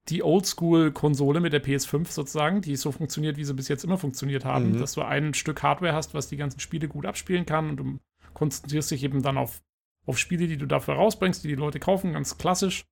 die 0.09 0.23
Oldschool-Konsole 0.23 1.39
mit 1.39 1.53
der 1.53 1.63
PS5 1.63 2.07
sozusagen, 2.07 2.61
die 2.61 2.75
so 2.75 2.91
funktioniert, 2.91 3.37
wie 3.37 3.43
sie 3.43 3.53
bis 3.53 3.67
jetzt 3.67 3.83
immer 3.83 3.97
funktioniert 3.97 4.45
haben, 4.45 4.73
mhm. 4.73 4.79
dass 4.79 4.93
du 4.93 5.01
ein 5.01 5.33
Stück 5.33 5.63
Hardware 5.63 5.93
hast, 5.93 6.13
was 6.13 6.27
die 6.27 6.37
ganzen 6.37 6.59
Spiele 6.59 6.87
gut 6.87 7.05
abspielen 7.05 7.45
kann 7.45 7.69
und 7.69 7.77
du 7.77 7.99
konzentrierst 8.33 8.91
dich 8.91 9.03
eben 9.03 9.23
dann 9.23 9.37
auf, 9.37 9.61
auf 10.05 10.17
Spiele, 10.17 10.47
die 10.47 10.57
du 10.57 10.65
dafür 10.65 10.95
rausbringst, 10.95 11.43
die 11.43 11.49
die 11.49 11.55
Leute 11.55 11.79
kaufen, 11.79 12.13
ganz 12.13 12.37
klassisch. 12.37 12.85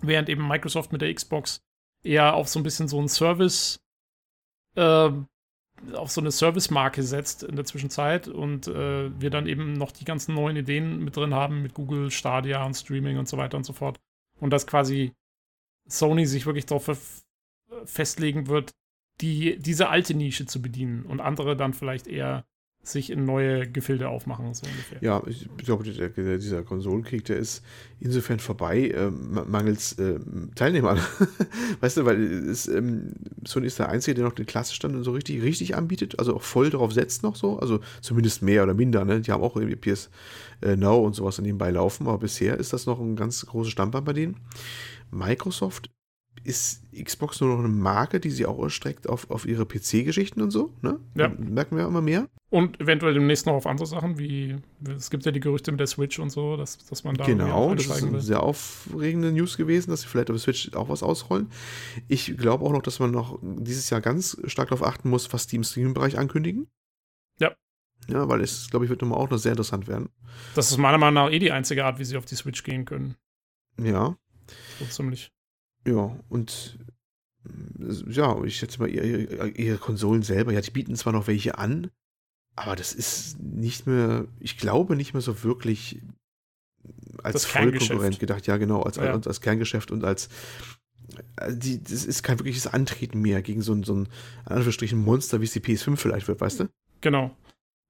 Während 0.00 0.28
eben 0.28 0.46
Microsoft 0.46 0.92
mit 0.92 1.00
der 1.00 1.14
Xbox 1.14 1.60
eher 2.02 2.34
auf 2.34 2.48
so 2.48 2.60
ein 2.60 2.62
bisschen 2.62 2.88
so 2.88 3.00
ein 3.00 3.08
Service, 3.08 3.80
äh, 4.74 5.10
auf 5.92 6.10
so 6.10 6.20
eine 6.20 6.32
Service-Marke 6.32 7.02
setzt 7.02 7.42
in 7.42 7.56
der 7.56 7.64
Zwischenzeit 7.64 8.28
und 8.28 8.66
äh, 8.66 9.20
wir 9.20 9.30
dann 9.30 9.46
eben 9.46 9.74
noch 9.74 9.92
die 9.92 10.04
ganzen 10.04 10.34
neuen 10.34 10.56
Ideen 10.56 11.04
mit 11.04 11.16
drin 11.16 11.34
haben 11.34 11.62
mit 11.62 11.74
Google, 11.74 12.10
Stadia 12.10 12.64
und 12.64 12.74
Streaming 12.74 13.18
und 13.18 13.28
so 13.28 13.36
weiter 13.36 13.56
und 13.56 13.64
so 13.64 13.72
fort. 13.72 14.00
Und 14.40 14.50
dass 14.50 14.66
quasi 14.66 15.12
Sony 15.86 16.26
sich 16.26 16.46
wirklich 16.46 16.66
darauf 16.66 17.24
festlegen 17.84 18.48
wird, 18.48 18.74
die, 19.20 19.58
diese 19.58 19.88
alte 19.88 20.14
Nische 20.14 20.46
zu 20.46 20.60
bedienen 20.60 21.04
und 21.04 21.20
andere 21.20 21.56
dann 21.56 21.74
vielleicht 21.74 22.06
eher 22.06 22.46
sich 22.88 23.10
in 23.10 23.24
neue 23.24 23.68
Gefilde 23.68 24.08
aufmachen, 24.08 24.52
so 24.54 24.66
ungefähr. 24.66 24.98
Ja, 25.00 25.22
ich 25.26 25.48
glaube, 25.58 25.84
der, 25.84 26.38
dieser 26.38 26.62
Konsolenkrieg, 26.62 27.24
der 27.24 27.36
ist 27.36 27.62
insofern 28.00 28.38
vorbei, 28.38 28.88
äh, 28.88 29.10
mangels 29.10 29.98
äh, 29.98 30.18
Teilnehmern. 30.54 30.98
weißt 31.80 31.98
du, 31.98 32.04
weil 32.04 32.22
es, 32.22 32.68
ähm, 32.68 33.12
Sony 33.46 33.66
ist 33.66 33.78
der 33.78 33.88
Einzige, 33.88 34.14
der 34.14 34.24
noch 34.24 34.34
den 34.34 34.46
Klassenstand 34.46 35.04
so 35.04 35.12
richtig, 35.12 35.42
richtig 35.42 35.74
anbietet, 35.74 36.18
also 36.18 36.36
auch 36.36 36.42
voll 36.42 36.70
darauf 36.70 36.92
setzt 36.92 37.22
noch 37.22 37.36
so, 37.36 37.58
also 37.58 37.80
zumindest 38.00 38.42
mehr 38.42 38.62
oder 38.62 38.74
minder, 38.74 39.04
ne? 39.04 39.20
Die 39.20 39.32
haben 39.32 39.42
auch 39.42 39.56
irgendwie 39.56 39.76
PS 39.76 40.10
äh, 40.62 40.76
Now 40.76 41.04
und 41.04 41.14
sowas 41.14 41.40
nebenbei 41.40 41.70
laufen, 41.70 42.06
aber 42.06 42.18
bisher 42.18 42.58
ist 42.58 42.72
das 42.72 42.86
noch 42.86 43.00
ein 43.00 43.16
ganz 43.16 43.44
großes 43.46 43.72
Standbein 43.72 44.04
bei 44.04 44.12
denen. 44.12 44.36
Microsoft 45.10 45.90
ist 46.46 46.82
Xbox 46.92 47.40
nur 47.40 47.50
noch 47.50 47.58
eine 47.58 47.68
Marke, 47.68 48.20
die 48.20 48.30
sie 48.30 48.46
auch 48.46 48.62
erstreckt 48.62 49.08
auf, 49.08 49.30
auf 49.30 49.46
ihre 49.46 49.66
PC-Geschichten 49.66 50.40
und 50.40 50.50
so, 50.50 50.72
ne? 50.80 51.00
Ja. 51.14 51.28
Merken 51.28 51.76
wir 51.76 51.86
immer 51.86 52.00
mehr. 52.00 52.28
Und 52.48 52.80
eventuell 52.80 53.14
demnächst 53.14 53.44
noch 53.46 53.54
auf 53.54 53.66
andere 53.66 53.86
Sachen, 53.86 54.18
wie 54.18 54.56
es 54.88 55.10
gibt 55.10 55.26
ja 55.26 55.32
die 55.32 55.40
Gerüchte 55.40 55.72
mit 55.72 55.80
der 55.80 55.88
Switch 55.88 56.18
und 56.20 56.30
so, 56.30 56.56
dass, 56.56 56.78
dass 56.78 57.02
man 57.02 57.16
da 57.16 57.24
Genau, 57.24 57.74
das 57.74 57.86
ist 57.86 58.02
eine 58.02 58.12
will. 58.12 58.20
sehr 58.20 58.42
aufregende 58.42 59.32
News 59.32 59.56
gewesen, 59.56 59.90
dass 59.90 60.02
sie 60.02 60.06
vielleicht 60.06 60.30
auf 60.30 60.36
der 60.36 60.40
Switch 60.42 60.72
auch 60.74 60.88
was 60.88 61.02
ausrollen. 61.02 61.50
Ich 62.06 62.36
glaube 62.36 62.64
auch 62.64 62.72
noch, 62.72 62.82
dass 62.82 63.00
man 63.00 63.10
noch 63.10 63.38
dieses 63.42 63.90
Jahr 63.90 64.00
ganz 64.00 64.40
stark 64.44 64.68
darauf 64.68 64.86
achten 64.86 65.10
muss, 65.10 65.32
was 65.32 65.48
die 65.48 65.56
im 65.56 65.64
Streaming-Bereich 65.64 66.16
ankündigen. 66.16 66.68
Ja. 67.40 67.54
Ja, 68.08 68.28
weil 68.28 68.40
es, 68.40 68.70
glaube 68.70 68.84
ich, 68.84 68.90
wird 68.90 69.02
nochmal 69.02 69.18
auch 69.18 69.30
noch 69.30 69.38
sehr 69.38 69.52
interessant 69.52 69.88
werden. 69.88 70.10
Das 70.54 70.70
ist 70.70 70.76
meiner 70.76 70.98
Meinung 70.98 71.24
nach 71.24 71.32
eh 71.32 71.40
die 71.40 71.50
einzige 71.50 71.84
Art, 71.84 71.98
wie 71.98 72.04
sie 72.04 72.16
auf 72.16 72.24
die 72.24 72.36
Switch 72.36 72.62
gehen 72.62 72.84
können. 72.84 73.16
Ja. 73.82 74.16
So 74.78 74.84
ziemlich. 74.86 75.32
Ja, 75.86 76.16
und 76.28 76.78
ja, 78.08 78.42
ich 78.44 78.56
schätze 78.56 78.80
mal, 78.80 78.88
ihre, 78.88 79.48
ihre 79.48 79.78
Konsolen 79.78 80.22
selber, 80.22 80.52
ja, 80.52 80.60
die 80.60 80.70
bieten 80.70 80.96
zwar 80.96 81.12
noch 81.12 81.26
welche 81.26 81.58
an, 81.58 81.90
aber 82.56 82.74
das 82.74 82.92
ist 82.92 83.38
nicht 83.40 83.86
mehr, 83.86 84.26
ich 84.40 84.56
glaube, 84.56 84.96
nicht 84.96 85.12
mehr 85.12 85.20
so 85.20 85.44
wirklich 85.44 86.00
als 87.22 87.44
Vollkonkurrent 87.44 88.18
gedacht. 88.18 88.46
Ja, 88.46 88.56
genau, 88.56 88.82
als, 88.82 88.96
ja. 88.96 89.12
als, 89.12 89.26
als 89.26 89.40
Kerngeschäft 89.40 89.90
und 89.90 90.04
als 90.04 90.28
äh, 91.36 91.54
die, 91.54 91.82
das 91.82 92.04
ist 92.04 92.22
kein 92.22 92.38
wirkliches 92.38 92.66
Antreten 92.66 93.20
mehr 93.20 93.42
gegen 93.42 93.62
so 93.62 93.72
ein, 93.72 93.82
so 93.82 93.94
ein 93.94 94.08
Anführungsstrichen 94.44 94.98
Monster, 94.98 95.40
wie 95.40 95.44
es 95.44 95.52
die 95.52 95.60
PS5 95.60 95.96
vielleicht 95.96 96.28
wird, 96.28 96.40
weißt 96.40 96.60
du? 96.60 96.68
Genau. 97.00 97.30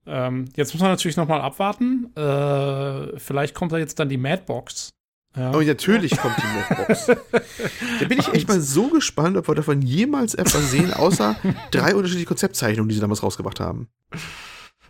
Ähm, 0.07 0.47
jetzt 0.57 0.73
muss 0.73 0.81
man 0.81 0.91
natürlich 0.91 1.17
nochmal 1.17 1.41
abwarten. 1.41 2.15
Äh, 2.17 3.19
vielleicht 3.19 3.55
kommt 3.55 3.73
da 3.73 3.79
jetzt 3.79 3.99
dann 3.99 4.09
die 4.09 4.19
Madbox. 4.19 4.91
Ja. 5.37 5.53
Oh, 5.55 5.61
natürlich 5.61 6.17
kommt 6.17 6.37
die 6.39 6.47
Madbox. 6.47 7.07
da 8.01 8.07
bin 8.09 8.19
ich 8.19 8.29
echt 8.33 8.49
mal 8.49 8.61
so 8.61 8.89
gespannt, 8.89 9.37
ob 9.37 9.49
wir 9.49 9.55
davon 9.55 9.83
jemals 9.83 10.35
etwas 10.35 10.71
sehen, 10.71 10.95
außer 10.95 11.37
drei 11.71 11.95
unterschiedliche 11.95 12.27
Konzeptzeichnungen, 12.27 12.89
die 12.89 12.95
sie 12.95 13.03
damals 13.03 13.23
rausgebracht 13.23 13.61
haben. 13.61 13.89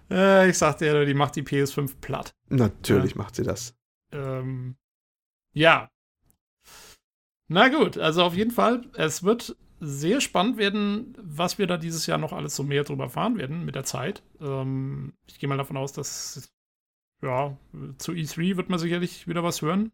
Äh, 0.09 0.49
ich 0.49 0.57
sagte 0.57 0.87
ja, 0.87 1.05
die 1.05 1.15
macht 1.15 1.35
die 1.35 1.43
PS5 1.43 1.97
platt. 2.01 2.33
Natürlich 2.49 3.13
ja. 3.13 3.19
macht 3.19 3.35
sie 3.35 3.43
das. 3.43 3.75
Ähm, 4.13 4.77
ja. 5.53 5.91
Na 7.49 7.69
gut, 7.69 7.99
also 7.99 8.23
auf 8.23 8.35
jeden 8.35 8.53
Fall, 8.53 8.83
es 8.95 9.25
wird 9.25 9.57
sehr 9.81 10.21
spannend 10.21 10.59
werden, 10.59 11.15
was 11.21 11.59
wir 11.59 11.67
da 11.67 11.77
dieses 11.77 12.07
Jahr 12.07 12.19
noch 12.19 12.33
alles 12.33 12.57
so 12.57 12.63
mehr 12.63 12.85
drüber 12.85 13.11
fahren 13.11 13.37
werden 13.37 13.65
mit 13.65 13.75
der 13.75 13.85
Zeit. 13.85 14.23
Ähm, 14.41 15.15
ich 15.27 15.39
gehe 15.39 15.49
mal 15.49 15.59
davon 15.59 15.77
aus, 15.77 15.93
dass 15.93 16.49
ja, 17.23 17.57
zu 17.99 18.13
E3 18.13 18.57
wird 18.57 18.69
man 18.69 18.79
sicherlich 18.79 19.27
wieder 19.27 19.43
was 19.43 19.63
hören. 19.63 19.91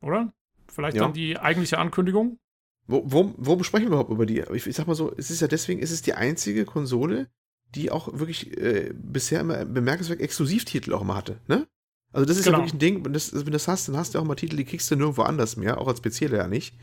Oder? 0.00 0.32
Vielleicht 0.68 0.96
ja. 0.96 1.04
dann 1.04 1.12
die 1.12 1.38
eigentliche 1.38 1.78
Ankündigung. 1.78 2.38
Wo, 2.86 3.02
wo, 3.04 3.34
wo 3.36 3.56
besprechen 3.56 3.86
wir 3.86 3.92
überhaupt 3.92 4.10
über 4.10 4.26
die? 4.26 4.40
Ich, 4.54 4.66
ich, 4.66 4.76
sag 4.76 4.86
mal 4.86 4.94
so, 4.94 5.12
es 5.16 5.30
ist 5.30 5.40
ja 5.40 5.48
deswegen, 5.48 5.82
es 5.82 5.90
ist 5.90 6.06
die 6.06 6.14
einzige 6.14 6.64
Konsole, 6.64 7.28
die 7.74 7.90
auch 7.90 8.18
wirklich 8.18 8.56
äh, 8.56 8.92
bisher 8.94 9.40
immer 9.40 9.64
bemerkenswert 9.64 10.20
Exklusivtitel 10.20 10.94
auch 10.94 11.02
immer 11.02 11.16
hatte, 11.16 11.40
ne? 11.48 11.66
Also 12.10 12.24
das 12.24 12.38
ist 12.38 12.44
genau. 12.44 12.58
ja 12.58 12.62
wirklich 12.62 12.74
ein 12.74 12.78
Ding, 12.78 13.04
wenn, 13.04 13.12
das, 13.12 13.30
du 13.30 13.42
das 13.44 13.68
hast, 13.68 13.88
dann 13.88 13.96
hast 13.96 14.14
du 14.14 14.18
auch 14.18 14.24
mal 14.24 14.34
Titel, 14.34 14.56
die 14.56 14.64
kriegst 14.64 14.90
du 14.90 14.96
nirgendwo 14.96 15.22
anders 15.22 15.56
mehr, 15.56 15.78
auch 15.78 15.88
als 15.88 16.00
PC 16.00 16.22
ja 16.22 16.48
nicht. 16.48 16.74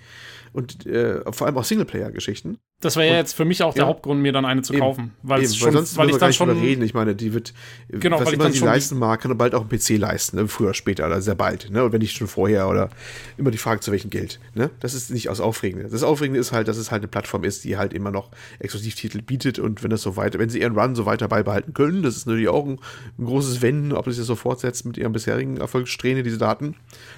Und 0.55 0.85
äh, 0.85 1.19
vor 1.33 1.47
allem 1.47 1.57
auch 1.57 1.65
Singleplayer-Geschichten. 1.65 2.59
Das 2.79 2.95
wäre 2.95 3.07
ja 3.07 3.15
jetzt 3.15 3.33
für 3.33 3.43
mich 3.43 3.61
auch 3.61 3.73
der 3.73 3.83
ja, 3.83 3.89
Hauptgrund, 3.89 4.21
mir 4.21 4.31
dann 4.31 4.45
eine 4.45 4.61
zu 4.61 4.71
kaufen. 4.71 5.11
Weil, 5.21 5.43
eben, 5.43 5.53
schon, 5.53 5.67
weil 5.67 5.73
sonst 5.73 5.97
weil 5.97 6.09
ich 6.09 6.15
dann 6.15 6.31
schon 6.31 6.49
reden. 6.49 6.81
Ich 6.81 6.93
meine, 6.93 7.13
die 7.13 7.33
wird, 7.33 7.53
genau, 7.89 8.19
was 8.19 8.27
weil 8.27 8.35
immer 8.35 8.47
ich 8.47 8.59
die 8.59 8.65
leisten 8.65 8.97
mag, 8.97 9.19
kann 9.19 9.37
bald 9.37 9.53
auch 9.53 9.63
ein 9.63 9.69
PC 9.69 9.97
leisten, 9.97 10.37
ne? 10.37 10.47
früher 10.47 10.73
später 10.73 11.05
oder 11.07 11.21
sehr 11.21 11.35
bald. 11.35 11.71
Ne? 11.71 11.83
Und 11.83 11.91
wenn 11.91 11.99
nicht 11.99 12.15
schon 12.15 12.27
vorher 12.27 12.69
oder 12.69 12.89
immer 13.37 13.51
die 13.51 13.57
Frage, 13.57 13.81
zu 13.81 13.91
welchem 13.91 14.09
Geld. 14.09 14.39
Ne? 14.53 14.69
Das 14.79 14.93
ist 14.93 15.11
nicht 15.11 15.29
aus 15.29 15.41
Aufregende. 15.41 15.89
Das 15.89 16.03
Aufregende 16.03 16.39
ist 16.39 16.53
halt, 16.53 16.69
dass 16.69 16.77
es 16.77 16.89
halt 16.89 17.01
eine 17.01 17.09
Plattform 17.09 17.43
ist, 17.43 17.65
die 17.65 17.75
halt 17.75 17.93
immer 17.93 18.11
noch 18.11 18.29
Exklusivtitel 18.59 19.21
bietet 19.21 19.59
und 19.59 19.83
wenn 19.83 19.89
das 19.89 20.01
so 20.01 20.15
weiter, 20.15 20.39
wenn 20.39 20.49
sie 20.49 20.61
ihren 20.61 20.77
Run 20.77 20.95
so 20.95 21.05
weiter 21.05 21.27
beibehalten 21.27 21.73
können, 21.73 22.01
das 22.01 22.15
ist 22.15 22.27
natürlich 22.27 22.47
auch 22.47 22.65
ein, 22.65 22.79
ein 23.19 23.25
großes 23.25 23.61
Wenn, 23.61 23.91
ob 23.91 24.05
das 24.05 24.17
jetzt 24.17 24.27
so 24.27 24.35
fortsetzt 24.35 24.85
mit 24.85 24.97
ihren 24.97 25.11
bisherigen 25.11 25.57
Erfolgssträhne, 25.57 26.23
diese 26.23 26.37
Daten, 26.37 26.75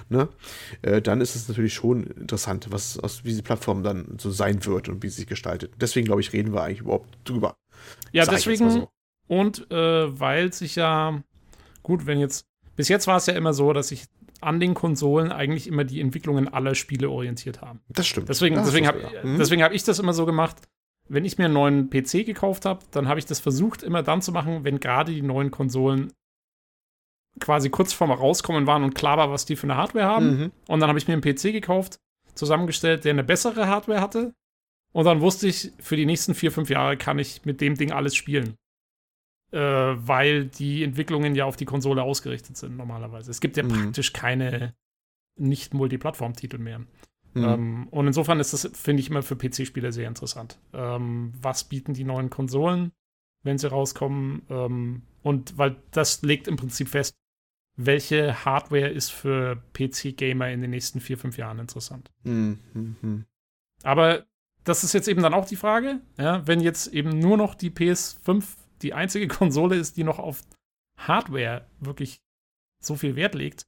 ne? 0.08 0.28
Äh, 0.82 1.00
dann 1.02 1.20
ist 1.20 1.36
es 1.36 1.48
natürlich 1.48 1.74
schon 1.74 2.04
interessant, 2.04 2.68
was 2.70 2.98
aus, 2.98 3.24
wie 3.28 3.34
die 3.36 3.42
Plattform 3.42 3.82
dann 3.82 4.16
so 4.18 4.30
sein 4.30 4.64
wird 4.64 4.88
und 4.88 5.02
wie 5.02 5.08
sie 5.08 5.16
sich 5.16 5.26
gestaltet. 5.26 5.74
Deswegen 5.80 6.06
glaube 6.06 6.20
ich, 6.20 6.32
reden 6.32 6.52
wir 6.52 6.62
eigentlich 6.62 6.80
überhaupt 6.80 7.16
drüber. 7.24 7.56
Ja, 8.12 8.24
Sag 8.24 8.34
deswegen 8.34 8.70
so. 8.70 8.88
und 9.28 9.70
äh, 9.70 10.18
weil 10.18 10.52
sich 10.52 10.74
ja 10.76 11.22
gut, 11.82 12.06
wenn 12.06 12.18
jetzt 12.18 12.46
bis 12.74 12.88
jetzt 12.88 13.06
war 13.06 13.16
es 13.16 13.26
ja 13.26 13.34
immer 13.34 13.52
so, 13.52 13.72
dass 13.72 13.88
sich 13.88 14.06
an 14.40 14.60
den 14.60 14.74
Konsolen 14.74 15.32
eigentlich 15.32 15.66
immer 15.66 15.84
die 15.84 16.00
Entwicklungen 16.00 16.48
aller 16.48 16.74
Spiele 16.74 17.10
orientiert 17.10 17.60
haben. 17.60 17.80
Das 17.88 18.06
stimmt. 18.06 18.28
Deswegen, 18.28 18.54
das 18.54 18.66
deswegen 18.66 18.86
habe 18.86 19.00
ja. 19.00 19.24
mhm. 19.24 19.62
hab 19.62 19.72
ich 19.72 19.82
das 19.82 19.98
immer 19.98 20.12
so 20.12 20.26
gemacht. 20.26 20.56
Wenn 21.08 21.24
ich 21.24 21.38
mir 21.38 21.46
einen 21.46 21.54
neuen 21.54 21.90
PC 21.90 22.26
gekauft 22.26 22.66
habe, 22.66 22.84
dann 22.90 23.08
habe 23.08 23.18
ich 23.18 23.26
das 23.26 23.40
versucht, 23.40 23.82
immer 23.82 24.02
dann 24.02 24.22
zu 24.22 24.30
machen, 24.30 24.62
wenn 24.62 24.78
gerade 24.78 25.12
die 25.12 25.22
neuen 25.22 25.50
Konsolen 25.50 26.12
quasi 27.40 27.70
kurz 27.70 27.92
vorm 27.92 28.10
Rauskommen 28.10 28.66
waren 28.66 28.84
und 28.84 28.94
klar 28.94 29.16
war, 29.16 29.30
was 29.30 29.44
die 29.44 29.56
für 29.56 29.64
eine 29.64 29.76
Hardware 29.76 30.06
haben. 30.06 30.26
Mhm. 30.26 30.52
Und 30.68 30.80
dann 30.80 30.88
habe 30.88 30.98
ich 30.98 31.08
mir 31.08 31.14
einen 31.14 31.22
PC 31.22 31.52
gekauft, 31.52 31.98
zusammengestellt, 32.38 33.04
der 33.04 33.12
eine 33.12 33.24
bessere 33.24 33.66
Hardware 33.66 34.00
hatte. 34.00 34.34
Und 34.92 35.04
dann 35.04 35.20
wusste 35.20 35.46
ich, 35.48 35.72
für 35.78 35.96
die 35.96 36.06
nächsten 36.06 36.34
vier, 36.34 36.50
fünf 36.50 36.70
Jahre 36.70 36.96
kann 36.96 37.18
ich 37.18 37.44
mit 37.44 37.60
dem 37.60 37.74
Ding 37.74 37.92
alles 37.92 38.14
spielen. 38.14 38.56
Äh, 39.50 39.58
weil 39.60 40.46
die 40.46 40.82
Entwicklungen 40.82 41.34
ja 41.34 41.46
auf 41.46 41.56
die 41.56 41.64
Konsole 41.64 42.02
ausgerichtet 42.02 42.56
sind, 42.56 42.76
normalerweise. 42.76 43.30
Es 43.30 43.40
gibt 43.40 43.56
ja 43.56 43.62
mhm. 43.62 43.68
praktisch 43.68 44.12
keine 44.12 44.74
nicht-Multiplattform-Titel 45.36 46.58
mehr. 46.58 46.80
Mhm. 47.34 47.44
Ähm, 47.44 47.88
und 47.90 48.06
insofern 48.06 48.40
ist 48.40 48.52
das, 48.52 48.70
finde 48.74 49.00
ich, 49.00 49.10
immer 49.10 49.22
für 49.22 49.36
PC-Spieler 49.36 49.92
sehr 49.92 50.08
interessant. 50.08 50.58
Ähm, 50.72 51.32
was 51.40 51.64
bieten 51.64 51.94
die 51.94 52.04
neuen 52.04 52.28
Konsolen, 52.28 52.92
wenn 53.42 53.58
sie 53.58 53.70
rauskommen? 53.70 54.42
Ähm, 54.50 55.02
und 55.22 55.56
weil 55.56 55.76
das 55.92 56.22
legt 56.22 56.46
im 56.48 56.56
Prinzip 56.56 56.88
fest, 56.88 57.14
welche 57.78 58.44
Hardware 58.44 58.88
ist 58.88 59.10
für 59.10 59.62
PC-Gamer 59.72 60.50
in 60.50 60.60
den 60.60 60.70
nächsten 60.70 61.00
vier, 61.00 61.16
fünf 61.16 61.38
Jahren 61.38 61.60
interessant. 61.60 62.10
Mhm. 62.24 63.24
Aber 63.84 64.26
das 64.64 64.82
ist 64.82 64.94
jetzt 64.94 65.06
eben 65.06 65.22
dann 65.22 65.32
auch 65.32 65.46
die 65.46 65.56
Frage, 65.56 66.00
ja, 66.18 66.44
wenn 66.46 66.60
jetzt 66.60 66.88
eben 66.88 67.20
nur 67.20 67.36
noch 67.36 67.54
die 67.54 67.70
PS5 67.70 68.44
die 68.82 68.94
einzige 68.94 69.28
Konsole 69.28 69.76
ist, 69.76 69.96
die 69.96 70.02
noch 70.02 70.18
auf 70.18 70.42
Hardware 70.96 71.68
wirklich 71.78 72.20
so 72.80 72.96
viel 72.96 73.14
Wert 73.14 73.36
legt, 73.36 73.64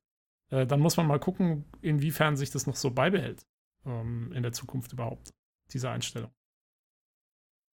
äh, 0.50 0.66
dann 0.66 0.80
muss 0.80 0.96
man 0.96 1.06
mal 1.06 1.20
gucken, 1.20 1.64
inwiefern 1.80 2.36
sich 2.36 2.50
das 2.50 2.66
noch 2.66 2.76
so 2.76 2.90
beibehält 2.90 3.46
ähm, 3.86 4.32
in 4.34 4.42
der 4.42 4.52
Zukunft 4.52 4.92
überhaupt, 4.92 5.32
diese 5.72 5.88
Einstellung. 5.88 6.32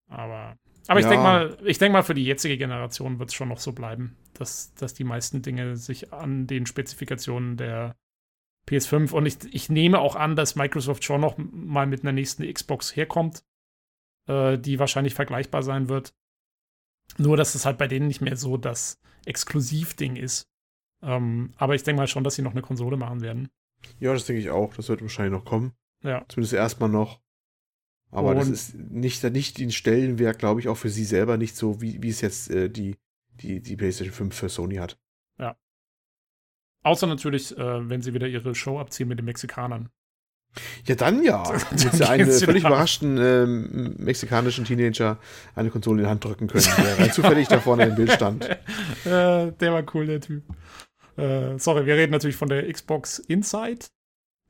Aber, 0.09 0.57
aber 0.89 1.01
ja. 1.01 1.07
ich 1.07 1.11
denke 1.11 1.23
mal, 1.23 1.59
ich 1.65 1.79
denke 1.79 1.93
mal, 1.93 2.03
für 2.03 2.15
die 2.15 2.25
jetzige 2.25 2.59
Generation 2.59 3.19
wird 3.19 3.31
es 3.31 3.35
schon 3.35 3.49
noch 3.49 3.59
so 3.59 3.73
bleiben, 3.73 4.17
dass, 4.35 4.75
dass 4.75 4.95
die 4.95 5.05
meisten 5.05 5.43
Dinge 5.43 5.77
sich 5.77 6.13
an 6.13 6.47
den 6.47 6.67
Spezifikationen 6.67 7.57
der 7.57 7.97
PS5 8.69 9.13
und 9.13 9.27
ich, 9.27 9.39
ich 9.53 9.69
nehme 9.69 9.99
auch 9.99 10.17
an, 10.17 10.37
dass 10.37 10.57
Microsoft 10.57 11.05
schon 11.05 11.21
noch 11.21 11.37
mal 11.39 11.87
mit 11.87 12.03
einer 12.03 12.13
nächsten 12.13 12.51
Xbox 12.53 12.95
herkommt, 12.95 13.45
äh, 14.29 14.59
die 14.59 14.79
wahrscheinlich 14.79 15.15
vergleichbar 15.15 15.63
sein 15.63 15.89
wird. 15.89 16.15
Nur, 17.19 17.37
dass 17.37 17.55
es 17.55 17.67
halt 17.67 17.79
bei 17.79 17.89
denen 17.89 18.07
nicht 18.07 18.21
mehr 18.21 18.37
so 18.37 18.57
das 18.57 19.01
Exklusivding 19.27 20.17
ist. 20.17 20.49
Ähm, 21.03 21.53
aber 21.57 21.75
ich 21.75 21.83
denke 21.83 22.01
mal 22.01 22.07
schon, 22.07 22.25
dass 22.25 22.37
sie 22.37 22.43
noch 22.43 22.53
eine 22.53 22.63
Konsole 22.63 22.97
machen 22.97 23.21
werden. 23.21 23.49
Ja, 23.99 24.13
das 24.13 24.27
denke 24.27 24.41
ich 24.41 24.51
auch. 24.51 24.75
Das 24.75 24.89
wird 24.89 25.03
wahrscheinlich 25.03 25.33
noch 25.33 25.45
kommen. 25.45 25.73
Ja. 26.03 26.25
Zumindest 26.29 26.55
erstmal 26.55 26.89
noch. 26.89 27.21
Aber 28.13 28.31
und 28.31 28.37
das 28.37 28.49
ist 28.49 28.75
nicht, 28.75 29.25
nicht 29.25 29.59
den 29.59 29.73
Stellenwert, 29.73 30.39
glaube 30.39 30.61
ich, 30.61 30.69
auch 30.69 30.77
für 30.77 30.91
sie 30.91 31.05
selber 31.05 31.39
nicht 31.39 31.57
so, 31.57 31.81
wie, 31.81 32.03
wie 32.03 32.11
es 32.11 32.21
jetzt 32.21 32.51
äh, 32.51 32.69
die, 32.69 32.97
die, 33.31 33.61
die 33.61 33.75
PlayStation 33.75 34.15
5 34.15 34.35
für 34.35 34.49
Sony 34.51 34.77
hat. 34.77 34.99
Ja. 35.39 35.57
Außer 36.83 37.07
natürlich, 37.07 37.57
äh, 37.57 37.89
wenn 37.89 38.03
sie 38.03 38.13
wieder 38.13 38.29
ihre 38.29 38.55
Show 38.55 38.79
abziehen 38.79 39.09
mit 39.09 39.19
den 39.19 39.25
Mexikanern. 39.25 39.89
Ja, 40.85 40.95
dann 40.95 41.25
ja. 41.25 41.43
Mit 41.71 41.99
ja 41.99 42.11
einen 42.11 42.31
völlig 42.31 42.65
überraschten 42.65 43.17
äh, 43.17 43.47
mexikanischen 43.47 44.67
Teenager 44.67 45.19
eine 45.55 45.71
Konsole 45.71 46.01
in 46.01 46.05
die 46.05 46.11
Hand 46.11 46.23
drücken 46.23 46.49
können, 46.49 46.67
der 46.77 46.99
rein 46.99 47.13
zufällig 47.13 47.49
da 47.49 47.61
vorne 47.61 47.87
im 47.87 47.95
Bild 47.95 48.13
stand. 48.13 48.45
äh, 49.07 49.53
der 49.53 49.73
war 49.73 49.85
cool, 49.95 50.05
der 50.05 50.21
Typ. 50.21 50.43
Äh, 51.17 51.59
sorry, 51.59 51.87
wir 51.87 51.97
reden 51.97 52.13
natürlich 52.13 52.37
von 52.37 52.51
der 52.51 52.71
Xbox 52.71 53.19
Inside. 53.19 53.87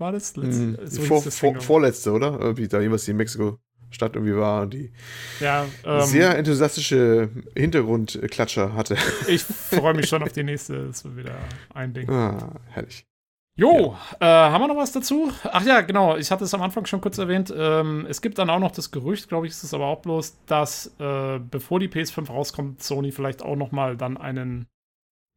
War 0.02 0.10
das? 0.10 0.34
Letz 0.34 0.56
mm, 0.56 0.74
so 0.84 1.02
vor, 1.02 1.22
vor, 1.22 1.60
vorletzte, 1.60 2.10
oder? 2.10 2.36
Irgendwie 2.40 2.66
da 2.66 2.78
irgendwas 2.78 3.06
in 3.06 3.16
Mexiko 3.16 3.60
Stadt 3.90 4.16
irgendwie 4.16 4.34
war 4.34 4.62
und 4.62 4.74
die 4.74 4.92
Ja, 5.38 5.64
ähm, 5.84 6.00
sehr 6.00 6.36
enthusiastische 6.36 7.30
Hintergrundklatscher 7.54 8.74
hatte. 8.74 8.96
ich 9.28 9.44
freue 9.44 9.94
mich 9.94 10.08
schon 10.08 10.24
auf 10.24 10.32
die 10.32 10.42
nächste. 10.42 10.88
Das 10.88 11.04
wird 11.04 11.18
wieder 11.18 11.36
ein 11.72 11.94
Ding. 11.94 12.10
Ah, 12.10 12.52
herrlich. 12.70 13.06
Jo, 13.54 13.94
äh, 14.18 14.24
haben 14.24 14.60
wir 14.60 14.68
noch 14.68 14.76
was 14.76 14.90
dazu? 14.90 15.30
Ach 15.44 15.64
ja, 15.64 15.82
genau, 15.82 16.16
ich 16.16 16.32
hatte 16.32 16.42
es 16.42 16.54
am 16.54 16.62
Anfang 16.62 16.86
schon 16.86 17.00
kurz 17.00 17.18
erwähnt. 17.18 17.54
Ähm, 17.56 18.06
es 18.08 18.22
gibt 18.22 18.38
dann 18.38 18.50
auch 18.50 18.58
noch 18.58 18.72
das 18.72 18.90
Gerücht, 18.90 19.28
glaube 19.28 19.46
ich, 19.46 19.52
ist 19.52 19.62
es 19.62 19.72
aber 19.72 19.86
auch 19.86 20.00
bloß, 20.00 20.38
dass 20.46 20.86
äh, 20.98 21.38
bevor 21.38 21.78
die 21.78 21.88
PS5 21.88 22.28
rauskommt, 22.28 22.82
Sony 22.82 23.12
vielleicht 23.12 23.42
auch 23.42 23.54
noch 23.54 23.70
mal 23.70 23.96
dann 23.96 24.16
einen 24.16 24.66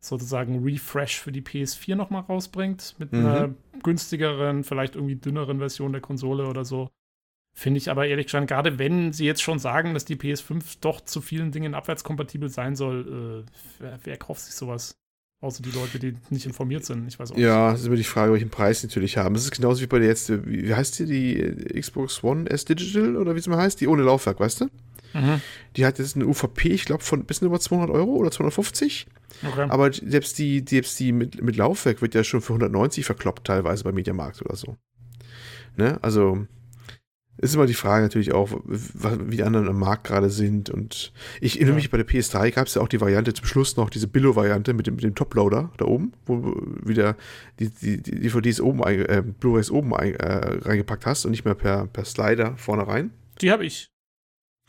sozusagen 0.07 0.63
Refresh 0.63 1.19
für 1.19 1.31
die 1.31 1.41
PS4 1.41 1.95
noch 1.95 2.09
mal 2.09 2.21
rausbringt 2.21 2.95
mit 2.97 3.11
Mhm. 3.11 3.19
einer 3.25 3.49
günstigeren, 3.83 4.63
vielleicht 4.63 4.95
irgendwie 4.95 5.15
dünneren 5.15 5.59
Version 5.59 5.91
der 5.91 6.01
Konsole 6.01 6.47
oder 6.47 6.65
so. 6.65 6.89
Finde 7.57 7.77
ich 7.77 7.89
aber 7.89 8.05
ehrlich 8.07 8.25
gesagt, 8.25 8.47
gerade 8.47 8.79
wenn 8.79 9.13
sie 9.13 9.25
jetzt 9.25 9.41
schon 9.41 9.59
sagen, 9.59 9.93
dass 9.93 10.03
die 10.03 10.17
PS5 10.17 10.77
doch 10.81 10.99
zu 11.01 11.21
vielen 11.21 11.51
Dingen 11.53 11.73
abwärtskompatibel 11.73 12.49
sein 12.49 12.75
soll, 12.75 13.45
äh, 13.47 13.51
wer, 13.79 13.99
wer 14.03 14.17
kauft 14.17 14.41
sich 14.41 14.55
sowas? 14.55 14.97
Außer 15.41 15.61
die 15.63 15.71
Leute, 15.71 15.99
die 15.99 16.15
nicht 16.29 16.45
informiert 16.45 16.85
sind. 16.85 17.07
Ich 17.07 17.19
weiß 17.19 17.31
auch 17.31 17.37
Ja, 17.37 17.71
es 17.73 17.81
ist 17.81 17.87
immer 17.87 17.95
die 17.97 18.03
Frage, 18.03 18.31
welchen 18.33 18.49
Preis 18.49 18.81
die 18.81 18.87
natürlich 18.87 19.17
haben. 19.17 19.35
Es 19.35 19.43
ist 19.43 19.51
genauso 19.51 19.81
wie 19.81 19.85
bei 19.87 19.99
der 19.99 20.07
jetzt, 20.07 20.29
wie 20.45 20.73
heißt 20.73 20.99
die, 20.99 21.05
die 21.05 21.79
Xbox 21.79 22.23
One 22.23 22.49
S 22.49 22.65
Digital 22.65 23.15
oder 23.15 23.35
wie 23.35 23.39
es 23.39 23.47
mal 23.47 23.57
heißt, 23.57 23.79
die 23.79 23.87
ohne 23.87 24.03
Laufwerk, 24.03 24.39
weißt 24.39 24.61
du? 24.61 24.65
Mhm. 25.15 25.41
Die 25.75 25.85
hat 25.85 25.97
jetzt 25.97 26.15
eine 26.15 26.25
UVP, 26.27 26.69
ich 26.69 26.85
glaube, 26.85 27.03
von 27.03 27.21
ein 27.21 27.25
bisschen 27.25 27.47
über 27.47 27.59
200 27.59 27.89
Euro 27.89 28.11
oder 28.15 28.31
250. 28.31 29.07
Okay. 29.47 29.65
Aber 29.69 29.91
selbst 29.91 30.37
die, 30.37 30.63
selbst 30.67 30.99
die 30.99 31.11
mit, 31.11 31.41
mit 31.41 31.55
Laufwerk 31.57 32.01
wird 32.01 32.13
ja 32.15 32.23
schon 32.23 32.41
für 32.41 32.53
190 32.53 33.05
verkloppt, 33.05 33.47
teilweise 33.47 33.83
bei 33.83 33.91
Mediamarkt 33.91 34.41
oder 34.41 34.55
so. 34.55 34.77
Ne? 35.77 35.97
Also 36.01 36.45
ist 37.37 37.53
immer 37.53 37.65
die 37.65 37.73
Frage 37.73 38.03
natürlich 38.03 38.31
auch, 38.33 38.49
wie 38.65 39.35
die 39.35 39.43
anderen 39.43 39.67
am 39.67 39.77
Markt 39.77 40.05
gerade 40.07 40.29
sind. 40.29 40.69
Und 40.69 41.11
ich 41.41 41.55
erinnere 41.57 41.73
Ja. 41.73 41.75
mich, 41.75 41.89
bei 41.91 41.97
der 41.97 42.07
PS3 42.07 42.51
gab 42.51 42.67
es 42.67 42.75
ja 42.75 42.81
auch 42.81 42.87
die 42.87 43.01
Variante 43.01 43.33
zum 43.33 43.45
Schluss 43.45 43.75
noch, 43.75 43.89
diese 43.89 44.07
Billo-Variante 44.07 44.73
mit 44.73 44.87
dem, 44.87 44.95
mit 44.95 45.03
dem 45.03 45.15
Toploader 45.15 45.69
da 45.77 45.83
oben, 45.85 46.13
wo 46.25 46.55
wieder 46.83 47.17
die, 47.59 47.69
die, 47.69 48.01
die 48.01 48.21
DVDs 48.21 48.61
oben, 48.61 48.81
äh, 48.83 49.21
Blu-rays 49.21 49.69
oben 49.69 49.93
ein, 49.93 50.15
äh, 50.15 50.59
reingepackt 50.61 51.05
hast 51.05 51.25
und 51.25 51.31
nicht 51.31 51.43
mehr 51.43 51.55
per, 51.55 51.87
per 51.87 52.05
Slider 52.05 52.55
vorne 52.55 52.87
rein. 52.87 53.11
Die 53.41 53.51
habe 53.51 53.65
ich. 53.65 53.89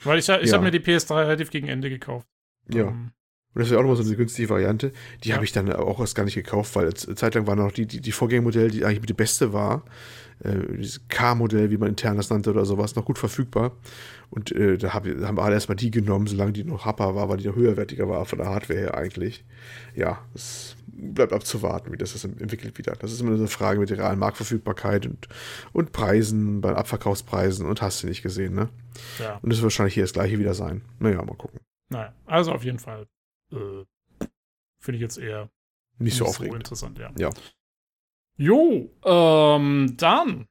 Weil 0.04 0.18
ich, 0.18 0.28
ich 0.28 0.46
Ja. 0.50 0.52
habe 0.54 0.64
mir 0.64 0.70
die 0.70 0.80
PS3 0.80 1.22
relativ 1.24 1.50
gegen 1.50 1.68
Ende 1.68 1.88
gekauft. 1.90 2.26
Ja. 2.68 2.88
Ähm, 2.88 3.12
Und 3.54 3.60
das 3.62 3.70
wäre 3.70 3.78
auch 3.80 3.84
nochmal 3.84 3.96
so 3.96 4.06
eine 4.06 4.16
günstige 4.16 4.50
Variante. 4.50 4.92
Die 5.24 5.30
Ja. 5.30 5.36
habe 5.36 5.44
ich 5.46 5.52
dann 5.52 5.72
auch 5.72 5.98
erst 6.00 6.14
gar 6.14 6.24
nicht 6.24 6.34
gekauft, 6.34 6.76
weil 6.76 6.84
eine 6.84 6.94
Zeit 7.14 7.34
lang 7.34 7.46
war 7.46 7.56
noch 7.56 7.72
die, 7.72 7.86
die, 7.86 8.00
die 8.02 8.12
Vorgängermodell, 8.12 8.70
die 8.70 8.84
eigentlich 8.84 9.00
die 9.06 9.14
beste 9.14 9.54
war. 9.54 9.84
Äh, 10.44 10.76
dieses 10.76 11.08
K-Modell, 11.08 11.70
wie 11.70 11.78
man 11.78 11.88
intern 11.88 12.18
das 12.18 12.28
nannte 12.28 12.50
oder 12.50 12.66
sowas, 12.66 12.94
noch 12.96 13.06
gut 13.06 13.16
verfügbar. 13.18 13.74
Und 14.28 14.52
äh, 14.52 14.76
da, 14.76 14.92
hab, 14.92 15.06
haben 15.06 15.38
alle 15.38 15.54
erstmal 15.54 15.76
die 15.76 15.90
genommen, 15.90 16.26
solange 16.26 16.52
die 16.52 16.64
noch 16.64 16.84
happer 16.84 17.14
war, 17.14 17.30
weil 17.30 17.38
die 17.38 17.46
noch 17.48 17.56
höherwertiger 17.56 18.06
war 18.10 18.26
von 18.26 18.40
der 18.40 18.48
Hardware 18.48 18.78
her 18.78 18.94
eigentlich. 18.94 19.46
Ja, 19.94 20.18
es 20.34 20.75
bleibt 20.96 21.32
abzuwarten, 21.32 21.92
wie 21.92 21.96
das 21.96 22.12
sich 22.12 22.24
entwickelt 22.24 22.78
wieder. 22.78 22.94
Das 22.96 23.12
ist 23.12 23.20
immer 23.20 23.34
eine 23.34 23.48
Frage 23.48 23.80
mit 23.80 23.90
der 23.90 23.98
realen 23.98 24.18
Marktverfügbarkeit 24.18 25.06
und, 25.06 25.28
und 25.72 25.92
Preisen, 25.92 26.60
bei 26.60 26.74
Abverkaufspreisen 26.74 27.66
und 27.66 27.82
hast 27.82 28.02
du 28.02 28.06
nicht 28.06 28.22
gesehen, 28.22 28.54
ne? 28.54 28.68
ja. 29.18 29.36
Und 29.36 29.50
das 29.50 29.58
wird 29.58 29.64
wahrscheinlich 29.64 29.94
hier 29.94 30.04
das 30.04 30.12
gleiche 30.12 30.38
wieder 30.38 30.54
sein. 30.54 30.82
Naja, 30.98 31.22
mal 31.22 31.36
gucken. 31.36 31.60
Naja, 31.88 32.12
also 32.24 32.52
auf 32.52 32.64
jeden 32.64 32.78
Fall 32.78 33.06
äh, 33.52 33.84
finde 34.80 34.96
ich 34.96 35.00
jetzt 35.00 35.18
eher 35.18 35.50
Nicht 35.98 36.16
so 36.16 36.24
aufregend. 36.26 36.56
interessant, 36.56 36.98
ja. 36.98 37.10
Ja. 37.18 37.30
Jo, 38.38 38.90
ähm, 39.04 39.94
dann 39.96 40.46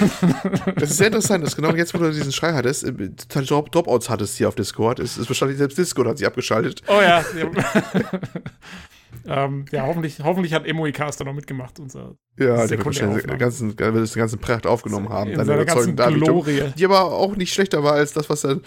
Das 0.75 0.91
ist 0.91 0.97
sehr 0.97 1.07
interessant, 1.07 1.43
dass 1.43 1.55
genau 1.55 1.73
jetzt, 1.75 1.93
wo 1.93 1.97
du 1.97 2.11
diesen 2.11 2.31
Schrei 2.31 2.53
hattest, 2.53 2.83
äh, 2.83 2.91
total 2.91 3.45
Drop 3.45 3.71
Dropouts 3.71 4.09
hattest 4.09 4.37
hier 4.37 4.47
auf 4.47 4.55
Discord, 4.55 4.99
ist, 4.99 5.17
ist 5.17 5.29
wahrscheinlich 5.29 5.57
selbst 5.57 5.77
Discord 5.77 6.07
hat 6.07 6.17
sich 6.17 6.27
abgeschaltet. 6.27 6.81
Oh 6.87 7.01
ja. 7.01 7.23
ähm, 9.25 9.65
ja, 9.71 9.85
hoffentlich, 9.85 10.19
hoffentlich 10.23 10.53
hat 10.53 10.65
Emoi 10.65 10.91
Cast 10.91 11.23
noch 11.23 11.33
mitgemacht. 11.33 11.79
Unser 11.79 12.15
Ja, 12.37 12.67
der 12.67 12.69
wird 12.69 12.85
wahrscheinlich 12.85 13.25
den 13.25 13.37
ganzen, 13.37 13.75
der 13.75 13.93
wird 13.93 14.03
das 14.03 14.13
ganze 14.13 14.37
Pracht 14.37 14.65
aufgenommen 14.65 15.09
haben. 15.09 15.31
in 15.31 15.45
seiner 15.45 15.65
ganzen. 15.65 15.95
Glorie. 15.95 16.73
Die 16.77 16.85
aber 16.85 17.05
auch 17.05 17.35
nicht 17.35 17.53
schlechter 17.53 17.83
war 17.83 17.93
als 17.93 18.13
das, 18.13 18.29
was 18.29 18.41
dann 18.41 18.61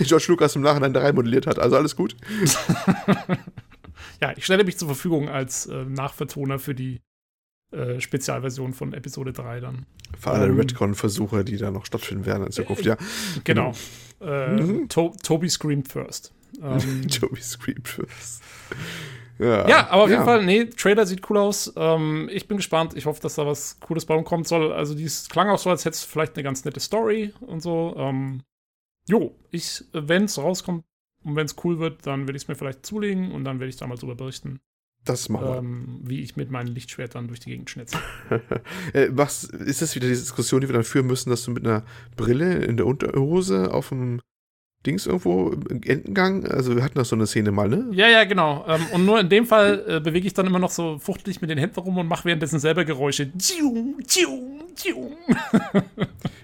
George 0.00 0.26
Lucas 0.28 0.56
im 0.56 0.62
Nachhinein 0.62 0.92
da 0.92 1.00
reinmodelliert 1.00 1.46
hat. 1.46 1.58
Also 1.58 1.76
alles 1.76 1.96
gut. 1.96 2.16
Ja, 4.20 4.32
ich 4.36 4.44
stelle 4.44 4.64
mich 4.64 4.76
zur 4.76 4.88
Verfügung 4.88 5.28
als 5.28 5.66
äh, 5.66 5.84
Nachvertoner 5.84 6.58
für 6.58 6.74
die 6.74 7.00
äh, 7.72 8.00
Spezialversion 8.00 8.72
von 8.74 8.92
Episode 8.94 9.32
3 9.32 9.60
dann. 9.60 9.86
Für 10.18 10.30
alle 10.32 10.46
Ähm. 10.46 10.58
Redcon-Versuche, 10.58 11.44
die 11.44 11.56
da 11.56 11.70
noch 11.70 11.86
stattfinden 11.86 12.26
werden 12.26 12.46
in 12.46 12.52
Zukunft, 12.52 12.84
ja. 12.84 12.96
Genau. 13.44 13.72
Äh, 14.20 14.56
Mhm. 14.60 14.88
to 14.88 15.12
Toby 15.22 15.48
screamed 15.48 15.88
first. 15.90 16.32
Ähm, 16.60 17.02
Joey 17.08 17.40
screamed 17.40 17.86
first. 17.88 18.42
Ja, 19.38 19.66
ja, 19.68 19.88
aber 19.90 20.02
auf 20.02 20.10
jeden 20.10 20.24
Fall, 20.24 20.44
nee, 20.44 20.66
Trailer 20.66 21.06
sieht 21.06 21.28
cool 21.30 21.38
aus. 21.38 21.72
Ähm, 21.76 22.28
ich 22.30 22.46
bin 22.46 22.58
gespannt. 22.58 22.94
Ich 22.94 23.06
hoffe, 23.06 23.22
dass 23.22 23.36
da 23.36 23.46
was 23.46 23.80
Cooles 23.80 24.04
bei 24.04 24.12
rumkommen 24.14 24.44
soll. 24.44 24.70
Also, 24.72 24.94
dies 24.94 25.28
klang 25.30 25.48
auch 25.48 25.58
so, 25.58 25.70
als 25.70 25.84
hätte 25.86 25.94
es 25.94 26.02
vielleicht 26.04 26.36
eine 26.36 26.42
ganz 26.42 26.64
nette 26.66 26.80
Story 26.80 27.32
und 27.40 27.62
so. 27.62 27.94
Ähm, 27.96 28.42
jo, 29.08 29.34
ich, 29.50 29.82
wenn 29.92 30.24
es 30.24 30.36
rauskommt 30.36 30.84
und 31.24 31.36
wenn 31.36 31.46
es 31.46 31.56
cool 31.64 31.78
wird, 31.78 32.06
dann 32.06 32.22
werde 32.26 32.36
ich 32.36 32.42
es 32.42 32.48
mir 32.48 32.54
vielleicht 32.54 32.84
zulegen 32.84 33.32
und 33.32 33.44
dann 33.44 33.60
werde 33.60 33.70
ich 33.70 33.76
da 33.76 33.86
mal 33.86 33.96
drüber 33.96 34.14
berichten, 34.14 34.58
Das 35.04 35.28
machen 35.28 35.46
wir. 35.46 35.56
ähm, 35.56 36.00
wie 36.02 36.20
ich 36.20 36.36
mit 36.36 36.50
meinen 36.50 36.68
Lichtschwertern 36.68 37.28
durch 37.28 37.40
die 37.40 37.50
Gegend 37.50 37.70
schnitze. 37.70 37.98
Äh, 38.92 39.08
was, 39.10 39.44
ist 39.44 39.82
das 39.82 39.94
wieder 39.94 40.08
diese 40.08 40.22
Diskussion, 40.22 40.60
die 40.60 40.68
wir 40.68 40.74
dann 40.74 40.84
führen 40.84 41.06
müssen, 41.06 41.30
dass 41.30 41.44
du 41.44 41.50
mit 41.52 41.64
einer 41.64 41.84
Brille 42.16 42.64
in 42.64 42.76
der 42.76 42.86
Unterhose 42.86 43.72
auf 43.72 43.90
dem 43.90 44.20
Dings 44.86 45.04
irgendwo 45.06 45.50
im 45.50 45.82
Entengang, 45.82 46.46
also 46.46 46.74
wir 46.74 46.82
hatten 46.82 46.94
das 46.94 47.10
so 47.10 47.16
eine 47.16 47.26
Szene 47.26 47.50
mal, 47.50 47.68
ne? 47.68 47.88
Ja, 47.92 48.08
ja, 48.08 48.24
genau. 48.24 48.64
Ähm, 48.66 48.86
und 48.92 49.04
nur 49.04 49.20
in 49.20 49.28
dem 49.28 49.44
Fall 49.44 49.84
äh, 49.86 50.00
bewege 50.00 50.26
ich 50.26 50.32
dann 50.32 50.46
immer 50.46 50.58
noch 50.58 50.70
so 50.70 50.98
fuchtelig 50.98 51.42
mit 51.42 51.50
den 51.50 51.58
Händen 51.58 51.78
rum 51.78 51.98
und 51.98 52.08
mache 52.08 52.24
währenddessen 52.24 52.58
selber 52.58 52.84
Geräusche. 52.84 53.30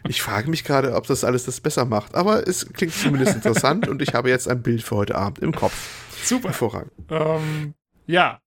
Ich 0.08 0.22
frage 0.22 0.50
mich 0.50 0.62
gerade, 0.62 0.94
ob 0.94 1.06
das 1.06 1.24
alles 1.24 1.46
das 1.46 1.60
besser 1.60 1.84
macht, 1.84 2.14
aber 2.14 2.46
es 2.46 2.72
klingt 2.72 2.92
zumindest 2.92 3.34
interessant 3.36 3.88
und 3.88 4.02
ich 4.02 4.14
habe 4.14 4.28
jetzt 4.28 4.48
ein 4.48 4.62
Bild 4.62 4.82
für 4.82 4.96
heute 4.96 5.16
Abend 5.16 5.40
im 5.40 5.52
Kopf. 5.52 5.74
Super. 6.22 6.48
Hervorragend. 6.48 6.92
Ähm, 7.10 7.74
ja. 8.06 8.40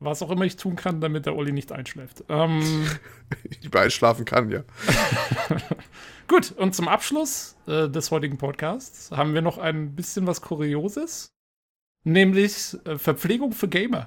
Was 0.00 0.22
auch 0.22 0.30
immer 0.30 0.44
ich 0.44 0.56
tun 0.56 0.76
kann, 0.76 1.00
damit 1.00 1.26
der 1.26 1.36
Olli 1.36 1.52
nicht 1.52 1.72
einschläft. 1.72 2.24
Ähm, 2.28 2.86
die 3.62 3.72
einschlafen 3.76 4.24
kann, 4.24 4.50
ja. 4.50 4.64
Gut, 6.26 6.52
und 6.52 6.74
zum 6.74 6.88
Abschluss 6.88 7.56
äh, 7.66 7.88
des 7.88 8.10
heutigen 8.10 8.38
Podcasts 8.38 9.10
haben 9.10 9.34
wir 9.34 9.42
noch 9.42 9.58
ein 9.58 9.94
bisschen 9.94 10.26
was 10.26 10.40
Kurioses, 10.40 11.32
nämlich 12.04 12.76
äh, 12.84 12.98
Verpflegung 12.98 13.52
für 13.52 13.68
Gamer. 13.68 14.06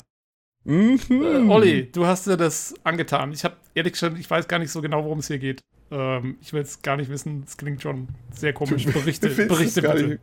Mhm. 0.66 1.00
Äh, 1.10 1.50
Olli, 1.50 1.92
du 1.92 2.06
hast 2.06 2.26
dir 2.26 2.38
das 2.38 2.74
angetan. 2.84 3.32
Ich 3.32 3.44
habe 3.44 3.58
ehrlich 3.76 3.94
gesagt, 3.94 4.18
ich 4.18 4.30
weiß 4.30 4.48
gar 4.48 4.60
nicht 4.60 4.72
so 4.72 4.82
genau, 4.82 5.04
worum 5.04 5.20
es 5.20 5.28
hier 5.28 5.40
geht. 5.40 5.62
Ähm, 5.92 6.38
ich 6.42 6.54
will 6.54 6.62
es 6.62 6.82
gar 6.82 6.98
nicht 6.98 7.10
wissen. 7.10 7.44
Es 7.46 7.58
klingt 7.58 7.82
schon 7.82 8.08
sehr 8.32 8.54
komisch. 8.54 8.86
Berichte, 8.86 9.30
du 9.30 9.48
Berichte 9.48 9.82
bitte. 9.82 10.08
Nicht, 10.08 10.22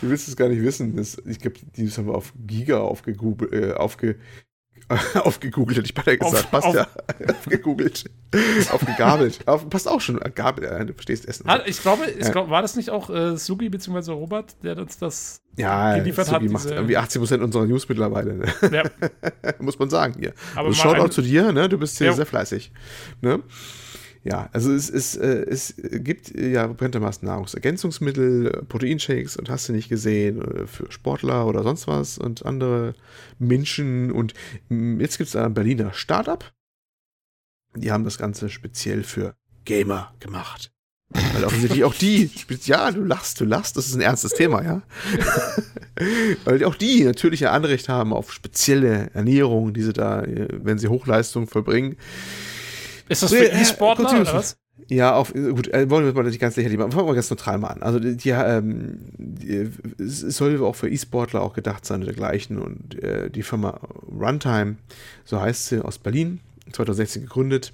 du 0.00 0.08
willst 0.08 0.28
es 0.28 0.36
gar 0.36 0.48
nicht 0.48 0.62
wissen. 0.62 0.96
Das, 0.96 1.20
ich 1.26 1.40
glaube, 1.40 1.58
die 1.76 1.88
haben 1.90 2.06
wir 2.06 2.14
auf 2.14 2.32
Giga 2.46 2.78
aufgegoogelt, 2.78 3.52
äh, 3.52 3.72
aufge, 3.72 4.16
aufgegoogelt, 5.14 5.78
hätte 5.78 5.86
ich 5.86 5.94
beinahe 5.94 6.18
gesagt. 6.18 6.44
Auf, 6.44 6.50
passt 6.50 6.66
auf, 6.66 6.74
ja. 6.74 6.86
aufgegoogelt. 7.30 8.04
Aufgegabelt. 8.70 9.40
Auf, 9.46 9.68
passt 9.70 9.88
auch 9.88 10.00
schon. 10.00 10.18
Gabel, 10.34 10.64
äh, 10.64 10.86
du 10.86 10.92
verstehst 10.92 11.26
Essen. 11.26 11.46
Hat, 11.48 11.66
ich 11.66 11.80
glaube, 11.80 12.06
ich 12.10 12.30
glaub, 12.30 12.50
war 12.50 12.62
das 12.62 12.76
nicht 12.76 12.90
auch 12.90 13.10
äh, 13.10 13.36
Sugi 13.36 13.68
bzw. 13.68 14.12
Robert, 14.12 14.56
der 14.62 14.76
uns 14.78 14.98
das 14.98 15.40
ja, 15.56 15.96
geliefert 15.96 16.26
Sugi 16.26 16.46
hat? 16.46 16.52
macht 16.52 16.66
irgendwie 16.66 16.98
80% 16.98 17.40
unserer 17.42 17.66
News 17.66 17.88
mittlerweile. 17.88 18.34
Ne? 18.34 18.46
Ja. 18.72 18.82
Muss 19.58 19.78
man 19.78 19.88
sagen 19.90 20.16
hier. 20.18 20.32
Aber 20.54 20.68
also 20.68 20.82
Shoutout 20.82 21.08
zu 21.08 21.22
dir, 21.22 21.52
ne? 21.52 21.68
Du 21.68 21.78
bist 21.78 21.98
hier 21.98 22.08
ja. 22.08 22.12
sehr 22.12 22.26
fleißig. 22.26 22.72
Ne? 23.22 23.42
Ja, 24.24 24.48
also 24.52 24.72
es, 24.72 24.88
es, 24.88 25.16
äh, 25.16 25.44
es 25.46 25.74
gibt 25.76 26.34
äh, 26.34 26.50
ja 26.50 26.66
bekanntermaßen 26.66 27.28
Nahrungsergänzungsmittel, 27.28 28.46
äh, 28.46 28.64
Proteinshakes 28.64 29.36
und 29.36 29.50
hast 29.50 29.68
du 29.68 29.74
nicht 29.74 29.90
gesehen, 29.90 30.66
für 30.66 30.90
Sportler 30.90 31.46
oder 31.46 31.62
sonst 31.62 31.86
was 31.86 32.16
und 32.16 32.46
andere 32.46 32.94
Menschen. 33.38 34.10
Und 34.10 34.32
mm, 34.70 34.98
jetzt 35.00 35.18
gibt 35.18 35.28
es 35.28 35.36
ein 35.36 35.52
Berliner 35.52 35.92
Startup. 35.92 36.42
Die 37.76 37.92
haben 37.92 38.04
das 38.04 38.16
Ganze 38.16 38.48
speziell 38.48 39.02
für 39.02 39.36
Gamer 39.66 40.14
gemacht. 40.20 40.72
Weil 41.10 41.44
offensichtlich 41.44 41.84
auch 41.84 41.94
die, 41.94 42.30
ja, 42.64 42.90
du 42.90 43.04
lachst, 43.04 43.42
du 43.42 43.44
lachst, 43.44 43.76
das 43.76 43.88
ist 43.88 43.94
ein 43.94 44.00
ernstes 44.00 44.32
Thema, 44.32 44.64
ja. 44.64 44.82
Weil 46.46 46.64
auch 46.64 46.76
die 46.76 47.04
natürlich 47.04 47.46
ein 47.46 47.52
Anrecht 47.52 47.90
haben 47.90 48.14
auf 48.14 48.32
spezielle 48.32 49.10
Ernährung, 49.12 49.74
die 49.74 49.82
sie 49.82 49.92
da, 49.92 50.24
wenn 50.26 50.78
sie 50.78 50.88
Hochleistung 50.88 51.46
vollbringen. 51.46 51.96
Ist 53.08 53.22
das 53.22 53.32
für 53.32 53.44
E-Sportler 53.44 54.20
oder 54.20 54.34
was? 54.34 54.56
Ja, 54.88 55.14
auf, 55.14 55.32
gut, 55.32 55.68
äh, 55.68 55.88
wollen 55.88 56.04
wir 56.04 56.12
mal 56.12 56.24
nicht 56.24 56.40
ganz 56.40 56.56
lächerlich 56.56 56.78
machen. 56.78 56.92
Fangen 56.92 57.06
wir 57.06 57.14
ganz 57.14 57.30
neutral 57.30 57.58
mal 57.58 57.68
an. 57.68 57.82
Also, 57.82 57.98
die, 57.98 58.16
die, 58.16 58.30
ähm, 58.30 58.98
die, 59.16 59.70
es 60.02 60.20
soll 60.20 60.60
auch 60.62 60.74
für 60.74 60.90
E-Sportler 60.90 61.42
auch 61.42 61.54
gedacht 61.54 61.86
sein 61.86 62.00
und 62.00 62.06
dergleichen. 62.06 62.58
Und 62.58 63.00
äh, 63.02 63.30
die 63.30 63.42
Firma 63.42 63.80
Runtime, 64.10 64.76
so 65.24 65.40
heißt 65.40 65.66
sie, 65.66 65.84
aus 65.84 65.98
Berlin, 65.98 66.40
2016 66.72 67.22
gegründet, 67.22 67.72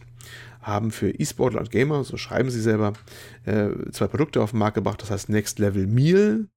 haben 0.61 0.91
für 0.91 1.11
E-Sportler 1.11 1.61
und 1.61 1.71
Gamer, 1.71 2.05
so 2.05 2.19
schreiben 2.19 2.51
sie 2.51 2.61
selber, 2.61 2.93
äh, 3.47 3.71
zwei 3.93 4.07
Produkte 4.07 4.43
auf 4.43 4.51
den 4.51 4.59
Markt 4.59 4.75
gebracht. 4.75 5.01
Das 5.01 5.11
heißt 5.11 5.31
Next 5.31 5.59
Level 5.59 5.87
Meal 5.87 6.49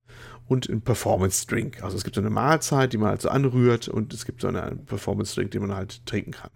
und 0.48 0.68
ein 0.68 0.82
Performance 0.82 1.48
Drink. 1.48 1.82
Also, 1.84 1.96
es 1.96 2.04
gibt 2.04 2.16
so 2.16 2.22
eine 2.22 2.30
Mahlzeit, 2.30 2.92
die 2.92 2.98
man 2.98 3.10
halt 3.10 3.22
so 3.22 3.30
anrührt 3.30 3.88
und 3.88 4.14
es 4.14 4.26
gibt 4.26 4.42
so 4.42 4.50
einen 4.50 4.86
Performance 4.86 5.36
Drink, 5.36 5.52
den 5.52 5.62
man 5.62 5.74
halt 5.74 6.06
trinken 6.06 6.32
kann 6.32 6.52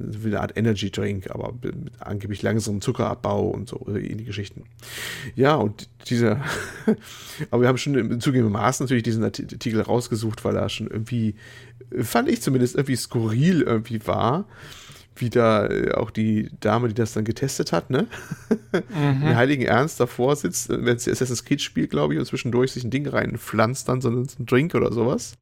wie 0.00 0.28
eine 0.28 0.40
Art 0.40 0.56
Energy 0.56 0.90
Drink, 0.90 1.30
aber 1.30 1.54
mit 1.62 1.74
angeblich 2.00 2.42
langsamem 2.42 2.80
Zuckerabbau 2.80 3.48
und 3.48 3.68
so 3.68 3.86
ähnliche 3.88 4.24
Geschichten. 4.24 4.64
Ja, 5.34 5.56
und 5.56 5.88
dieser, 6.08 6.40
aber 7.50 7.62
wir 7.62 7.68
haben 7.68 7.78
schon 7.78 7.94
im 7.94 8.20
zugegebenermaßen 8.20 8.84
natürlich 8.84 9.02
diesen 9.02 9.22
Artikel 9.24 9.80
rausgesucht, 9.80 10.44
weil 10.44 10.56
er 10.56 10.68
schon 10.68 10.88
irgendwie, 10.88 11.34
fand 12.00 12.28
ich 12.28 12.42
zumindest 12.42 12.74
irgendwie 12.74 12.96
skurril 12.96 13.62
irgendwie 13.62 14.06
war, 14.06 14.46
wie 15.16 15.30
da 15.30 15.66
äh, 15.66 15.92
auch 15.92 16.10
die 16.10 16.50
Dame, 16.60 16.88
die 16.88 16.94
das 16.94 17.12
dann 17.12 17.24
getestet 17.24 17.72
hat, 17.72 17.90
ne? 17.90 18.06
Mhm. 18.72 19.20
Den 19.20 19.36
heiligen 19.36 19.64
Ernst 19.64 20.00
davor 20.00 20.34
sitzt, 20.36 20.70
wenn 20.70 20.98
sie 20.98 21.10
Assassin's 21.10 21.44
Creed 21.44 21.60
spielt, 21.60 21.90
glaube 21.90 22.14
ich, 22.14 22.20
und 22.20 22.26
zwischendurch 22.26 22.72
sich 22.72 22.84
ein 22.84 22.90
Ding 22.90 23.06
reinpflanzt, 23.06 23.88
dann 23.88 24.00
so 24.00 24.08
ein 24.08 24.26
Drink 24.46 24.74
oder 24.74 24.92
sowas 24.92 25.34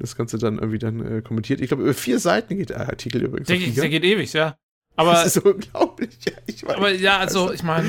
das 0.00 0.16
Ganze 0.16 0.38
dann 0.38 0.58
irgendwie 0.58 0.78
dann 0.78 1.00
äh, 1.00 1.22
kommentiert. 1.22 1.60
Ich 1.60 1.68
glaube, 1.68 1.82
über 1.82 1.94
vier 1.94 2.18
Seiten 2.18 2.56
geht 2.56 2.70
der 2.70 2.88
Artikel 2.88 3.22
übrigens. 3.22 3.48
Der, 3.48 3.58
der 3.58 3.88
geht 3.88 4.04
ewig, 4.04 4.32
ja. 4.32 4.56
Aber, 4.96 5.12
das 5.12 5.36
ist 5.36 5.44
unglaublich. 5.44 6.18
Ja, 6.26 6.32
ich 6.46 6.62
mein, 6.64 6.76
aber 6.76 6.90
ja, 6.90 7.18
also 7.18 7.52
ich 7.52 7.62
meine, 7.62 7.88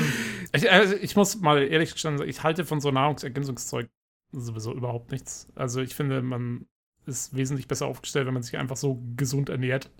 ich, 0.54 0.70
also 0.70 0.94
ich, 0.94 1.14
muss 1.14 1.40
mal 1.40 1.62
ehrlich 1.62 1.92
gestanden 1.92 2.18
sagen, 2.18 2.30
ich 2.30 2.42
halte 2.42 2.64
von 2.64 2.80
so 2.80 2.90
Nahrungsergänzungszeug 2.90 3.88
sowieso 4.30 4.72
überhaupt 4.72 5.10
nichts. 5.10 5.48
Also 5.54 5.82
ich 5.82 5.94
finde, 5.94 6.22
man 6.22 6.64
ist 7.04 7.36
wesentlich 7.36 7.68
besser 7.68 7.86
aufgestellt, 7.86 8.26
wenn 8.26 8.34
man 8.34 8.42
sich 8.42 8.56
einfach 8.56 8.76
so 8.76 9.02
gesund 9.16 9.50
ernährt. 9.50 9.90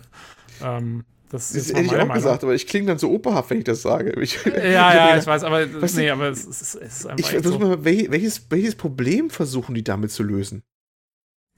ähm, 0.62 1.04
das 1.28 1.52
ist 1.52 1.70
das 1.70 1.76
hätte 1.76 1.86
ich 1.86 1.92
auch 1.92 1.98
Meinung. 1.98 2.14
gesagt, 2.14 2.44
aber 2.44 2.54
ich 2.54 2.66
klinge 2.66 2.86
dann 2.86 2.98
so 2.98 3.10
operhaft, 3.10 3.50
wenn 3.50 3.58
ich 3.58 3.64
das 3.64 3.82
sage. 3.82 4.18
Ich, 4.20 4.44
ja, 4.44 4.52
ja, 4.64 5.06
gedacht, 5.06 5.22
ich 5.22 5.26
weiß, 5.26 5.44
aber, 5.44 5.66
nee, 5.66 6.10
aber 6.10 6.28
es, 6.30 6.46
es, 6.46 6.74
es 6.74 6.74
ist 6.74 7.06
einfach. 7.06 7.32
Ich 7.32 7.44
so. 7.44 7.58
mal, 7.58 7.84
welches, 7.84 8.50
welches 8.50 8.76
Problem 8.76 9.30
versuchen 9.30 9.74
die 9.74 9.84
damit 9.84 10.12
zu 10.12 10.22
lösen? 10.22 10.62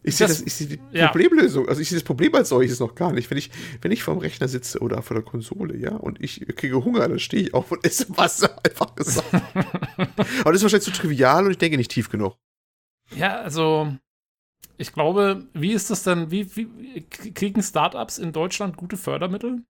Ich 0.03 0.17
sehe 0.17 0.29
das, 0.29 0.41
ich 0.41 0.55
sehe 0.55 0.67
die 0.69 0.81
ja. 0.93 1.09
Problemlösung, 1.09 1.69
also 1.69 1.81
ich 1.81 1.89
sehe 1.89 1.99
das 1.99 2.05
Problem 2.05 2.35
als 2.35 2.51
solches 2.51 2.79
noch 2.79 2.95
gar 2.95 3.13
nicht. 3.13 3.31
Wenn 3.31 3.39
ich, 3.39 3.51
wenn 3.83 3.91
ich 3.91 4.05
vorm 4.05 4.19
Rechner 4.19 4.47
sitze 4.47 4.79
oder 4.79 5.03
vor 5.03 5.17
der 5.17 5.25
Konsole, 5.25 5.77
ja, 5.77 5.97
und 5.97 6.23
ich 6.23 6.47
kriege 6.57 6.85
Hunger, 6.85 7.09
dann 7.09 7.19
stehe 7.19 7.43
ich 7.43 7.55
auf 7.55 7.73
und 7.73 7.85
esse 7.85 8.07
Wasser, 8.17 8.57
einfach 8.65 8.95
gesagt. 8.95 9.33
Aber 9.35 10.53
das 10.53 10.57
ist 10.57 10.63
wahrscheinlich 10.63 10.85
zu 10.85 10.93
trivial 10.93 11.47
und 11.47 11.51
ich 11.51 11.59
denke 11.59 11.77
nicht 11.77 11.91
tief 11.91 12.11
genug. 12.11 12.37
Ja, 13.17 13.41
also 13.41 13.93
ich 14.77 14.93
glaube, 14.93 15.49
wie 15.53 15.73
ist 15.73 15.91
das 15.91 16.05
denn, 16.05 16.31
wie, 16.31 16.55
wie 16.55 17.03
kriegen 17.03 17.63
Startups 17.63 18.19
in 18.19 18.33
Deutschland 18.33 18.77
gute 18.77 18.97
Fördermittel? 18.97 19.65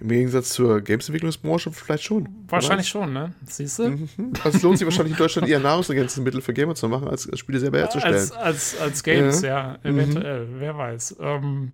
Im 0.00 0.08
Gegensatz 0.08 0.50
zur 0.50 0.80
Games-Entwicklungsbranche 0.80 1.72
vielleicht 1.72 2.04
schon. 2.04 2.28
Wahrscheinlich 2.48 2.88
schon, 2.88 3.12
ne? 3.12 3.34
Siehst 3.46 3.78
du? 3.78 3.90
Mhm. 3.90 4.32
Also 4.44 4.56
es 4.58 4.62
lohnt 4.62 4.78
sich 4.78 4.86
wahrscheinlich 4.86 5.12
in 5.12 5.18
Deutschland 5.18 5.48
eher 5.48 5.58
Nahrungsergänzungsmittel 5.58 6.40
für 6.40 6.52
Gamer 6.52 6.74
zu 6.74 6.88
machen, 6.88 7.08
als, 7.08 7.28
als 7.28 7.38
Spiele 7.38 7.58
selber 7.58 7.78
herzustellen. 7.78 8.14
Als, 8.14 8.32
als, 8.32 8.80
als 8.80 9.02
Games, 9.02 9.42
ja, 9.42 9.78
ja 9.82 9.90
eventuell, 9.90 10.46
mhm. 10.46 10.60
wer 10.60 10.76
weiß. 10.76 11.16
Ähm, 11.20 11.72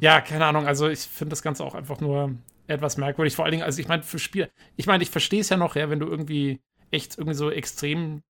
ja, 0.00 0.20
keine 0.20 0.46
Ahnung, 0.46 0.66
also 0.66 0.88
ich 0.88 1.00
finde 1.00 1.30
das 1.30 1.42
Ganze 1.42 1.64
auch 1.64 1.74
einfach 1.74 2.00
nur 2.00 2.34
etwas 2.66 2.96
merkwürdig. 2.96 3.34
Vor 3.34 3.44
allen 3.44 3.52
Dingen, 3.52 3.64
also 3.64 3.80
ich 3.80 3.88
meine, 3.88 4.02
für 4.02 4.18
Spiele, 4.18 4.50
ich 4.76 4.86
meine, 4.86 5.02
ich 5.02 5.10
verstehe 5.10 5.40
es 5.40 5.48
ja 5.48 5.56
noch, 5.56 5.76
ja, 5.76 5.90
wenn 5.90 6.00
du 6.00 6.06
irgendwie 6.06 6.60
echt 6.90 7.18
irgendwie 7.18 7.36
so 7.36 7.50
extrem 7.50 8.22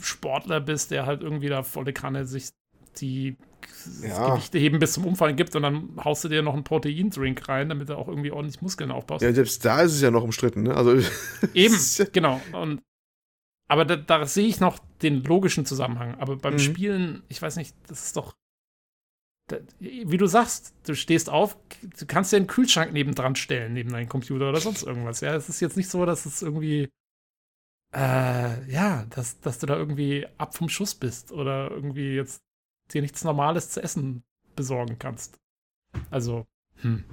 Sportler 0.00 0.60
bist, 0.60 0.90
der 0.90 1.06
halt 1.06 1.22
irgendwie 1.22 1.48
da 1.48 1.62
volle 1.62 1.92
Kanne 1.92 2.26
sich 2.26 2.50
die 3.00 3.36
ja. 4.02 4.30
Gewichte 4.30 4.58
heben 4.58 4.78
bis 4.78 4.94
zum 4.94 5.06
Umfallen 5.06 5.36
gibt 5.36 5.54
und 5.56 5.62
dann 5.62 5.96
haust 6.02 6.24
du 6.24 6.28
dir 6.28 6.42
noch 6.42 6.54
einen 6.54 6.64
Proteindrink 6.64 7.48
rein, 7.48 7.68
damit 7.68 7.88
du 7.88 7.96
auch 7.96 8.08
irgendwie 8.08 8.30
ordentlich 8.30 8.62
Muskeln 8.62 8.90
aufbaust. 8.90 9.22
Ja, 9.22 9.32
selbst 9.32 9.64
da 9.64 9.82
ist 9.82 9.92
es 9.92 10.00
ja 10.00 10.10
noch 10.10 10.22
umstritten, 10.22 10.62
ne? 10.62 10.74
Also 10.74 10.96
Eben, 11.54 11.76
genau. 12.12 12.40
Und, 12.52 12.82
aber 13.68 13.84
da, 13.84 13.96
da 13.96 14.26
sehe 14.26 14.46
ich 14.46 14.60
noch 14.60 14.78
den 15.02 15.22
logischen 15.22 15.66
Zusammenhang. 15.66 16.14
Aber 16.16 16.36
beim 16.36 16.54
mhm. 16.54 16.58
Spielen, 16.58 17.22
ich 17.28 17.40
weiß 17.40 17.56
nicht, 17.56 17.74
das 17.88 18.06
ist 18.06 18.16
doch. 18.16 18.34
Da, 19.48 19.58
wie 19.80 20.16
du 20.16 20.26
sagst, 20.26 20.74
du 20.86 20.94
stehst 20.94 21.28
auf, 21.28 21.56
du 21.98 22.06
kannst 22.06 22.32
dir 22.32 22.36
einen 22.36 22.46
Kühlschrank 22.46 22.92
nebendran 22.92 23.34
stellen, 23.34 23.72
neben 23.72 23.90
deinem 23.90 24.08
Computer 24.08 24.48
oder 24.48 24.60
sonst 24.60 24.84
irgendwas. 24.84 25.20
Ja, 25.20 25.34
es 25.34 25.48
ist 25.48 25.60
jetzt 25.60 25.76
nicht 25.76 25.88
so, 25.88 26.06
dass 26.06 26.26
es 26.26 26.42
irgendwie. 26.42 26.88
Äh, 27.94 28.70
ja, 28.70 29.04
dass, 29.10 29.40
dass 29.40 29.58
du 29.58 29.66
da 29.66 29.76
irgendwie 29.76 30.26
ab 30.38 30.56
vom 30.56 30.70
Schuss 30.70 30.94
bist 30.94 31.30
oder 31.30 31.70
irgendwie 31.70 32.14
jetzt 32.14 32.40
dir 32.92 33.02
nichts 33.02 33.24
Normales 33.24 33.70
zu 33.70 33.82
essen 33.82 34.22
besorgen 34.54 34.98
kannst. 34.98 35.38
Also, 36.10 36.46
hm. 36.76 37.04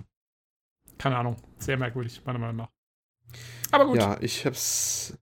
Keine 0.99 1.17
Ahnung. 1.17 1.37
Sehr 1.57 1.77
merkwürdig, 1.77 2.21
meiner 2.25 2.39
Meinung 2.39 2.57
nach. 2.57 2.69
Aber 3.71 3.85
gut. 3.85 3.97
Ja, 3.97 4.17
ich 4.21 4.45
hab's. 4.45 5.17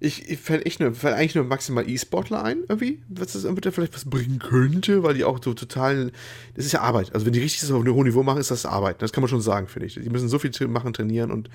Ich, 0.00 0.30
ich 0.30 0.38
fällt 0.38 0.64
echt 0.64 0.78
nur, 0.78 0.94
fällt 0.94 1.16
eigentlich 1.16 1.34
nur 1.34 1.42
maximal 1.42 1.88
E-Sportler 1.88 2.44
ein, 2.44 2.62
irgendwie, 2.68 3.02
was 3.08 3.32
das 3.32 3.42
irgendwie 3.42 3.68
vielleicht 3.72 3.96
was 3.96 4.04
bringen 4.04 4.38
könnte, 4.38 5.02
weil 5.02 5.14
die 5.14 5.24
auch 5.24 5.40
so 5.42 5.54
total, 5.54 6.12
das 6.54 6.66
ist 6.66 6.72
ja 6.72 6.82
Arbeit. 6.82 7.12
Also 7.12 7.26
wenn 7.26 7.32
die 7.32 7.40
richtig 7.40 7.62
das 7.62 7.72
auf 7.72 7.80
einem 7.80 7.94
hohen 7.94 8.06
Niveau 8.06 8.22
machen, 8.22 8.38
ist 8.38 8.52
das 8.52 8.64
Arbeit. 8.64 9.02
Das 9.02 9.12
kann 9.12 9.22
man 9.22 9.28
schon 9.28 9.40
sagen, 9.40 9.66
finde 9.66 9.86
ich. 9.86 9.94
Die 9.94 10.08
müssen 10.08 10.28
so 10.28 10.38
viel 10.38 10.52
machen, 10.68 10.92
trainieren 10.92 11.32
und 11.32 11.50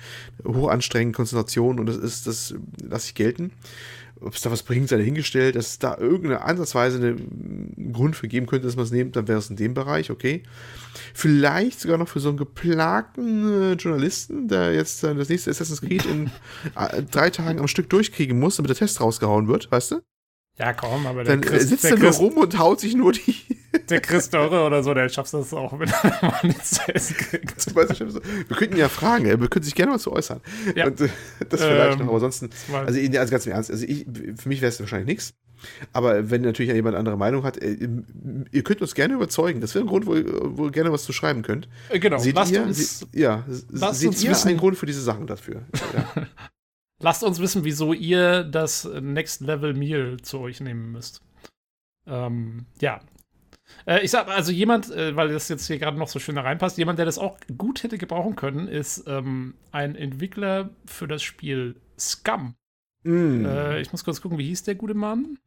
hoch 0.46 0.68
anstrengen, 0.68 1.14
Konzentration 1.14 1.80
und 1.80 1.86
das 1.86 1.96
ist, 1.96 2.26
das 2.26 2.54
lasse 2.82 3.06
ich 3.06 3.14
gelten 3.14 3.50
ob 4.24 4.34
es 4.34 4.40
da 4.40 4.50
was 4.50 4.62
bringt, 4.62 4.88
sei 4.88 4.96
dahingestellt, 4.96 5.56
dass 5.56 5.68
es 5.68 5.78
da 5.78 5.96
irgendeine 5.98 6.42
ansatzweise 6.42 6.98
einen 6.98 7.92
Grund 7.92 8.16
für 8.16 8.28
geben 8.28 8.46
könnte, 8.46 8.66
dass 8.66 8.76
man 8.76 8.84
es 8.84 8.90
nimmt, 8.90 9.16
dann 9.16 9.28
wäre 9.28 9.38
es 9.38 9.50
in 9.50 9.56
dem 9.56 9.74
Bereich, 9.74 10.10
okay. 10.10 10.42
Vielleicht 11.12 11.80
sogar 11.80 11.98
noch 11.98 12.08
für 12.08 12.20
so 12.20 12.28
einen 12.28 12.38
geplagten 12.38 13.72
äh, 13.72 13.72
Journalisten, 13.74 14.48
der 14.48 14.72
jetzt 14.74 15.04
äh, 15.04 15.14
das 15.14 15.28
nächste 15.28 15.50
Assassin's 15.50 15.80
Creed 15.80 16.04
in 16.06 16.30
äh, 16.76 17.02
drei 17.02 17.30
Tagen 17.30 17.58
am 17.58 17.68
Stück 17.68 17.90
durchkriegen 17.90 18.38
muss, 18.38 18.56
damit 18.56 18.70
der 18.70 18.76
Test 18.76 19.00
rausgehauen 19.00 19.48
wird, 19.48 19.70
weißt 19.70 19.92
du? 19.92 20.00
Ja, 20.58 20.72
komm, 20.72 21.06
aber 21.06 21.24
der 21.24 21.36
Dann 21.36 21.40
Chris, 21.40 21.68
sitzt 21.68 21.84
er 21.84 21.98
nur 21.98 22.12
rum 22.12 22.34
und 22.34 22.58
haut 22.58 22.80
sich 22.80 22.94
nur 22.94 23.12
die. 23.12 23.34
Der 23.88 24.00
Chris 24.00 24.30
Dörre 24.30 24.64
oder 24.64 24.82
so, 24.82 24.94
der 24.94 25.08
schafft 25.08 25.32
das 25.34 25.52
auch, 25.52 25.78
wenn 25.78 25.88
er 25.88 26.18
mal 26.22 26.40
nichts 26.42 26.72
zu 26.72 26.94
essen 26.94 27.16
kriegt. 27.16 27.74
Wir 27.74 28.56
könnten 28.56 28.76
ja 28.76 28.88
fragen, 28.88 29.24
wir 29.26 29.36
könnten 29.48 29.62
sich 29.64 29.74
gerne 29.74 29.92
mal 29.92 29.98
zu 29.98 30.12
äußern. 30.12 30.40
Ja. 30.74 30.86
Und, 30.86 31.00
äh, 31.00 31.08
das 31.48 31.60
vielleicht 31.62 31.92
ähm, 31.92 31.98
noch, 31.98 32.06
aber 32.06 32.14
ansonsten, 32.14 32.50
also, 32.72 33.00
also 33.00 33.30
ganz 33.30 33.46
im 33.46 33.52
Ernst, 33.52 33.70
also 33.70 33.84
ich, 33.86 34.06
für 34.36 34.48
mich 34.48 34.60
wäre 34.60 34.70
es 34.70 34.80
wahrscheinlich 34.80 35.06
nichts. 35.06 35.34
Aber 35.92 36.30
wenn 36.30 36.42
natürlich 36.42 36.72
jemand 36.72 36.94
andere 36.96 37.16
Meinung 37.16 37.42
hat, 37.42 37.56
äh, 37.58 37.76
ihr 38.52 38.62
könnt 38.64 38.82
uns 38.82 38.94
gerne 38.94 39.14
überzeugen. 39.14 39.60
Das 39.62 39.74
wäre 39.74 39.84
ein 39.84 39.88
Grund, 39.88 40.04
wo 40.06 40.14
ihr, 40.14 40.24
wo 40.58 40.66
ihr 40.66 40.72
gerne 40.72 40.92
was 40.92 41.04
zu 41.04 41.12
schreiben 41.12 41.42
könnt. 41.42 41.68
Äh, 41.88 41.98
Genau, 42.00 42.18
seht 42.18 42.34
lasst 42.36 42.52
ihr, 42.52 42.62
uns, 42.62 42.98
se, 43.00 43.06
ja, 43.12 43.44
lasst 43.70 44.00
seht 44.00 44.08
uns 44.10 44.22
ihr 44.22 44.30
wissen- 44.30 44.48
einen 44.48 44.58
Grund 44.58 44.76
für 44.76 44.86
diese 44.86 45.00
Sachen 45.00 45.26
dafür? 45.26 45.62
Ja. 45.94 46.26
lasst 47.00 47.22
uns 47.24 47.38
wissen, 47.40 47.64
wieso 47.64 47.92
ihr 47.94 48.44
das 48.44 48.84
Next 49.00 49.40
Level 49.40 49.72
Meal 49.74 50.18
zu 50.22 50.38
euch 50.40 50.60
nehmen 50.60 50.92
müsst. 50.92 51.22
Ähm, 52.06 52.66
ja. 52.80 53.00
Äh, 53.86 54.04
ich 54.04 54.10
sag, 54.10 54.28
also 54.28 54.52
jemand, 54.52 54.90
äh, 54.90 55.14
weil 55.16 55.28
das 55.28 55.48
jetzt 55.48 55.66
hier 55.66 55.78
gerade 55.78 55.98
noch 55.98 56.08
so 56.08 56.18
schön 56.18 56.36
da 56.36 56.42
reinpasst, 56.42 56.78
jemand, 56.78 56.98
der 56.98 57.06
das 57.06 57.18
auch 57.18 57.38
gut 57.56 57.82
hätte 57.82 57.98
gebrauchen 57.98 58.36
können, 58.36 58.68
ist 58.68 59.04
ähm, 59.06 59.54
ein 59.72 59.94
Entwickler 59.96 60.70
für 60.86 61.06
das 61.06 61.22
Spiel 61.22 61.76
Scum. 61.98 62.54
Mm. 63.06 63.44
Äh, 63.44 63.80
ich 63.82 63.92
muss 63.92 64.02
kurz 64.02 64.22
gucken, 64.22 64.38
wie 64.38 64.46
hieß 64.46 64.62
der 64.62 64.76
gute 64.76 64.94
Mann? 64.94 65.38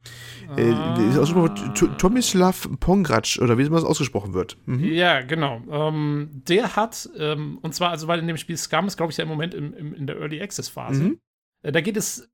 Äh, 0.56 0.70
ist 1.10 1.18
ausgesprochen 1.18 1.74
T- 1.74 1.88
Tomislav 1.98 2.70
Pongratsch 2.80 3.40
oder 3.40 3.58
wie 3.58 3.64
immer 3.64 3.78
das 3.78 3.84
ausgesprochen 3.84 4.36
wird. 4.36 4.58
Mhm. 4.68 4.84
Ja, 4.84 5.22
genau. 5.22 5.64
Ähm, 5.68 6.30
der 6.48 6.76
hat, 6.76 7.10
ähm, 7.18 7.58
und 7.64 7.74
zwar, 7.74 7.90
also 7.90 8.08
weil 8.08 8.20
in 8.20 8.28
dem 8.28 8.38
Spiel 8.38 8.58
Scum 8.58 8.86
ist, 8.86 8.98
glaube 8.98 9.12
ich, 9.12 9.18
ja 9.18 9.24
im 9.24 9.30
Moment 9.30 9.56
im, 9.56 9.74
im, 9.74 9.96
in 9.96 10.06
der 10.06 10.18
Early 10.18 10.40
Access 10.40 10.70
Phase. 10.70 11.04
Mhm. 11.04 11.20
Äh, 11.64 11.72
da 11.72 11.82
geht 11.82 11.98
es, 11.98 12.30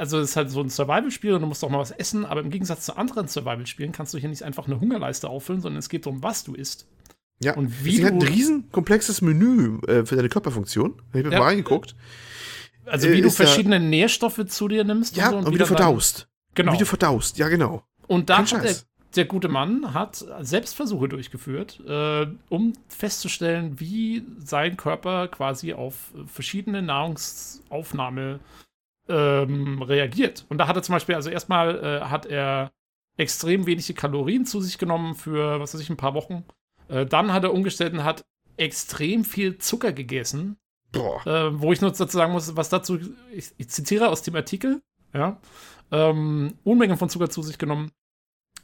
also 0.00 0.18
es 0.18 0.30
ist 0.30 0.36
halt 0.36 0.50
so 0.50 0.60
ein 0.60 0.70
Survival-Spiel 0.70 1.34
und 1.34 1.42
du 1.42 1.46
musst 1.46 1.62
auch 1.62 1.70
mal 1.70 1.78
was 1.78 1.90
essen, 1.92 2.24
aber 2.24 2.40
im 2.40 2.50
Gegensatz 2.50 2.84
zu 2.86 2.96
anderen 2.96 3.28
Survival-Spielen 3.28 3.92
kannst 3.92 4.12
du 4.14 4.18
hier 4.18 4.28
nicht 4.28 4.42
einfach 4.42 4.66
eine 4.66 4.80
Hungerleiste 4.80 5.28
auffüllen, 5.28 5.60
sondern 5.60 5.78
es 5.78 5.88
geht 5.88 6.06
darum, 6.06 6.22
was 6.22 6.42
du 6.44 6.54
isst. 6.54 6.86
Ja, 7.42 7.54
Und 7.54 7.84
wie 7.84 7.96
Sie 7.96 8.04
hat 8.04 8.12
ein 8.12 8.20
du- 8.20 8.26
riesen 8.26 8.70
komplexes 8.72 9.22
Menü 9.22 9.78
äh, 9.86 10.04
für 10.04 10.16
deine 10.16 10.28
Körperfunktion. 10.28 11.00
Hab 11.08 11.14
ich 11.16 11.24
mir 11.24 11.32
Ja. 11.32 11.38
mal 11.38 11.44
reingeguckt. 11.46 11.94
Also 12.84 13.08
Äh, 13.08 13.12
wie 13.12 13.20
du 13.22 13.28
ist 13.28 13.38
da- 13.40 13.44
verschiedene 13.44 13.78
Nährstoffe 13.80 14.44
zu 14.46 14.68
dir 14.68 14.84
nimmst. 14.84 15.16
Ja, 15.16 15.30
so 15.30 15.36
und 15.38 15.46
wie 15.46 15.52
du 15.52 15.58
dann- 15.58 15.66
verdaust. 15.68 16.26
Genau. 16.54 16.72
Wie 16.72 16.78
du 16.78 16.84
verdaust, 16.86 17.38
ja, 17.38 17.48
genau. 17.48 17.82
Und 18.08 18.28
da 18.28 18.38
hat 18.38 18.50
der, 18.64 18.74
der 19.14 19.24
gute 19.24 19.48
Mann 19.48 19.94
hat 19.94 20.24
Selbstversuche 20.40 21.08
durchgeführt, 21.08 21.80
äh, 21.86 22.26
um 22.48 22.72
festzustellen, 22.88 23.78
wie 23.78 24.24
sein 24.44 24.76
Körper 24.76 25.28
quasi 25.28 25.72
auf 25.72 25.94
verschiedene 26.26 26.82
Nahrungsaufnahme 26.82 28.40
ähm, 29.10 29.82
reagiert. 29.82 30.46
Und 30.48 30.58
da 30.58 30.66
hat 30.66 30.76
er 30.76 30.82
zum 30.82 30.94
Beispiel, 30.94 31.14
also 31.14 31.30
erstmal 31.30 31.78
äh, 31.84 32.00
hat 32.06 32.26
er 32.26 32.70
extrem 33.16 33.66
wenige 33.66 33.94
Kalorien 33.94 34.46
zu 34.46 34.60
sich 34.60 34.78
genommen 34.78 35.14
für, 35.14 35.60
was 35.60 35.74
weiß 35.74 35.80
ich, 35.80 35.90
ein 35.90 35.96
paar 35.96 36.14
Wochen. 36.14 36.44
Äh, 36.88 37.06
dann 37.06 37.32
hat 37.32 37.44
er 37.44 37.52
umgestellt 37.52 37.92
und 37.92 38.04
hat 38.04 38.24
extrem 38.56 39.24
viel 39.24 39.58
Zucker 39.58 39.92
gegessen, 39.92 40.56
Boah. 40.92 41.26
äh, 41.26 41.60
wo 41.60 41.72
ich 41.72 41.80
nur 41.80 41.90
dazu 41.90 42.06
sagen 42.06 42.32
muss, 42.32 42.56
was 42.56 42.68
dazu, 42.68 42.98
ich, 43.32 43.50
ich 43.56 43.68
zitiere 43.68 44.08
aus 44.08 44.22
dem 44.22 44.36
Artikel, 44.36 44.82
ja, 45.12 45.38
ähm, 45.90 46.54
Unmengen 46.64 46.96
von 46.96 47.08
Zucker 47.08 47.30
zu 47.30 47.42
sich 47.42 47.58
genommen. 47.58 47.90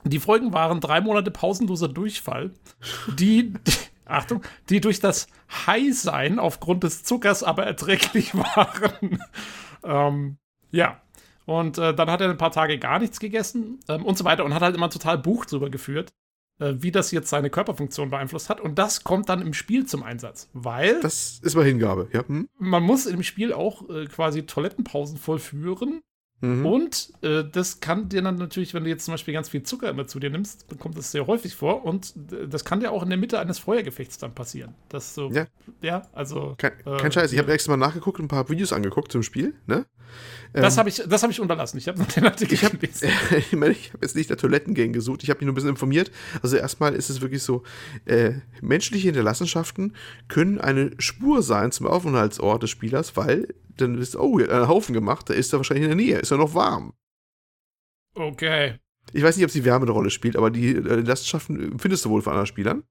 Die 0.05 0.21
Folgen 0.21 0.53
waren 0.53 0.81
drei 0.81 1.01
Monate 1.01 1.31
pausenloser 1.31 1.89
Durchfall, 1.89 2.53
die, 3.19 3.53
die 3.53 3.73
Achtung, 4.05 4.43
die 4.69 4.81
durch 4.81 5.01
das 5.01 5.27
High-Sein 5.67 6.39
aufgrund 6.39 6.85
des 6.85 7.03
Zuckers 7.03 7.43
aber 7.43 7.67
erträglich 7.67 8.35
waren. 8.35 9.19
Ähm, 9.87 10.39
ja. 10.71 11.01
Und 11.45 11.79
äh, 11.79 11.95
dann 11.95 12.11
hat 12.11 12.21
er 12.21 12.29
ein 12.31 12.37
paar 12.37 12.51
Tage 12.51 12.79
gar 12.79 12.99
nichts 12.99 13.21
gegessen 13.21 13.79
ähm, 13.89 14.05
und 14.05 14.19
so 14.19 14.25
weiter 14.25 14.45
und 14.45 14.53
hat 14.53 14.63
halt 14.63 14.77
immer 14.77 14.91
total 14.91 15.17
Buch 15.17 15.47
drüber 15.47 15.71
geführt, 15.71 16.13
äh, 16.59 16.75
wie 16.79 16.91
das 16.91 17.13
jetzt 17.13 17.29
seine 17.31 17.51
Körperfunktion 17.51 18.11
beeinflusst 18.11 18.51
hat. 18.51 18.61
Und 18.61 18.79
das 18.79 19.05
kommt 19.05 19.29
dann 19.29 19.43
im 19.43 19.55
Spiel 19.55 19.87
zum 19.87 20.03
Einsatz, 20.03 20.51
weil 20.53 21.01
Das 21.01 21.39
ist 21.43 21.55
mal 21.55 21.65
Hingabe, 21.65 22.09
ja. 22.13 22.27
Hm? 22.27 22.49
man 22.59 22.83
muss 22.83 23.07
im 23.07 23.23
Spiel 23.23 23.53
auch 23.53 23.89
äh, 23.89 24.07
quasi 24.07 24.45
Toilettenpausen 24.45 25.19
vollführen. 25.19 26.03
Mhm. 26.41 26.67
Und 26.67 27.13
äh, 27.23 27.45
das 27.51 27.81
kann 27.81 28.09
dir 28.09 28.23
dann 28.23 28.37
natürlich, 28.37 28.75
wenn 28.75 28.85
du 28.85 28.91
jetzt 28.91 29.05
zum 29.05 29.15
Beispiel 29.15 29.33
ganz 29.33 29.49
viel 29.49 29.63
Zucker 29.63 29.89
immer 29.89 30.07
zu 30.07 30.21
dir 30.21 30.31
nimmst, 30.31 30.67
dann 30.69 30.79
kommt 30.79 30.99
das 30.99 31.11
sehr 31.11 31.27
häufig 31.27 31.55
vor. 31.55 31.85
Und 31.85 32.15
äh, 32.31 32.47
das 32.47 32.65
kann 32.65 32.81
dir 32.81 32.93
auch 32.93 33.03
in 33.03 33.09
der 33.09 33.19
Mitte 33.19 33.39
eines 33.39 33.59
Feuergefechts 33.59 34.19
dann 34.19 34.35
passieren. 34.35 34.75
Das 34.89 35.15
so, 35.15 35.31
Ja. 35.31 35.47
ja, 35.81 36.03
also. 36.13 36.55
Kein, 36.59 36.73
äh, 36.85 36.97
kein 36.99 37.13
Scheiß, 37.13 37.33
ich 37.33 37.39
habe 37.39 37.53
extra 37.53 37.77
mal 37.77 37.87
nachgeguckt 37.87 38.19
und 38.19 38.27
ein 38.27 38.29
paar 38.29 38.49
Videos 38.51 38.73
angeguckt 38.73 39.11
zum 39.13 39.23
Spiel, 39.23 39.55
ne? 39.67 39.87
Das 40.53 40.75
Ähm, 40.75 40.79
habe 40.79 40.89
ich, 40.89 41.03
das 41.07 41.23
hab 41.23 41.31
ich 41.31 41.41
unterlassen. 41.41 41.79
Ich 41.79 41.89
habe 41.89 41.99
noch 41.99 42.07
den 42.07 42.25
Artikel 42.25 42.55
Ich 42.55 42.65
habe 42.65 42.79
gelesen. 42.79 43.11
ich 43.37 43.53
meine, 43.53 43.73
ich 43.73 43.93
habe 43.93 43.99
jetzt 44.03 44.17
nicht 44.17 44.31
nach 44.31 44.37
Toilettengängen 44.37 44.93
gesucht, 44.93 45.23
ich 45.23 45.31
habe 45.31 45.39
mich 45.39 45.47
nur 45.47 45.53
ein 45.53 45.55
bisschen 45.55 45.71
informiert. 45.71 46.11
Also 46.43 46.57
erstmal 46.57 46.95
ist 46.95 47.11
es 47.11 47.21
wirklich 47.21 47.43
so, 47.43 47.63
äh, 48.07 48.33
menschliche 48.63 49.09
Hinterlassenschaften 49.09 49.95
können 50.29 50.61
eine 50.61 50.93
Spur 50.99 51.43
sein 51.43 51.73
zum 51.73 51.87
Aufenthaltsort 51.87 52.63
des 52.63 52.71
Spielers, 52.71 53.17
weil 53.17 53.55
dann 53.77 53.99
ist, 53.99 54.17
oh, 54.17 54.39
er 54.39 54.47
hat 54.47 54.53
einen 54.53 54.69
Haufen 54.69 54.95
gemacht, 54.95 55.29
da 55.29 55.35
ist 55.35 55.53
er 55.53 55.59
wahrscheinlich 55.59 55.85
in 55.85 55.91
der 55.91 55.97
Nähe, 55.97 56.19
ist 56.19 56.31
er 56.31 56.39
noch 56.39 56.55
warm. 56.55 56.95
Okay. 58.15 58.79
Ich 59.13 59.23
weiß 59.23 59.37
nicht, 59.37 59.45
ob 59.45 59.53
die 59.53 59.65
Wärme 59.65 59.85
eine 59.85 59.93
Rolle 59.93 60.11
spielt, 60.11 60.37
aber 60.37 60.51
die 60.51 60.71
äh, 60.71 60.75
Hinterlassenschaften 60.75 61.79
findest 61.79 62.05
du 62.05 62.11
wohl 62.11 62.23
von 62.23 62.33
anderen 62.33 62.47
Spielern. 62.47 62.83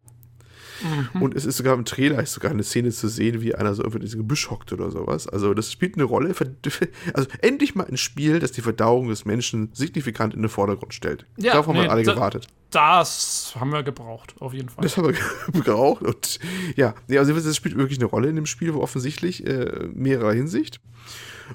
Mhm. 1.13 1.21
Und 1.21 1.35
es 1.35 1.45
ist 1.45 1.57
sogar 1.57 1.73
im 1.73 1.85
Trailer 1.85 2.21
ist 2.21 2.33
sogar 2.33 2.51
eine 2.51 2.63
Szene 2.63 2.91
zu 2.91 3.07
sehen, 3.07 3.41
wie 3.41 3.55
einer 3.55 3.73
so 3.73 3.81
irgendwie 3.83 3.97
in 3.99 4.05
diesem 4.05 4.19
Gebüsch 4.21 4.49
hockt 4.49 4.73
oder 4.73 4.91
sowas. 4.91 5.27
Also 5.27 5.53
das 5.53 5.71
spielt 5.71 5.95
eine 5.95 6.03
Rolle. 6.03 6.33
Also 7.13 7.29
endlich 7.41 7.75
mal 7.75 7.85
ein 7.85 7.97
Spiel, 7.97 8.39
das 8.39 8.51
die 8.51 8.61
Verdauung 8.61 9.07
des 9.09 9.25
Menschen 9.25 9.69
signifikant 9.73 10.33
in 10.33 10.41
den 10.41 10.49
Vordergrund 10.49 10.93
stellt. 10.93 11.25
Ja, 11.37 11.53
Darauf 11.53 11.67
haben 11.67 11.75
nee, 11.77 11.83
wir 11.83 11.91
alle 11.91 12.03
gewartet. 12.03 12.47
Das 12.71 13.53
haben 13.57 13.71
wir 13.71 13.83
gebraucht, 13.83 14.35
auf 14.39 14.53
jeden 14.53 14.69
Fall. 14.69 14.83
Das 14.83 14.97
haben 14.97 15.07
wir 15.07 15.15
gebraucht. 15.53 16.01
Und 16.01 16.39
ja, 16.75 16.93
nee, 17.07 17.17
also 17.17 17.33
das 17.33 17.55
spielt 17.55 17.77
wirklich 17.77 17.99
eine 17.99 18.05
Rolle 18.07 18.27
in 18.29 18.35
dem 18.35 18.45
Spiel, 18.45 18.73
wo 18.73 18.81
offensichtlich 18.81 19.45
äh, 19.45 19.87
mehrerer 19.93 20.33
Hinsicht. 20.33 20.81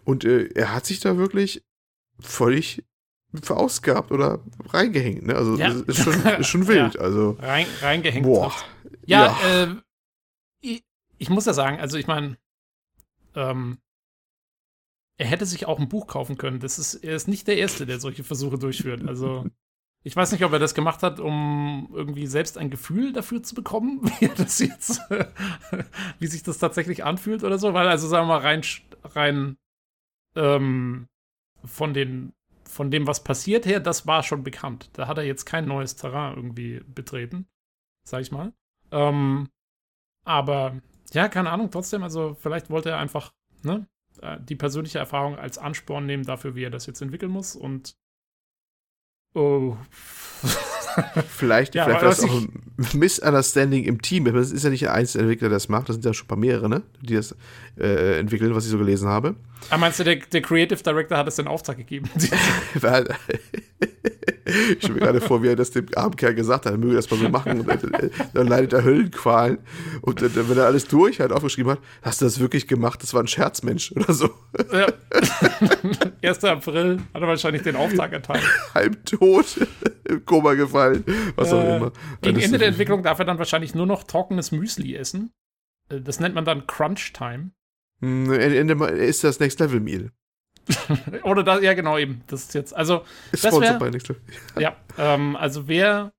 Und 0.05 0.25
äh, 0.25 0.49
er 0.55 0.75
hat 0.75 0.87
sich 0.87 1.01
da 1.01 1.17
wirklich 1.19 1.63
völlig 2.21 2.85
verausgabt 3.43 4.13
oder 4.13 4.41
reingehängt. 4.71 5.27
Ne? 5.27 5.35
Also 5.35 5.57
Ja. 5.57 5.69
ist 5.87 5.99
schon, 6.03 6.15
ist 6.41 6.47
schon 6.49 6.67
wild. 6.67 6.99
Also, 6.99 7.37
Rein, 7.41 7.67
reingehängt. 7.81 8.25
boah. 8.27 8.49
trifft's. 8.51 8.65
Ja, 9.11 9.37
Äh, 9.65 9.77
ich, 10.63 10.85
ich 11.19 11.31
muss 11.31 11.47
ja 11.47 11.53
sagen, 11.55 11.81
also 11.81 11.99
ich 11.99 12.07
meine, 12.07 12.39
ähm, 13.35 13.79
er 15.19 15.27
hätte 15.27 15.47
sich 15.47 15.67
auch 15.67 15.79
ein 15.79 15.89
Buch 15.89 16.07
kaufen 16.07 16.39
können. 16.39 16.61
Das 16.61 16.79
ist, 16.79 16.95
er 16.95 17.15
ist 17.15 17.29
nicht 17.29 17.47
der 17.47 17.59
Erste, 17.59 17.87
der 17.87 18.01
solche 18.01 18.25
Versuche 18.25 18.59
durchführt. 18.59 19.07
Also, 19.07 19.47
ich 20.03 20.17
weiß 20.17 20.33
nicht, 20.33 20.45
ob 20.45 20.53
er 20.53 20.59
das 20.59 20.75
gemacht 20.75 21.03
hat, 21.03 21.21
um 21.21 21.91
irgendwie 21.95 22.27
selbst 22.27 22.59
ein 22.59 22.71
Gefühl 22.71 23.13
dafür 23.13 23.43
zu 23.43 23.55
bekommen, 23.55 24.01
wie 24.21 24.27
er 24.27 24.35
das 24.35 24.59
jetzt, 24.61 25.01
wie 26.19 26.27
sich 26.27 26.43
das 26.43 26.59
tatsächlich 26.59 27.05
anfühlt 27.05 27.45
oder 27.45 27.59
so. 27.59 27.75
Weil, 27.75 27.89
also 27.89 28.09
sagen 28.09 28.29
wir 28.29 28.35
mal, 28.39 28.43
rein, 28.43 28.63
rein 29.05 29.59
ähm, 30.37 31.09
von 31.65 31.95
den 31.95 32.33
von 32.69 32.91
dem, 32.91 33.07
was 33.07 33.25
passiert 33.25 33.67
her, 33.67 33.81
das 33.81 34.07
war 34.07 34.23
schon 34.23 34.45
bekannt. 34.45 34.91
Da 34.95 35.09
hat 35.09 35.19
er 35.19 35.25
jetzt 35.25 35.45
kein 35.45 35.67
neues 35.67 35.97
Terrain 35.97 36.37
irgendwie 36.37 36.81
betreten, 36.87 37.49
sag 38.05 38.23
ich 38.23 38.33
mal. 38.33 38.53
Ähm, 38.93 39.49
aber 40.25 40.81
ja, 41.13 41.29
keine 41.29 41.51
Ahnung, 41.51 41.71
trotzdem, 41.71 42.03
also 42.03 42.35
vielleicht 42.35 42.71
wollte 42.71 42.91
er 42.91 42.99
einfach 42.99 43.33
ne, 43.63 43.87
äh, 44.23 44.39
die 44.41 44.57
persönliche 44.57 44.99
Erfahrung 44.99 45.39
als 45.39 45.59
Ansporn 45.59 46.07
nehmen 46.07 46.25
dafür, 46.25 46.55
wie 46.55 46.65
er 46.65 46.71
das 46.71 46.87
jetzt 46.87 47.01
entwickeln 47.01 47.33
muss 47.33 47.57
und 47.57 47.97
oh. 49.35 49.77
Vielleicht, 51.29 51.75
Ja, 51.75 51.85
vielleicht 51.85 52.03
aber 52.03 52.09
war 52.09 52.15
das 52.15 52.25
auch 52.25 52.35
ein 52.35 52.99
Misunderstanding 52.99 53.85
im 53.85 54.01
Team. 54.03 54.27
Aber 54.27 54.39
Es 54.39 54.53
ist 54.53 54.65
ja 54.65 54.71
nicht 54.71 54.83
der 54.83 54.95
einzige 54.95 55.23
Entwickler, 55.23 55.49
der 55.49 55.57
das 55.57 55.69
macht. 55.69 55.89
Das 55.89 55.97
sind 55.97 56.05
ja 56.05 56.15
schon 56.15 56.27
ein 56.27 56.29
paar 56.29 56.39
mehrere, 56.39 56.69
ne? 56.69 56.83
die 57.03 57.15
das 57.15 57.35
äh, 57.79 58.19
entwickeln, 58.19 58.55
was 58.55 58.65
ich 58.65 58.71
so 58.71 58.79
gelesen 58.79 59.09
habe. 59.09 59.35
Ah, 59.69 59.79
meinst 59.79 59.99
du, 60.01 60.05
der, 60.05 60.17
der 60.17 60.43
Creative 60.43 60.83
Director 60.83 61.19
hat 61.19 61.29
es 61.29 61.37
den 61.37 61.47
Auftrag 61.47 61.77
gegeben? 61.77 62.09
Ich 64.71 64.79
stelle 64.79 64.95
mir 64.95 65.01
gerade 65.01 65.21
vor, 65.21 65.43
wie 65.43 65.49
er 65.49 65.57
das 65.57 65.71
dem 65.71 65.87
armen 65.95 66.17
Kerl 66.17 66.35
gesagt 66.35 66.67
hat, 66.67 66.73
er 66.73 66.79
möge 66.79 66.95
das 66.95 67.11
mal 67.11 67.19
so 67.19 67.29
machen. 67.29 67.61
Und 67.61 67.69
dann, 67.69 68.11
dann 68.35 68.47
leidet 68.49 68.73
er 68.73 68.85
Höllenqualen. 68.85 69.59
Und 70.01 70.23
dann, 70.23 70.49
wenn 70.49 70.59
er 70.59 70.67
alles 70.67 70.87
durch 70.87 71.21
hat, 71.21 71.33
aufgeschrieben 71.33 71.73
hat, 71.73 71.79
hast 72.03 72.21
du 72.21 72.25
das 72.25 72.41
wirklich 72.41 72.67
gemacht? 72.67 73.03
Das 73.03 73.15
war 73.15 73.23
ein 73.23 73.29
Scherzmensch 73.29 73.93
oder 73.93 74.13
so. 74.13 74.31
ja. 74.73 74.87
1. 76.31 76.45
April 76.45 76.99
hat 77.15 77.23
er 77.23 77.29
wahrscheinlich 77.29 77.63
den 77.63 77.77
Auftrag 77.77 78.13
erteilt. 78.13 78.43
Halbtot, 78.75 79.67
im 80.09 80.25
Koma 80.25 80.55
gefallen, 80.55 81.05
was 81.37 81.53
auch 81.53 81.63
Äh, 81.63 81.77
immer. 81.77 81.93
Gegen 82.23 82.37
Das- 82.37 82.45
Ende 82.45 82.59
der 82.59 82.69
Entwicklung 82.69 83.03
darf 83.03 83.19
er 83.19 83.25
dann 83.25 83.39
wahrscheinlich 83.39 83.75
nur 83.75 83.87
noch 83.87 84.05
trockenes 84.05 84.53
Müsli 84.53 84.95
essen. 84.97 85.33
Äh, 85.91 86.01
Das 86.01 86.21
nennt 86.21 86.35
man 86.35 86.45
dann 86.45 86.67
Crunch 86.67 87.13
Time. 87.13 87.51
Hm, 88.01 88.33
Ende 88.33 88.75
ist 88.95 89.25
das 89.25 89.41
Next 89.41 89.61
Level 89.61 89.81
Meal. 89.81 90.11
Oder 91.25 91.43
da, 91.43 91.59
ja, 91.61 91.75
genau 91.75 91.99
eben. 91.99 92.23
Das 92.29 92.43
ist 92.45 92.55
jetzt, 92.55 92.75
also, 92.75 93.05
Ist 93.33 93.45
Das 93.45 93.61
wär- 93.61 93.79
bei 93.79 93.91
Next 93.91 94.09
Level. 94.09 94.23
ja, 94.59 94.77
ähm, 94.99 95.37
also 95.37 95.69
wer. 95.69 96.13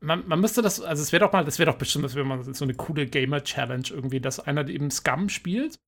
Man, 0.00 0.28
man 0.28 0.40
müsste 0.40 0.62
das, 0.62 0.80
also 0.80 1.02
es 1.02 1.10
wäre 1.10 1.24
doch 1.24 1.32
mal, 1.32 1.44
das 1.44 1.58
wäre 1.58 1.70
doch 1.72 1.78
bestimmt, 1.78 2.04
das 2.04 2.14
wäre 2.14 2.24
mal 2.24 2.40
so 2.54 2.64
eine 2.64 2.74
coole 2.74 3.06
Gamer-Challenge 3.06 3.88
irgendwie, 3.90 4.20
dass 4.20 4.38
einer 4.38 4.68
eben 4.68 4.92
Scum 4.92 5.28
spielt 5.28 5.80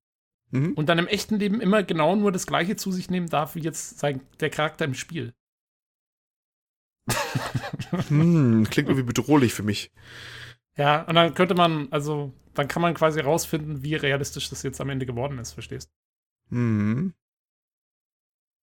Mhm. 0.52 0.74
und 0.74 0.88
dann 0.88 0.98
im 0.98 1.06
echten 1.06 1.38
Leben 1.38 1.60
immer 1.60 1.82
genau 1.82 2.16
nur 2.16 2.32
das 2.32 2.46
gleiche 2.46 2.76
zu 2.76 2.90
sich 2.90 3.10
nehmen 3.10 3.28
darf, 3.28 3.54
wie 3.54 3.60
jetzt 3.60 3.98
sein, 3.98 4.20
der 4.40 4.50
Charakter 4.50 4.84
im 4.84 4.94
Spiel. 4.94 5.32
Hm, 8.08 8.66
klingt 8.70 8.88
irgendwie 8.88 9.06
bedrohlich 9.06 9.52
für 9.52 9.62
mich. 9.62 9.90
Ja, 10.76 11.02
und 11.02 11.14
dann 11.14 11.34
könnte 11.34 11.54
man, 11.54 11.88
also, 11.90 12.32
dann 12.54 12.68
kann 12.68 12.82
man 12.82 12.94
quasi 12.94 13.20
rausfinden, 13.20 13.82
wie 13.82 13.94
realistisch 13.94 14.48
das 14.50 14.62
jetzt 14.62 14.80
am 14.80 14.90
Ende 14.90 15.06
geworden 15.06 15.38
ist, 15.38 15.52
verstehst 15.52 15.90
Hm. 16.50 17.14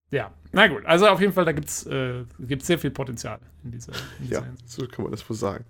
Ja, 0.09 0.31
na 0.53 0.68
gut. 0.68 0.85
Also 0.85 1.07
auf 1.07 1.19
jeden 1.19 1.34
Fall, 1.34 1.43
da 1.43 1.51
gibt 1.51 1.68
es 1.68 1.85
äh, 1.85 2.23
gibt's 2.39 2.68
sehr 2.68 2.80
viel 2.80 2.91
Potenzial 2.91 3.39
in 3.64 3.72
dieser, 3.72 3.91
in 4.19 4.27
dieser 4.27 4.41
Ja, 4.41 4.53
so 4.65 4.88
kann 4.88 5.03
man 5.03 5.11
das 5.11 5.30
wohl 5.30 5.35
sagen. 5.35 5.65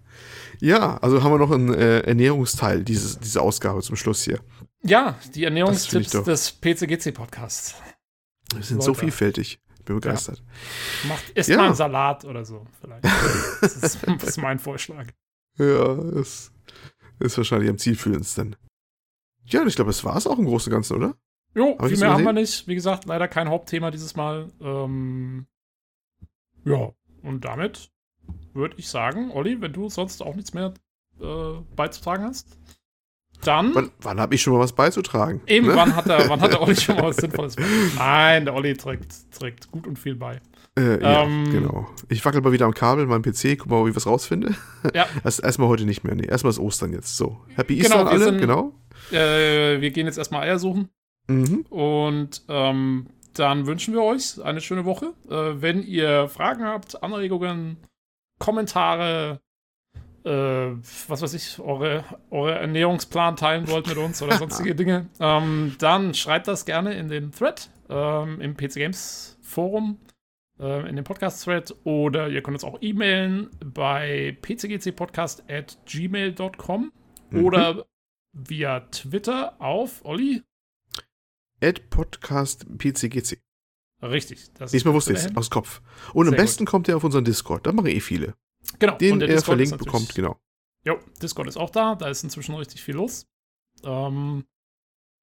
Ja, 0.60 0.98
also 0.98 1.24
haben 1.24 1.32
wir 1.32 1.40
noch 1.40 1.52
einen 1.52 1.74
äh, 1.74 2.02
Ernährungsteil, 2.02 2.84
dieses, 2.84 3.18
diese 3.18 3.42
Ausgabe 3.42 3.82
zum 3.82 3.96
Schluss 3.96 4.24
hier. 4.24 4.40
Ja, 4.84 5.18
die 5.34 5.44
Ernährungstipps 5.44 6.14
ich 6.14 6.22
des 6.24 6.52
PCGC-Podcasts. 6.52 7.76
Wir 8.54 8.64
sind 8.64 8.82
so 8.82 8.92
Leute. 8.92 9.02
vielfältig. 9.02 9.60
Bin 9.86 10.00
begeistert. 10.00 10.44
Macht, 11.08 11.30
isst 11.32 11.50
Ja. 11.50 11.58
mal 11.58 11.66
einen 11.68 11.76
Salat 11.76 12.26
oder 12.26 12.44
so, 12.46 12.66
vielleicht. 12.82 13.04
das, 13.62 13.76
ist, 13.76 14.00
das 14.06 14.24
ist 14.24 14.38
mein 14.38 14.60
Vorschlag. 14.60 15.08
Ja, 15.58 15.96
das 15.96 16.52
ist 17.20 17.38
wahrscheinlich 17.38 17.70
am 17.70 17.78
zielführendsten. 17.78 18.56
Ja, 19.46 19.66
ich 19.66 19.76
glaube, 19.76 19.90
das 19.90 20.04
war 20.04 20.18
es 20.18 20.28
auch 20.28 20.38
im 20.38 20.46
Großen 20.46 20.72
und 20.72 20.76
Ganzen, 20.78 20.98
oder? 20.98 21.16
Jo, 21.56 21.78
Hab 21.80 21.86
ich 21.86 21.94
viel 21.94 22.00
mehr 22.00 22.12
haben 22.14 22.24
wir 22.24 22.34
nicht. 22.34 22.68
Wie 22.68 22.76
gesagt, 22.76 23.06
leider 23.06 23.28
kein 23.28 23.50
Hauptthema 23.50 23.90
dieses 23.92 24.16
Mal. 24.16 24.52
Ähm, 24.62 25.48
ja, 26.66 26.92
und 27.24 27.46
damit 27.46 27.90
würde 28.54 28.76
ich 28.78 28.90
sagen, 28.90 29.32
Olli, 29.32 29.62
wenn 29.62 29.72
du 29.74 29.90
sonst 29.90 30.22
auch 30.22 30.36
nichts 30.36 30.54
mehr 30.54 30.74
äh, 31.22 31.54
beizutragen 31.76 32.26
hast, 32.26 32.58
dann 33.44 33.74
Wann, 33.76 33.92
wann 34.02 34.20
habe 34.20 34.36
ich 34.36 34.42
schon 34.42 34.54
mal 34.54 34.60
was 34.60 34.74
beizutragen? 34.74 35.42
eben, 35.48 35.68
ne? 35.68 35.76
wann, 35.76 35.96
hat 35.96 36.08
der, 36.08 36.28
wann 36.30 36.42
hat 36.42 36.52
der 36.52 36.62
Olli 36.62 36.76
schon 36.76 36.96
mal 36.96 37.04
was 37.10 37.18
Sinnvolles 37.18 37.56
bei? 37.56 37.64
Nein, 37.98 38.46
der 38.46 38.54
Olli 38.56 38.76
trägt, 38.76 39.14
trägt 39.38 39.72
gut 39.72 39.86
und 39.88 39.98
viel 40.00 40.16
bei. 40.16 40.42
Äh, 40.78 41.02
ja, 41.02 41.24
Ähm, 41.24 41.46
genau. 41.52 41.88
Ich 42.10 42.24
wackel 42.26 42.42
mal 42.42 42.52
wieder 42.52 42.66
am 42.66 42.74
Kabel 42.74 43.04
in 43.04 43.10
meinem 43.10 43.22
PC, 43.24 43.58
guck 43.58 43.68
mal, 43.70 43.78
ob 43.82 43.88
ich 43.88 43.96
was 43.96 44.06
rausfinde. 44.06 44.54
Ja, 44.94 45.08
Erst, 45.24 45.44
erstmal 45.44 45.68
heute 45.70 45.86
nicht 45.86 46.04
mehr. 46.04 46.14
Nee, 46.16 46.26
erstmal 46.28 46.52
ist 46.52 46.60
Ostern 46.60 46.94
jetzt. 46.94 47.18
So. 47.18 47.38
Happy 47.56 47.76
Genau, 47.78 47.86
Easter 47.88 48.00
an 48.02 48.08
alle, 48.08 48.24
sind- 48.26 48.38
genau. 48.40 48.74
äh, 49.12 49.82
wir 49.82 49.92
gehen 49.92 50.06
jetzt 50.08 50.18
erstmal 50.18 50.44
Eier 50.44 50.60
suchen. 50.60 50.90
Mhm. 51.28 51.66
Und 51.70 52.44
ähm, 52.48 53.08
dann 53.34 53.66
wünschen 53.68 53.94
wir 53.94 54.02
euch 54.04 54.42
eine 54.44 54.62
schöne 54.62 54.86
Woche. 54.86 55.14
Äh, 55.30 55.62
wenn 55.62 55.84
ihr 55.84 56.28
Fragen 56.30 56.64
habt, 56.66 57.02
Anregungen, 57.04 57.78
Kommentare, 58.40 59.42
was 60.30 61.22
weiß 61.22 61.34
ich, 61.34 61.60
eure, 61.60 62.04
eure 62.30 62.56
Ernährungsplan 62.56 63.36
teilen 63.36 63.68
wollt 63.68 63.88
mit 63.88 63.98
uns 63.98 64.22
oder 64.22 64.38
sonstige 64.38 64.76
Dinge, 64.76 65.08
ähm, 65.20 65.76
dann 65.80 66.14
schreibt 66.14 66.48
das 66.48 66.66
gerne 66.66 66.94
in 66.96 67.08
den 67.08 67.32
Thread 67.32 67.70
ähm, 67.90 68.42
im 68.42 68.56
PC 68.58 68.74
Games 68.76 69.38
Forum, 69.42 70.00
äh, 70.60 70.90
in 70.90 70.96
den 70.96 71.06
Podcast-Thread 71.06 71.74
oder 71.84 72.28
ihr 72.28 72.42
könnt 72.42 72.56
uns 72.56 72.64
auch 72.64 72.78
e-mailen 72.82 73.50
bei 73.64 74.38
pcgcpodcast 74.42 75.50
at 75.50 75.78
gmail.com 75.86 76.92
Mhm. 77.30 77.44
oder 77.46 77.86
via 78.32 78.82
Twitter 78.92 79.60
auf 79.60 80.06
Olli. 80.06 80.44
Ad 81.62 81.82
Podcast 81.90 82.66
PCGC. 82.78 83.40
Richtig. 84.02 84.54
Das 84.54 84.72
Diesmal 84.72 84.94
wusste 84.94 85.14
ich 85.14 85.20
es 85.20 85.36
aus 85.36 85.50
Kopf. 85.50 85.82
Und 86.14 86.28
am 86.28 86.34
Sehr 86.34 86.42
besten 86.42 86.66
kommt 86.66 86.88
er 86.88 86.98
auf 86.98 87.04
unseren 87.04 87.26
Discord. 87.26 87.66
Da 87.66 87.72
machen 87.72 87.88
eh 87.88 88.00
viele. 88.00 88.36
Genau. 88.80 88.94
und 88.94 89.02
Den 89.02 89.20
der 89.20 89.30
er 89.30 89.42
verlinkt 89.42 89.78
bekommt, 89.78 90.14
genau. 90.16 90.38
Jo, 90.86 90.98
Discord 91.22 91.48
ist 91.48 91.58
auch 91.58 91.70
da. 91.70 91.96
Da 91.96 92.08
ist 92.10 92.24
inzwischen 92.24 92.56
richtig 92.56 92.82
viel 92.84 92.96
los. 92.96 93.26
Ähm, 93.84 94.46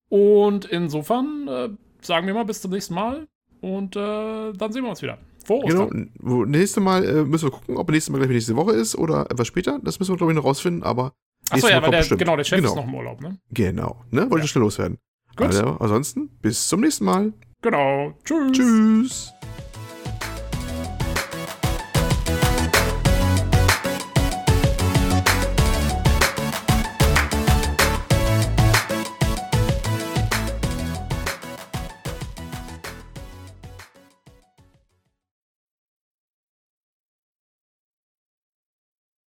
und 0.08 0.64
insofern 0.66 1.48
äh, 1.48 1.68
sagen 2.02 2.26
wir 2.26 2.34
mal 2.34 2.44
bis 2.44 2.60
zum 2.60 2.70
nächsten 2.70 2.94
Mal. 2.94 3.26
Und 3.60 3.96
äh, 3.96 4.52
dann 4.52 4.72
sehen 4.72 4.82
wir 4.82 4.90
uns 4.90 5.00
wieder. 5.02 5.18
Vor 5.46 5.60
Genau. 5.64 5.84
Ostern. 5.84 5.98
n- 5.98 6.12
wo- 6.20 6.44
Nächste 6.44 6.80
Mal 6.80 7.04
äh, 7.04 7.24
müssen 7.24 7.46
wir 7.46 7.50
gucken, 7.52 7.76
ob 7.76 7.90
nächstes 7.90 8.10
Mal 8.12 8.18
gleich 8.18 8.30
nächste 8.30 8.56
Woche 8.56 8.72
ist 8.72 8.94
oder 8.96 9.30
etwas 9.30 9.46
später. 9.46 9.78
Das 9.82 9.98
müssen 9.98 10.12
wir, 10.12 10.16
glaube 10.18 10.32
ich, 10.32 10.36
noch 10.36 10.44
rausfinden, 10.44 10.82
aber 10.82 11.14
Achso, 11.50 11.66
nächstes 11.66 11.70
ja, 11.70 11.76
Mal 11.76 11.82
weil 11.86 11.90
der, 11.92 11.98
bestimmt. 11.98 12.18
genau, 12.20 12.36
der 12.36 12.44
Chef 12.44 12.58
genau. 12.58 12.70
ist 12.70 12.76
noch 12.76 12.84
im 12.86 12.94
Urlaub, 12.94 13.20
ne? 13.20 13.38
Genau. 13.50 14.04
Ne? 14.10 14.22
Wollte 14.22 14.38
Ja. 14.38 14.44
ich 14.44 14.50
schnell 14.50 14.62
loswerden. 14.64 14.98
Gut. 15.36 15.46
Also, 15.46 15.64
ansonsten, 15.80 16.28
bis 16.42 16.68
zum 16.68 16.80
nächsten 16.80 17.04
Mal. 17.06 17.32
Genau. 17.62 18.12
Tschüss. 18.24 18.52
Tschüss. 18.52 19.32